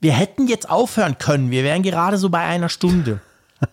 Wir 0.00 0.12
hätten 0.12 0.46
jetzt 0.46 0.70
aufhören 0.70 1.18
können. 1.18 1.50
Wir 1.50 1.64
wären 1.64 1.82
gerade 1.82 2.16
so 2.16 2.30
bei 2.30 2.40
einer 2.40 2.68
Stunde. 2.68 3.20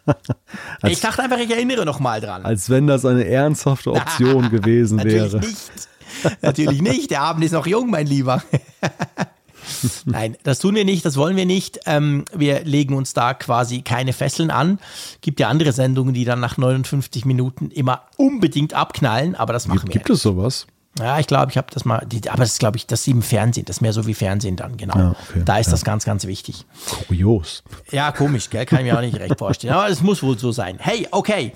ich 0.88 1.00
dachte 1.00 1.24
einfach, 1.24 1.38
ich 1.38 1.52
erinnere 1.52 1.86
noch 1.86 2.00
mal 2.00 2.20
dran. 2.20 2.44
Als 2.44 2.70
wenn 2.70 2.88
das 2.88 3.06
eine 3.06 3.26
ernsthafte 3.26 3.92
Option 3.94 4.50
gewesen 4.50 5.04
wäre. 5.04 5.38
Natürlich 5.38 5.42
nicht. 5.42 6.42
Natürlich 6.42 6.82
nicht. 6.82 7.12
Der 7.12 7.22
Abend 7.22 7.44
ist 7.44 7.52
noch 7.52 7.68
jung, 7.68 7.92
mein 7.92 8.08
Lieber. 8.08 8.42
Nein, 10.05 10.38
das 10.43 10.59
tun 10.59 10.76
wir 10.76 10.86
nicht, 10.86 11.05
das 11.05 11.18
wollen 11.18 11.36
wir 11.36 11.45
nicht. 11.45 11.80
Ähm, 11.86 12.26
wir 12.34 12.64
legen 12.64 12.95
uns 12.95 13.14
da 13.14 13.34
quasi 13.34 13.82
keine 13.82 14.14
Fesseln 14.14 14.51
an. 14.51 14.80
Gibt 15.22 15.39
ja 15.39 15.47
andere 15.47 15.72
Sendungen, 15.72 16.14
die 16.14 16.26
dann 16.26 16.39
nach 16.39 16.57
59 16.57 17.26
Minuten 17.26 17.72
immer 17.72 18.03
unbedingt 18.18 18.74
abknallen, 18.74 19.36
aber 19.36 19.53
das 19.53 19.68
machen 19.68 19.82
gibt, 19.82 19.93
wir. 19.93 19.99
Gibt 19.99 20.09
es 20.09 20.22
sowas? 20.22 20.68
Ja, 20.99 21.20
ich 21.20 21.28
glaube, 21.28 21.51
ich 21.51 21.57
habe 21.57 21.68
das 21.72 21.86
mal, 21.86 22.05
die, 22.05 22.30
aber 22.30 22.39
das 22.39 22.53
ist, 22.53 22.59
glaube 22.59 22.76
ich, 22.76 22.86
das 22.86 23.01
ist 23.01 23.07
im 23.07 23.22
Fernsehen, 23.22 23.64
das 23.66 23.78
ist 23.78 23.82
mehr 23.82 23.93
so 23.93 24.07
wie 24.07 24.14
Fernsehen 24.14 24.57
dann, 24.57 24.76
genau. 24.76 24.97
Ja, 24.97 25.16
okay, 25.30 25.41
da 25.45 25.57
ist 25.57 25.68
ja. 25.68 25.72
das 25.72 25.86
ganz, 25.86 26.03
ganz 26.03 26.28
wichtig. 26.28 26.66
Kurios. 27.07 27.64
Ja, 27.91 28.12
komisch, 28.12 28.49
gell? 28.49 28.66
Kann 28.66 28.80
ich 28.80 28.91
mir 28.91 28.97
auch 28.97 29.01
nicht 29.01 29.18
recht 29.18 29.38
vorstellen. 29.38 29.74
Aber 29.74 29.88
es 29.88 30.01
muss 30.01 30.22
wohl 30.22 30.38
so 30.38 30.51
sein. 30.51 30.78
Hey, 30.80 31.07
okay. 31.12 31.53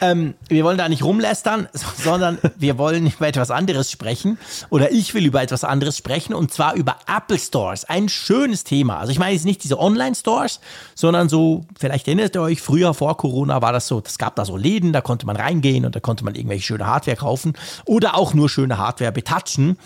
Ähm, 0.00 0.34
wir 0.48 0.64
wollen 0.64 0.78
da 0.78 0.88
nicht 0.88 1.04
rumlästern, 1.04 1.68
sondern 1.96 2.38
wir 2.56 2.78
wollen 2.78 3.06
über 3.06 3.28
etwas 3.28 3.50
anderes 3.50 3.90
sprechen. 3.90 4.38
Oder 4.70 4.92
ich 4.92 5.14
will 5.14 5.26
über 5.26 5.42
etwas 5.42 5.64
anderes 5.64 5.96
sprechen 5.96 6.34
und 6.34 6.52
zwar 6.52 6.74
über 6.74 6.96
Apple 7.06 7.38
Stores. 7.38 7.84
Ein 7.84 8.08
schönes 8.08 8.64
Thema. 8.64 8.98
Also 8.98 9.12
ich 9.12 9.18
meine 9.18 9.32
jetzt 9.32 9.44
nicht 9.44 9.62
diese 9.64 9.78
Online-Stores, 9.78 10.60
sondern 10.94 11.28
so, 11.28 11.64
vielleicht 11.78 12.06
erinnert 12.08 12.34
ihr 12.36 12.42
euch, 12.42 12.60
früher 12.60 12.94
vor 12.94 13.16
Corona 13.16 13.62
war 13.62 13.72
das 13.72 13.86
so, 13.86 14.02
es 14.04 14.18
gab 14.18 14.36
da 14.36 14.44
so 14.44 14.56
Läden, 14.56 14.92
da 14.92 15.00
konnte 15.00 15.26
man 15.26 15.36
reingehen 15.36 15.84
und 15.84 15.94
da 15.94 16.00
konnte 16.00 16.24
man 16.24 16.34
irgendwelche 16.34 16.64
schöne 16.64 16.86
Hardware 16.86 17.16
kaufen 17.16 17.54
oder 17.84 18.16
auch 18.16 18.34
nur 18.34 18.48
schöne 18.48 18.78
Hardware 18.78 19.12
betatschen. 19.12 19.78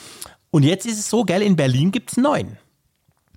Und 0.51 0.63
jetzt 0.63 0.87
ist 0.87 0.99
es 0.99 1.11
so, 1.11 1.25
gell, 1.25 1.43
in 1.43 1.57
Berlin 1.57 1.93
gibt 1.93 2.13
es 2.13 2.17
neun. 2.17 2.57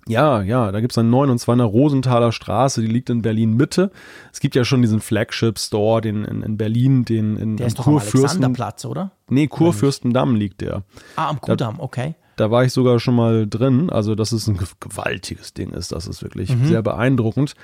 Ja, 0.08 0.42
ja, 0.42 0.72
da 0.72 0.80
gibt 0.80 0.92
es 0.92 0.98
einen 0.98 1.10
neuen 1.10 1.30
und 1.30 1.38
zwar 1.38 1.52
in 1.52 1.60
der 1.60 1.68
Rosenthaler 1.68 2.32
Straße, 2.32 2.80
die 2.80 2.88
liegt 2.88 3.08
in 3.08 3.22
Berlin 3.22 3.54
Mitte. 3.54 3.92
Es 4.32 4.40
gibt 4.40 4.56
ja 4.56 4.64
schon 4.64 4.82
diesen 4.82 5.00
Flagship-Store, 5.00 6.00
den 6.00 6.24
in, 6.24 6.42
in, 6.42 6.56
Berlin, 6.56 7.04
den 7.04 7.36
in 7.36 7.56
der 7.56 7.68
ist 7.68 7.78
doch 7.78 7.86
am 7.86 7.98
Alexanderplatz, 7.98 8.84
oder? 8.84 9.12
Nee, 9.28 9.46
Kurfürstendamm 9.46 10.34
liegt 10.34 10.60
der. 10.60 10.82
Ah, 11.14 11.28
am 11.28 11.40
Kudamm, 11.40 11.78
okay. 11.78 12.16
Da 12.36 12.50
war 12.50 12.64
ich 12.64 12.72
sogar 12.72 12.98
schon 12.98 13.14
mal 13.14 13.46
drin, 13.46 13.90
also 13.90 14.14
das 14.14 14.32
ist 14.32 14.48
ein 14.48 14.58
gewaltiges 14.80 15.54
Ding 15.54 15.70
ist, 15.70 15.92
das 15.92 16.06
ist 16.08 16.22
wirklich 16.22 16.54
mhm. 16.54 16.66
sehr 16.66 16.82
beeindruckend. 16.82 17.54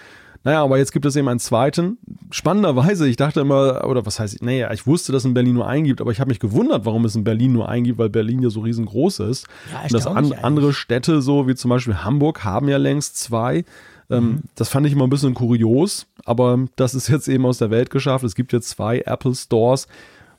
Naja, 0.45 0.63
aber 0.63 0.79
jetzt 0.79 0.93
gibt 0.93 1.05
es 1.05 1.17
eben 1.17 1.29
einen 1.29 1.41
zweiten. 1.41 1.99
Spannenderweise, 2.31 3.09
ich 3.09 3.17
dachte 3.17 3.41
immer, 3.41 3.85
oder 3.87 4.07
was 4.07 4.21
heißt, 4.21 4.43
naja, 4.43 4.73
ich 4.73 4.87
wusste, 4.87 5.13
dass 5.13 5.23
es 5.23 5.27
in 5.27 5.35
Berlin 5.35 5.55
nur 5.55 5.67
einen 5.67 5.85
gibt, 5.85 6.01
aber 6.01 6.13
ich 6.13 6.21
habe 6.21 6.29
mich 6.29 6.41
gewundert, 6.41 6.85
warum 6.85 7.05
es 7.05 7.17
in 7.17 7.25
Berlin 7.25 7.53
nur 7.53 7.69
einen 7.69 7.85
gibt, 7.85 7.99
weil 7.99 8.09
Berlin 8.09 8.43
ja 8.43 8.51
so 8.51 8.61
riesengroß 8.61 9.21
ist. 9.21 9.47
Ja, 9.73 9.83
und 9.83 9.93
dass 9.93 10.07
an, 10.07 10.33
andere 10.33 10.73
Städte, 10.73 11.23
so 11.23 11.49
wie 11.49 11.55
zum 11.55 11.71
Beispiel 11.71 11.97
Hamburg, 11.97 12.45
haben 12.45 12.69
ja 12.69 12.77
längst 12.77 13.19
zwei. 13.19 13.65
Ähm, 14.11 14.25
mhm. 14.25 14.43
Das 14.55 14.69
fand 14.69 14.87
ich 14.87 14.93
immer 14.93 15.07
ein 15.07 15.11
bisschen 15.11 15.35
kurios, 15.35 16.07
aber 16.25 16.67
das 16.77 16.95
ist 16.95 17.09
jetzt 17.09 17.29
eben 17.29 17.45
aus 17.45 17.59
der 17.59 17.71
Welt 17.71 17.91
geschafft. 17.91 18.25
Es 18.25 18.35
gibt 18.35 18.53
jetzt 18.53 18.71
zwei 18.71 19.01
Apple 19.01 19.35
Stores. 19.35 19.89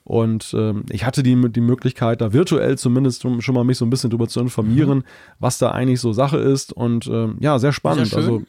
Und 0.05 0.55
ähm, 0.57 0.85
ich 0.89 1.05
hatte 1.05 1.21
die, 1.21 1.35
die 1.51 1.61
Möglichkeit, 1.61 2.21
da 2.21 2.33
virtuell 2.33 2.79
zumindest 2.79 3.21
schon 3.21 3.55
mal 3.55 3.63
mich 3.63 3.77
so 3.77 3.85
ein 3.85 3.91
bisschen 3.91 4.09
drüber 4.09 4.27
zu 4.27 4.39
informieren, 4.39 4.99
mhm. 4.99 5.03
was 5.37 5.59
da 5.59 5.69
eigentlich 5.69 5.99
so 5.99 6.13
Sache 6.13 6.37
ist. 6.37 6.73
Und 6.73 7.05
ähm, 7.05 7.37
ja, 7.41 7.59
sehr 7.59 7.73
spannend. 7.73 8.07
Sehr 8.07 8.17
also 8.17 8.41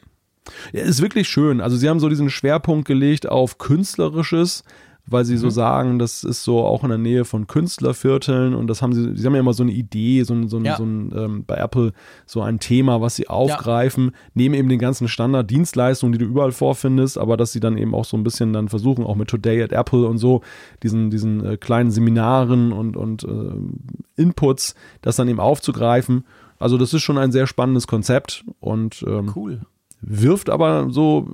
ja, 0.73 0.81
ist 0.81 1.01
wirklich 1.01 1.29
schön. 1.29 1.61
Also 1.61 1.77
sie 1.77 1.89
haben 1.89 1.99
so 1.99 2.09
diesen 2.09 2.29
Schwerpunkt 2.29 2.87
gelegt 2.87 3.29
auf 3.29 3.57
Künstlerisches, 3.57 4.63
weil 5.07 5.25
sie 5.25 5.33
mhm. 5.33 5.39
so 5.39 5.49
sagen, 5.49 5.99
das 5.99 6.23
ist 6.23 6.43
so 6.43 6.59
auch 6.63 6.83
in 6.83 6.89
der 6.89 6.97
Nähe 6.97 7.25
von 7.25 7.47
Künstlervierteln 7.47 8.53
und 8.53 8.67
das 8.67 8.81
haben 8.81 8.93
sie, 8.93 9.15
sie 9.15 9.25
haben 9.25 9.33
ja 9.33 9.39
immer 9.39 9.53
so 9.53 9.63
eine 9.63 9.71
Idee, 9.71 10.23
so, 10.23 10.47
so, 10.47 10.59
ja. 10.59 10.77
so 10.77 10.83
ein, 10.83 11.11
ähm, 11.15 11.43
bei 11.45 11.55
Apple 11.55 11.93
so 12.25 12.41
ein 12.41 12.59
Thema, 12.59 13.01
was 13.01 13.15
sie 13.15 13.27
aufgreifen, 13.27 14.05
ja. 14.05 14.11
neben 14.35 14.53
eben 14.53 14.69
den 14.69 14.79
ganzen 14.79 15.07
Standarddienstleistungen, 15.07 16.13
die 16.13 16.19
du 16.19 16.25
überall 16.25 16.51
vorfindest, 16.51 17.17
aber 17.17 17.35
dass 17.35 17.51
sie 17.51 17.59
dann 17.59 17.77
eben 17.77 17.93
auch 17.93 18.05
so 18.05 18.15
ein 18.15 18.23
bisschen 18.23 18.53
dann 18.53 18.69
versuchen, 18.69 19.05
auch 19.05 19.15
mit 19.15 19.29
Today 19.29 19.61
at 19.61 19.71
Apple 19.71 20.07
und 20.07 20.17
so, 20.17 20.41
diesen, 20.83 21.09
diesen 21.09 21.45
äh, 21.45 21.57
kleinen 21.57 21.91
Seminaren 21.91 22.71
und, 22.71 22.95
und 22.95 23.23
äh, 23.23 24.21
Inputs, 24.21 24.75
das 25.01 25.15
dann 25.15 25.27
eben 25.27 25.39
aufzugreifen. 25.39 26.25
Also 26.59 26.77
das 26.77 26.93
ist 26.93 27.01
schon 27.01 27.17
ein 27.17 27.31
sehr 27.31 27.47
spannendes 27.47 27.87
Konzept 27.87 28.45
und 28.59 29.03
ähm, 29.07 29.31
cool 29.35 29.61
wirft 30.01 30.49
aber 30.49 30.87
so 30.89 31.27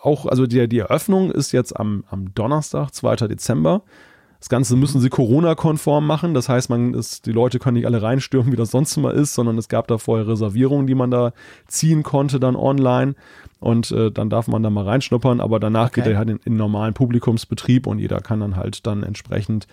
auch, 0.00 0.26
also 0.26 0.46
die, 0.46 0.68
die 0.68 0.78
Eröffnung 0.78 1.30
ist 1.30 1.52
jetzt 1.52 1.78
am, 1.78 2.04
am 2.10 2.34
Donnerstag, 2.34 2.90
2. 2.92 3.28
Dezember. 3.28 3.82
Das 4.38 4.50
Ganze 4.50 4.76
müssen 4.76 5.00
sie 5.00 5.08
Corona-konform 5.08 6.06
machen. 6.06 6.34
Das 6.34 6.50
heißt, 6.50 6.68
man 6.68 6.92
ist, 6.92 7.24
die 7.24 7.32
Leute 7.32 7.58
können 7.58 7.76
nicht 7.76 7.86
alle 7.86 8.02
reinstürmen, 8.02 8.52
wie 8.52 8.56
das 8.56 8.70
sonst 8.70 8.94
immer 8.96 9.14
ist, 9.14 9.32
sondern 9.34 9.56
es 9.56 9.68
gab 9.68 9.88
da 9.88 9.96
vorher 9.96 10.28
Reservierungen, 10.28 10.86
die 10.86 10.94
man 10.94 11.10
da 11.10 11.32
ziehen 11.66 12.02
konnte, 12.02 12.38
dann 12.38 12.54
online. 12.54 13.14
Und 13.58 13.90
äh, 13.90 14.10
dann 14.10 14.28
darf 14.28 14.46
man 14.46 14.62
da 14.62 14.68
mal 14.68 14.84
reinschnuppern, 14.84 15.40
aber 15.40 15.60
danach 15.60 15.86
okay. 15.86 16.02
geht 16.02 16.12
er 16.12 16.18
halt 16.18 16.28
in, 16.28 16.40
in 16.44 16.56
normalen 16.58 16.92
Publikumsbetrieb 16.92 17.86
und 17.86 17.98
jeder 17.98 18.20
kann 18.20 18.40
dann 18.40 18.56
halt 18.56 18.86
dann 18.86 19.02
entsprechend 19.02 19.66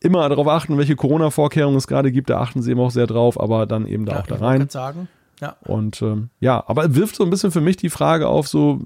immer 0.00 0.28
darauf 0.28 0.46
achten, 0.48 0.76
welche 0.76 0.94
Corona-Vorkehrungen 0.94 1.78
es 1.78 1.86
gerade 1.86 2.12
gibt. 2.12 2.28
Da 2.28 2.38
achten 2.38 2.60
sie 2.60 2.72
eben 2.72 2.80
auch 2.80 2.90
sehr 2.90 3.06
drauf, 3.06 3.40
aber 3.40 3.64
dann 3.64 3.86
eben 3.86 4.04
da 4.04 4.16
ja, 4.16 4.20
auch 4.20 4.26
da 4.26 4.34
rein. 4.36 4.68
Sagen. 4.68 5.08
Ja. 5.40 5.56
Und 5.62 6.00
ähm, 6.02 6.30
ja, 6.40 6.64
aber 6.66 6.94
wirft 6.94 7.16
so 7.16 7.24
ein 7.24 7.30
bisschen 7.30 7.50
für 7.50 7.60
mich 7.60 7.76
die 7.76 7.90
Frage 7.90 8.28
auf, 8.28 8.48
so 8.48 8.80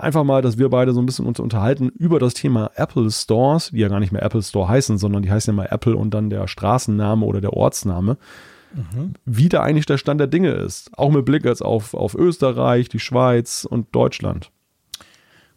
einfach 0.00 0.24
mal, 0.24 0.42
dass 0.42 0.58
wir 0.58 0.68
beide 0.70 0.92
so 0.92 1.00
ein 1.00 1.06
bisschen 1.06 1.26
uns 1.26 1.38
unterhalten 1.38 1.90
über 1.90 2.18
das 2.18 2.34
Thema 2.34 2.70
Apple 2.74 3.10
Stores, 3.10 3.70
die 3.70 3.78
ja 3.78 3.88
gar 3.88 4.00
nicht 4.00 4.12
mehr 4.12 4.22
Apple 4.22 4.42
Store 4.42 4.68
heißen, 4.68 4.98
sondern 4.98 5.22
die 5.22 5.30
heißen 5.30 5.52
ja 5.52 5.56
mal 5.56 5.68
Apple 5.70 5.96
und 5.96 6.12
dann 6.12 6.30
der 6.30 6.48
Straßenname 6.48 7.24
oder 7.24 7.40
der 7.40 7.52
Ortsname. 7.52 8.16
Mhm. 8.72 9.14
Wie 9.24 9.48
da 9.48 9.62
eigentlich 9.62 9.86
der 9.86 9.98
Stand 9.98 10.20
der 10.20 10.28
Dinge 10.28 10.50
ist. 10.50 10.96
Auch 10.96 11.10
mit 11.10 11.24
Blick 11.24 11.44
jetzt 11.44 11.62
auf, 11.62 11.94
auf 11.94 12.14
Österreich, 12.14 12.88
die 12.88 13.00
Schweiz 13.00 13.66
und 13.68 13.94
Deutschland. 13.94 14.50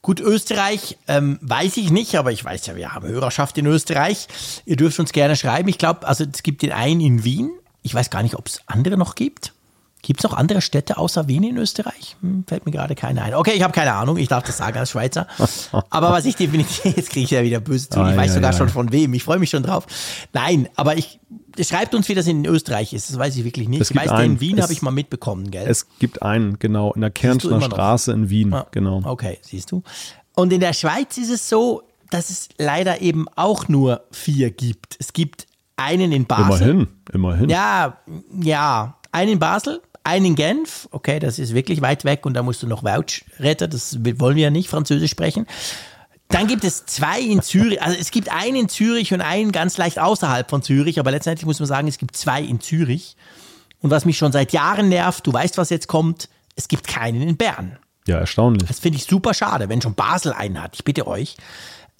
Gut, 0.01 0.19
Österreich 0.19 0.97
ähm, 1.07 1.39
weiß 1.41 1.77
ich 1.77 1.89
nicht, 1.89 2.15
aber 2.15 2.31
ich 2.31 2.43
weiß 2.43 2.65
ja, 2.65 2.75
wir 2.75 2.93
haben 2.93 3.07
Hörerschaft 3.07 3.57
in 3.57 3.65
Österreich. 3.67 4.27
Ihr 4.65 4.75
dürft 4.75 4.99
uns 4.99 5.13
gerne 5.13 5.35
schreiben. 5.35 5.69
Ich 5.69 5.77
glaube, 5.77 6.05
also 6.05 6.25
es 6.25 6.43
gibt 6.43 6.61
den 6.61 6.73
einen 6.73 6.99
in 6.99 7.23
Wien. 7.23 7.51
Ich 7.83 7.95
weiß 7.95 8.09
gar 8.09 8.23
nicht, 8.23 8.35
ob 8.35 8.47
es 8.47 8.61
andere 8.65 8.97
noch 8.97 9.15
gibt. 9.15 9.52
Gibt 10.03 10.19
es 10.19 10.29
noch 10.29 10.37
andere 10.37 10.59
Städte 10.59 10.97
außer 10.97 11.29
Wien 11.29 11.43
in 11.43 11.57
Österreich? 11.57 12.17
Hm, 12.19 12.43
fällt 12.45 12.65
mir 12.65 12.73
gerade 12.73 12.93
keine 12.93 13.21
ein. 13.21 13.33
Okay, 13.33 13.53
ich 13.55 13.63
habe 13.63 13.71
keine 13.71 13.93
Ahnung, 13.93 14.17
ich 14.17 14.27
darf 14.27 14.43
das 14.43 14.57
sagen 14.57 14.77
als 14.77 14.91
Schweizer. 14.91 15.27
Aber 15.89 16.11
was 16.11 16.25
ich 16.25 16.35
definitiv, 16.35 16.83
jetzt 16.97 17.09
kriege 17.09 17.23
ich 17.23 17.31
ja 17.31 17.41
wieder 17.41 17.61
böse 17.61 17.87
zu, 17.87 18.01
ah, 18.01 18.11
ich 18.11 18.17
weiß 18.17 18.27
ja, 18.27 18.33
sogar 18.33 18.51
ja. 18.51 18.57
schon 18.57 18.67
von 18.67 18.91
wem, 18.91 19.13
ich 19.13 19.23
freue 19.23 19.39
mich 19.39 19.49
schon 19.49 19.63
drauf. 19.63 19.87
Nein, 20.33 20.67
aber 20.75 20.97
ich, 20.97 21.21
schreibt 21.61 21.95
uns, 21.95 22.09
wie 22.09 22.15
das 22.15 22.27
in 22.27 22.45
Österreich 22.45 22.91
ist, 22.91 23.09
das 23.09 23.17
weiß 23.17 23.37
ich 23.37 23.45
wirklich 23.45 23.69
nicht. 23.69 23.89
Ich 23.89 23.95
weiß, 23.95 24.09
einen, 24.09 24.33
in 24.33 24.39
Wien 24.41 24.61
habe 24.61 24.73
ich 24.73 24.81
mal 24.81 24.91
mitbekommen, 24.91 25.49
gell? 25.51 25.65
Es 25.65 25.87
gibt 25.99 26.21
einen, 26.21 26.59
genau, 26.59 26.91
in 26.91 27.01
der 27.01 27.09
Kärntner 27.09 27.61
Straße 27.61 28.11
in 28.11 28.29
Wien, 28.29 28.53
ah, 28.53 28.67
genau. 28.71 29.01
Okay, 29.05 29.39
siehst 29.41 29.71
du. 29.71 29.83
Und 30.35 30.51
in 30.51 30.59
der 30.59 30.73
Schweiz 30.73 31.17
ist 31.17 31.29
es 31.29 31.47
so, 31.47 31.83
dass 32.09 32.29
es 32.29 32.49
leider 32.57 33.01
eben 33.01 33.27
auch 33.35 33.69
nur 33.69 34.03
vier 34.11 34.51
gibt. 34.51 34.97
Es 34.99 35.13
gibt 35.13 35.47
einen 35.77 36.11
in 36.11 36.25
Basel. 36.25 36.69
Immerhin, 36.69 36.87
immerhin. 37.13 37.49
Ja, 37.49 37.97
ja, 38.41 38.97
einen 39.13 39.33
in 39.33 39.39
Basel, 39.39 39.81
einen 40.03 40.25
in 40.25 40.35
Genf, 40.35 40.87
okay, 40.91 41.19
das 41.19 41.39
ist 41.39 41.53
wirklich 41.53 41.81
weit 41.81 42.03
weg 42.05 42.25
und 42.25 42.33
da 42.33 42.43
musst 42.43 42.61
du 42.63 42.67
noch 42.67 42.83
Vouch 42.83 43.23
retten, 43.39 43.69
das 43.69 43.97
wollen 44.03 44.35
wir 44.35 44.43
ja 44.43 44.49
nicht, 44.49 44.69
Französisch 44.69 45.11
sprechen. 45.11 45.47
Dann 46.29 46.47
gibt 46.47 46.63
es 46.63 46.85
zwei 46.85 47.21
in 47.21 47.41
Zürich, 47.41 47.81
also 47.81 47.97
es 47.99 48.11
gibt 48.11 48.31
einen 48.31 48.55
in 48.55 48.69
Zürich 48.69 49.13
und 49.13 49.21
einen 49.21 49.51
ganz 49.51 49.77
leicht 49.77 49.99
außerhalb 49.99 50.49
von 50.49 50.63
Zürich, 50.63 50.99
aber 50.99 51.11
letztendlich 51.11 51.45
muss 51.45 51.59
man 51.59 51.67
sagen, 51.67 51.87
es 51.87 51.97
gibt 51.97 52.17
zwei 52.17 52.41
in 52.41 52.59
Zürich. 52.59 53.15
Und 53.81 53.91
was 53.91 54.05
mich 54.05 54.17
schon 54.17 54.31
seit 54.31 54.53
Jahren 54.53 54.89
nervt, 54.89 55.27
du 55.27 55.33
weißt, 55.33 55.57
was 55.57 55.69
jetzt 55.69 55.87
kommt, 55.87 56.29
es 56.55 56.67
gibt 56.67 56.87
keinen 56.87 57.21
in 57.21 57.37
Bern. 57.37 57.77
Ja, 58.07 58.17
erstaunlich. 58.17 58.67
Das 58.67 58.79
finde 58.79 58.97
ich 58.97 59.05
super 59.05 59.33
schade, 59.33 59.69
wenn 59.69 59.81
schon 59.81 59.93
Basel 59.93 60.33
einen 60.33 60.61
hat. 60.61 60.75
Ich 60.75 60.83
bitte 60.83 61.07
euch. 61.07 61.37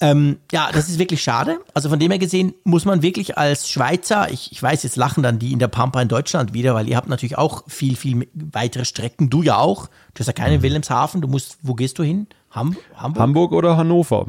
Ähm, 0.03 0.37
ja, 0.51 0.69
das 0.73 0.89
ist 0.89 0.99
wirklich 0.99 1.23
schade. 1.23 1.59
Also 1.73 1.87
von 1.87 1.97
dem 1.97 2.11
her 2.11 2.19
gesehen 2.19 2.53
muss 2.65 2.83
man 2.83 3.01
wirklich 3.01 3.37
als 3.37 3.69
Schweizer, 3.69 4.29
ich, 4.29 4.51
ich 4.51 4.61
weiß, 4.61 4.83
jetzt 4.83 4.97
lachen 4.97 5.23
dann 5.23 5.39
die 5.39 5.53
in 5.53 5.59
der 5.59 5.69
Pampa 5.69 6.01
in 6.01 6.09
Deutschland 6.09 6.53
wieder, 6.53 6.75
weil 6.75 6.89
ihr 6.89 6.97
habt 6.97 7.07
natürlich 7.07 7.37
auch 7.37 7.63
viel, 7.69 7.95
viel 7.95 8.27
weitere 8.33 8.83
Strecken. 8.83 9.29
Du 9.29 9.43
ja 9.43 9.57
auch. 9.57 9.87
Du 10.13 10.19
hast 10.19 10.27
ja 10.27 10.33
keinen 10.33 10.57
mhm. 10.57 10.63
Wilhelmshaven. 10.63 11.21
Du 11.21 11.29
musst, 11.29 11.57
wo 11.61 11.73
gehst 11.73 11.99
du 11.99 12.03
hin? 12.03 12.27
Ham 12.51 12.75
Hamburg? 12.95 13.21
Hamburg 13.21 13.51
oder 13.53 13.77
Hannover. 13.77 14.27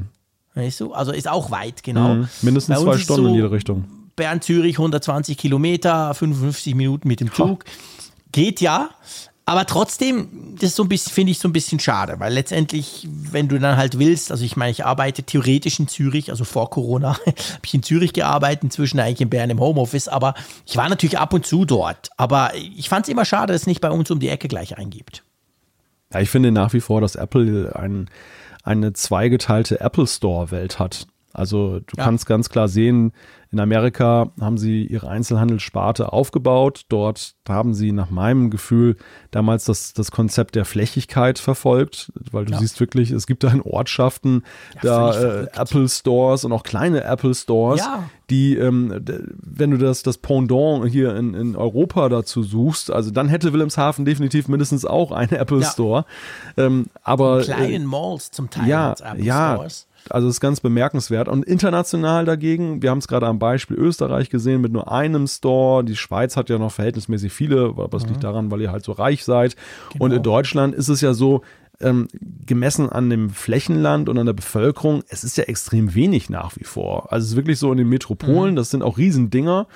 Weißt 0.54 0.78
du? 0.78 0.92
Also 0.92 1.10
ist 1.10 1.28
auch 1.28 1.50
weit, 1.50 1.82
genau. 1.82 2.14
Mhm. 2.14 2.28
Mindestens 2.42 2.78
zwei 2.78 2.96
Stunden 2.98 3.24
so, 3.24 3.28
in 3.30 3.34
jede 3.34 3.50
Richtung. 3.50 3.84
Bern, 4.14 4.40
Zürich, 4.40 4.78
120 4.78 5.36
Kilometer, 5.36 6.14
55 6.14 6.76
Minuten 6.76 7.08
mit 7.08 7.18
dem 7.18 7.32
Zug. 7.32 7.64
Geht 8.30 8.60
ja. 8.60 8.90
Aber 9.46 9.66
trotzdem, 9.66 10.56
das 10.58 10.74
so 10.74 10.84
finde 10.88 11.30
ich 11.30 11.38
so 11.38 11.48
ein 11.48 11.52
bisschen 11.52 11.78
schade, 11.78 12.18
weil 12.18 12.32
letztendlich, 12.32 13.06
wenn 13.10 13.46
du 13.46 13.58
dann 13.58 13.76
halt 13.76 13.98
willst, 13.98 14.30
also 14.30 14.42
ich 14.42 14.56
meine, 14.56 14.70
ich 14.70 14.86
arbeite 14.86 15.22
theoretisch 15.22 15.78
in 15.78 15.86
Zürich, 15.86 16.30
also 16.30 16.44
vor 16.44 16.70
Corona 16.70 17.18
habe 17.26 17.36
ich 17.62 17.74
in 17.74 17.82
Zürich 17.82 18.14
gearbeitet, 18.14 18.64
inzwischen 18.64 19.00
eigentlich 19.00 19.20
in 19.20 19.28
Bern 19.28 19.50
im 19.50 19.60
Homeoffice, 19.60 20.08
aber 20.08 20.34
ich 20.64 20.78
war 20.78 20.88
natürlich 20.88 21.18
ab 21.18 21.34
und 21.34 21.44
zu 21.44 21.66
dort. 21.66 22.08
Aber 22.16 22.52
ich 22.54 22.88
fand 22.88 23.04
es 23.04 23.10
immer 23.10 23.26
schade, 23.26 23.52
dass 23.52 23.62
es 23.62 23.66
nicht 23.66 23.82
bei 23.82 23.90
uns 23.90 24.10
um 24.10 24.18
die 24.18 24.30
Ecke 24.30 24.48
gleich 24.48 24.78
eingibt. 24.78 25.22
Ja, 26.12 26.20
ich 26.20 26.30
finde 26.30 26.50
nach 26.50 26.72
wie 26.72 26.80
vor, 26.80 27.02
dass 27.02 27.14
Apple 27.14 27.76
ein, 27.76 28.08
eine 28.62 28.94
zweigeteilte 28.94 29.78
Apple 29.80 30.06
Store-Welt 30.06 30.78
hat. 30.78 31.06
Also 31.34 31.80
du 31.80 31.96
ja. 31.96 32.04
kannst 32.04 32.26
ganz 32.26 32.48
klar 32.48 32.68
sehen, 32.68 33.12
in 33.54 33.60
Amerika 33.60 34.32
haben 34.40 34.58
sie 34.58 34.84
ihre 34.84 35.08
Einzelhandelssparte 35.08 36.12
aufgebaut. 36.12 36.86
Dort 36.88 37.34
haben 37.48 37.72
sie 37.72 37.92
nach 37.92 38.10
meinem 38.10 38.50
Gefühl 38.50 38.96
damals 39.30 39.64
das, 39.64 39.92
das 39.92 40.10
Konzept 40.10 40.56
der 40.56 40.64
Flächigkeit 40.64 41.38
verfolgt, 41.38 42.12
weil 42.32 42.46
du 42.46 42.52
ja. 42.52 42.58
siehst 42.58 42.80
wirklich, 42.80 43.12
es 43.12 43.28
gibt 43.28 43.44
da 43.44 43.50
in 43.50 43.62
Ortschaften 43.62 44.42
ja, 44.74 44.80
da 44.82 45.42
äh, 45.42 45.46
Apple 45.54 45.88
Stores 45.88 46.44
und 46.44 46.52
auch 46.52 46.64
kleine 46.64 47.04
Apple 47.04 47.32
Stores, 47.32 47.82
die, 48.28 48.56
ähm, 48.56 48.92
wenn 49.40 49.70
du 49.70 49.78
das, 49.78 50.02
das 50.02 50.18
Pendant 50.18 50.90
hier 50.90 51.14
in, 51.14 51.34
in 51.34 51.54
Europa 51.54 52.08
dazu 52.08 52.42
suchst, 52.42 52.90
also 52.90 53.12
dann 53.12 53.28
hätte 53.28 53.52
Wilhelmshaven 53.52 54.04
definitiv 54.04 54.48
mindestens 54.48 54.84
auch 54.84 55.12
einen 55.12 55.32
Apple 55.32 55.62
Store. 55.62 56.06
Ähm, 56.56 56.86
aber 57.04 57.38
in 57.38 57.44
kleinen 57.44 57.82
äh, 57.82 57.86
Malls 57.86 58.32
zum 58.32 58.50
Teil 58.50 58.68
ja, 58.68 58.92
Apple 58.92 59.24
ja, 59.24 59.54
Stores. 59.54 59.86
Also 60.10 60.28
ist 60.28 60.40
ganz 60.40 60.60
bemerkenswert. 60.60 61.28
Und 61.28 61.44
international 61.44 62.24
dagegen, 62.24 62.82
wir 62.82 62.90
haben 62.90 62.98
es 62.98 63.08
gerade 63.08 63.26
am 63.26 63.38
Beispiel 63.38 63.76
Österreich 63.76 64.30
gesehen 64.30 64.60
mit 64.60 64.72
nur 64.72 64.90
einem 64.90 65.26
Store. 65.26 65.84
Die 65.84 65.96
Schweiz 65.96 66.36
hat 66.36 66.50
ja 66.50 66.58
noch 66.58 66.72
verhältnismäßig 66.72 67.32
viele, 67.32 67.66
aber 67.66 67.88
das 67.88 68.04
mhm. 68.04 68.10
liegt 68.10 68.24
daran, 68.24 68.50
weil 68.50 68.60
ihr 68.60 68.72
halt 68.72 68.84
so 68.84 68.92
reich 68.92 69.24
seid. 69.24 69.56
Genau. 69.92 70.04
Und 70.04 70.12
in 70.12 70.22
Deutschland 70.22 70.74
ist 70.74 70.88
es 70.88 71.00
ja 71.00 71.14
so, 71.14 71.42
ähm, 71.80 72.08
gemessen 72.46 72.88
an 72.88 73.10
dem 73.10 73.30
Flächenland 73.30 74.08
und 74.08 74.18
an 74.18 74.26
der 74.26 74.32
Bevölkerung, 74.32 75.02
es 75.08 75.24
ist 75.24 75.36
ja 75.36 75.44
extrem 75.44 75.94
wenig 75.94 76.30
nach 76.30 76.56
wie 76.56 76.64
vor. 76.64 77.12
Also 77.12 77.24
es 77.24 77.30
ist 77.30 77.36
wirklich 77.36 77.58
so 77.58 77.72
in 77.72 77.78
den 77.78 77.88
Metropolen, 77.88 78.52
mhm. 78.52 78.56
das 78.56 78.70
sind 78.70 78.82
auch 78.82 78.98
Riesendinger. 78.98 79.66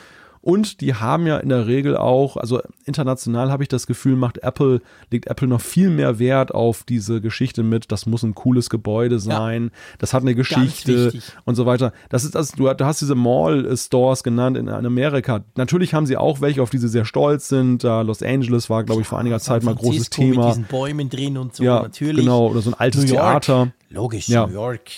Und 0.40 0.80
die 0.80 0.94
haben 0.94 1.26
ja 1.26 1.38
in 1.38 1.48
der 1.48 1.66
Regel 1.66 1.96
auch, 1.96 2.36
also 2.36 2.60
international 2.84 3.50
habe 3.50 3.62
ich 3.62 3.68
das 3.68 3.86
Gefühl, 3.86 4.16
macht 4.16 4.38
Apple, 4.38 4.80
legt 5.10 5.26
Apple 5.26 5.48
noch 5.48 5.60
viel 5.60 5.90
mehr 5.90 6.18
Wert 6.18 6.54
auf 6.54 6.84
diese 6.84 7.20
Geschichte 7.20 7.62
mit, 7.62 7.90
das 7.90 8.06
muss 8.06 8.22
ein 8.22 8.34
cooles 8.34 8.70
Gebäude 8.70 9.18
sein, 9.18 9.64
ja. 9.64 9.70
das 9.98 10.14
hat 10.14 10.22
eine 10.22 10.34
Geschichte 10.34 11.12
und 11.44 11.54
so 11.54 11.66
weiter. 11.66 11.92
Das 12.08 12.24
ist 12.24 12.34
das, 12.34 12.52
du, 12.52 12.68
hast 12.68 13.00
diese 13.00 13.14
Mall-Stores 13.14 14.22
genannt 14.22 14.56
in, 14.56 14.68
Amerika. 14.68 15.44
Natürlich 15.56 15.94
haben 15.94 16.06
sie 16.06 16.16
auch 16.16 16.40
welche, 16.40 16.62
auf 16.62 16.70
die 16.70 16.78
sie 16.78 16.88
sehr 16.88 17.04
stolz 17.04 17.48
sind. 17.48 17.84
Uh, 17.84 18.02
Los 18.02 18.22
Angeles 18.22 18.70
war, 18.70 18.84
glaube 18.84 19.02
ich, 19.02 19.06
vor 19.06 19.18
einiger 19.18 19.40
Zeit 19.40 19.62
mal 19.62 19.74
großes 19.74 20.10
Thema. 20.10 20.46
Mit 20.46 20.50
diesen 20.50 20.64
Bäumen 20.64 21.10
drin 21.10 21.36
und 21.36 21.54
so, 21.54 21.64
ja, 21.64 21.82
natürlich. 21.82 22.24
Genau, 22.24 22.48
oder 22.48 22.60
so 22.60 22.70
ein 22.70 22.74
altes 22.74 23.06
Theater. 23.06 23.72
Logisch, 23.90 24.28
ja. 24.28 24.46
New 24.46 24.52
York 24.52 24.90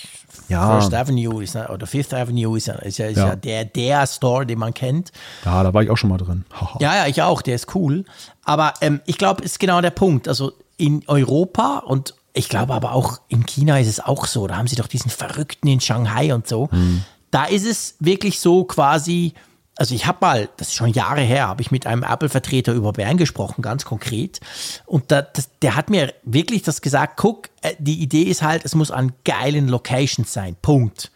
ja. 0.48 0.78
First 0.80 0.92
Avenue 0.94 1.42
ist, 1.42 1.54
oder 1.54 1.86
Fifth 1.86 2.12
Avenue 2.12 2.56
ist, 2.56 2.68
ist, 2.68 2.98
ja, 2.98 3.06
ist 3.06 3.16
ja. 3.16 3.28
ja, 3.28 3.36
der, 3.36 3.64
der 3.64 4.06
Store, 4.06 4.44
den 4.44 4.58
man 4.58 4.74
kennt. 4.74 5.12
Ja, 5.44 5.62
da 5.62 5.72
war 5.72 5.82
ich 5.82 5.90
auch 5.90 5.96
schon 5.96 6.10
mal 6.10 6.18
drin. 6.18 6.44
ja, 6.80 6.96
ja, 6.96 7.06
ich 7.06 7.22
auch, 7.22 7.42
der 7.42 7.54
ist 7.54 7.74
cool. 7.74 8.04
Aber 8.44 8.74
ähm, 8.80 9.00
ich 9.06 9.16
glaube, 9.16 9.44
ist 9.44 9.60
genau 9.60 9.80
der 9.80 9.90
Punkt. 9.90 10.26
Also 10.26 10.52
in 10.76 11.04
Europa 11.06 11.78
und 11.86 12.14
ich 12.32 12.48
glaube 12.48 12.74
aber 12.74 12.92
auch 12.92 13.20
in 13.28 13.44
China 13.46 13.78
ist 13.78 13.88
es 13.88 14.00
auch 14.00 14.26
so. 14.26 14.46
Da 14.46 14.56
haben 14.56 14.66
sie 14.66 14.76
doch 14.76 14.86
diesen 14.86 15.10
Verrückten 15.10 15.68
in 15.68 15.80
Shanghai 15.80 16.34
und 16.34 16.48
so. 16.48 16.68
Mhm. 16.72 17.04
Da 17.30 17.44
ist 17.44 17.66
es 17.66 17.94
wirklich 18.00 18.40
so 18.40 18.64
quasi, 18.64 19.34
also 19.80 19.94
ich 19.94 20.06
habe 20.06 20.18
mal, 20.20 20.50
das 20.58 20.68
ist 20.68 20.74
schon 20.74 20.90
Jahre 20.90 21.22
her, 21.22 21.48
habe 21.48 21.62
ich 21.62 21.70
mit 21.70 21.86
einem 21.86 22.02
Apple-Vertreter 22.02 22.74
über 22.74 22.92
Bern 22.92 23.16
gesprochen, 23.16 23.62
ganz 23.62 23.86
konkret. 23.86 24.38
Und 24.84 25.10
da, 25.10 25.22
das, 25.22 25.48
der 25.62 25.74
hat 25.74 25.88
mir 25.88 26.12
wirklich 26.22 26.62
das 26.62 26.82
gesagt, 26.82 27.16
guck, 27.16 27.48
äh, 27.62 27.74
die 27.78 28.02
Idee 28.02 28.24
ist 28.24 28.42
halt, 28.42 28.66
es 28.66 28.74
muss 28.74 28.90
an 28.90 29.14
geilen 29.24 29.68
Locations 29.68 30.30
sein. 30.30 30.54
Punkt. 30.60 31.10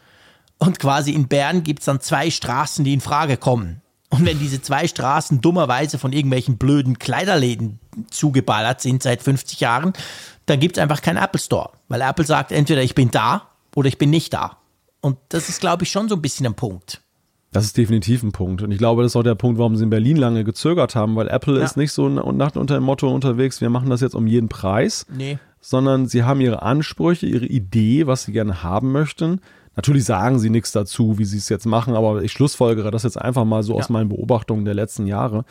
Und 0.56 0.78
quasi 0.78 1.12
in 1.12 1.28
Bern 1.28 1.62
gibt 1.62 1.80
es 1.80 1.84
dann 1.84 2.00
zwei 2.00 2.30
Straßen, 2.30 2.86
die 2.86 2.94
in 2.94 3.02
Frage 3.02 3.36
kommen. 3.36 3.82
Und 4.08 4.24
wenn 4.24 4.38
diese 4.38 4.62
zwei 4.62 4.88
Straßen 4.88 5.42
dummerweise 5.42 5.98
von 5.98 6.14
irgendwelchen 6.14 6.56
blöden 6.56 6.98
Kleiderläden 6.98 7.80
zugeballert 8.10 8.80
sind 8.80 9.02
seit 9.02 9.22
50 9.22 9.60
Jahren, 9.60 9.92
dann 10.46 10.58
gibt 10.58 10.78
es 10.78 10.82
einfach 10.82 11.02
keinen 11.02 11.22
Apple 11.22 11.40
Store. 11.40 11.72
Weil 11.88 12.00
Apple 12.00 12.24
sagt, 12.24 12.50
entweder 12.50 12.82
ich 12.82 12.94
bin 12.94 13.10
da 13.10 13.50
oder 13.76 13.88
ich 13.88 13.98
bin 13.98 14.08
nicht 14.08 14.32
da. 14.32 14.56
Und 15.02 15.18
das 15.28 15.50
ist, 15.50 15.60
glaube 15.60 15.84
ich, 15.84 15.90
schon 15.90 16.08
so 16.08 16.14
ein 16.14 16.22
bisschen 16.22 16.46
ein 16.46 16.54
Punkt. 16.54 17.02
Das 17.54 17.66
ist 17.66 17.76
definitiv 17.76 18.24
ein 18.24 18.32
Punkt. 18.32 18.62
Und 18.62 18.72
ich 18.72 18.78
glaube, 18.78 19.02
das 19.02 19.12
ist 19.12 19.16
auch 19.16 19.22
der 19.22 19.36
Punkt, 19.36 19.58
warum 19.58 19.76
sie 19.76 19.84
in 19.84 19.90
Berlin 19.90 20.16
lange 20.16 20.42
gezögert 20.42 20.96
haben, 20.96 21.14
weil 21.14 21.28
Apple 21.28 21.56
ja. 21.56 21.64
ist 21.64 21.76
nicht 21.76 21.92
so 21.92 22.08
nach 22.08 22.56
unter 22.56 22.74
dem 22.74 22.82
Motto 22.82 23.08
unterwegs, 23.08 23.60
wir 23.60 23.70
machen 23.70 23.90
das 23.90 24.00
jetzt 24.00 24.16
um 24.16 24.26
jeden 24.26 24.48
Preis. 24.48 25.06
Nee. 25.16 25.38
Sondern 25.60 26.08
sie 26.08 26.24
haben 26.24 26.40
ihre 26.40 26.62
Ansprüche, 26.62 27.26
ihre 27.26 27.46
Idee, 27.46 28.08
was 28.08 28.24
sie 28.24 28.32
gerne 28.32 28.64
haben 28.64 28.90
möchten. 28.90 29.40
Natürlich 29.76 30.04
sagen 30.04 30.40
sie 30.40 30.50
nichts 30.50 30.72
dazu, 30.72 31.16
wie 31.18 31.24
sie 31.24 31.38
es 31.38 31.48
jetzt 31.48 31.64
machen, 31.64 31.94
aber 31.94 32.24
ich 32.24 32.32
schlussfolgere 32.32 32.90
das 32.90 33.04
jetzt 33.04 33.20
einfach 33.20 33.44
mal 33.44 33.62
so 33.62 33.74
ja. 33.74 33.78
aus 33.78 33.88
meinen 33.88 34.08
Beobachtungen 34.08 34.64
der 34.64 34.74
letzten 34.74 35.06
Jahre. 35.06 35.44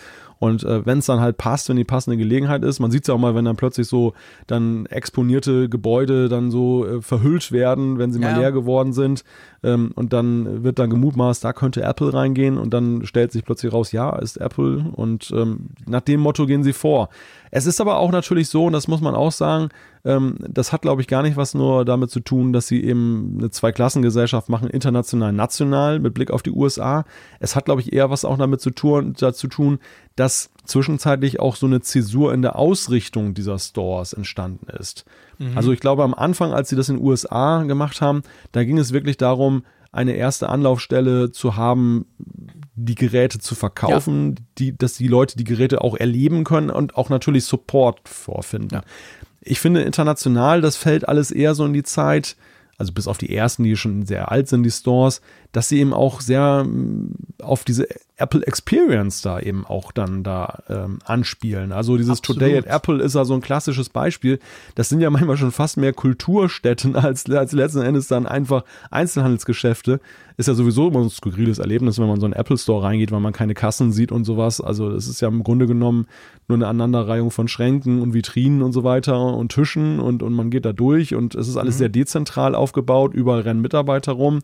Und 0.43 0.65
äh, 0.65 0.85
wenn 0.85 0.97
es 0.97 1.05
dann 1.05 1.21
halt 1.21 1.37
passt, 1.37 1.69
wenn 1.69 1.77
die 1.77 1.85
passende 1.85 2.17
Gelegenheit 2.17 2.65
ist, 2.65 2.81
man 2.81 2.91
sieht 2.91 3.03
es 3.03 3.07
ja 3.07 3.13
auch 3.13 3.17
mal, 3.17 3.33
wenn 3.33 3.45
dann 3.45 3.55
plötzlich 3.55 3.87
so 3.87 4.11
dann 4.45 4.85
exponierte 4.87 5.69
Gebäude 5.69 6.27
dann 6.27 6.51
so 6.51 6.85
äh, 6.85 7.01
verhüllt 7.01 7.53
werden, 7.53 7.97
wenn 7.97 8.11
sie 8.11 8.19
ja. 8.19 8.29
mal 8.29 8.39
leer 8.41 8.51
geworden 8.51 8.91
sind. 8.91 9.23
Ähm, 9.63 9.93
und 9.95 10.11
dann 10.11 10.65
wird 10.65 10.79
dann 10.79 10.89
gemutmaßt, 10.89 11.45
da 11.45 11.53
könnte 11.53 11.81
Apple 11.83 12.13
reingehen 12.13 12.57
und 12.57 12.73
dann 12.73 13.05
stellt 13.05 13.31
sich 13.31 13.45
plötzlich 13.45 13.71
raus, 13.71 13.93
ja, 13.93 14.17
ist 14.17 14.35
Apple. 14.35 14.91
Und 14.91 15.31
ähm, 15.33 15.69
nach 15.85 16.01
dem 16.01 16.19
Motto 16.19 16.45
gehen 16.45 16.65
sie 16.65 16.73
vor. 16.73 17.07
Es 17.55 17.65
ist 17.65 17.79
aber 17.79 17.97
auch 17.97 18.11
natürlich 18.11 18.49
so, 18.49 18.65
und 18.65 18.73
das 18.73 18.87
muss 18.87 18.99
man 18.99 19.15
auch 19.15 19.31
sagen, 19.31 19.69
ähm, 20.05 20.37
das 20.39 20.73
hat, 20.73 20.81
glaube 20.81 21.01
ich, 21.01 21.07
gar 21.07 21.21
nicht 21.21 21.37
was 21.37 21.53
nur 21.53 21.85
damit 21.85 22.09
zu 22.09 22.19
tun, 22.19 22.51
dass 22.51 22.67
sie 22.67 22.83
eben 22.83 23.37
eine 23.37 23.51
Zweiklassengesellschaft 23.51 24.49
machen, 24.49 24.69
international, 24.69 25.31
national, 25.31 25.99
mit 25.99 26.13
Blick 26.13 26.31
auf 26.31 26.41
die 26.41 26.51
USA. 26.51 27.05
Es 27.39 27.55
hat, 27.55 27.65
glaube 27.65 27.81
ich, 27.81 27.93
eher 27.93 28.09
was 28.09 28.25
auch 28.25 28.37
damit 28.37 28.59
zu 28.59 28.71
tun, 28.71 29.13
dazu 29.17 29.47
tun, 29.47 29.77
dass 30.15 30.32
zwischenzeitlich 30.65 31.39
auch 31.39 31.55
so 31.55 31.65
eine 31.65 31.81
Zäsur 31.81 32.33
in 32.33 32.41
der 32.41 32.57
Ausrichtung 32.57 33.33
dieser 33.33 33.59
Stores 33.59 34.13
entstanden 34.13 34.67
ist. 34.69 35.05
Mhm. 35.37 35.57
Also 35.57 35.71
ich 35.71 35.79
glaube, 35.79 36.03
am 36.03 36.13
Anfang, 36.13 36.53
als 36.53 36.69
sie 36.69 36.75
das 36.75 36.89
in 36.89 36.97
den 36.97 37.05
USA 37.05 37.63
gemacht 37.63 38.01
haben, 38.01 38.23
da 38.51 38.63
ging 38.63 38.77
es 38.77 38.93
wirklich 38.93 39.17
darum, 39.17 39.63
eine 39.91 40.13
erste 40.13 40.49
Anlaufstelle 40.49 41.31
zu 41.31 41.55
haben, 41.55 42.05
die 42.75 42.95
Geräte 42.95 43.39
zu 43.39 43.53
verkaufen, 43.53 44.35
ja. 44.35 44.43
die, 44.57 44.77
dass 44.77 44.95
die 44.95 45.07
Leute 45.07 45.37
die 45.37 45.43
Geräte 45.43 45.81
auch 45.81 45.95
erleben 45.95 46.43
können 46.43 46.71
und 46.71 46.97
auch 46.97 47.09
natürlich 47.09 47.45
Support 47.45 48.09
vorfinden. 48.09 48.73
Ja. 48.73 48.81
Ich 49.41 49.59
finde 49.59 49.83
international, 49.83 50.61
das 50.61 50.77
fällt 50.77 51.07
alles 51.07 51.29
eher 51.29 51.53
so 51.53 51.65
in 51.65 51.73
die 51.73 51.83
Zeit, 51.83 52.37
also 52.77 52.91
bis 52.91 53.07
auf 53.07 53.19
die 53.19 53.35
ersten, 53.35 53.63
die 53.63 53.75
schon 53.75 54.05
sehr 54.05 54.31
alt 54.31 54.47
sind, 54.47 54.63
die 54.63 54.71
Stores, 54.71 55.21
dass 55.53 55.69
sie 55.69 55.79
eben 55.79 55.93
auch 55.93 56.19
sehr 56.19 56.65
mm, 56.65 57.13
auf 57.41 57.63
diese 57.63 57.87
Apple 58.17 58.45
Experience 58.45 59.21
da 59.21 59.39
eben 59.39 59.65
auch 59.65 59.91
dann 59.91 60.23
da 60.23 60.63
ähm, 60.69 60.99
anspielen. 61.05 61.71
Also 61.71 61.97
dieses 61.97 62.19
Absolut. 62.19 62.41
Today 62.41 62.57
at 62.57 62.65
Apple 62.65 63.01
ist 63.01 63.15
ja 63.15 63.23
so 63.25 63.33
ein 63.33 63.41
klassisches 63.41 63.89
Beispiel. 63.89 64.39
Das 64.75 64.89
sind 64.89 65.01
ja 65.01 65.09
manchmal 65.09 65.37
schon 65.37 65.51
fast 65.51 65.77
mehr 65.77 65.93
Kulturstätten 65.93 66.95
als, 66.97 67.29
als 67.29 67.51
letzten 67.53 67.81
Endes 67.81 68.07
dann 68.07 68.27
einfach 68.27 68.63
Einzelhandelsgeschäfte. 68.91 69.99
Ist 70.37 70.47
ja 70.47 70.55
sowieso 70.55 70.87
immer 70.87 71.01
ein 71.01 71.09
skurriles 71.09 71.59
Erlebnis, 71.59 71.99
wenn 71.99 72.07
man 72.07 72.19
so 72.19 72.25
einen 72.25 72.33
Apple 72.33 72.57
Store 72.57 72.83
reingeht, 72.83 73.11
weil 73.11 73.19
man 73.19 73.33
keine 73.33 73.53
Kassen 73.53 73.91
sieht 73.91 74.11
und 74.11 74.25
sowas. 74.25 74.59
Also 74.59 74.91
das 74.91 75.07
ist 75.07 75.21
ja 75.21 75.27
im 75.27 75.43
Grunde 75.43 75.67
genommen 75.67 76.07
nur 76.47 76.57
eine 76.57 76.67
Aneinanderreihung 76.67 77.29
von 77.29 77.47
Schränken 77.47 78.01
und 78.01 78.13
Vitrinen 78.13 78.63
und 78.63 78.73
so 78.73 78.83
weiter 78.83 79.35
und 79.35 79.51
Tischen 79.51 79.99
und, 79.99 80.23
und 80.23 80.33
man 80.33 80.49
geht 80.49 80.65
da 80.65 80.73
durch 80.73 81.13
und 81.13 81.35
es 81.35 81.47
ist 81.47 81.57
alles 81.57 81.75
mhm. 81.75 81.79
sehr 81.79 81.89
dezentral 81.89 82.55
aufgebaut. 82.55 83.13
Überall 83.13 83.41
rennen 83.41 83.61
Mitarbeiter 83.61 84.13
rum 84.13 84.39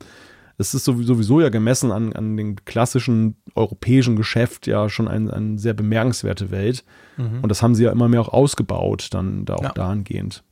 es 0.59 0.73
ist 0.73 0.83
sowieso 0.83 1.39
ja 1.39 1.47
gemessen 1.47 1.91
an, 1.91 2.11
an 2.11 2.35
den 2.35 2.65
klassischen 2.65 3.37
europäischen 3.55 4.17
Geschäft 4.17 4.67
ja 4.67 4.89
schon 4.89 5.07
eine 5.07 5.33
ein 5.33 5.57
sehr 5.57 5.73
bemerkenswerte 5.73 6.51
Welt. 6.51 6.83
Mhm. 7.15 7.39
Und 7.41 7.49
das 7.49 7.63
haben 7.63 7.75
sie 7.75 7.85
ja 7.85 7.91
immer 7.91 8.09
mehr 8.09 8.19
auch 8.21 8.29
ausgebaut, 8.29 9.07
dann 9.11 9.45
da 9.45 9.55
auch 9.55 9.63
ja. 9.63 9.71
dahingehend. 9.71 10.43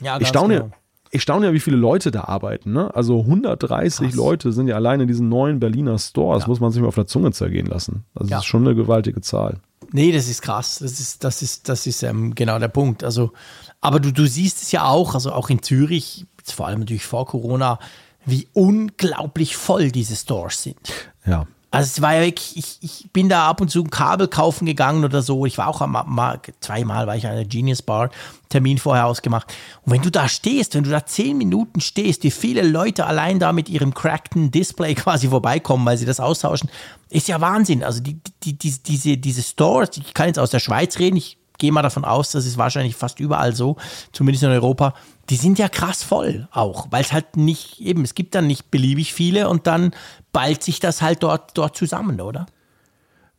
Ja, 0.00 0.20
ich 0.20 0.26
staune, 0.26 0.54
genau. 0.54 0.70
ich 1.12 1.22
staune 1.22 1.46
ja, 1.46 1.52
wie 1.52 1.60
viele 1.60 1.76
Leute 1.76 2.10
da 2.10 2.24
arbeiten. 2.24 2.72
Ne? 2.72 2.92
Also 2.92 3.20
130 3.20 4.08
Krass. 4.08 4.16
Leute 4.16 4.52
sind 4.52 4.66
ja 4.66 4.74
alleine 4.74 5.04
in 5.04 5.08
diesen 5.08 5.28
neuen 5.28 5.60
Berliner 5.60 5.96
Stores, 5.98 6.42
ja. 6.42 6.48
muss 6.48 6.58
man 6.58 6.72
sich 6.72 6.82
mal 6.82 6.88
auf 6.88 6.96
der 6.96 7.06
Zunge 7.06 7.30
zergehen 7.30 7.66
lassen. 7.66 8.04
Also 8.14 8.30
ja. 8.30 8.38
das 8.38 8.44
ist 8.44 8.48
schon 8.48 8.66
eine 8.66 8.74
gewaltige 8.74 9.20
Zahl. 9.20 9.60
Nee, 9.92 10.10
das 10.10 10.28
ist 10.28 10.42
krass. 10.42 10.80
Das 10.80 10.98
ist, 10.98 11.22
das 11.22 11.40
ist, 11.42 11.68
das 11.68 11.86
ist 11.86 12.02
ähm, 12.02 12.34
genau 12.34 12.58
der 12.58 12.68
Punkt. 12.68 13.04
Also, 13.04 13.30
aber 13.80 14.00
du, 14.00 14.12
du 14.12 14.26
siehst 14.26 14.60
es 14.60 14.72
ja 14.72 14.86
auch, 14.86 15.14
also 15.14 15.32
auch 15.32 15.50
in 15.50 15.62
Zürich, 15.62 16.26
vor 16.44 16.66
allem 16.66 16.80
natürlich 16.80 17.06
vor 17.06 17.26
Corona, 17.26 17.78
wie 18.24 18.48
unglaublich 18.52 19.56
voll 19.56 19.90
diese 19.90 20.16
Stores 20.16 20.62
sind. 20.62 20.78
Ja. 21.26 21.46
Also 21.72 21.86
es 21.86 22.02
war 22.02 22.14
ja 22.14 22.22
wirklich, 22.22 22.56
ich, 22.56 22.78
ich 22.80 23.12
bin 23.12 23.28
da 23.28 23.48
ab 23.48 23.60
und 23.60 23.70
zu 23.70 23.84
ein 23.84 23.90
Kabel 23.90 24.26
kaufen 24.26 24.66
gegangen 24.66 25.04
oder 25.04 25.22
so. 25.22 25.46
Ich 25.46 25.56
war 25.56 25.68
auch 25.68 25.80
am, 25.80 25.92
mal, 25.92 26.40
zweimal 26.58 27.06
war 27.06 27.14
ich 27.14 27.28
an 27.28 27.36
der 27.36 27.44
Genius 27.44 27.82
Bar, 27.82 28.10
Termin 28.48 28.78
vorher 28.78 29.06
ausgemacht. 29.06 29.54
Und 29.84 29.92
wenn 29.92 30.02
du 30.02 30.10
da 30.10 30.28
stehst, 30.28 30.74
wenn 30.74 30.82
du 30.82 30.90
da 30.90 31.06
zehn 31.06 31.38
Minuten 31.38 31.80
stehst, 31.80 32.24
wie 32.24 32.32
viele 32.32 32.62
Leute 32.62 33.06
allein 33.06 33.38
da 33.38 33.52
mit 33.52 33.68
ihrem 33.68 33.94
crackten 33.94 34.50
Display 34.50 34.94
quasi 34.96 35.28
vorbeikommen, 35.28 35.86
weil 35.86 35.96
sie 35.96 36.06
das 36.06 36.18
austauschen, 36.18 36.68
ist 37.08 37.28
ja 37.28 37.40
Wahnsinn. 37.40 37.84
Also 37.84 38.00
die, 38.00 38.18
die, 38.42 38.58
die, 38.58 38.82
diese, 38.82 39.16
diese 39.16 39.42
Stores, 39.42 39.90
ich 39.96 40.12
kann 40.12 40.26
jetzt 40.26 40.40
aus 40.40 40.50
der 40.50 40.58
Schweiz 40.58 40.98
reden, 40.98 41.16
ich 41.16 41.38
gehe 41.58 41.70
mal 41.70 41.82
davon 41.82 42.04
aus, 42.04 42.32
das 42.32 42.46
ist 42.46 42.58
wahrscheinlich 42.58 42.96
fast 42.96 43.20
überall 43.20 43.54
so, 43.54 43.76
zumindest 44.12 44.42
in 44.42 44.50
Europa, 44.50 44.94
die 45.30 45.36
sind 45.36 45.58
ja 45.58 45.68
krass 45.68 46.02
voll 46.02 46.48
auch, 46.50 46.88
weil 46.90 47.02
es 47.02 47.12
halt 47.12 47.36
nicht, 47.36 47.80
eben, 47.80 48.02
es 48.02 48.14
gibt 48.14 48.34
dann 48.34 48.46
nicht 48.46 48.70
beliebig 48.70 49.14
viele 49.14 49.48
und 49.48 49.66
dann 49.66 49.92
ballt 50.32 50.62
sich 50.62 50.80
das 50.80 51.02
halt 51.02 51.22
dort, 51.22 51.56
dort 51.56 51.76
zusammen, 51.76 52.20
oder? 52.20 52.46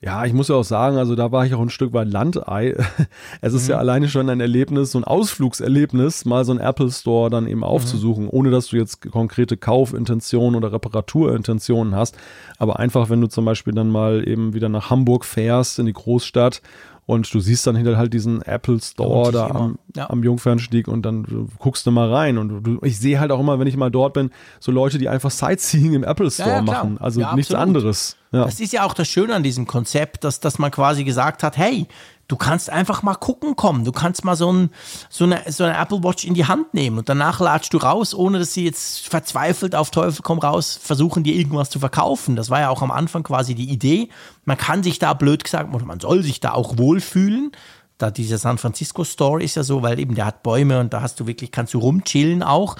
Ja, 0.03 0.26
ich 0.26 0.34
muss 0.34 0.47
ja 0.47 0.55
auch 0.55 0.63
sagen, 0.63 0.97
also 0.97 1.13
da 1.13 1.31
war 1.31 1.45
ich 1.45 1.53
auch 1.53 1.61
ein 1.61 1.69
Stück 1.69 1.93
weit 1.93 2.07
Landei. 2.07 2.76
Es 3.41 3.53
ist 3.53 3.65
mhm. 3.65 3.72
ja 3.72 3.77
alleine 3.77 4.09
schon 4.09 4.30
ein 4.31 4.39
Erlebnis, 4.39 4.93
so 4.93 4.99
ein 4.99 5.03
Ausflugserlebnis, 5.03 6.26
mal 6.26 6.43
so 6.43 6.53
ein 6.53 6.59
Apple 6.59 6.89
Store 6.89 7.30
dann 7.30 7.45
eben 7.45 7.63
aufzusuchen, 7.63 8.23
mhm. 8.23 8.30
ohne 8.31 8.49
dass 8.49 8.68
du 8.68 8.77
jetzt 8.77 9.11
konkrete 9.11 9.57
Kaufintentionen 9.57 10.55
oder 10.55 10.73
Reparaturintentionen 10.73 11.93
hast. 11.93 12.18
Aber 12.57 12.80
einfach, 12.80 13.11
wenn 13.11 13.22
du 13.22 13.27
zum 13.27 13.45
Beispiel 13.45 13.73
dann 13.73 13.91
mal 13.91 14.27
eben 14.27 14.55
wieder 14.55 14.69
nach 14.69 14.89
Hamburg 14.89 15.23
fährst, 15.23 15.77
in 15.77 15.85
die 15.85 15.93
Großstadt 15.93 16.63
und 17.06 17.34
du 17.34 17.40
siehst 17.40 17.65
dann 17.68 17.76
hinter 17.76 17.98
halt 17.98 18.14
diesen 18.14 18.41
Apple 18.41 18.80
Store 18.80 19.32
da 19.32 19.48
am, 19.48 19.80
ja. 19.95 20.10
am, 20.10 20.23
Jungfernstieg 20.23 20.88
und 20.88 21.03
dann 21.06 21.49
guckst 21.60 21.86
du 21.86 21.91
mal 21.91 22.11
rein. 22.11 22.38
Und 22.38 22.64
du, 22.64 22.80
ich 22.84 22.99
sehe 22.99 23.19
halt 23.19 23.32
auch 23.32 23.40
immer, 23.40 23.60
wenn 23.60 23.68
ich 23.68 23.76
mal 23.76 23.91
dort 23.91 24.14
bin, 24.14 24.32
so 24.60 24.72
Leute, 24.72 24.98
die 24.98 25.10
einfach 25.10 25.32
Sightseeing 25.32 25.94
im 25.94 26.03
Apple 26.03 26.30
Store 26.32 26.49
ja, 26.49 26.61
machen. 26.61 26.98
Also 26.99 27.22
nichts 27.36 27.53
anderes. 27.53 28.18
Das 28.31 28.59
ist 28.59 28.71
ja 28.71 28.85
auch 28.85 28.93
das 28.93 29.07
Schöne 29.07 29.35
an 29.35 29.43
diesem 29.43 29.67
Konzept, 29.67 30.23
dass, 30.23 30.39
dass 30.39 30.57
man 30.57 30.71
quasi 30.71 31.03
gesagt 31.03 31.43
hat, 31.43 31.57
hey, 31.57 31.87
Du 32.31 32.37
kannst 32.37 32.69
einfach 32.69 33.03
mal 33.03 33.15
gucken 33.15 33.57
kommen. 33.57 33.83
Du 33.83 33.91
kannst 33.91 34.23
mal 34.23 34.37
so, 34.37 34.53
ein, 34.53 34.69
so, 35.09 35.25
eine, 35.25 35.41
so 35.47 35.65
eine 35.65 35.77
Apple 35.77 36.01
Watch 36.01 36.23
in 36.23 36.33
die 36.33 36.45
Hand 36.45 36.73
nehmen 36.73 36.99
und 36.99 37.09
danach 37.09 37.41
latschst 37.41 37.73
du 37.73 37.77
raus, 37.77 38.13
ohne 38.13 38.39
dass 38.39 38.53
sie 38.53 38.63
jetzt 38.63 39.05
verzweifelt 39.09 39.75
auf 39.75 39.91
Teufel 39.91 40.21
komm 40.23 40.39
raus 40.39 40.79
versuchen, 40.81 41.23
dir 41.23 41.35
irgendwas 41.35 41.69
zu 41.69 41.79
verkaufen. 41.79 42.37
Das 42.37 42.49
war 42.49 42.61
ja 42.61 42.69
auch 42.69 42.81
am 42.81 42.89
Anfang 42.89 43.23
quasi 43.23 43.53
die 43.53 43.69
Idee. 43.69 44.07
Man 44.45 44.57
kann 44.57 44.81
sich 44.81 44.97
da 44.97 45.13
blöd 45.13 45.43
gesagt, 45.43 45.75
oder 45.75 45.83
man 45.83 45.99
soll 45.99 46.23
sich 46.23 46.39
da 46.39 46.53
auch 46.53 46.77
wohlfühlen. 46.77 47.51
Da 47.97 48.11
dieser 48.11 48.37
San 48.37 48.57
Francisco 48.57 49.03
Store 49.03 49.43
ist 49.43 49.55
ja 49.57 49.63
so, 49.63 49.81
weil 49.81 49.99
eben 49.99 50.15
der 50.15 50.25
hat 50.25 50.41
Bäume 50.41 50.79
und 50.79 50.93
da 50.93 51.01
hast 51.01 51.19
du 51.19 51.27
wirklich, 51.27 51.51
kannst 51.51 51.73
du 51.73 51.79
rumchillen 51.79 52.43
auch. 52.43 52.77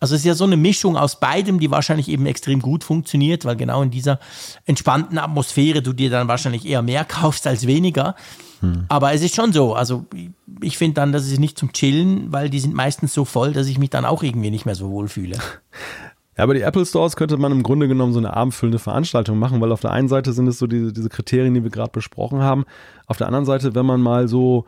Also 0.00 0.14
es 0.14 0.22
ist 0.22 0.26
ja 0.26 0.34
so 0.34 0.44
eine 0.44 0.56
Mischung 0.56 0.96
aus 0.96 1.20
beidem, 1.20 1.60
die 1.60 1.70
wahrscheinlich 1.70 2.08
eben 2.08 2.24
extrem 2.24 2.60
gut 2.60 2.84
funktioniert, 2.84 3.44
weil 3.44 3.56
genau 3.56 3.82
in 3.82 3.90
dieser 3.90 4.18
entspannten 4.64 5.18
Atmosphäre 5.18 5.82
du 5.82 5.92
dir 5.92 6.08
dann 6.08 6.26
wahrscheinlich 6.26 6.66
eher 6.66 6.80
mehr 6.80 7.04
kaufst 7.08 7.46
als 7.46 7.66
weniger. 7.66 8.16
Hm. 8.60 8.86
Aber 8.88 9.12
es 9.12 9.22
ist 9.22 9.34
schon 9.34 9.52
so, 9.52 9.74
also 9.74 10.06
ich 10.62 10.78
finde 10.78 10.94
dann, 10.94 11.12
das 11.12 11.26
ist 11.26 11.38
nicht 11.38 11.58
zum 11.58 11.72
Chillen, 11.72 12.32
weil 12.32 12.48
die 12.48 12.60
sind 12.60 12.74
meistens 12.74 13.12
so 13.12 13.26
voll, 13.26 13.52
dass 13.52 13.66
ich 13.66 13.78
mich 13.78 13.90
dann 13.90 14.06
auch 14.06 14.22
irgendwie 14.22 14.50
nicht 14.50 14.64
mehr 14.64 14.74
so 14.74 14.90
wohl 14.90 15.08
fühle. 15.08 15.36
Ja, 16.36 16.44
aber 16.44 16.54
die 16.54 16.62
Apple 16.62 16.86
Stores 16.86 17.16
könnte 17.16 17.36
man 17.36 17.52
im 17.52 17.62
Grunde 17.62 17.86
genommen 17.86 18.14
so 18.14 18.18
eine 18.18 18.34
abendfüllende 18.34 18.78
Veranstaltung 18.78 19.38
machen, 19.38 19.60
weil 19.60 19.72
auf 19.72 19.82
der 19.82 19.90
einen 19.90 20.08
Seite 20.08 20.32
sind 20.32 20.46
es 20.46 20.58
so 20.58 20.66
diese, 20.66 20.90
diese 20.90 21.10
Kriterien, 21.10 21.52
die 21.52 21.62
wir 21.62 21.70
gerade 21.70 21.90
besprochen 21.90 22.40
haben. 22.40 22.64
Auf 23.06 23.18
der 23.18 23.26
anderen 23.26 23.44
Seite, 23.44 23.74
wenn 23.74 23.84
man 23.84 24.00
mal 24.00 24.26
so 24.26 24.64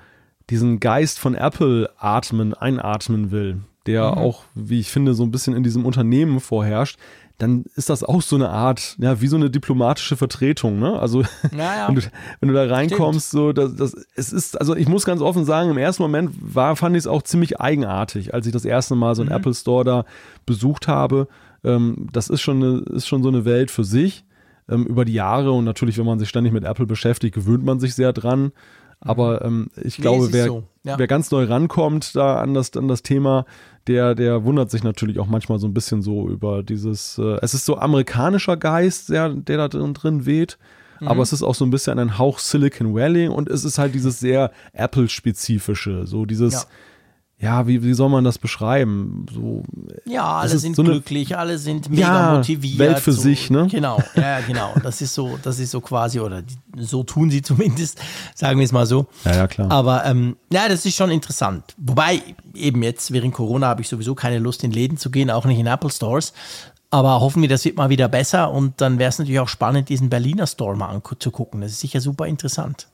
diesen 0.51 0.81
Geist 0.81 1.19
von 1.19 1.35
Apple 1.35 1.89
atmen, 1.97 2.53
einatmen 2.53 3.31
will, 3.31 3.61
der 3.87 4.13
mhm. 4.13 4.19
auch, 4.19 4.45
wie 4.55 4.81
ich 4.81 4.91
finde, 4.91 5.15
so 5.15 5.23
ein 5.23 5.31
bisschen 5.31 5.55
in 5.55 5.63
diesem 5.63 5.85
Unternehmen 5.87 6.41
vorherrscht, 6.41 6.99
dann 7.39 7.65
ist 7.75 7.91
das 7.91 8.05
auch 8.05 8.23
so 8.23 8.37
eine 8.37 8.51
Art, 8.51 8.97
ja, 9.01 9.21
wie 9.21 9.27
so 9.27 9.35
eine 9.37 9.51
diplomatische 9.51 10.17
Vertretung, 10.17 10.79
ne? 10.79 10.99
Also, 10.99 11.23
Ja, 11.57 11.77
ja. 11.77 11.85
wenn, 11.89 11.97
du, 11.97 12.03
wenn 12.41 12.49
du 12.49 12.55
da 12.55 12.67
reinkommst, 12.67 13.31
so, 13.31 13.53
das, 13.53 13.75
das, 13.75 13.97
es 14.15 14.33
ist, 14.33 14.61
also 14.61 14.77
ich 14.77 14.89
muss 14.89 15.05
ganz 15.05 15.21
offen 15.21 15.45
sagen, 15.45 15.71
im 15.71 15.79
ersten 15.79 16.03
Moment 16.03 16.31
war, 16.41 16.77
fand 16.77 16.95
ich 16.95 17.01
es 17.01 17.07
auch 17.07 17.23
ziemlich 17.23 17.61
eigenartig, 17.61 18.33
als 18.33 18.47
ich 18.47 18.53
das 18.53 18.65
erste 18.65 18.95
Mal 18.95 19.15
so 19.17 19.23
einen 19.23 19.33
Apple 19.33 19.55
Store 19.55 19.85
da 19.85 20.05
besucht 20.47 20.87
habe. 20.87 21.27
Ähm, 21.65 22.09
das 22.13 22.29
ist 22.29 22.43
schon, 22.43 22.63
eine, 22.63 22.79
ist 22.95 23.09
schon 23.09 23.23
so 23.23 23.29
eine 23.29 23.45
Welt 23.45 23.71
für 23.73 23.85
sich 23.85 24.25
ähm, 24.69 24.87
über 24.87 25.05
die 25.05 25.15
Jahre 25.15 25.51
und 25.53 25.65
natürlich, 25.65 25.99
wenn 25.99 26.07
man 26.07 26.19
sich 26.19 26.29
ständig 26.29 26.53
mit 26.53 26.65
Apple 26.65 26.87
beschäftigt, 26.87 27.35
gewöhnt 27.35 27.65
man 27.65 27.81
sich 27.81 27.95
sehr 27.95 28.13
dran. 28.13 28.53
Aber 29.01 29.45
ähm, 29.45 29.69
ich 29.83 29.99
Nee, 29.99 30.03
glaube, 30.03 30.33
wer, 30.33 30.47
so, 30.47 30.63
ja. 30.85 30.97
wer 30.97 31.09
ganz 31.09 31.31
neu 31.33 31.45
rankommt 31.45 32.15
da 32.15 32.41
an 32.41 32.55
das, 32.55 32.77
an 32.77 32.87
das 32.87 33.03
Thema, 33.03 33.47
der, 33.87 34.15
der 34.15 34.45
wundert 34.45 34.71
sich 34.71 34.83
natürlich 34.83 35.19
auch 35.19 35.27
manchmal 35.27 35.59
so 35.59 35.67
ein 35.67 35.75
bisschen 35.75 36.03
so 36.03 36.29
über 36.29 36.63
dieses, 36.63 37.19
äh, 37.19 37.39
es 37.43 37.55
ist 37.55 37.67
so 37.67 37.77
amerikanischer 37.77 38.57
Geist, 38.57 39.11
der, 39.11 39.31
der 39.31 39.57
da 39.57 39.69
drin, 39.69 39.95
drin 39.95 40.27
weht. 40.27 40.59
Mhm. 41.01 41.09
Aber 41.09 41.23
es 41.23 41.33
ist 41.33 41.43
auch 41.43 41.55
so 41.55 41.65
ein 41.65 41.71
bisschen 41.71 41.99
ein 41.99 42.19
Hauch 42.19 42.39
Silicon 42.39 42.95
Valley 42.95 43.29
und 43.29 43.49
es 43.49 43.65
ist 43.65 43.79
halt 43.79 43.95
dieses 43.95 44.21
sehr 44.21 44.53
Apple-spezifische, 44.73 46.07
so 46.07 46.25
dieses, 46.27 46.53
Ja. 46.55 46.63
Ja, 47.43 47.67
wie, 47.67 47.83
wie 47.83 47.93
soll 47.93 48.09
man 48.09 48.23
das 48.25 48.39
beschreiben? 48.39 49.27
So, 49.35 49.65
Ja, 50.07 50.39
alle 50.39 50.57
sind 50.59 50.77
so 50.77 50.83
eine- 50.83 50.93
glücklich, 50.93 51.37
alle 51.37 51.59
sind 51.59 51.91
mega 51.91 52.03
Ja, 52.31 52.37
motiviert. 52.37 52.79
Welt 52.79 52.99
für 53.01 53.13
so. 53.13 53.21
sich, 53.21 53.51
ne? 53.51 53.67
Genau, 53.69 54.01
ja, 54.15 54.41
genau. 54.41 54.73
Das 54.83 55.01
ist 55.03 55.13
so, 55.13 55.39
das 55.43 55.59
ist 55.59 55.73
so 55.73 55.81
quasi, 55.81 56.21
oder 56.21 56.43
die, 56.43 56.55
so 56.79 57.03
tun 57.03 57.31
sie 57.31 57.43
zumindest, 57.43 57.99
sagen 58.35 58.59
wir 58.61 58.65
es 58.65 58.73
mal 58.73 58.87
so. 58.87 59.07
Ja, 59.25 59.35
ja, 59.35 59.47
klar. 59.49 59.71
Aber 59.71 60.05
ähm, 60.07 60.37
ja, 60.53 60.69
das 60.69 60.87
ist 60.87 60.97
schon 60.97 61.11
interessant. 61.11 61.65
Wobei, 61.77 62.23
eben 62.55 62.83
jetzt 62.83 63.13
während 63.13 63.35
Corona 63.35 63.67
habe 63.67 63.83
ich 63.83 63.89
sowieso 63.89 64.15
keine 64.15 64.39
Lust, 64.39 64.63
in 64.65 64.71
Läden 64.71 64.97
zu 64.97 65.11
gehen, 65.11 65.29
auch 65.31 65.45
nicht 65.45 65.59
in 65.59 65.67
Apple 65.67 65.91
Stores. 65.91 66.33
Aber 66.91 67.21
hoffen 67.23 67.41
wir, 67.43 67.49
das 67.49 67.65
wird 67.65 67.77
mal 67.79 67.89
wieder 67.89 68.07
besser 68.07 68.51
und 68.53 68.81
dann 68.83 68.99
wäre 68.99 69.09
es 69.09 69.19
natürlich 69.19 69.41
auch 69.41 69.49
spannend, 69.49 69.89
diesen 69.89 70.11
Berliner 70.11 70.47
Store 70.47 70.77
mal 70.77 70.89
anzugucken. 70.91 71.63
Das 71.63 71.73
ist 71.73 71.81
sicher 71.81 72.01
super 72.03 72.27
interessant. 72.27 72.87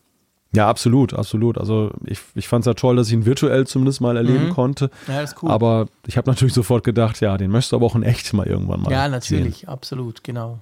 Ja, 0.55 0.67
absolut, 0.69 1.13
absolut. 1.13 1.59
Also 1.59 1.91
ich, 2.05 2.21
ich 2.35 2.49
fand 2.49 2.63
es 2.63 2.67
ja 2.67 2.75
toll, 2.75 2.97
dass 2.97 3.09
ich 3.09 3.13
ihn 3.13 3.27
virtuell 3.27 3.67
zumindest 3.67 4.01
mal 4.01 4.17
erleben 4.17 4.49
konnte. 4.51 4.87
Mhm. 5.07 5.13
Ja, 5.13 5.21
das 5.21 5.33
ist 5.33 5.43
cool. 5.43 5.51
Aber 5.51 5.89
ich 6.07 6.17
habe 6.17 6.31
natürlich 6.31 6.55
sofort 6.55 6.85
gedacht, 6.85 7.21
ja, 7.21 7.37
den 7.37 7.51
möchtest 7.51 7.73
du 7.73 7.77
aber 7.77 7.87
auch 7.87 7.95
in 7.95 8.03
echt 8.03 8.33
mal 8.33 8.47
irgendwann 8.47 8.81
mal 8.81 8.91
Ja, 8.91 9.09
natürlich, 9.09 9.69
absolut, 9.69 10.25
genau. 10.25 10.61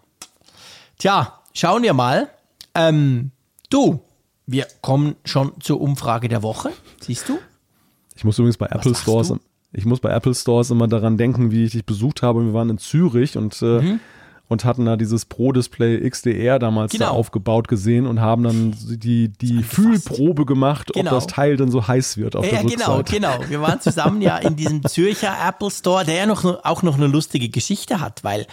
Tja, 0.99 1.41
schauen 1.53 1.83
wir 1.83 1.95
mal. 1.95 2.29
Ähm, 2.75 3.31
du, 3.71 4.01
wir 4.47 4.67
kommen 4.81 5.15
schon 5.25 5.53
zur 5.61 5.81
Umfrage 5.81 6.29
der 6.29 6.43
Woche. 6.43 6.71
Siehst 7.01 7.29
du? 7.29 7.39
Ich 8.17 8.25
muss 8.25 8.39
übrigens 8.39 8.57
bei 8.57 8.67
Apple 8.67 8.95
Stores, 8.95 9.29
du? 9.29 9.39
ich 9.73 9.85
muss 9.85 10.01
bei 10.01 10.11
Apple 10.11 10.35
Stores 10.35 10.71
immer 10.71 10.89
daran 10.89 11.17
denken, 11.17 11.51
wie 11.53 11.65
ich 11.65 11.73
dich 11.73 11.85
besucht 11.85 12.23
habe. 12.23 12.45
Wir 12.45 12.55
waren 12.55 12.71
in 12.71 12.79
Zürich 12.79 13.37
und, 13.37 13.61
äh, 13.63 13.83
Mhm. 13.83 14.01
Und 14.49 14.65
hatten 14.65 14.85
da 14.87 14.97
dieses 14.97 15.25
Pro-Display 15.25 16.09
XDR 16.09 16.59
damals 16.59 16.93
Genau. 16.93 17.07
da 17.07 17.11
aufgebaut 17.11 17.69
gesehen 17.69 18.07
und 18.07 18.21
haben 18.21 18.43
dann 18.45 18.77
die, 18.81 19.29
die 19.29 19.63
Fühlprobe 19.63 20.47
gemacht, 20.47 20.91
Genau. 20.95 21.11
ob 21.13 21.17
das 21.17 21.27
Teil 21.27 21.57
dann 21.57 21.71
so 21.71 21.87
heiß 21.89 22.17
wird 22.17 22.37
auf 22.37 22.45
Ja, 22.45 22.63
der 22.63 22.65
genau, 22.65 22.97
Rückseite. 22.99 23.13
genau. 23.39 23.51
Wir 23.51 23.61
waren 23.61 23.81
zusammen 23.81 24.23
ja 24.23 24.37
in 24.39 24.57
diesem 24.57 24.85
Zürcher 24.85 25.35
Apple 25.47 25.71
Store, 25.71 26.05
der 26.05 26.15
ja 26.15 26.27
noch, 26.27 26.45
auch 26.65 26.83
noch 26.83 26.95
eine 26.97 27.07
lustige 27.09 27.49
Geschichte 27.49 28.01
hat, 28.01 28.23
weil 28.25 28.47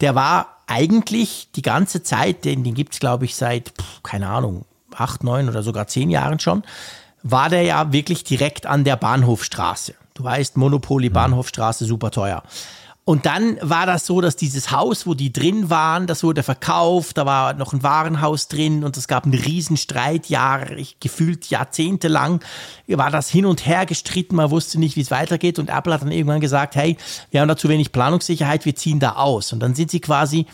der 0.00 0.14
war 0.14 0.58
eigentlich 0.66 1.48
die 1.56 1.62
ganze 1.62 2.02
Zeit, 2.02 2.44
den, 2.44 2.62
den 2.62 2.74
gibt's 2.74 3.00
glaube 3.00 3.24
ich, 3.24 3.34
seit, 3.34 3.70
pff, 3.70 4.02
keine 4.04 4.28
Ahnung, 4.28 4.64
acht, 4.94 5.24
neun 5.24 5.48
oder 5.48 5.62
sogar 5.62 5.88
zehn 5.88 6.10
Jahren 6.10 6.38
schon, 6.38 6.62
war 7.22 7.48
der 7.50 7.62
ja 7.62 7.92
wirklich 7.92 8.22
direkt 8.24 8.66
an 8.66 8.84
der 8.84 8.96
Bahnhofstraße. 8.96 9.94
Du 10.14 10.24
weißt, 10.24 10.56
Monopoly, 10.56 11.10
Bahnhofstraße, 11.10 11.84
super 11.86 12.10
teuer. 12.10 12.42
Und 13.04 13.26
dann 13.26 13.56
war 13.60 13.86
das 13.86 14.06
so, 14.06 14.20
dass 14.20 14.36
dieses 14.36 14.70
Haus, 14.70 15.06
wo 15.06 15.14
die 15.14 15.32
drin 15.32 15.70
waren, 15.70 16.06
das 16.06 16.22
wurde 16.22 16.42
verkauft, 16.42 17.18
da 17.18 17.26
war 17.26 17.54
noch 17.54 17.72
ein 17.72 17.82
Warenhaus 17.82 18.46
drin 18.46 18.84
und 18.84 18.96
es 18.96 19.08
gab 19.08 19.24
einen 19.24 19.34
Riesenstreit, 19.34 20.28
Jahre, 20.28 20.76
gefühlt 21.00 21.46
jahrzehntelang 21.46 22.40
war 22.86 23.10
das 23.10 23.28
hin 23.28 23.46
und 23.46 23.66
her 23.66 23.86
gestritten, 23.86 24.36
man 24.36 24.50
wusste 24.50 24.78
nicht, 24.78 24.96
wie 24.96 25.00
es 25.00 25.10
weitergeht. 25.10 25.58
Und 25.58 25.70
Apple 25.70 25.94
hat 25.94 26.02
dann 26.02 26.12
irgendwann 26.12 26.40
gesagt, 26.40 26.76
hey, 26.76 26.96
wir 27.30 27.40
haben 27.40 27.48
da 27.48 27.56
zu 27.56 27.68
wenig 27.68 27.92
Planungssicherheit, 27.92 28.64
wir 28.64 28.76
ziehen 28.76 29.00
da 29.00 29.12
aus. 29.12 29.52
Und 29.52 29.60
dann 29.60 29.74
sind 29.74 29.90
sie 29.90 30.00
quasi, 30.00 30.46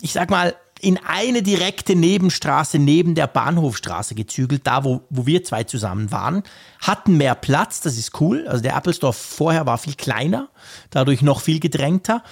ich 0.00 0.12
sag 0.12 0.30
mal, 0.30 0.54
in 0.80 0.98
eine 1.06 1.42
direkte 1.42 1.94
Nebenstraße 1.94 2.78
neben 2.78 3.14
der 3.14 3.26
Bahnhofstraße 3.26 4.14
gezügelt, 4.14 4.66
da 4.66 4.84
wo, 4.84 5.02
wo 5.08 5.26
wir 5.26 5.42
zwei 5.42 5.64
zusammen 5.64 6.12
waren, 6.12 6.42
hatten 6.80 7.16
mehr 7.16 7.34
Platz, 7.34 7.80
das 7.80 7.96
ist 7.96 8.20
cool. 8.20 8.46
Also 8.46 8.62
der 8.62 8.76
Apple 8.76 8.92
Store 8.92 9.12
vorher 9.12 9.66
war 9.66 9.78
viel 9.78 9.94
kleiner, 9.94 10.48
dadurch 10.90 11.22
noch 11.22 11.40
viel 11.40 11.60
gedrängter. 11.60 12.22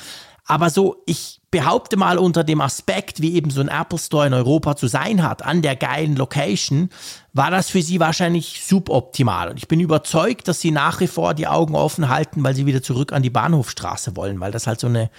Aber 0.47 0.69
so, 0.69 1.03
ich 1.07 1.41
behaupte 1.51 1.97
mal 1.97 2.19
unter 2.19 2.45
dem 2.45 2.61
Aspekt, 2.61 3.23
wie 3.23 3.35
eben 3.35 3.49
so 3.49 3.63
ein 3.63 3.69
Apple 3.69 3.99
Store 3.99 4.27
in 4.27 4.35
Europa 4.35 4.77
zu 4.77 4.89
sein 4.89 5.23
hat, 5.23 5.43
an 5.43 5.63
der 5.63 5.77
geilen 5.77 6.17
Location, 6.17 6.91
war 7.33 7.51
das 7.51 7.71
für 7.71 7.81
sie 7.81 7.99
wahrscheinlich 7.99 8.63
suboptimal. 8.67 9.49
Und 9.49 9.57
ich 9.57 9.69
bin 9.69 9.81
überzeugt, 9.81 10.49
dass 10.49 10.61
sie 10.61 10.71
nach 10.71 11.01
wie 11.01 11.07
vor 11.07 11.33
die 11.33 11.47
Augen 11.47 11.75
offen 11.75 12.11
halten, 12.11 12.45
weil 12.45 12.55
sie 12.55 12.67
wieder 12.67 12.83
zurück 12.83 13.13
an 13.13 13.23
die 13.23 13.31
Bahnhofstraße 13.31 14.17
wollen, 14.17 14.41
weil 14.41 14.53
das 14.53 14.67
halt 14.67 14.81
so 14.81 14.89
eine, 14.89 15.11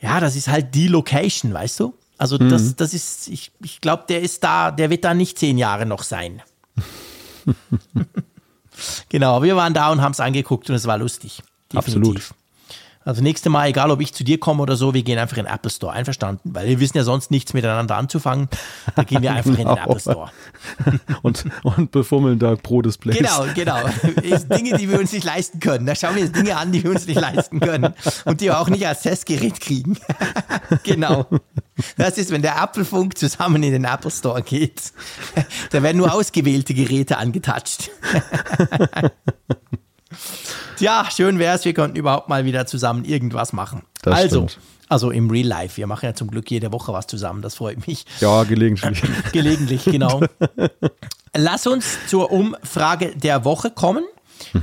ja, 0.00 0.18
das 0.18 0.34
ist 0.34 0.48
halt 0.48 0.74
die 0.74 0.88
Location, 0.88 1.54
weißt 1.54 1.78
du? 1.78 1.94
Also 2.18 2.38
das, 2.38 2.76
das 2.76 2.94
ist, 2.94 3.28
ich, 3.28 3.52
ich 3.62 3.80
glaube, 3.80 4.04
der 4.08 4.22
ist 4.22 4.42
da, 4.42 4.70
der 4.70 4.88
wird 4.90 5.04
da 5.04 5.12
nicht 5.12 5.38
zehn 5.38 5.58
Jahre 5.58 5.84
noch 5.84 6.02
sein. 6.02 6.42
genau, 9.08 9.42
wir 9.42 9.56
waren 9.56 9.74
da 9.74 9.90
und 9.92 10.00
haben 10.00 10.12
es 10.12 10.20
angeguckt 10.20 10.70
und 10.70 10.76
es 10.76 10.86
war 10.86 10.98
lustig. 10.98 11.42
Absolut. 11.74 12.22
Also 13.06 13.22
nächste 13.22 13.50
Mal, 13.50 13.68
egal 13.68 13.92
ob 13.92 14.00
ich 14.00 14.12
zu 14.12 14.24
dir 14.24 14.40
komme 14.40 14.60
oder 14.64 14.74
so, 14.74 14.92
wir 14.92 15.04
gehen 15.04 15.16
einfach 15.16 15.36
in 15.36 15.44
den 15.44 15.54
Apple 15.54 15.70
Store. 15.70 15.92
Einverstanden? 15.92 16.52
Weil 16.52 16.66
wir 16.66 16.80
wissen 16.80 16.96
ja 16.96 17.04
sonst 17.04 17.30
nichts 17.30 17.54
miteinander 17.54 17.94
anzufangen. 17.96 18.48
Da 18.96 19.04
gehen 19.04 19.22
wir 19.22 19.32
einfach 19.32 19.50
in 19.50 19.56
den 19.56 19.66
Genau. 19.76 19.80
Apple 19.80 20.00
Store. 20.00 20.30
und, 21.22 21.44
und 21.62 21.92
befummeln 21.92 22.40
da 22.40 22.56
Pro-Displays. 22.56 23.18
Genau, 23.18 23.46
genau. 23.54 23.78
Ist 24.22 24.52
Dinge, 24.52 24.76
die 24.76 24.90
wir 24.90 24.98
uns 24.98 25.12
nicht 25.12 25.24
leisten 25.24 25.60
können. 25.60 25.86
Da 25.86 25.94
schauen 25.94 26.16
wir 26.16 26.22
uns 26.22 26.32
Dinge 26.32 26.56
an, 26.56 26.72
die 26.72 26.82
wir 26.82 26.90
uns 26.90 27.06
nicht 27.06 27.20
leisten 27.20 27.60
können. 27.60 27.94
Und 28.24 28.40
die 28.40 28.46
wir 28.46 28.58
auch 28.58 28.68
nicht 28.68 28.84
als 28.86 29.02
Testgerät 29.02 29.60
kriegen. 29.60 29.96
genau. 30.82 31.26
Das 31.96 32.18
ist, 32.18 32.32
wenn 32.32 32.42
der 32.42 32.60
Apfelfunk 32.60 33.16
zusammen 33.16 33.62
in 33.62 33.70
den 33.70 33.84
Apple 33.84 34.10
Store 34.10 34.42
geht. 34.42 34.92
Da 35.70 35.82
werden 35.82 35.98
nur 35.98 36.12
ausgewählte 36.12 36.74
Geräte 36.74 37.18
angetatscht. 37.18 37.90
Tja, 40.76 41.06
schön 41.14 41.38
wäre 41.38 41.56
es, 41.56 41.64
wir 41.64 41.74
könnten 41.74 41.96
überhaupt 41.96 42.28
mal 42.28 42.44
wieder 42.44 42.66
zusammen 42.66 43.04
irgendwas 43.04 43.52
machen. 43.52 43.82
Das 44.02 44.14
also, 44.14 44.48
stimmt. 44.48 44.58
also 44.88 45.10
im 45.10 45.30
Real 45.30 45.46
Life. 45.46 45.76
Wir 45.76 45.86
machen 45.86 46.06
ja 46.06 46.14
zum 46.14 46.30
Glück 46.30 46.50
jede 46.50 46.72
Woche 46.72 46.92
was 46.92 47.06
zusammen. 47.06 47.42
Das 47.42 47.54
freut 47.56 47.86
mich. 47.86 48.04
Ja, 48.20 48.44
gelegentlich. 48.44 49.02
Gelegentlich, 49.32 49.84
genau. 49.84 50.20
Lass 51.34 51.66
uns 51.66 51.98
zur 52.08 52.30
Umfrage 52.30 53.14
der 53.16 53.44
Woche 53.44 53.70
kommen, 53.70 54.04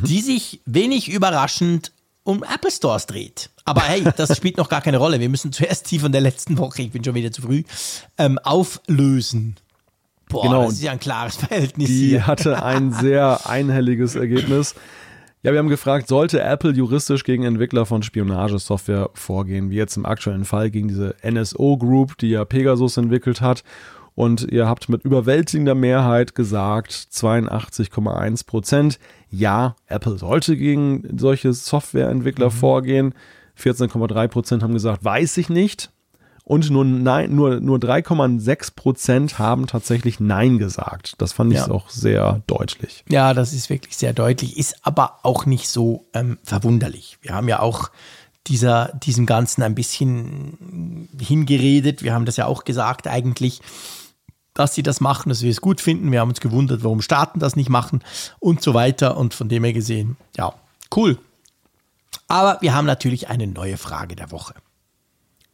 die 0.03 0.21
sich 0.21 0.61
wenig 0.65 1.09
überraschend 1.11 1.91
um 2.23 2.43
Apple 2.43 2.71
Stores 2.71 3.05
dreht. 3.05 3.49
Aber 3.65 3.81
hey, 3.81 4.03
das 4.17 4.35
spielt 4.37 4.57
noch 4.57 4.69
gar 4.69 4.81
keine 4.81 4.97
Rolle. 4.97 5.19
Wir 5.19 5.29
müssen 5.29 5.51
zuerst 5.51 5.89
die 5.91 5.99
von 5.99 6.11
der 6.11 6.21
letzten 6.21 6.57
Woche, 6.57 6.83
ich 6.83 6.91
bin 6.91 7.03
schon 7.03 7.15
wieder 7.15 7.31
zu 7.31 7.41
früh, 7.41 7.63
ähm, 8.17 8.39
auflösen. 8.39 9.55
Boah, 10.29 10.43
Genau. 10.43 10.63
das 10.65 10.73
ist 10.73 10.83
ja 10.83 10.91
ein 10.93 10.99
klares 10.99 11.35
Verhältnis 11.35 11.87
Die 11.89 12.09
hier. 12.09 12.27
hatte 12.27 12.63
ein 12.63 12.93
sehr 13.01 13.41
einhelliges 13.47 14.15
Ergebnis. 14.15 14.73
Ja, 15.45 15.51
wir 15.51 15.59
haben 15.59 15.67
gefragt, 15.67 16.07
sollte 16.07 16.41
Apple 16.41 16.71
juristisch 16.71 17.25
gegen 17.25 17.43
Entwickler 17.43 17.85
von 17.85 18.01
Spionagesoftware 18.01 19.09
vorgehen, 19.13 19.71
wie 19.71 19.75
jetzt 19.75 19.97
im 19.97 20.05
aktuellen 20.05 20.45
Fall 20.45 20.71
gegen 20.71 20.87
diese 20.87 21.15
NSO 21.21 21.75
Group, 21.75 22.17
die 22.17 22.29
ja 22.29 22.45
Pegasus 22.45 22.95
entwickelt 22.95 23.41
hat. 23.41 23.65
Und 24.15 24.49
ihr 24.53 24.69
habt 24.69 24.87
mit 24.87 25.03
überwältigender 25.03 25.75
Mehrheit 25.75 26.33
gesagt, 26.33 26.93
82,1 26.93 28.45
Prozent, 28.45 28.99
ja, 29.29 29.75
Apple 29.87 30.17
sollte 30.17 30.55
gegen 30.55 31.17
solche 31.17 31.51
Softwareentwickler 31.51 32.49
vorgehen. 32.49 33.13
14,3 33.59 34.27
Prozent 34.29 34.63
haben 34.63 34.73
gesagt, 34.73 35.03
weiß 35.03 35.35
ich 35.35 35.49
nicht. 35.49 35.91
Und 36.45 36.69
nur, 36.69 36.83
nein, 36.83 37.33
nur, 37.33 37.61
nur 37.61 37.77
3,6 37.77 38.75
Prozent 38.75 39.39
haben 39.39 39.65
tatsächlich 39.65 40.19
Nein 40.19 40.57
gesagt. 40.57 41.15
Das 41.19 41.31
fand 41.31 41.53
ich 41.53 41.59
Ja. 41.59 41.71
auch 41.71 41.89
sehr 41.89 42.41
deutlich. 42.47 43.05
Ja, 43.07 43.33
das 43.33 43.53
ist 43.53 43.69
wirklich 43.69 43.95
sehr 43.95 44.11
deutlich, 44.13 44.57
ist 44.57 44.75
aber 44.85 45.19
auch 45.23 45.45
nicht 45.45 45.69
so 45.69 46.05
ähm, 46.13 46.37
verwunderlich. 46.43 47.17
Wir 47.21 47.33
haben 47.33 47.47
ja 47.47 47.59
auch 47.59 47.89
dieser, 48.47 48.91
diesem 49.03 49.25
Ganzen 49.25 49.63
ein 49.63 49.73
bisschen 49.73 51.07
hingeredet. 51.17 52.03
Wir 52.03 52.13
haben 52.13 52.25
das 52.25 52.35
ja 52.35 52.45
auch 52.45 52.65
gesagt 52.65 53.07
eigentlich, 53.07 53.61
dass 54.53 54.75
sie 54.75 54.83
das 54.83 54.99
machen, 54.99 55.29
dass 55.29 55.41
wir 55.43 55.49
es 55.49 55.61
gut 55.61 55.79
finden. 55.79 56.11
Wir 56.11 56.19
haben 56.19 56.29
uns 56.29 56.41
gewundert, 56.41 56.83
warum 56.83 57.01
Staaten 57.01 57.39
das 57.39 57.55
nicht 57.55 57.69
machen 57.69 58.03
und 58.39 58.61
so 58.61 58.73
weiter. 58.73 59.15
Und 59.15 59.33
von 59.33 59.47
dem 59.47 59.63
her 59.63 59.71
gesehen, 59.73 60.17
ja, 60.35 60.53
cool. 60.93 61.17
Aber 62.27 62.57
wir 62.61 62.75
haben 62.75 62.85
natürlich 62.85 63.29
eine 63.29 63.47
neue 63.47 63.77
Frage 63.77 64.17
der 64.17 64.29
Woche. 64.31 64.55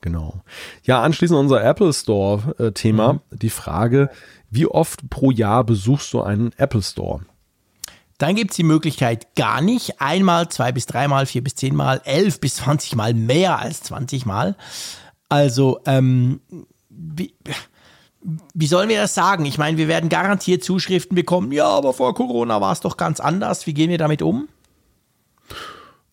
Genau. 0.01 0.41
Ja, 0.83 1.01
anschließend 1.01 1.37
unser 1.37 1.63
Apple 1.63 1.91
Store-Thema, 1.91 3.21
die 3.31 3.49
Frage, 3.49 4.09
wie 4.49 4.65
oft 4.65 5.09
pro 5.09 5.31
Jahr 5.31 5.63
besuchst 5.63 6.13
du 6.13 6.21
einen 6.21 6.53
Apple 6.57 6.81
Store? 6.81 7.21
Dann 8.17 8.35
gibt 8.35 8.51
es 8.51 8.57
die 8.57 8.63
Möglichkeit 8.63 9.35
gar 9.35 9.61
nicht. 9.61 10.01
Einmal, 10.01 10.49
zwei 10.49 10.71
bis 10.71 10.85
dreimal, 10.85 11.25
vier 11.25 11.43
bis 11.43 11.55
zehnmal, 11.55 12.01
elf 12.03 12.39
bis 12.39 12.55
zwanzigmal, 12.55 13.13
mehr 13.13 13.59
als 13.59 13.81
zwanzigmal. 13.83 14.55
Also, 15.29 15.79
ähm, 15.85 16.41
wie, 16.89 17.33
wie 18.53 18.67
sollen 18.67 18.89
wir 18.89 19.01
das 19.01 19.13
sagen? 19.13 19.45
Ich 19.45 19.57
meine, 19.57 19.77
wir 19.77 19.87
werden 19.87 20.09
garantiert 20.09 20.63
Zuschriften 20.63 21.15
bekommen, 21.15 21.51
ja, 21.51 21.67
aber 21.67 21.93
vor 21.93 22.13
Corona 22.13 22.59
war 22.59 22.73
es 22.73 22.81
doch 22.81 22.97
ganz 22.97 23.19
anders. 23.19 23.67
Wie 23.67 23.73
gehen 23.73 23.89
wir 23.89 23.97
damit 23.97 24.21
um? 24.21 24.49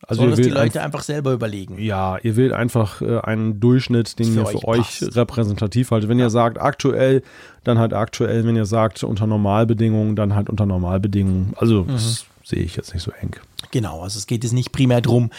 Also 0.06 0.22
Sollen 0.22 0.30
das 0.30 0.40
die 0.40 0.50
Leute 0.50 0.82
einfach 0.82 1.02
selber 1.02 1.32
überlegen? 1.32 1.78
Ja, 1.80 2.18
ihr 2.22 2.36
wählt 2.36 2.52
einfach 2.52 3.02
äh, 3.02 3.18
einen 3.20 3.58
Durchschnitt, 3.58 4.18
den 4.18 4.36
ihr 4.36 4.46
für 4.46 4.68
euch, 4.68 5.02
euch 5.02 5.16
repräsentativ 5.16 5.90
haltet. 5.90 6.08
Wenn 6.08 6.18
ja. 6.18 6.26
ihr 6.26 6.30
sagt 6.30 6.60
aktuell, 6.60 7.22
dann 7.64 7.78
halt 7.78 7.92
aktuell. 7.92 8.46
Wenn 8.46 8.54
ihr 8.54 8.66
sagt 8.66 9.02
unter 9.02 9.26
Normalbedingungen, 9.26 10.14
dann 10.14 10.36
halt 10.36 10.48
unter 10.48 10.64
Normalbedingungen. 10.64 11.54
Also 11.56 11.82
mhm. 11.82 11.88
das 11.88 12.26
sehe 12.44 12.62
ich 12.62 12.76
jetzt 12.76 12.94
nicht 12.94 13.02
so 13.02 13.10
eng. 13.20 13.34
Genau, 13.72 14.02
also 14.02 14.18
es 14.18 14.28
geht 14.28 14.44
jetzt 14.44 14.52
nicht 14.52 14.70
primär 14.70 15.00
darum, 15.00 15.30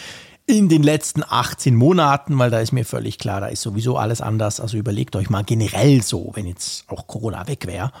in 0.44 0.68
den 0.68 0.82
letzten 0.82 1.22
18 1.26 1.74
Monaten, 1.74 2.38
weil 2.38 2.50
da 2.50 2.58
ist 2.58 2.72
mir 2.72 2.84
völlig 2.84 3.18
klar, 3.18 3.40
da 3.40 3.46
ist 3.46 3.62
sowieso 3.62 3.96
alles 3.96 4.20
anders. 4.20 4.60
Also 4.60 4.76
überlegt 4.76 5.16
euch 5.16 5.30
mal 5.30 5.44
generell 5.44 6.02
so, 6.02 6.32
wenn 6.34 6.46
jetzt 6.46 6.84
auch 6.88 7.06
Corona 7.06 7.48
weg 7.48 7.66
wäre, 7.66 7.92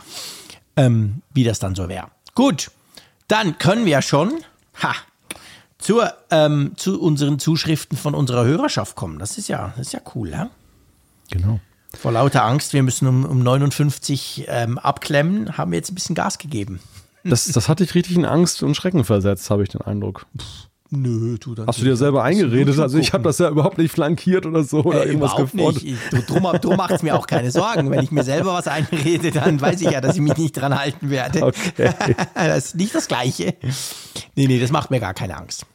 ähm, 0.76 1.22
wie 1.32 1.44
das 1.44 1.58
dann 1.58 1.74
so 1.74 1.88
wäre. 1.88 2.08
Gut, 2.34 2.70
dann 3.26 3.58
können 3.58 3.86
wir 3.86 4.00
schon, 4.00 4.32
ha, 4.82 4.94
zur, 5.78 6.12
ähm, 6.30 6.72
zu 6.76 7.00
unseren 7.00 7.38
Zuschriften 7.38 7.96
von 7.96 8.14
unserer 8.14 8.44
Hörerschaft 8.44 8.96
kommen. 8.96 9.18
Das 9.18 9.38
ist 9.38 9.48
ja, 9.48 9.72
das 9.76 9.88
ist 9.88 9.92
ja 9.92 10.00
cool, 10.14 10.30
ja? 10.30 10.50
Genau. 11.30 11.60
Vor 11.96 12.12
lauter 12.12 12.44
Angst, 12.44 12.72
wir 12.72 12.82
müssen 12.82 13.06
um, 13.06 13.24
um 13.24 13.42
59 13.42 14.44
ähm, 14.48 14.78
abklemmen, 14.78 15.56
haben 15.56 15.72
wir 15.72 15.78
jetzt 15.78 15.90
ein 15.90 15.94
bisschen 15.94 16.14
Gas 16.14 16.38
gegeben. 16.38 16.80
Das, 17.24 17.46
das 17.46 17.68
hat 17.68 17.80
dich 17.80 17.94
richtig 17.94 18.16
in 18.16 18.24
Angst 18.24 18.62
und 18.62 18.74
Schrecken 18.74 19.04
versetzt, 19.04 19.50
habe 19.50 19.62
ich 19.62 19.68
den 19.68 19.80
Eindruck. 19.80 20.26
Nö, 20.90 21.36
du 21.38 21.54
dann. 21.54 21.66
Hast 21.66 21.80
du 21.80 21.84
dir 21.84 21.96
selber 21.96 22.22
eingeredet? 22.22 22.78
Also 22.78 22.98
ich 22.98 23.12
habe 23.12 23.24
das 23.24 23.38
ja 23.38 23.50
überhaupt 23.50 23.76
nicht 23.76 23.92
flankiert 23.92 24.46
oder 24.46 24.64
so 24.64 24.84
oder 24.84 25.04
äh, 25.04 25.08
irgendwas 25.08 25.36
gefordert. 25.36 25.82
Nicht. 25.82 25.98
Ich, 26.12 26.24
drum 26.24 26.44
drum 26.60 26.76
macht 26.76 26.92
es 26.92 27.02
mir 27.02 27.14
auch 27.14 27.26
keine 27.26 27.50
Sorgen. 27.50 27.90
Wenn 27.90 28.02
ich 28.02 28.10
mir 28.10 28.24
selber 28.24 28.54
was 28.54 28.68
einrede, 28.68 29.30
dann 29.30 29.60
weiß 29.60 29.82
ich 29.82 29.90
ja, 29.90 30.00
dass 30.00 30.16
ich 30.16 30.22
mich 30.22 30.36
nicht 30.38 30.52
dran 30.52 30.78
halten 30.78 31.10
werde. 31.10 31.44
Okay. 31.44 31.90
das 32.34 32.66
ist 32.66 32.76
nicht 32.76 32.94
das 32.94 33.06
Gleiche. 33.06 33.54
Nee, 34.34 34.46
nee, 34.46 34.58
das 34.58 34.70
macht 34.70 34.90
mir 34.90 35.00
gar 35.00 35.12
keine 35.12 35.36
Angst. 35.36 35.66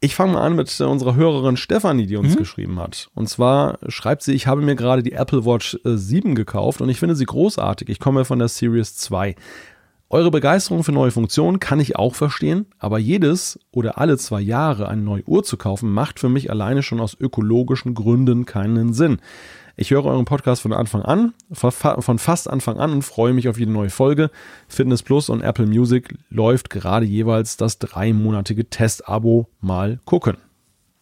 Ich 0.00 0.14
fange 0.14 0.34
mal 0.34 0.42
an 0.42 0.54
mit 0.54 0.80
unserer 0.80 1.16
Hörerin 1.16 1.56
Stefanie, 1.56 2.06
die 2.06 2.16
uns 2.16 2.34
mhm. 2.34 2.38
geschrieben 2.38 2.78
hat. 2.78 3.08
Und 3.14 3.28
zwar 3.28 3.78
schreibt 3.88 4.22
sie, 4.22 4.32
ich 4.32 4.46
habe 4.46 4.60
mir 4.60 4.76
gerade 4.76 5.02
die 5.02 5.12
Apple 5.12 5.44
Watch 5.44 5.78
7 5.82 6.30
äh, 6.30 6.34
gekauft 6.34 6.80
und 6.80 6.88
ich 6.88 7.00
finde 7.00 7.16
sie 7.16 7.24
großartig. 7.24 7.88
Ich 7.88 7.98
komme 7.98 8.24
von 8.24 8.38
der 8.38 8.48
Series 8.48 8.96
2. 8.96 9.34
Eure 10.10 10.30
Begeisterung 10.30 10.84
für 10.84 10.92
neue 10.92 11.10
Funktionen 11.10 11.60
kann 11.60 11.80
ich 11.80 11.96
auch 11.96 12.14
verstehen, 12.14 12.64
aber 12.78 12.98
jedes 12.98 13.60
oder 13.70 13.98
alle 13.98 14.16
zwei 14.16 14.40
Jahre 14.40 14.88
eine 14.88 15.02
neue 15.02 15.28
Uhr 15.28 15.44
zu 15.44 15.58
kaufen, 15.58 15.92
macht 15.92 16.18
für 16.18 16.30
mich 16.30 16.50
alleine 16.50 16.82
schon 16.82 16.98
aus 16.98 17.14
ökologischen 17.20 17.92
Gründen 17.92 18.46
keinen 18.46 18.94
Sinn. 18.94 19.18
Ich 19.76 19.90
höre 19.90 20.06
euren 20.06 20.24
Podcast 20.24 20.62
von 20.62 20.72
Anfang 20.72 21.02
an, 21.02 21.34
von 21.52 22.18
fast 22.18 22.48
Anfang 22.48 22.78
an 22.78 22.92
und 22.92 23.02
freue 23.02 23.34
mich 23.34 23.50
auf 23.50 23.58
jede 23.58 23.70
neue 23.70 23.90
Folge. 23.90 24.30
Fitness 24.66 25.02
Plus 25.02 25.28
und 25.28 25.42
Apple 25.42 25.66
Music 25.66 26.14
läuft 26.30 26.70
gerade 26.70 27.04
jeweils 27.04 27.58
das 27.58 27.78
dreimonatige 27.78 28.70
Testabo 28.70 29.50
mal 29.60 30.00
gucken. 30.06 30.38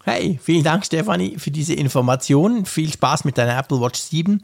Hey, 0.03 0.39
vielen 0.43 0.63
Dank, 0.63 0.85
Stefanie, 0.85 1.39
für 1.39 1.51
diese 1.51 1.75
Informationen. 1.75 2.65
Viel 2.65 2.93
Spaß 2.93 3.25
mit 3.25 3.39
deiner 3.39 3.59
Apple 3.59 3.81
Watch 3.81 4.01
7. 4.01 4.43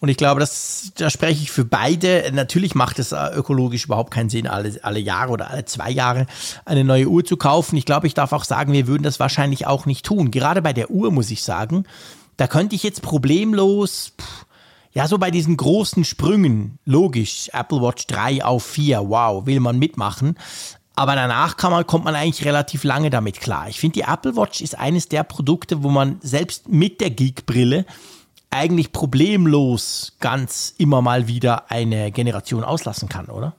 Und 0.00 0.08
ich 0.08 0.16
glaube, 0.16 0.40
das, 0.40 0.92
da 0.96 1.10
spreche 1.10 1.42
ich 1.42 1.50
für 1.50 1.66
beide. 1.66 2.30
Natürlich 2.32 2.74
macht 2.74 2.98
es 2.98 3.12
äh, 3.12 3.26
ökologisch 3.34 3.84
überhaupt 3.84 4.10
keinen 4.10 4.30
Sinn, 4.30 4.46
alle, 4.46 4.78
alle 4.82 4.98
Jahre 4.98 5.30
oder 5.30 5.50
alle 5.50 5.66
zwei 5.66 5.90
Jahre 5.90 6.26
eine 6.64 6.84
neue 6.84 7.06
Uhr 7.06 7.22
zu 7.22 7.36
kaufen. 7.36 7.76
Ich 7.76 7.84
glaube, 7.84 8.06
ich 8.06 8.14
darf 8.14 8.32
auch 8.32 8.44
sagen, 8.44 8.72
wir 8.72 8.86
würden 8.86 9.02
das 9.02 9.20
wahrscheinlich 9.20 9.66
auch 9.66 9.84
nicht 9.84 10.06
tun. 10.06 10.30
Gerade 10.30 10.62
bei 10.62 10.72
der 10.72 10.90
Uhr 10.90 11.12
muss 11.12 11.30
ich 11.30 11.42
sagen, 11.42 11.84
da 12.38 12.46
könnte 12.46 12.74
ich 12.74 12.82
jetzt 12.82 13.02
problemlos, 13.02 14.12
pff, 14.18 14.46
ja, 14.92 15.06
so 15.06 15.18
bei 15.18 15.30
diesen 15.30 15.56
großen 15.56 16.04
Sprüngen, 16.04 16.78
logisch, 16.84 17.50
Apple 17.52 17.80
Watch 17.80 18.06
3 18.06 18.44
auf 18.44 18.64
4, 18.64 19.08
wow, 19.08 19.46
will 19.46 19.60
man 19.60 19.78
mitmachen. 19.78 20.36
Aber 20.96 21.14
danach 21.14 21.56
kann 21.56 21.70
man, 21.70 21.86
kommt 21.86 22.04
man 22.04 22.14
eigentlich 22.14 22.44
relativ 22.44 22.84
lange 22.84 23.10
damit 23.10 23.40
klar. 23.40 23.68
Ich 23.68 23.78
finde, 23.78 23.94
die 23.94 24.02
Apple 24.02 24.36
Watch 24.36 24.60
ist 24.60 24.78
eines 24.78 25.08
der 25.08 25.22
Produkte, 25.22 25.82
wo 25.82 25.90
man 25.90 26.18
selbst 26.22 26.68
mit 26.68 27.00
der 27.00 27.10
Geek-Brille 27.10 27.84
eigentlich 28.50 28.92
problemlos 28.92 30.16
ganz 30.20 30.74
immer 30.76 31.02
mal 31.02 31.28
wieder 31.28 31.70
eine 31.70 32.10
Generation 32.10 32.64
auslassen 32.64 33.08
kann, 33.08 33.26
oder? 33.26 33.54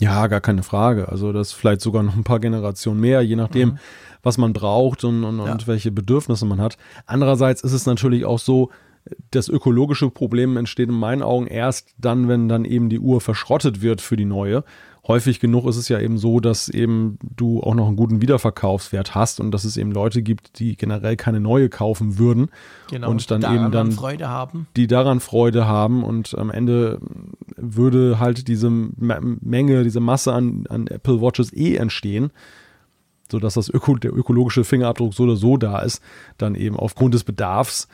Ja, 0.00 0.26
gar 0.28 0.40
keine 0.40 0.62
Frage. 0.62 1.08
Also 1.08 1.32
das 1.32 1.52
vielleicht 1.52 1.82
sogar 1.82 2.02
noch 2.02 2.16
ein 2.16 2.24
paar 2.24 2.40
Generationen 2.40 3.00
mehr, 3.00 3.20
je 3.22 3.36
nachdem, 3.36 3.70
mhm. 3.70 3.78
was 4.22 4.38
man 4.38 4.52
braucht 4.52 5.04
und, 5.04 5.24
und, 5.24 5.44
ja. 5.44 5.52
und 5.52 5.66
welche 5.66 5.90
Bedürfnisse 5.90 6.46
man 6.46 6.60
hat. 6.60 6.78
Andererseits 7.06 7.62
ist 7.62 7.72
es 7.72 7.86
natürlich 7.86 8.24
auch 8.24 8.38
so, 8.38 8.70
das 9.30 9.48
ökologische 9.48 10.10
Problem 10.10 10.56
entsteht 10.56 10.88
in 10.88 10.94
meinen 10.94 11.22
Augen 11.22 11.46
erst 11.46 11.94
dann, 11.98 12.28
wenn 12.28 12.48
dann 12.48 12.64
eben 12.64 12.88
die 12.88 12.98
Uhr 12.98 13.20
verschrottet 13.20 13.82
wird 13.82 14.00
für 14.00 14.16
die 14.16 14.24
neue 14.24 14.64
häufig 15.10 15.40
genug 15.40 15.66
ist 15.66 15.76
es 15.76 15.88
ja 15.88 15.98
eben 15.98 16.18
so, 16.18 16.38
dass 16.38 16.68
eben 16.68 17.18
du 17.20 17.60
auch 17.60 17.74
noch 17.74 17.88
einen 17.88 17.96
guten 17.96 18.22
Wiederverkaufswert 18.22 19.16
hast 19.16 19.40
und 19.40 19.50
dass 19.50 19.64
es 19.64 19.76
eben 19.76 19.90
Leute 19.90 20.22
gibt, 20.22 20.60
die 20.60 20.76
generell 20.76 21.16
keine 21.16 21.40
neue 21.40 21.68
kaufen 21.68 22.16
würden 22.16 22.48
genau, 22.88 23.10
und 23.10 23.28
dann 23.28 23.42
eben 23.42 23.72
dann 23.72 23.90
Freude 23.90 24.28
haben. 24.28 24.68
die 24.76 24.86
daran 24.86 25.18
Freude 25.18 25.66
haben 25.66 26.04
und 26.04 26.38
am 26.38 26.48
Ende 26.50 27.00
würde 27.56 28.20
halt 28.20 28.46
diese 28.46 28.70
Menge, 28.70 29.82
diese 29.82 29.98
Masse 29.98 30.32
an, 30.32 30.64
an 30.68 30.86
Apple 30.86 31.20
Watches 31.20 31.52
eh 31.52 31.74
entstehen 31.74 32.30
sodass 33.30 33.54
das 33.54 33.68
Öko, 33.68 33.94
der 33.94 34.12
ökologische 34.12 34.64
Fingerabdruck 34.64 35.14
so 35.14 35.22
oder 35.22 35.36
so 35.36 35.56
da 35.56 35.78
ist, 35.78 36.02
dann 36.36 36.56
eben 36.56 36.76
aufgrund 36.76 37.14
des 37.14 37.22
Bedarfs 37.22 37.86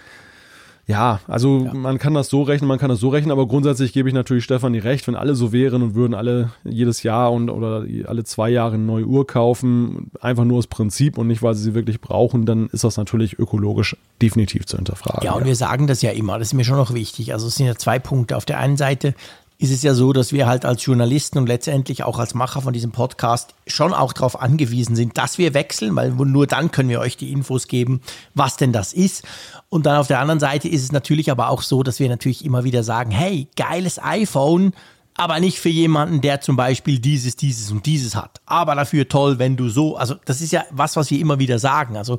ja, 0.89 1.19
also 1.27 1.65
ja. 1.65 1.75
man 1.75 1.99
kann 1.99 2.15
das 2.15 2.29
so 2.29 2.43
rechnen, 2.43 2.69
man 2.69 2.79
kann 2.79 2.91
das 2.91 3.01
so 3.01 3.09
rechnen, 3.09 3.33
aber 3.33 3.49
grundsätzlich 3.49 3.93
gebe 3.93 4.09
ich 4.09 4.15
natürlich 4.15 4.45
Stefanie 4.45 4.79
recht, 4.79 5.07
wenn 5.09 5.17
alle 5.17 5.35
so 5.35 5.53
wären 5.53 5.83
und 5.83 5.95
würden 5.97 6.15
alle 6.15 6.53
jedes 6.63 7.03
Jahr 7.03 7.33
und 7.33 7.51
oder 7.51 7.85
alle 8.07 8.23
zwei 8.23 8.51
Jahre 8.51 8.75
eine 8.75 8.85
neue 8.85 9.05
Uhr 9.05 9.27
kaufen, 9.27 10.13
einfach 10.21 10.45
nur 10.45 10.59
aus 10.59 10.69
Prinzip 10.69 11.19
und 11.19 11.27
nicht, 11.27 11.43
weil 11.43 11.55
sie 11.55 11.65
sie 11.65 11.75
wirklich 11.75 12.01
brauchen, 12.01 12.47
dann 12.47 12.69
ist 12.69 12.85
das 12.85 12.97
natürlich 12.99 13.37
ökologisch 13.37 13.97
definitiv 14.23 14.65
zu 14.67 14.77
hinterfragen. 14.77 15.25
Ja, 15.25 15.33
und 15.33 15.41
ja. 15.41 15.47
wir 15.47 15.57
sagen 15.57 15.89
das 15.89 16.03
ja 16.03 16.13
immer, 16.13 16.39
das 16.39 16.49
ist 16.49 16.55
mir 16.55 16.65
schon 16.65 16.77
noch 16.77 16.95
wichtig. 16.95 17.33
Also 17.33 17.49
es 17.49 17.57
sind 17.57 17.67
ja 17.67 17.75
zwei 17.75 17.99
Punkte. 17.99 18.37
Auf 18.37 18.45
der 18.45 18.59
einen 18.59 18.77
Seite 18.77 19.15
ist 19.59 19.70
es 19.70 19.83
ja 19.83 19.95
so, 19.95 20.12
dass 20.12 20.33
wir 20.33 20.47
halt 20.47 20.65
als 20.65 20.85
Journalisten 20.85 21.39
und 21.39 21.47
letztendlich 21.47 22.03
auch 22.05 22.19
als 22.19 22.35
Macher 22.35 22.61
von 22.61 22.73
diesem 22.73 22.93
Podcast 22.93 23.55
schon 23.66 23.95
auch 23.95 24.12
darauf 24.12 24.41
angewiesen 24.41 24.97
sind, 24.97 25.16
dass 25.16 25.39
wir 25.39 25.55
wechseln, 25.55 25.97
weil 25.97 26.11
nur 26.11 26.47
dann 26.47 26.70
können 26.70 26.91
wir 26.91 27.01
euch 27.01 27.16
die 27.16 27.33
Infos 27.33 27.66
geben, 27.66 28.01
was 28.35 28.57
denn 28.57 28.73
das 28.73 28.93
ist. 28.93 29.24
Und 29.70 29.87
dann 29.87 29.97
auf 29.97 30.09
der 30.09 30.20
anderen 30.20 30.41
Seite 30.41 30.69
ist 30.69 30.83
es 30.83 30.93
natürlich 30.93 31.31
aber 31.31 31.49
auch 31.49 31.62
so, 31.62 31.83
dass 31.83 32.01
wir 32.01 32.09
natürlich 32.09 32.45
immer 32.45 32.65
wieder 32.65 32.83
sagen, 32.83 33.11
hey, 33.11 33.49
geiles 33.57 34.03
iPhone, 34.03 34.73
aber 35.16 35.41
nicht 35.41 35.59
für 35.59 35.70
jemanden, 35.70 36.20
der 36.20 36.43
zum 36.43 36.57
Beispiel 36.57 36.99
dieses, 36.99 37.37
dieses 37.37 37.70
und 37.70 37.87
dieses 37.87 38.15
hat. 38.15 38.43
Aber 38.45 38.74
dafür 38.74 39.09
toll, 39.09 39.39
wenn 39.39 39.57
du 39.57 39.70
so, 39.70 39.97
also 39.97 40.16
das 40.27 40.43
ist 40.43 40.53
ja 40.53 40.65
was, 40.70 40.97
was 40.97 41.11
wir 41.11 41.19
immer 41.19 41.39
wieder 41.39 41.59
sagen. 41.59 41.97
Also 41.97 42.19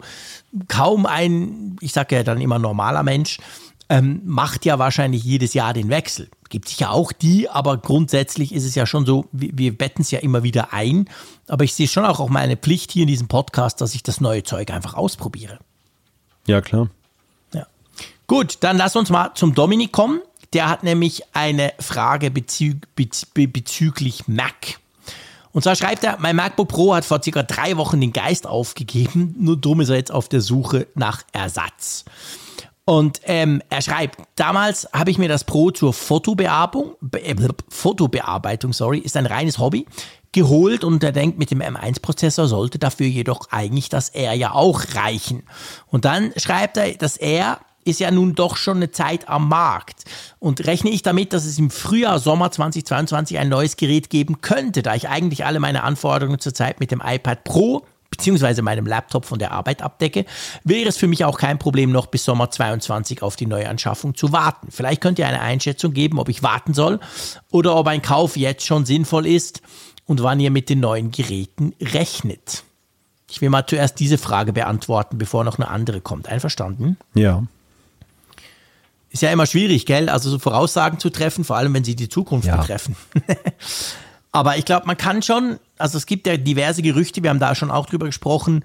kaum 0.67 1.05
ein, 1.05 1.75
ich 1.81 1.93
sage 1.93 2.15
ja 2.15 2.23
dann 2.23 2.41
immer 2.41 2.57
normaler 2.57 3.03
Mensch, 3.03 3.37
ähm, 3.89 4.21
macht 4.25 4.65
ja 4.65 4.79
wahrscheinlich 4.79 5.23
jedes 5.23 5.53
Jahr 5.53 5.73
den 5.73 5.89
Wechsel. 5.89 6.29
Gibt 6.49 6.69
sicher 6.69 6.91
auch 6.91 7.11
die, 7.11 7.49
aber 7.49 7.77
grundsätzlich 7.77 8.53
ist 8.53 8.65
es 8.65 8.75
ja 8.75 8.85
schon 8.85 9.05
so, 9.05 9.25
wir, 9.31 9.57
wir 9.57 9.77
betten 9.77 10.01
es 10.01 10.11
ja 10.11 10.19
immer 10.19 10.43
wieder 10.43 10.73
ein. 10.73 11.09
Aber 11.47 11.63
ich 11.63 11.73
sehe 11.73 11.87
schon 11.87 12.05
auch, 12.05 12.19
auch 12.19 12.29
meine 12.29 12.57
Pflicht 12.57 12.91
hier 12.91 13.03
in 13.03 13.07
diesem 13.07 13.27
Podcast, 13.27 13.81
dass 13.81 13.95
ich 13.95 14.03
das 14.03 14.21
neue 14.21 14.43
Zeug 14.43 14.71
einfach 14.71 14.93
ausprobiere. 14.93 15.59
Ja, 16.47 16.61
klar. 16.61 16.89
Ja. 17.53 17.67
Gut, 18.27 18.57
dann 18.61 18.77
lass 18.77 18.95
uns 18.95 19.09
mal 19.09 19.31
zum 19.35 19.53
Dominik 19.53 19.91
kommen. 19.91 20.21
Der 20.53 20.69
hat 20.69 20.83
nämlich 20.83 21.23
eine 21.33 21.73
Frage 21.79 22.31
bezü 22.31 22.75
bezü 22.95 23.47
bezüglich 23.47 24.27
Mac. 24.27 24.79
Und 25.51 25.63
zwar 25.63 25.75
schreibt 25.75 26.03
er, 26.03 26.17
mein 26.19 26.35
MacBook 26.35 26.67
Pro 26.67 26.93
hat 26.93 27.03
vor 27.03 27.21
circa 27.21 27.43
drei 27.43 27.77
Wochen 27.77 27.99
den 27.99 28.13
Geist 28.13 28.45
aufgegeben, 28.45 29.35
nur 29.39 29.57
drum 29.57 29.81
ist 29.81 29.89
er 29.89 29.95
jetzt 29.95 30.11
auf 30.11 30.29
der 30.29 30.41
Suche 30.41 30.87
nach 30.93 31.23
Ersatz. 31.31 32.05
Und 32.89 33.19
ähm, 33.25 33.61
er 33.69 33.81
schreibt, 33.81 34.21
damals 34.37 34.87
habe 34.93 35.11
ich 35.11 35.17
mir 35.17 35.27
das 35.27 35.43
Pro 35.43 35.71
zur 35.71 35.91
Fotobearbeitung, 35.91 36.95
äh, 37.11 37.35
Fotobearbeitung, 37.67 38.71
sorry, 38.71 38.99
ist 38.99 39.17
ein 39.17 39.25
reines 39.25 39.59
Hobby, 39.59 39.85
geholt 40.31 40.85
und 40.85 41.03
er 41.03 41.11
denkt, 41.11 41.37
mit 41.37 41.51
dem 41.51 41.61
M1-Prozessor 41.61 42.47
sollte 42.47 42.79
dafür 42.79 43.07
jedoch 43.07 43.51
eigentlich 43.51 43.89
das 43.89 44.07
R 44.07 44.33
ja 44.35 44.53
auch 44.53 44.83
reichen. 44.95 45.43
Und 45.87 46.05
dann 46.05 46.31
schreibt 46.37 46.77
er, 46.77 46.93
das 46.93 47.17
R 47.17 47.59
ist 47.83 47.99
ja 47.99 48.09
nun 48.09 48.35
doch 48.35 48.55
schon 48.55 48.77
eine 48.77 48.91
Zeit 48.91 49.27
am 49.27 49.49
Markt. 49.49 50.05
Und 50.39 50.65
rechne 50.65 50.89
ich 50.89 51.01
damit, 51.01 51.33
dass 51.33 51.43
es 51.43 51.59
im 51.59 51.69
Frühjahr, 51.69 52.19
Sommer 52.19 52.51
2022 52.51 53.37
ein 53.37 53.49
neues 53.49 53.75
Gerät 53.75 54.09
geben 54.09 54.39
könnte, 54.39 54.81
da 54.81 54.95
ich 54.95 55.09
eigentlich 55.09 55.45
alle 55.45 55.59
meine 55.59 55.83
Anforderungen 55.83 56.39
zurzeit 56.39 56.79
mit 56.79 56.91
dem 56.91 57.01
iPad 57.05 57.43
Pro 57.43 57.85
beziehungsweise 58.17 58.61
meinem 58.61 58.87
Laptop 58.87 59.25
von 59.25 59.39
der 59.39 59.51
Arbeit 59.51 59.81
abdecke, 59.81 60.25
wäre 60.63 60.89
es 60.89 60.97
für 60.97 61.07
mich 61.07 61.23
auch 61.23 61.37
kein 61.37 61.59
Problem, 61.59 61.91
noch 61.91 62.07
bis 62.07 62.25
Sommer 62.25 62.49
22 62.49 63.21
auf 63.21 63.35
die 63.35 63.45
Neuanschaffung 63.45 64.15
zu 64.15 64.31
warten. 64.31 64.69
Vielleicht 64.71 65.01
könnt 65.01 65.19
ihr 65.19 65.27
eine 65.27 65.41
Einschätzung 65.41 65.93
geben, 65.93 66.19
ob 66.19 66.27
ich 66.27 66.43
warten 66.43 66.73
soll 66.73 66.99
oder 67.51 67.75
ob 67.75 67.87
ein 67.87 68.01
Kauf 68.01 68.35
jetzt 68.35 68.65
schon 68.65 68.85
sinnvoll 68.85 69.27
ist 69.27 69.61
und 70.05 70.23
wann 70.23 70.39
ihr 70.39 70.51
mit 70.51 70.69
den 70.69 70.79
neuen 70.79 71.11
Geräten 71.11 71.73
rechnet. 71.79 72.63
Ich 73.29 73.41
will 73.41 73.49
mal 73.49 73.65
zuerst 73.67 73.99
diese 73.99 74.17
Frage 74.17 74.53
beantworten, 74.53 75.17
bevor 75.17 75.43
noch 75.43 75.59
eine 75.59 75.67
andere 75.67 76.01
kommt. 76.01 76.27
Einverstanden? 76.29 76.97
Ja. 77.13 77.43
Ist 79.09 79.21
ja 79.21 79.31
immer 79.31 79.45
schwierig, 79.45 79.85
gell? 79.85 80.09
Also 80.09 80.29
so 80.29 80.39
Voraussagen 80.39 80.99
zu 80.99 81.09
treffen, 81.09 81.43
vor 81.43 81.57
allem 81.57 81.73
wenn 81.73 81.83
sie 81.83 81.95
die 81.95 82.09
Zukunft 82.09 82.47
ja. 82.47 82.57
betreffen. 82.57 82.95
Aber 84.31 84.57
ich 84.57 84.65
glaube, 84.65 84.87
man 84.87 84.97
kann 84.97 85.21
schon, 85.21 85.59
also 85.77 85.97
es 85.97 86.05
gibt 86.05 86.27
ja 86.27 86.37
diverse 86.37 86.81
Gerüchte, 86.81 87.23
wir 87.23 87.29
haben 87.29 87.39
da 87.39 87.55
schon 87.55 87.71
auch 87.71 87.85
drüber 87.85 88.05
gesprochen. 88.05 88.63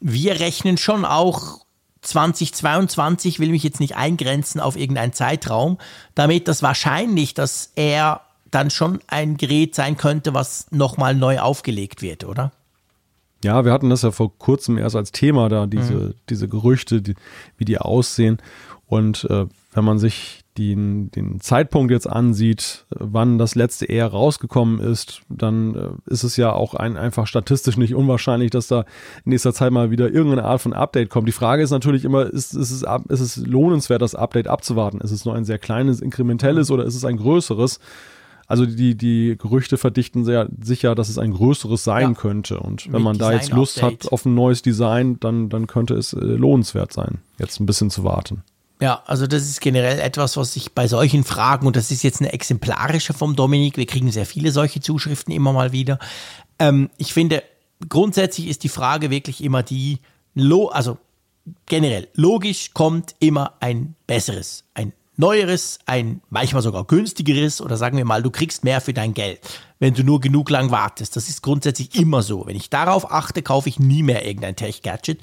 Wir 0.00 0.40
rechnen 0.40 0.78
schon 0.78 1.04
auch 1.04 1.64
2022, 2.02 3.38
will 3.38 3.50
mich 3.50 3.62
jetzt 3.62 3.80
nicht 3.80 3.96
eingrenzen 3.96 4.60
auf 4.60 4.76
irgendeinen 4.76 5.12
Zeitraum, 5.12 5.78
damit 6.14 6.48
das 6.48 6.62
wahrscheinlich, 6.62 7.34
dass 7.34 7.72
er 7.76 8.22
dann 8.50 8.70
schon 8.70 9.00
ein 9.06 9.36
Gerät 9.36 9.74
sein 9.74 9.96
könnte, 9.96 10.34
was 10.34 10.66
nochmal 10.70 11.14
neu 11.14 11.38
aufgelegt 11.38 12.02
wird, 12.02 12.24
oder? 12.24 12.52
Ja, 13.44 13.64
wir 13.64 13.72
hatten 13.72 13.90
das 13.90 14.02
ja 14.02 14.10
vor 14.10 14.36
kurzem 14.38 14.76
erst 14.76 14.96
als 14.96 15.12
Thema 15.12 15.48
da, 15.48 15.66
diese, 15.66 15.94
mhm. 15.94 16.14
diese 16.28 16.48
Gerüchte, 16.48 17.00
die, 17.00 17.14
wie 17.56 17.64
die 17.64 17.78
aussehen. 17.78 18.38
Und 18.86 19.24
äh, 19.30 19.46
wenn 19.72 19.84
man 19.84 19.98
sich 19.98 20.39
den, 20.58 21.10
den 21.12 21.40
Zeitpunkt 21.40 21.92
jetzt 21.92 22.08
ansieht, 22.08 22.84
wann 22.90 23.38
das 23.38 23.54
letzte 23.54 23.86
eher 23.86 24.08
rausgekommen 24.08 24.80
ist, 24.80 25.22
dann 25.28 25.74
äh, 25.74 25.88
ist 26.12 26.24
es 26.24 26.36
ja 26.36 26.52
auch 26.52 26.74
ein, 26.74 26.96
einfach 26.96 27.26
statistisch 27.26 27.76
nicht 27.76 27.94
unwahrscheinlich, 27.94 28.50
dass 28.50 28.66
da 28.66 28.80
in 29.24 29.30
nächster 29.30 29.54
Zeit 29.54 29.72
mal 29.72 29.90
wieder 29.90 30.10
irgendeine 30.10 30.44
Art 30.44 30.60
von 30.60 30.72
Update 30.72 31.08
kommt. 31.08 31.28
Die 31.28 31.32
Frage 31.32 31.62
ist 31.62 31.70
natürlich 31.70 32.04
immer, 32.04 32.26
ist, 32.26 32.54
ist, 32.54 32.70
es, 32.70 32.84
ist 33.08 33.20
es 33.20 33.36
lohnenswert, 33.36 34.02
das 34.02 34.14
Update 34.14 34.48
abzuwarten? 34.48 35.00
Ist 35.00 35.12
es 35.12 35.24
nur 35.24 35.34
ein 35.34 35.44
sehr 35.44 35.58
kleines, 35.58 36.00
inkrementelles 36.00 36.70
oder 36.70 36.84
ist 36.84 36.96
es 36.96 37.04
ein 37.04 37.16
größeres? 37.16 37.78
Also 38.50 38.66
die, 38.66 38.96
die 38.96 39.36
Gerüchte 39.38 39.78
verdichten 39.78 40.24
sehr 40.24 40.48
sicher, 40.60 40.96
dass 40.96 41.08
es 41.08 41.18
ein 41.18 41.30
größeres 41.30 41.84
sein 41.84 42.08
ja. 42.08 42.14
könnte. 42.14 42.58
Und 42.58 42.86
wenn 42.86 42.94
Mit 42.94 43.02
man 43.02 43.18
da 43.18 43.32
jetzt 43.32 43.52
Lust 43.52 43.80
hat 43.80 44.10
auf 44.10 44.26
ein 44.26 44.34
neues 44.34 44.60
Design, 44.62 45.20
dann, 45.20 45.48
dann 45.48 45.68
könnte 45.68 45.94
es 45.94 46.12
äh, 46.12 46.18
lohnenswert 46.18 46.92
sein, 46.92 47.18
jetzt 47.38 47.60
ein 47.60 47.66
bisschen 47.66 47.90
zu 47.90 48.02
warten. 48.02 48.42
Ja, 48.80 49.02
also 49.06 49.26
das 49.26 49.42
ist 49.42 49.60
generell 49.60 50.00
etwas, 50.00 50.38
was 50.38 50.56
ich 50.56 50.72
bei 50.72 50.88
solchen 50.88 51.22
Fragen, 51.22 51.66
und 51.66 51.76
das 51.76 51.90
ist 51.90 52.02
jetzt 52.02 52.20
eine 52.20 52.32
exemplarische 52.32 53.12
vom 53.12 53.36
Dominik, 53.36 53.76
wir 53.76 53.86
kriegen 53.86 54.10
sehr 54.10 54.24
viele 54.24 54.52
solche 54.52 54.80
Zuschriften 54.80 55.34
immer 55.34 55.52
mal 55.52 55.72
wieder. 55.72 55.98
Ähm, 56.58 56.88
ich 56.96 57.12
finde, 57.12 57.42
grundsätzlich 57.88 58.48
ist 58.48 58.64
die 58.64 58.70
Frage 58.70 59.10
wirklich 59.10 59.44
immer 59.44 59.62
die, 59.62 59.98
also 60.70 60.96
generell, 61.66 62.08
logisch 62.14 62.72
kommt 62.72 63.14
immer 63.18 63.54
ein 63.60 63.96
besseres, 64.06 64.64
ein 64.72 64.94
neueres, 65.20 65.78
ein 65.84 66.22
manchmal 66.30 66.62
sogar 66.62 66.84
günstigeres 66.84 67.60
oder 67.60 67.76
sagen 67.76 67.98
wir 67.98 68.06
mal, 68.06 68.22
du 68.22 68.30
kriegst 68.30 68.64
mehr 68.64 68.80
für 68.80 68.94
dein 68.94 69.12
Geld, 69.12 69.40
wenn 69.78 69.92
du 69.92 70.02
nur 70.02 70.20
genug 70.20 70.48
lang 70.48 70.70
wartest. 70.70 71.14
Das 71.16 71.28
ist 71.28 71.42
grundsätzlich 71.42 71.94
immer 71.94 72.22
so. 72.22 72.46
Wenn 72.46 72.56
ich 72.56 72.70
darauf 72.70 73.12
achte, 73.12 73.42
kaufe 73.42 73.68
ich 73.68 73.78
nie 73.78 74.02
mehr 74.02 74.26
irgendein 74.26 74.56
Tech-Gadget. 74.56 75.20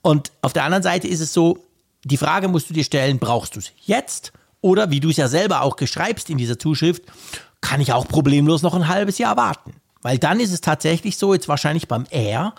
Und 0.00 0.32
auf 0.40 0.54
der 0.54 0.64
anderen 0.64 0.82
Seite 0.82 1.08
ist 1.08 1.20
es 1.20 1.34
so, 1.34 1.58
die 2.04 2.16
Frage 2.16 2.48
musst 2.48 2.70
du 2.70 2.74
dir 2.74 2.84
stellen, 2.84 3.18
brauchst 3.18 3.56
du 3.56 3.60
es 3.60 3.72
jetzt? 3.84 4.32
Oder 4.60 4.90
wie 4.90 5.00
du 5.00 5.10
es 5.10 5.16
ja 5.16 5.28
selber 5.28 5.62
auch 5.62 5.76
geschreibst 5.76 6.30
in 6.30 6.38
dieser 6.38 6.58
Zuschrift, 6.58 7.02
kann 7.60 7.80
ich 7.80 7.92
auch 7.92 8.08
problemlos 8.08 8.62
noch 8.62 8.74
ein 8.74 8.88
halbes 8.88 9.18
Jahr 9.18 9.36
warten. 9.36 9.74
Weil 10.02 10.18
dann 10.18 10.40
ist 10.40 10.52
es 10.52 10.60
tatsächlich 10.60 11.16
so, 11.16 11.32
jetzt 11.32 11.48
wahrscheinlich 11.48 11.88
beim 11.88 12.04
Air, 12.10 12.54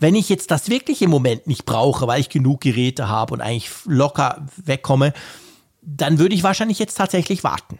wenn 0.00 0.14
ich 0.14 0.28
jetzt 0.28 0.50
das 0.50 0.68
wirklich 0.68 1.02
im 1.02 1.10
Moment 1.10 1.46
nicht 1.46 1.64
brauche, 1.64 2.06
weil 2.06 2.20
ich 2.20 2.28
genug 2.28 2.60
Geräte 2.60 3.08
habe 3.08 3.34
und 3.34 3.40
eigentlich 3.40 3.70
locker 3.84 4.46
wegkomme, 4.56 5.12
dann 5.82 6.18
würde 6.18 6.34
ich 6.34 6.42
wahrscheinlich 6.42 6.78
jetzt 6.78 6.96
tatsächlich 6.96 7.44
warten. 7.44 7.78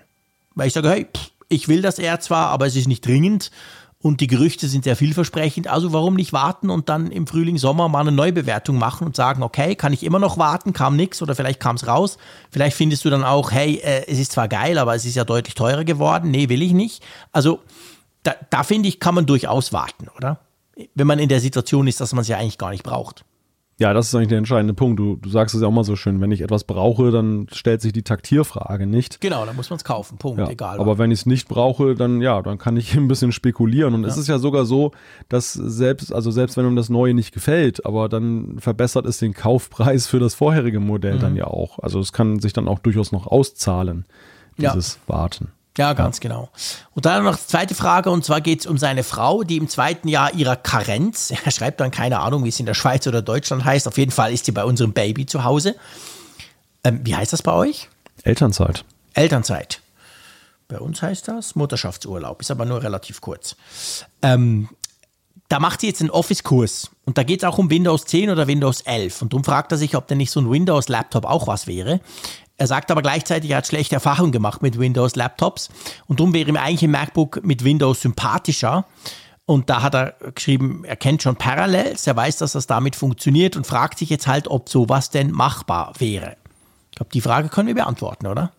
Weil 0.55 0.69
ich 0.69 0.75
sage, 0.75 0.91
hey, 0.91 1.07
ich 1.49 1.69
will 1.69 1.83
das 1.83 1.99
eher 1.99 2.21
zwar, 2.21 2.49
aber 2.49 2.67
es 2.67 2.77
ist 2.77 2.89
nicht 2.89 3.07
dringend 3.07 3.51
und 4.01 4.21
die 4.21 4.29
Gerüchte 4.29 4.69
sind 4.69 4.85
sehr 4.85 4.95
vielversprechend. 4.95 5.67
Also 5.67 5.93
warum 5.93 6.15
nicht 6.15 6.33
warten 6.33 6.71
und 6.71 6.89
dann 6.89 7.11
im 7.11 7.27
Frühling, 7.27 7.59
Sommer 7.59 7.89
mal 7.89 8.01
eine 8.01 8.13
Neubewertung 8.13 8.79
machen 8.79 9.07
und 9.07 9.17
sagen, 9.17 9.43
okay, 9.43 9.75
kann 9.75 9.93
ich 9.93 10.05
immer 10.05 10.21
noch 10.21 10.39
warten, 10.39 10.73
kam 10.73 10.95
nichts 10.95 11.21
oder 11.21 11.35
vielleicht 11.35 11.59
kam 11.59 11.77
es 11.77 11.87
raus. 11.87 12.17
Vielleicht 12.51 12.77
findest 12.77 13.05
du 13.05 13.11
dann 13.11 13.25
auch, 13.25 13.51
hey, 13.51 13.77
äh, 13.77 14.07
es 14.07 14.19
ist 14.19 14.33
zwar 14.33 14.47
geil, 14.47 14.79
aber 14.79 14.95
es 14.95 15.05
ist 15.05 15.17
ja 15.17 15.25
deutlich 15.25 15.55
teurer 15.55 15.85
geworden. 15.85 16.31
Nee, 16.31 16.49
will 16.49 16.63
ich 16.63 16.73
nicht. 16.73 17.03
Also 17.33 17.61
da, 18.23 18.35
da 18.51 18.63
finde 18.63 18.89
ich, 18.89 19.01
kann 19.01 19.17
man 19.17 19.27
durchaus 19.27 19.73
warten, 19.73 20.07
oder? 20.17 20.41
Wenn 20.95 21.09
man 21.09 21.19
in 21.19 21.29
der 21.29 21.41
Situation 21.41 21.89
ist, 21.89 22.01
dass 22.01 22.13
man 22.13 22.23
es 22.23 22.29
ja 22.29 22.39
eigentlich 22.39 22.59
gar 22.59 22.71
nicht 22.71 22.85
braucht. 22.85 23.25
Ja, 23.81 23.93
das 23.93 24.09
ist 24.09 24.15
eigentlich 24.17 24.29
der 24.29 24.39
entscheidende 24.39 24.75
Punkt. 24.75 24.99
Du, 24.99 25.17
du 25.17 25.29
sagst 25.29 25.55
es 25.55 25.63
ja 25.63 25.69
auch 25.69 25.73
mal 25.73 25.85
so 25.85 25.95
schön, 25.95 26.21
wenn 26.21 26.33
ich 26.33 26.41
etwas 26.41 26.65
brauche, 26.65 27.13
dann 27.13 27.47
stellt 27.53 27.81
sich 27.81 27.93
die 27.93 28.03
Taktierfrage 28.03 28.89
nicht. 28.89 29.21
Genau, 29.21 29.47
dann 29.47 29.55
muss 29.55 29.71
man 29.71 29.77
es 29.77 29.85
kaufen, 29.85 30.19
Punkt, 30.19 30.41
ja, 30.41 30.51
egal. 30.51 30.81
Aber 30.81 30.99
wenn 30.99 31.13
ich 31.13 31.21
es 31.21 31.27
nicht 31.27 31.47
brauche, 31.47 31.95
dann 31.95 32.21
ja, 32.21 32.43
dann 32.43 32.59
kann 32.59 32.77
ich 32.77 32.95
ein 32.97 33.07
bisschen 33.07 33.31
spekulieren. 33.31 33.95
Und 33.95 34.03
ja. 34.03 34.09
es 34.09 34.17
ist 34.17 34.27
ja 34.27 34.39
sogar 34.39 34.65
so, 34.65 34.91
dass 35.29 35.53
selbst, 35.53 36.13
also 36.13 36.33
selbst 36.33 36.57
wenn 36.57 36.67
uns 36.67 36.75
das 36.75 36.89
Neue 36.89 37.15
nicht 37.15 37.33
gefällt, 37.33 37.87
aber 37.87 38.09
dann 38.09 38.59
verbessert 38.59 39.07
es 39.07 39.19
den 39.19 39.33
Kaufpreis 39.33 40.09
für 40.09 40.19
das 40.19 40.35
vorherige 40.35 40.81
Modell 40.81 41.15
mhm. 41.15 41.21
dann 41.21 41.37
ja 41.37 41.47
auch. 41.47 41.79
Also 41.79 42.01
es 42.01 42.13
kann 42.13 42.41
sich 42.41 42.53
dann 42.53 42.67
auch 42.67 42.81
durchaus 42.81 43.13
noch 43.13 43.29
auszahlen, 43.29 44.07
dieses 44.59 44.99
ja. 45.07 45.15
Warten. 45.15 45.53
Ja, 45.79 45.93
ganz 45.95 46.19
ja. 46.19 46.23
genau. 46.23 46.51
Und 46.95 47.07
dann 47.07 47.25
noch 47.25 47.37
die 47.37 47.47
zweite 47.47 47.75
Frage, 47.75 48.11
und 48.11 48.25
zwar 48.25 48.41
geht 48.41 48.61
es 48.61 48.67
um 48.67 48.77
seine 48.77 49.05
Frau, 49.05 49.45
die 49.45 49.57
im 49.57 49.69
zweiten 49.69 50.09
Jahr 50.09 50.35
ihrer 50.35 50.57
Karenz, 50.57 51.33
er 51.45 51.51
schreibt 51.51 51.81
dann 51.81 51.91
keine 51.91 52.19
Ahnung, 52.19 52.45
wie 52.45 52.49
es 52.49 52.61
in 52.61 52.67
der 52.67 52.75
Schweiz 52.75 53.07
oder 53.07 53.23
Deutschland 53.23 53.65
heißt, 53.65 53.89
auf 53.89 53.97
jeden 53.97 54.11
Fall 54.11 54.33
ist 54.35 54.45
sie 54.45 54.53
bei 54.53 54.65
unserem 54.65 54.93
Baby 54.93 55.25
zu 55.25 55.45
Hause. 55.45 55.77
Ähm, 56.85 57.01
wie 57.05 57.15
heißt 57.15 57.33
das 57.33 57.43
bei 57.43 57.53
euch? 57.53 57.89
Elternzeit. 58.25 58.85
Elternzeit. 59.15 59.81
Bei 60.67 60.79
uns 60.79 61.01
heißt 61.01 61.29
das 61.29 61.55
Mutterschaftsurlaub, 61.55 62.43
ist 62.43 62.51
aber 62.51 62.67
nur 62.67 62.83
relativ 62.83 63.21
kurz. 63.21 63.57
Ähm, 64.21 64.69
da 65.49 65.61
macht 65.61 65.81
sie 65.81 65.87
jetzt 65.87 66.03
einen 66.03 66.11
Office-Kurs 66.11 66.91
und 67.07 67.17
da 67.17 67.23
geht 67.23 67.43
es 67.43 67.49
auch 67.49 67.57
um 67.57 67.71
Windows 67.71 68.05
10 68.05 68.31
oder 68.31 68.47
Windows 68.47 68.83
11 68.83 69.23
und 69.23 69.33
darum 69.33 69.45
fragt 69.45 69.73
er 69.73 69.79
sich, 69.79 69.97
ob 69.97 70.07
denn 70.09 70.19
nicht 70.19 70.31
so 70.31 70.41
ein 70.41 70.51
Windows-Laptop 70.51 71.25
auch 71.25 71.47
was 71.47 71.67
wäre. 71.67 72.01
Er 72.59 72.67
sagt 72.67 72.91
aber 72.91 73.03
gleichzeitig, 73.03 73.51
er 73.53 73.59
hat 73.59 73.69
schlechte 73.69 73.95
Erfahrungen 73.95 74.33
gemacht 74.33 74.63
mit 74.63 74.79
Windows-Laptops 74.79 75.69
und 76.07 76.19
darum 76.19 76.35
wäre 76.35 76.49
ihm 76.49 76.57
eigentlich 76.57 76.83
ein 76.83 76.91
MacBook 76.91 77.45
mit 77.45 77.65
Windows 77.65 78.03
sympathischer. 78.03 78.85
Und 79.47 79.71
da 79.71 79.81
hat 79.81 79.95
er 79.95 80.15
geschrieben, 80.35 80.85
er 80.85 80.97
kennt 80.97 81.23
schon 81.23 81.37
Parallels, 81.37 82.07
er 82.07 82.17
weiß, 82.17 82.37
dass 82.39 82.53
das 82.53 82.67
damit 82.67 82.97
funktioniert 82.97 83.57
und 83.57 83.67
fragt 83.67 83.99
sich 83.99 84.11
jetzt 84.11 84.27
halt, 84.27 84.49
ob 84.49 84.69
sowas 84.69 85.09
denn 85.09 85.31
machbar 85.31 85.95
wäre. 85.99 86.37
Ich 86.91 86.97
glaube, 86.97 87.11
die 87.15 87.21
Frage 87.21 87.49
können 87.49 87.69
wir 87.69 87.75
beantworten, 87.75 88.27
oder? 88.27 88.53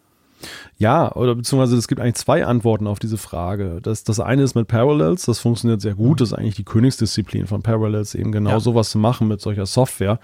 Ja, 0.80 1.14
oder 1.14 1.36
beziehungsweise 1.36 1.76
es 1.76 1.90
gibt 1.90 2.00
eigentlich 2.00 2.16
zwei 2.16 2.46
Antworten 2.46 2.88
auf 2.88 3.00
diese 3.00 3.18
Frage. 3.18 3.80
Das, 3.84 4.06
das 4.06 4.22
eine 4.22 4.44
ist 4.44 4.56
mit 4.56 4.70
Parallels, 4.70 5.26
das 5.26 5.40
funktioniert 5.40 5.82
sehr 5.82 5.94
gut, 5.94 6.22
das 6.22 6.32
ist 6.32 6.38
eigentlich 6.38 6.56
die 6.56 6.64
Königsdisziplin 6.64 7.48
von 7.48 7.62
Parallels, 7.62 8.16
eben 8.16 8.32
genau 8.32 8.52
ja. 8.52 8.60
sowas 8.62 8.90
zu 8.90 8.98
machen 8.98 9.28
mit 9.28 9.42
solcher 9.42 9.66
Software. 9.66 10.20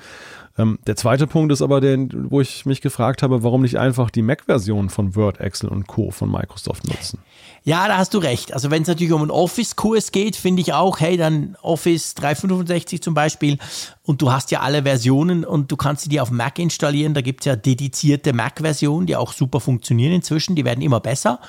Ähm, 0.58 0.80
der 0.88 0.96
zweite 0.96 1.28
Punkt 1.28 1.52
ist 1.52 1.62
aber 1.62 1.82
der, 1.82 1.98
wo 2.30 2.40
ich 2.40 2.66
mich 2.66 2.80
gefragt 2.80 3.22
habe, 3.22 3.44
warum 3.44 3.64
nicht 3.64 3.78
einfach 3.78 4.10
die 4.10 4.22
Mac-Version 4.22 4.90
von 4.90 5.16
Word, 5.16 5.42
Excel 5.42 5.70
und 5.70 5.88
Co. 5.88 6.12
von 6.12 6.32
Microsoft 6.32 6.88
nutzen. 6.88 7.20
Ja, 7.66 7.88
da 7.88 7.98
hast 7.98 8.14
du 8.14 8.20
recht. 8.20 8.54
Also 8.54 8.70
wenn 8.72 8.84
es 8.84 8.88
natürlich 8.88 9.12
um 9.12 9.22
einen 9.22 9.32
Office-Kurs 9.32 10.12
geht, 10.12 10.36
finde 10.36 10.62
ich 10.62 10.74
auch, 10.74 11.00
hey, 11.00 11.18
dann 11.18 11.58
Office 11.64 12.14
365 12.14 13.02
zum 13.02 13.16
Beispiel 13.16 13.58
und 14.04 14.22
du 14.22 14.32
hast 14.32 14.52
ja 14.52 14.60
alle 14.60 14.84
Versionen 14.84 15.44
und 15.44 15.72
du 15.72 15.76
kannst 15.76 16.04
sie 16.04 16.10
dir 16.10 16.22
auf 16.22 16.30
Mac 16.30 16.60
installieren. 16.60 17.16
Da 17.16 17.22
gibt 17.22 17.42
es 17.42 17.46
ja 17.46 17.56
dedizierte 17.56 18.34
Mac-Versionen, 18.34 19.08
die 19.08 19.16
auch 19.16 19.34
super 19.34 19.60
funktionieren 19.60 20.14
inzwischen. 20.14 20.45
Die 20.54 20.66
werden 20.66 20.84
immer 20.84 21.00
besser 21.00 21.40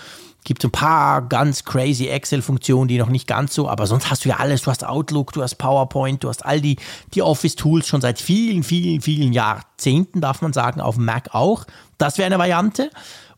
gibt 0.46 0.64
ein 0.64 0.70
paar 0.70 1.22
ganz 1.22 1.64
crazy 1.64 2.06
Excel-Funktionen, 2.06 2.86
die 2.88 2.98
noch 2.98 3.08
nicht 3.08 3.26
ganz 3.26 3.52
so, 3.52 3.68
aber 3.68 3.86
sonst 3.86 4.10
hast 4.10 4.24
du 4.24 4.28
ja 4.28 4.36
alles. 4.36 4.62
Du 4.62 4.70
hast 4.70 4.86
Outlook, 4.86 5.32
du 5.32 5.42
hast 5.42 5.56
PowerPoint, 5.56 6.22
du 6.22 6.28
hast 6.28 6.46
all 6.46 6.60
die, 6.60 6.76
die 7.14 7.20
Office-Tools 7.20 7.88
schon 7.88 8.00
seit 8.00 8.20
vielen, 8.20 8.62
vielen, 8.62 9.00
vielen 9.00 9.32
Jahrzehnten, 9.32 10.20
darf 10.20 10.42
man 10.42 10.52
sagen, 10.52 10.80
auf 10.80 10.94
dem 10.94 11.04
Mac 11.04 11.34
auch. 11.34 11.66
Das 11.98 12.16
wäre 12.16 12.26
eine 12.26 12.38
Variante. 12.38 12.90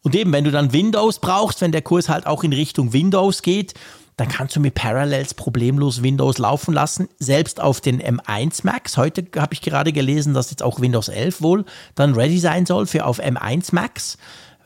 Und 0.02 0.14
eben, 0.14 0.32
wenn 0.32 0.44
du 0.44 0.50
dann 0.50 0.72
Windows 0.72 1.18
brauchst, 1.18 1.62
wenn 1.62 1.72
der 1.72 1.82
Kurs 1.82 2.10
halt 2.10 2.26
auch 2.26 2.44
in 2.44 2.52
Richtung 2.52 2.92
Windows 2.92 3.40
geht, 3.40 3.72
dann 4.18 4.28
kannst 4.28 4.56
du 4.56 4.60
mit 4.60 4.74
Parallels 4.74 5.32
problemlos 5.32 6.02
Windows 6.02 6.38
laufen 6.38 6.74
lassen, 6.74 7.08
selbst 7.18 7.60
auf 7.60 7.80
den 7.80 8.02
M1 8.02 8.60
Macs. 8.64 8.96
Heute 8.96 9.24
habe 9.36 9.54
ich 9.54 9.62
gerade 9.62 9.92
gelesen, 9.92 10.34
dass 10.34 10.50
jetzt 10.50 10.62
auch 10.62 10.80
Windows 10.80 11.08
11 11.08 11.40
wohl 11.40 11.64
dann 11.94 12.14
ready 12.14 12.38
sein 12.38 12.66
soll 12.66 12.86
für 12.86 13.06
auf 13.06 13.20
M1 13.20 13.74
Macs. 13.74 14.18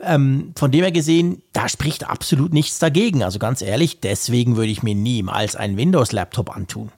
Ähm, 0.05 0.53
von 0.57 0.71
dem 0.73 0.83
her 0.83 0.93
gesehen, 0.93 1.43
da 1.53 1.69
spricht 1.69 2.09
absolut 2.09 2.53
nichts 2.53 2.79
dagegen. 2.79 3.23
Also 3.23 3.39
ganz 3.39 3.63
ehrlich, 3.63 4.01
deswegen 4.01 4.57
würde 4.57 4.73
ich 4.73 4.83
mir 4.83 4.95
niemals 4.95 5.55
einen 5.55 5.77
Windows-Laptop 5.77 6.55
antun. 6.55 6.91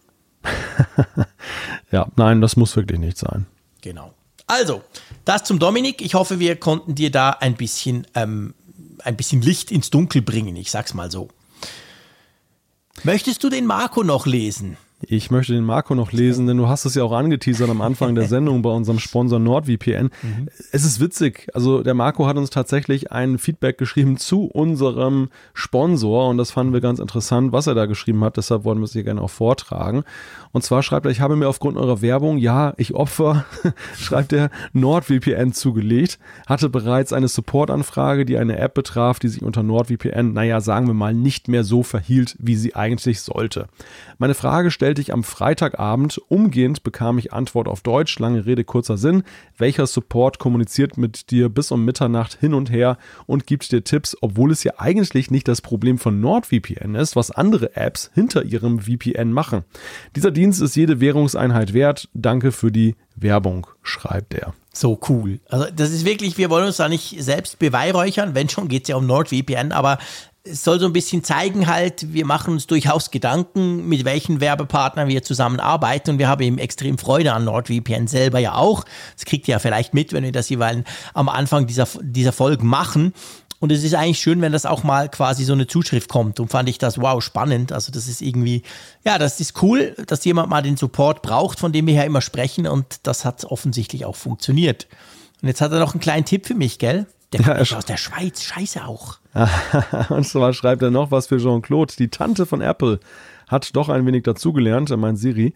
ja, 1.92 2.08
nein, 2.16 2.40
das 2.40 2.56
muss 2.56 2.74
wirklich 2.76 2.98
nicht 2.98 3.18
sein. 3.18 3.46
Genau. 3.82 4.14
Also, 4.46 4.82
das 5.24 5.44
zum 5.44 5.58
Dominik. 5.58 6.02
Ich 6.02 6.14
hoffe, 6.14 6.38
wir 6.38 6.56
konnten 6.56 6.94
dir 6.94 7.10
da 7.10 7.30
ein 7.30 7.54
bisschen, 7.54 8.06
ähm, 8.14 8.54
ein 9.02 9.16
bisschen 9.16 9.42
Licht 9.42 9.70
ins 9.70 9.90
Dunkel 9.90 10.22
bringen. 10.22 10.56
Ich 10.56 10.70
sag's 10.70 10.94
mal 10.94 11.10
so. 11.10 11.28
Möchtest 13.02 13.42
du 13.44 13.50
den 13.50 13.66
Marco 13.66 14.02
noch 14.02 14.26
lesen? 14.26 14.76
Ich 15.08 15.30
möchte 15.30 15.52
den 15.52 15.64
Marco 15.64 15.94
noch 15.94 16.12
lesen, 16.12 16.46
denn 16.46 16.56
du 16.56 16.68
hast 16.68 16.84
es 16.84 16.94
ja 16.94 17.02
auch 17.02 17.12
angeteasert 17.12 17.70
am 17.70 17.80
Anfang 17.80 18.14
der 18.14 18.24
Sendung 18.28 18.62
bei 18.62 18.70
unserem 18.70 18.98
Sponsor 18.98 19.38
NordVPN. 19.38 20.10
Mhm. 20.22 20.48
Es 20.72 20.84
ist 20.84 21.00
witzig. 21.00 21.48
Also 21.54 21.82
der 21.82 21.94
Marco 21.94 22.26
hat 22.26 22.36
uns 22.36 22.50
tatsächlich 22.50 23.12
ein 23.12 23.38
Feedback 23.38 23.78
geschrieben 23.78 24.16
zu 24.16 24.44
unserem 24.44 25.28
Sponsor 25.52 26.28
und 26.28 26.38
das 26.38 26.50
fanden 26.50 26.72
wir 26.72 26.80
ganz 26.80 26.98
interessant, 26.98 27.52
was 27.52 27.66
er 27.66 27.74
da 27.74 27.86
geschrieben 27.86 28.24
hat. 28.24 28.36
Deshalb 28.36 28.64
wollen 28.64 28.78
wir 28.78 28.84
es 28.84 28.92
hier 28.92 29.04
gerne 29.04 29.22
auch 29.22 29.30
vortragen. 29.30 30.04
Und 30.54 30.62
zwar 30.62 30.84
schreibt 30.84 31.04
er, 31.04 31.10
ich 31.10 31.20
habe 31.20 31.34
mir 31.34 31.48
aufgrund 31.48 31.76
eurer 31.76 32.00
Werbung, 32.00 32.38
ja, 32.38 32.74
ich 32.76 32.94
Opfer, 32.94 33.44
schreibt 33.98 34.32
er, 34.32 34.50
NordVPN 34.72 35.52
zugelegt, 35.52 36.20
hatte 36.46 36.68
bereits 36.68 37.12
eine 37.12 37.26
Supportanfrage, 37.26 38.24
die 38.24 38.38
eine 38.38 38.56
App 38.58 38.74
betraf, 38.74 39.18
die 39.18 39.26
sich 39.26 39.42
unter 39.42 39.64
NordVPN, 39.64 40.32
naja, 40.32 40.60
sagen 40.60 40.86
wir 40.86 40.94
mal, 40.94 41.12
nicht 41.12 41.48
mehr 41.48 41.64
so 41.64 41.82
verhielt, 41.82 42.36
wie 42.38 42.54
sie 42.54 42.76
eigentlich 42.76 43.20
sollte. 43.20 43.66
Meine 44.18 44.34
Frage 44.34 44.70
stellte 44.70 45.00
ich 45.00 45.12
am 45.12 45.24
Freitagabend. 45.24 46.20
Umgehend 46.28 46.84
bekam 46.84 47.18
ich 47.18 47.32
Antwort 47.32 47.66
auf 47.66 47.80
Deutsch. 47.80 48.16
Lange 48.20 48.46
Rede, 48.46 48.62
kurzer 48.62 48.96
Sinn. 48.96 49.24
Welcher 49.58 49.88
Support 49.88 50.38
kommuniziert 50.38 50.96
mit 50.96 51.32
dir 51.32 51.48
bis 51.48 51.72
um 51.72 51.84
Mitternacht 51.84 52.38
hin 52.38 52.54
und 52.54 52.70
her 52.70 52.96
und 53.26 53.48
gibt 53.48 53.72
dir 53.72 53.82
Tipps, 53.82 54.16
obwohl 54.20 54.52
es 54.52 54.62
ja 54.62 54.74
eigentlich 54.78 55.32
nicht 55.32 55.48
das 55.48 55.62
Problem 55.62 55.98
von 55.98 56.20
NordVPN 56.20 56.94
ist, 56.94 57.16
was 57.16 57.32
andere 57.32 57.74
Apps 57.74 58.12
hinter 58.14 58.44
ihrem 58.44 58.78
VPN 58.78 59.32
machen. 59.32 59.64
Dieser 60.14 60.30
Dienst 60.30 60.43
ist 60.52 60.76
jede 60.76 61.00
Währungseinheit 61.00 61.72
wert. 61.72 62.08
Danke 62.14 62.52
für 62.52 62.70
die 62.70 62.96
Werbung, 63.16 63.66
schreibt 63.82 64.34
er. 64.34 64.54
So 64.72 64.98
cool. 65.08 65.40
Also 65.48 65.66
das 65.74 65.90
ist 65.90 66.04
wirklich, 66.04 66.36
wir 66.36 66.50
wollen 66.50 66.66
uns 66.66 66.78
da 66.78 66.88
nicht 66.88 67.16
selbst 67.22 67.58
beweihräuchern, 67.58 68.34
wenn 68.34 68.48
schon 68.48 68.68
geht 68.68 68.84
es 68.84 68.88
ja 68.88 68.96
um 68.96 69.06
NordVPN, 69.06 69.72
aber 69.72 69.98
es 70.46 70.62
soll 70.62 70.78
so 70.78 70.84
ein 70.84 70.92
bisschen 70.92 71.24
zeigen 71.24 71.66
halt, 71.66 72.12
wir 72.12 72.26
machen 72.26 72.52
uns 72.52 72.66
durchaus 72.66 73.10
Gedanken, 73.10 73.88
mit 73.88 74.04
welchen 74.04 74.40
Werbepartnern 74.40 75.08
wir 75.08 75.22
zusammenarbeiten 75.22 76.10
und 76.10 76.18
wir 76.18 76.28
haben 76.28 76.42
eben 76.42 76.58
extrem 76.58 76.98
Freude 76.98 77.32
an 77.32 77.44
NordVPN 77.44 78.08
selber 78.08 78.40
ja 78.40 78.54
auch. 78.54 78.84
Das 79.14 79.24
kriegt 79.24 79.48
ihr 79.48 79.52
ja 79.52 79.58
vielleicht 79.58 79.94
mit, 79.94 80.12
wenn 80.12 80.22
wir 80.22 80.32
das 80.32 80.50
jeweils 80.50 80.84
am 81.14 81.30
Anfang 81.30 81.66
dieser, 81.66 81.88
dieser 82.02 82.32
Folge 82.32 82.64
machen. 82.64 83.14
Und 83.64 83.72
es 83.72 83.82
ist 83.82 83.94
eigentlich 83.94 84.18
schön, 84.18 84.42
wenn 84.42 84.52
das 84.52 84.66
auch 84.66 84.82
mal 84.84 85.08
quasi 85.08 85.42
so 85.42 85.54
eine 85.54 85.66
Zuschrift 85.66 86.10
kommt. 86.10 86.38
Und 86.38 86.50
fand 86.50 86.68
ich 86.68 86.76
das 86.76 87.00
wow 87.00 87.22
spannend. 87.22 87.72
Also 87.72 87.90
das 87.92 88.08
ist 88.08 88.20
irgendwie, 88.20 88.62
ja, 89.06 89.16
das 89.16 89.40
ist 89.40 89.62
cool, 89.62 89.96
dass 90.06 90.22
jemand 90.26 90.50
mal 90.50 90.60
den 90.60 90.76
Support 90.76 91.22
braucht, 91.22 91.60
von 91.60 91.72
dem 91.72 91.86
wir 91.86 91.94
ja 91.94 92.02
immer 92.02 92.20
sprechen. 92.20 92.66
Und 92.66 92.98
das 93.04 93.24
hat 93.24 93.46
offensichtlich 93.46 94.04
auch 94.04 94.16
funktioniert. 94.16 94.86
Und 95.40 95.48
jetzt 95.48 95.62
hat 95.62 95.72
er 95.72 95.78
noch 95.78 95.94
einen 95.94 96.02
kleinen 96.02 96.26
Tipp 96.26 96.44
für 96.44 96.54
mich, 96.54 96.78
gell? 96.78 97.06
Der 97.32 97.42
kommt 97.42 97.70
ja, 97.70 97.78
aus 97.78 97.86
der 97.86 97.96
Schweiz, 97.96 98.42
scheiße 98.42 98.84
auch. 98.84 99.16
und 100.10 100.26
zwar 100.26 100.52
schreibt 100.52 100.82
er 100.82 100.90
noch 100.90 101.10
was 101.10 101.28
für 101.28 101.38
Jean-Claude. 101.38 101.94
Die 101.98 102.08
Tante 102.08 102.44
von 102.44 102.60
Apple 102.60 103.00
hat 103.48 103.74
doch 103.74 103.88
ein 103.88 104.04
wenig 104.04 104.24
dazugelernt, 104.24 104.90
er 104.90 104.98
meint 104.98 105.18
Siri. 105.18 105.54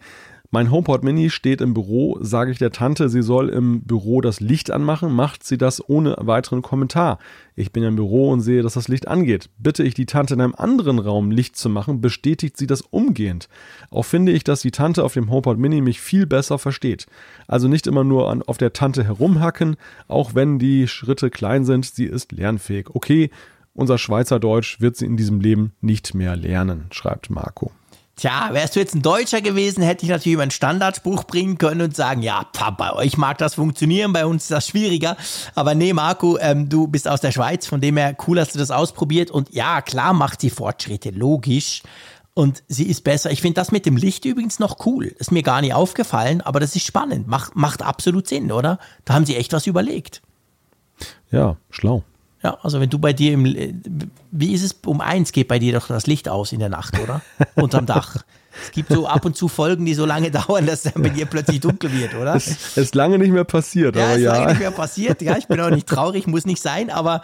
Mein 0.51 0.71
HomePod 0.71 1.03
Mini 1.03 1.29
steht 1.29 1.61
im 1.61 1.75
Büro, 1.75 2.17
sage 2.21 2.49
ich 2.49 2.57
der 2.57 2.71
Tante, 2.71 3.07
sie 3.07 3.21
soll 3.21 3.49
im 3.49 3.81
Büro 3.81 4.19
das 4.19 4.39
Licht 4.39 4.71
anmachen, 4.71 5.13
macht 5.13 5.43
sie 5.43 5.59
das 5.59 5.87
ohne 5.87 6.15
weiteren 6.19 6.63
Kommentar. 6.63 7.19
Ich 7.55 7.71
bin 7.71 7.83
im 7.83 7.95
Büro 7.95 8.31
und 8.31 8.41
sehe, 8.41 8.63
dass 8.63 8.73
das 8.73 8.87
Licht 8.87 9.07
angeht. 9.07 9.51
Bitte 9.59 9.83
ich 9.83 9.93
die 9.93 10.07
Tante 10.07 10.33
in 10.33 10.41
einem 10.41 10.55
anderen 10.55 10.97
Raum 10.97 11.29
Licht 11.29 11.55
zu 11.55 11.69
machen, 11.69 12.01
bestätigt 12.01 12.57
sie 12.57 12.65
das 12.65 12.81
umgehend. 12.81 13.47
Auch 13.91 14.05
finde 14.05 14.31
ich, 14.31 14.43
dass 14.43 14.61
die 14.61 14.71
Tante 14.71 15.03
auf 15.03 15.13
dem 15.13 15.29
HomePod 15.29 15.59
Mini 15.59 15.81
mich 15.81 16.01
viel 16.01 16.25
besser 16.25 16.57
versteht. 16.57 17.05
Also 17.47 17.67
nicht 17.67 17.85
immer 17.85 18.03
nur 18.03 18.31
an, 18.31 18.41
auf 18.41 18.57
der 18.57 18.73
Tante 18.73 19.03
herumhacken, 19.03 19.75
auch 20.07 20.33
wenn 20.33 20.57
die 20.57 20.87
Schritte 20.87 21.29
klein 21.29 21.63
sind, 21.63 21.85
sie 21.85 22.05
ist 22.05 22.31
lernfähig. 22.31 22.89
Okay, 22.95 23.29
unser 23.75 23.99
Schweizerdeutsch 23.99 24.81
wird 24.81 24.97
sie 24.97 25.05
in 25.05 25.15
diesem 25.15 25.41
Leben 25.41 25.73
nicht 25.79 26.15
mehr 26.15 26.35
lernen, 26.35 26.87
schreibt 26.89 27.29
Marco. 27.29 27.71
Tja, 28.19 28.49
wärst 28.51 28.75
du 28.75 28.81
jetzt 28.81 28.93
ein 28.95 29.01
Deutscher 29.01 29.39
gewesen, 29.39 29.81
hätte 29.81 30.03
ich 30.03 30.09
natürlich 30.09 30.37
meinen 30.37 30.51
Standardspruch 30.51 31.23
bringen 31.23 31.57
können 31.57 31.79
und 31.79 31.95
sagen, 31.95 32.21
ja, 32.21 32.45
bei 32.77 32.91
euch 32.91 33.15
mag 33.15 33.37
das 33.37 33.55
funktionieren, 33.55 34.11
bei 34.11 34.25
uns 34.25 34.43
ist 34.43 34.51
das 34.51 34.67
schwieriger. 34.67 35.15
Aber 35.55 35.73
nee, 35.73 35.93
Marco, 35.93 36.37
ähm, 36.37 36.67
du 36.67 36.87
bist 36.87 37.07
aus 37.07 37.21
der 37.21 37.31
Schweiz, 37.31 37.65
von 37.65 37.79
dem 37.79 37.95
her 37.95 38.17
cool, 38.27 38.37
hast 38.41 38.55
du 38.55 38.59
das 38.59 38.71
ausprobiert. 38.71 39.31
Und 39.31 39.53
ja, 39.53 39.81
klar 39.81 40.11
macht 40.11 40.41
sie 40.41 40.49
Fortschritte, 40.49 41.11
logisch. 41.11 41.81
Und 42.33 42.61
sie 42.67 42.89
ist 42.89 43.05
besser. 43.05 43.31
Ich 43.31 43.41
finde 43.41 43.55
das 43.55 43.71
mit 43.71 43.85
dem 43.85 43.95
Licht 43.95 44.25
übrigens 44.25 44.59
noch 44.59 44.85
cool. 44.85 45.05
Ist 45.05 45.31
mir 45.31 45.43
gar 45.43 45.61
nicht 45.61 45.73
aufgefallen, 45.73 46.41
aber 46.41 46.59
das 46.59 46.75
ist 46.75 46.85
spannend. 46.85 47.29
Macht, 47.29 47.55
macht 47.55 47.81
absolut 47.81 48.27
Sinn, 48.27 48.51
oder? 48.51 48.79
Da 49.05 49.13
haben 49.13 49.25
sie 49.25 49.37
echt 49.37 49.53
was 49.53 49.65
überlegt. 49.65 50.21
Ja, 51.31 51.55
schlau. 51.69 52.03
Ja, 52.41 52.57
also 52.61 52.79
wenn 52.79 52.89
du 52.89 52.99
bei 52.99 53.11
dir 53.11 53.33
im, 53.33 53.43
wie 54.31 54.53
ist 54.53 54.63
es, 54.63 54.75
um 54.85 55.01
eins 55.01 55.33
geht 55.33 55.49
bei 55.49 55.59
dir 55.59 55.73
doch 55.73 55.87
das 55.87 56.07
Licht 56.07 56.29
aus 56.29 56.53
in 56.53 56.59
der 56.59 56.69
Nacht, 56.69 56.97
oder? 56.99 57.21
Unterm 57.55 57.85
Dach. 57.85 58.23
Es 58.63 58.71
gibt 58.71 58.89
so 58.89 59.07
ab 59.07 59.25
und 59.25 59.35
zu 59.35 59.47
Folgen, 59.47 59.85
die 59.85 59.93
so 59.93 60.05
lange 60.05 60.31
dauern, 60.47 60.65
dass 60.65 60.83
dann 60.83 61.03
bei 61.03 61.09
dir 61.09 61.25
plötzlich 61.25 61.59
dunkel 61.59 61.91
wird, 61.91 62.15
oder? 62.15 62.35
Es 62.35 62.77
ist 62.77 62.95
lange 62.95 63.17
nicht 63.17 63.31
mehr 63.31 63.43
passiert, 63.43 63.95
ja, 63.95 64.05
aber 64.05 64.15
ist 64.15 64.21
ja. 64.21 64.33
lange 64.33 64.47
nicht 64.51 64.59
mehr 64.59 64.71
passiert. 64.71 65.21
Ja, 65.21 65.37
ich 65.37 65.47
bin 65.47 65.59
auch 65.59 65.69
nicht 65.69 65.87
traurig, 65.87 66.27
muss 66.27 66.45
nicht 66.45 66.61
sein, 66.61 66.89
aber 66.89 67.21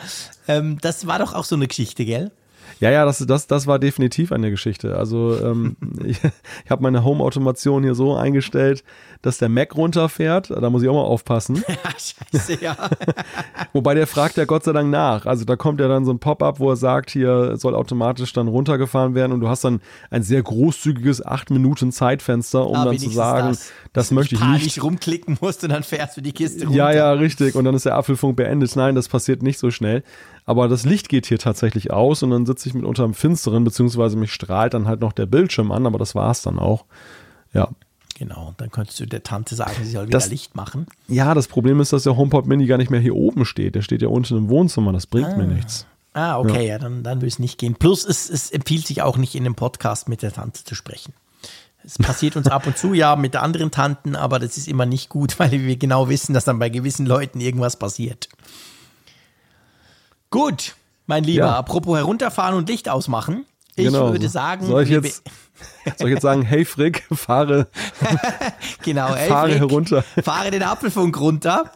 ähm, 0.47 0.77
das 0.81 1.07
war 1.07 1.19
doch 1.19 1.33
auch 1.33 1.45
so 1.45 1.55
eine 1.55 1.67
Geschichte, 1.67 2.05
gell? 2.05 2.31
Ja, 2.79 2.91
ja, 2.91 3.05
das, 3.05 3.19
das, 3.19 3.47
das 3.47 3.67
war 3.67 3.79
definitiv 3.79 4.31
eine 4.31 4.51
Geschichte. 4.51 4.97
Also 4.97 5.37
ähm, 5.41 5.77
ich, 6.05 6.19
ich 6.65 6.71
habe 6.71 6.83
meine 6.83 7.03
Home-Automation 7.03 7.83
hier 7.83 7.95
so 7.95 8.15
eingestellt, 8.15 8.83
dass 9.21 9.37
der 9.37 9.49
Mac 9.49 9.75
runterfährt. 9.75 10.49
Da 10.49 10.69
muss 10.69 10.83
ich 10.83 10.89
auch 10.89 10.93
mal 10.93 11.01
aufpassen. 11.01 11.63
Scheiße, 12.33 12.61
ja. 12.61 12.75
Wobei 13.73 13.95
der 13.95 14.07
fragt 14.07 14.37
ja 14.37 14.45
Gott 14.45 14.63
sei 14.63 14.73
Dank 14.73 14.89
nach. 14.89 15.25
Also 15.25 15.45
da 15.45 15.55
kommt 15.55 15.79
ja 15.79 15.87
dann 15.87 16.05
so 16.05 16.11
ein 16.11 16.19
Pop-up, 16.19 16.59
wo 16.59 16.69
er 16.69 16.75
sagt, 16.75 17.09
hier 17.09 17.57
soll 17.57 17.75
automatisch 17.75 18.33
dann 18.33 18.47
runtergefahren 18.47 19.15
werden 19.15 19.31
und 19.31 19.39
du 19.39 19.49
hast 19.49 19.63
dann 19.63 19.81
ein 20.09 20.23
sehr 20.23 20.43
großzügiges 20.43 21.25
8 21.25 21.49
Minuten 21.51 21.91
Zeitfenster, 21.91 22.67
um 22.67 22.75
ah, 22.75 22.85
dann 22.85 22.99
zu 22.99 23.09
sagen, 23.09 23.49
das, 23.49 23.71
das 23.93 24.11
möchte 24.11 24.35
ich 24.35 24.41
nicht. 24.43 24.63
nicht 24.63 24.83
rumklicken 24.83 25.37
musst 25.41 25.63
und 25.63 25.69
dann 25.71 25.83
fährst 25.83 26.17
du 26.17 26.21
die 26.21 26.33
Kiste 26.33 26.65
runter. 26.65 26.77
Ja, 26.77 26.91
ja, 26.91 27.11
richtig. 27.13 27.55
Und 27.55 27.65
dann 27.65 27.75
ist 27.75 27.85
der 27.85 27.95
Apfelfunk 27.95 28.35
beendet. 28.35 28.75
Nein, 28.75 28.95
das 28.95 29.07
passiert 29.07 29.43
nicht 29.43 29.59
so 29.59 29.71
schnell. 29.71 30.03
Aber 30.45 30.67
das 30.67 30.85
Licht 30.85 31.09
geht 31.09 31.25
hier 31.25 31.39
tatsächlich 31.39 31.91
aus 31.91 32.21
und 32.21 32.29
dann 32.29 32.45
sitze 32.45 32.69
ich 32.69 32.75
mit 32.75 32.85
unter 32.85 33.03
dem 33.03 33.13
Finsteren, 33.13 33.63
beziehungsweise 33.63 34.15
mich 34.15 34.31
strahlt 34.31 34.73
dann 34.73 34.87
halt 34.87 35.01
noch 35.01 35.13
der 35.13 35.25
Bildschirm 35.25 35.71
an, 35.71 35.87
aber 35.87 35.97
das 35.97 36.13
war 36.13 36.29
es 36.31 36.41
dann 36.43 36.59
auch. 36.59 36.85
Ja. 37.53 37.69
Genau, 38.17 38.53
dann 38.57 38.71
könntest 38.71 38.99
du 38.99 39.05
der 39.05 39.23
Tante 39.23 39.55
sagen, 39.55 39.73
sie 39.83 39.91
soll 39.91 40.07
wieder 40.07 40.19
das, 40.19 40.29
Licht 40.29 40.55
machen. 40.55 40.87
Ja, 41.07 41.33
das 41.33 41.47
Problem 41.47 41.81
ist, 41.81 41.91
dass 41.91 42.03
der 42.03 42.15
HomePod 42.15 42.45
Mini 42.45 42.65
gar 42.65 42.77
nicht 42.77 42.89
mehr 42.89 43.01
hier 43.01 43.15
oben 43.15 43.43
steht. 43.43 43.75
Der 43.75 43.81
steht 43.81 44.01
ja 44.01 44.07
unten 44.07 44.37
im 44.37 44.49
Wohnzimmer, 44.49 44.93
das 44.93 45.07
bringt 45.07 45.29
ah. 45.29 45.35
mir 45.35 45.47
nichts. 45.47 45.85
Ah, 46.13 46.39
okay, 46.39 46.65
ja, 46.65 46.73
ja 46.73 46.77
dann, 46.79 47.03
dann 47.03 47.19
will 47.19 47.27
es 47.27 47.39
nicht 47.39 47.57
gehen. 47.57 47.75
Plus, 47.75 48.05
es, 48.05 48.29
es 48.29 48.51
empfiehlt 48.51 48.87
sich 48.87 49.01
auch 49.01 49.17
nicht 49.17 49.35
in 49.35 49.45
einem 49.45 49.55
Podcast 49.55 50.07
mit 50.07 50.21
der 50.21 50.31
Tante 50.31 50.63
zu 50.63 50.73
sprechen. 50.73 51.13
Es 51.83 51.97
passiert 51.97 52.37
uns 52.37 52.47
ab 52.47 52.65
und 52.65 52.77
zu 52.77 52.93
ja 52.93 53.17
mit 53.17 53.35
anderen 53.35 53.69
Tanten, 53.69 54.15
aber 54.15 54.39
das 54.39 54.57
ist 54.57 54.69
immer 54.69 54.85
nicht 54.85 55.09
gut, 55.09 55.37
weil 55.39 55.51
wir 55.51 55.75
genau 55.75 56.07
wissen, 56.07 56.33
dass 56.33 56.45
dann 56.45 56.59
bei 56.59 56.69
gewissen 56.69 57.05
Leuten 57.05 57.41
irgendwas 57.41 57.77
passiert. 57.77 58.29
Gut, 60.35 60.75
mein 61.07 61.23
Lieber, 61.23 61.45
ja. 61.45 61.55
apropos 61.55 61.95
herunterfahren 61.95 62.57
und 62.57 62.67
Licht 62.67 62.89
ausmachen. 62.89 63.45
Ich 63.77 63.85
genau. 63.85 64.11
würde 64.11 64.27
sagen, 64.27 64.65
soll 64.65 64.83
ich, 64.83 64.89
jetzt, 64.89 65.23
soll 65.97 66.09
ich 66.09 66.15
jetzt 66.15 66.23
sagen, 66.23 66.41
hey 66.41 66.65
Frick, 66.65 67.07
fahre, 67.13 67.67
genau, 68.83 69.15
hey 69.15 69.29
fahre 69.29 69.51
Frick, 69.51 69.59
herunter. 69.59 70.03
Fahre 70.21 70.51
den 70.51 70.61
Apfelfunk 70.61 71.17
runter. 71.17 71.71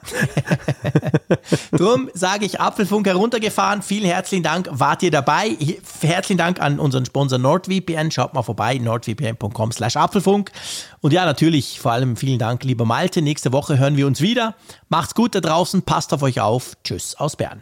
Drum 1.71 2.09
sage 2.13 2.45
ich 2.45 2.59
Apfelfunk 2.59 3.07
heruntergefahren. 3.07 3.81
Vielen 3.81 4.09
herzlichen 4.09 4.43
Dank, 4.43 4.67
wart 4.71 5.03
ihr 5.03 5.11
dabei. 5.11 5.55
Herzlichen 6.01 6.37
Dank 6.37 6.59
an 6.59 6.81
unseren 6.81 7.05
Sponsor 7.05 7.39
NordVPN. 7.39 8.11
Schaut 8.11 8.33
mal 8.33 8.43
vorbei, 8.43 8.77
nordvpn.com 8.77 9.71
slash 9.71 9.95
Apfelfunk. 9.95 10.51
Und 10.99 11.13
ja, 11.13 11.23
natürlich, 11.23 11.79
vor 11.79 11.93
allem 11.93 12.17
vielen 12.17 12.39
Dank, 12.39 12.65
lieber 12.65 12.83
Malte. 12.83 13.21
Nächste 13.21 13.53
Woche 13.53 13.77
hören 13.77 13.95
wir 13.95 14.05
uns 14.05 14.19
wieder. 14.19 14.55
Macht's 14.89 15.15
gut 15.15 15.33
da 15.33 15.39
draußen, 15.39 15.83
passt 15.83 16.13
auf 16.13 16.23
euch 16.23 16.41
auf. 16.41 16.75
Tschüss 16.83 17.15
aus 17.15 17.37
Bern. 17.37 17.61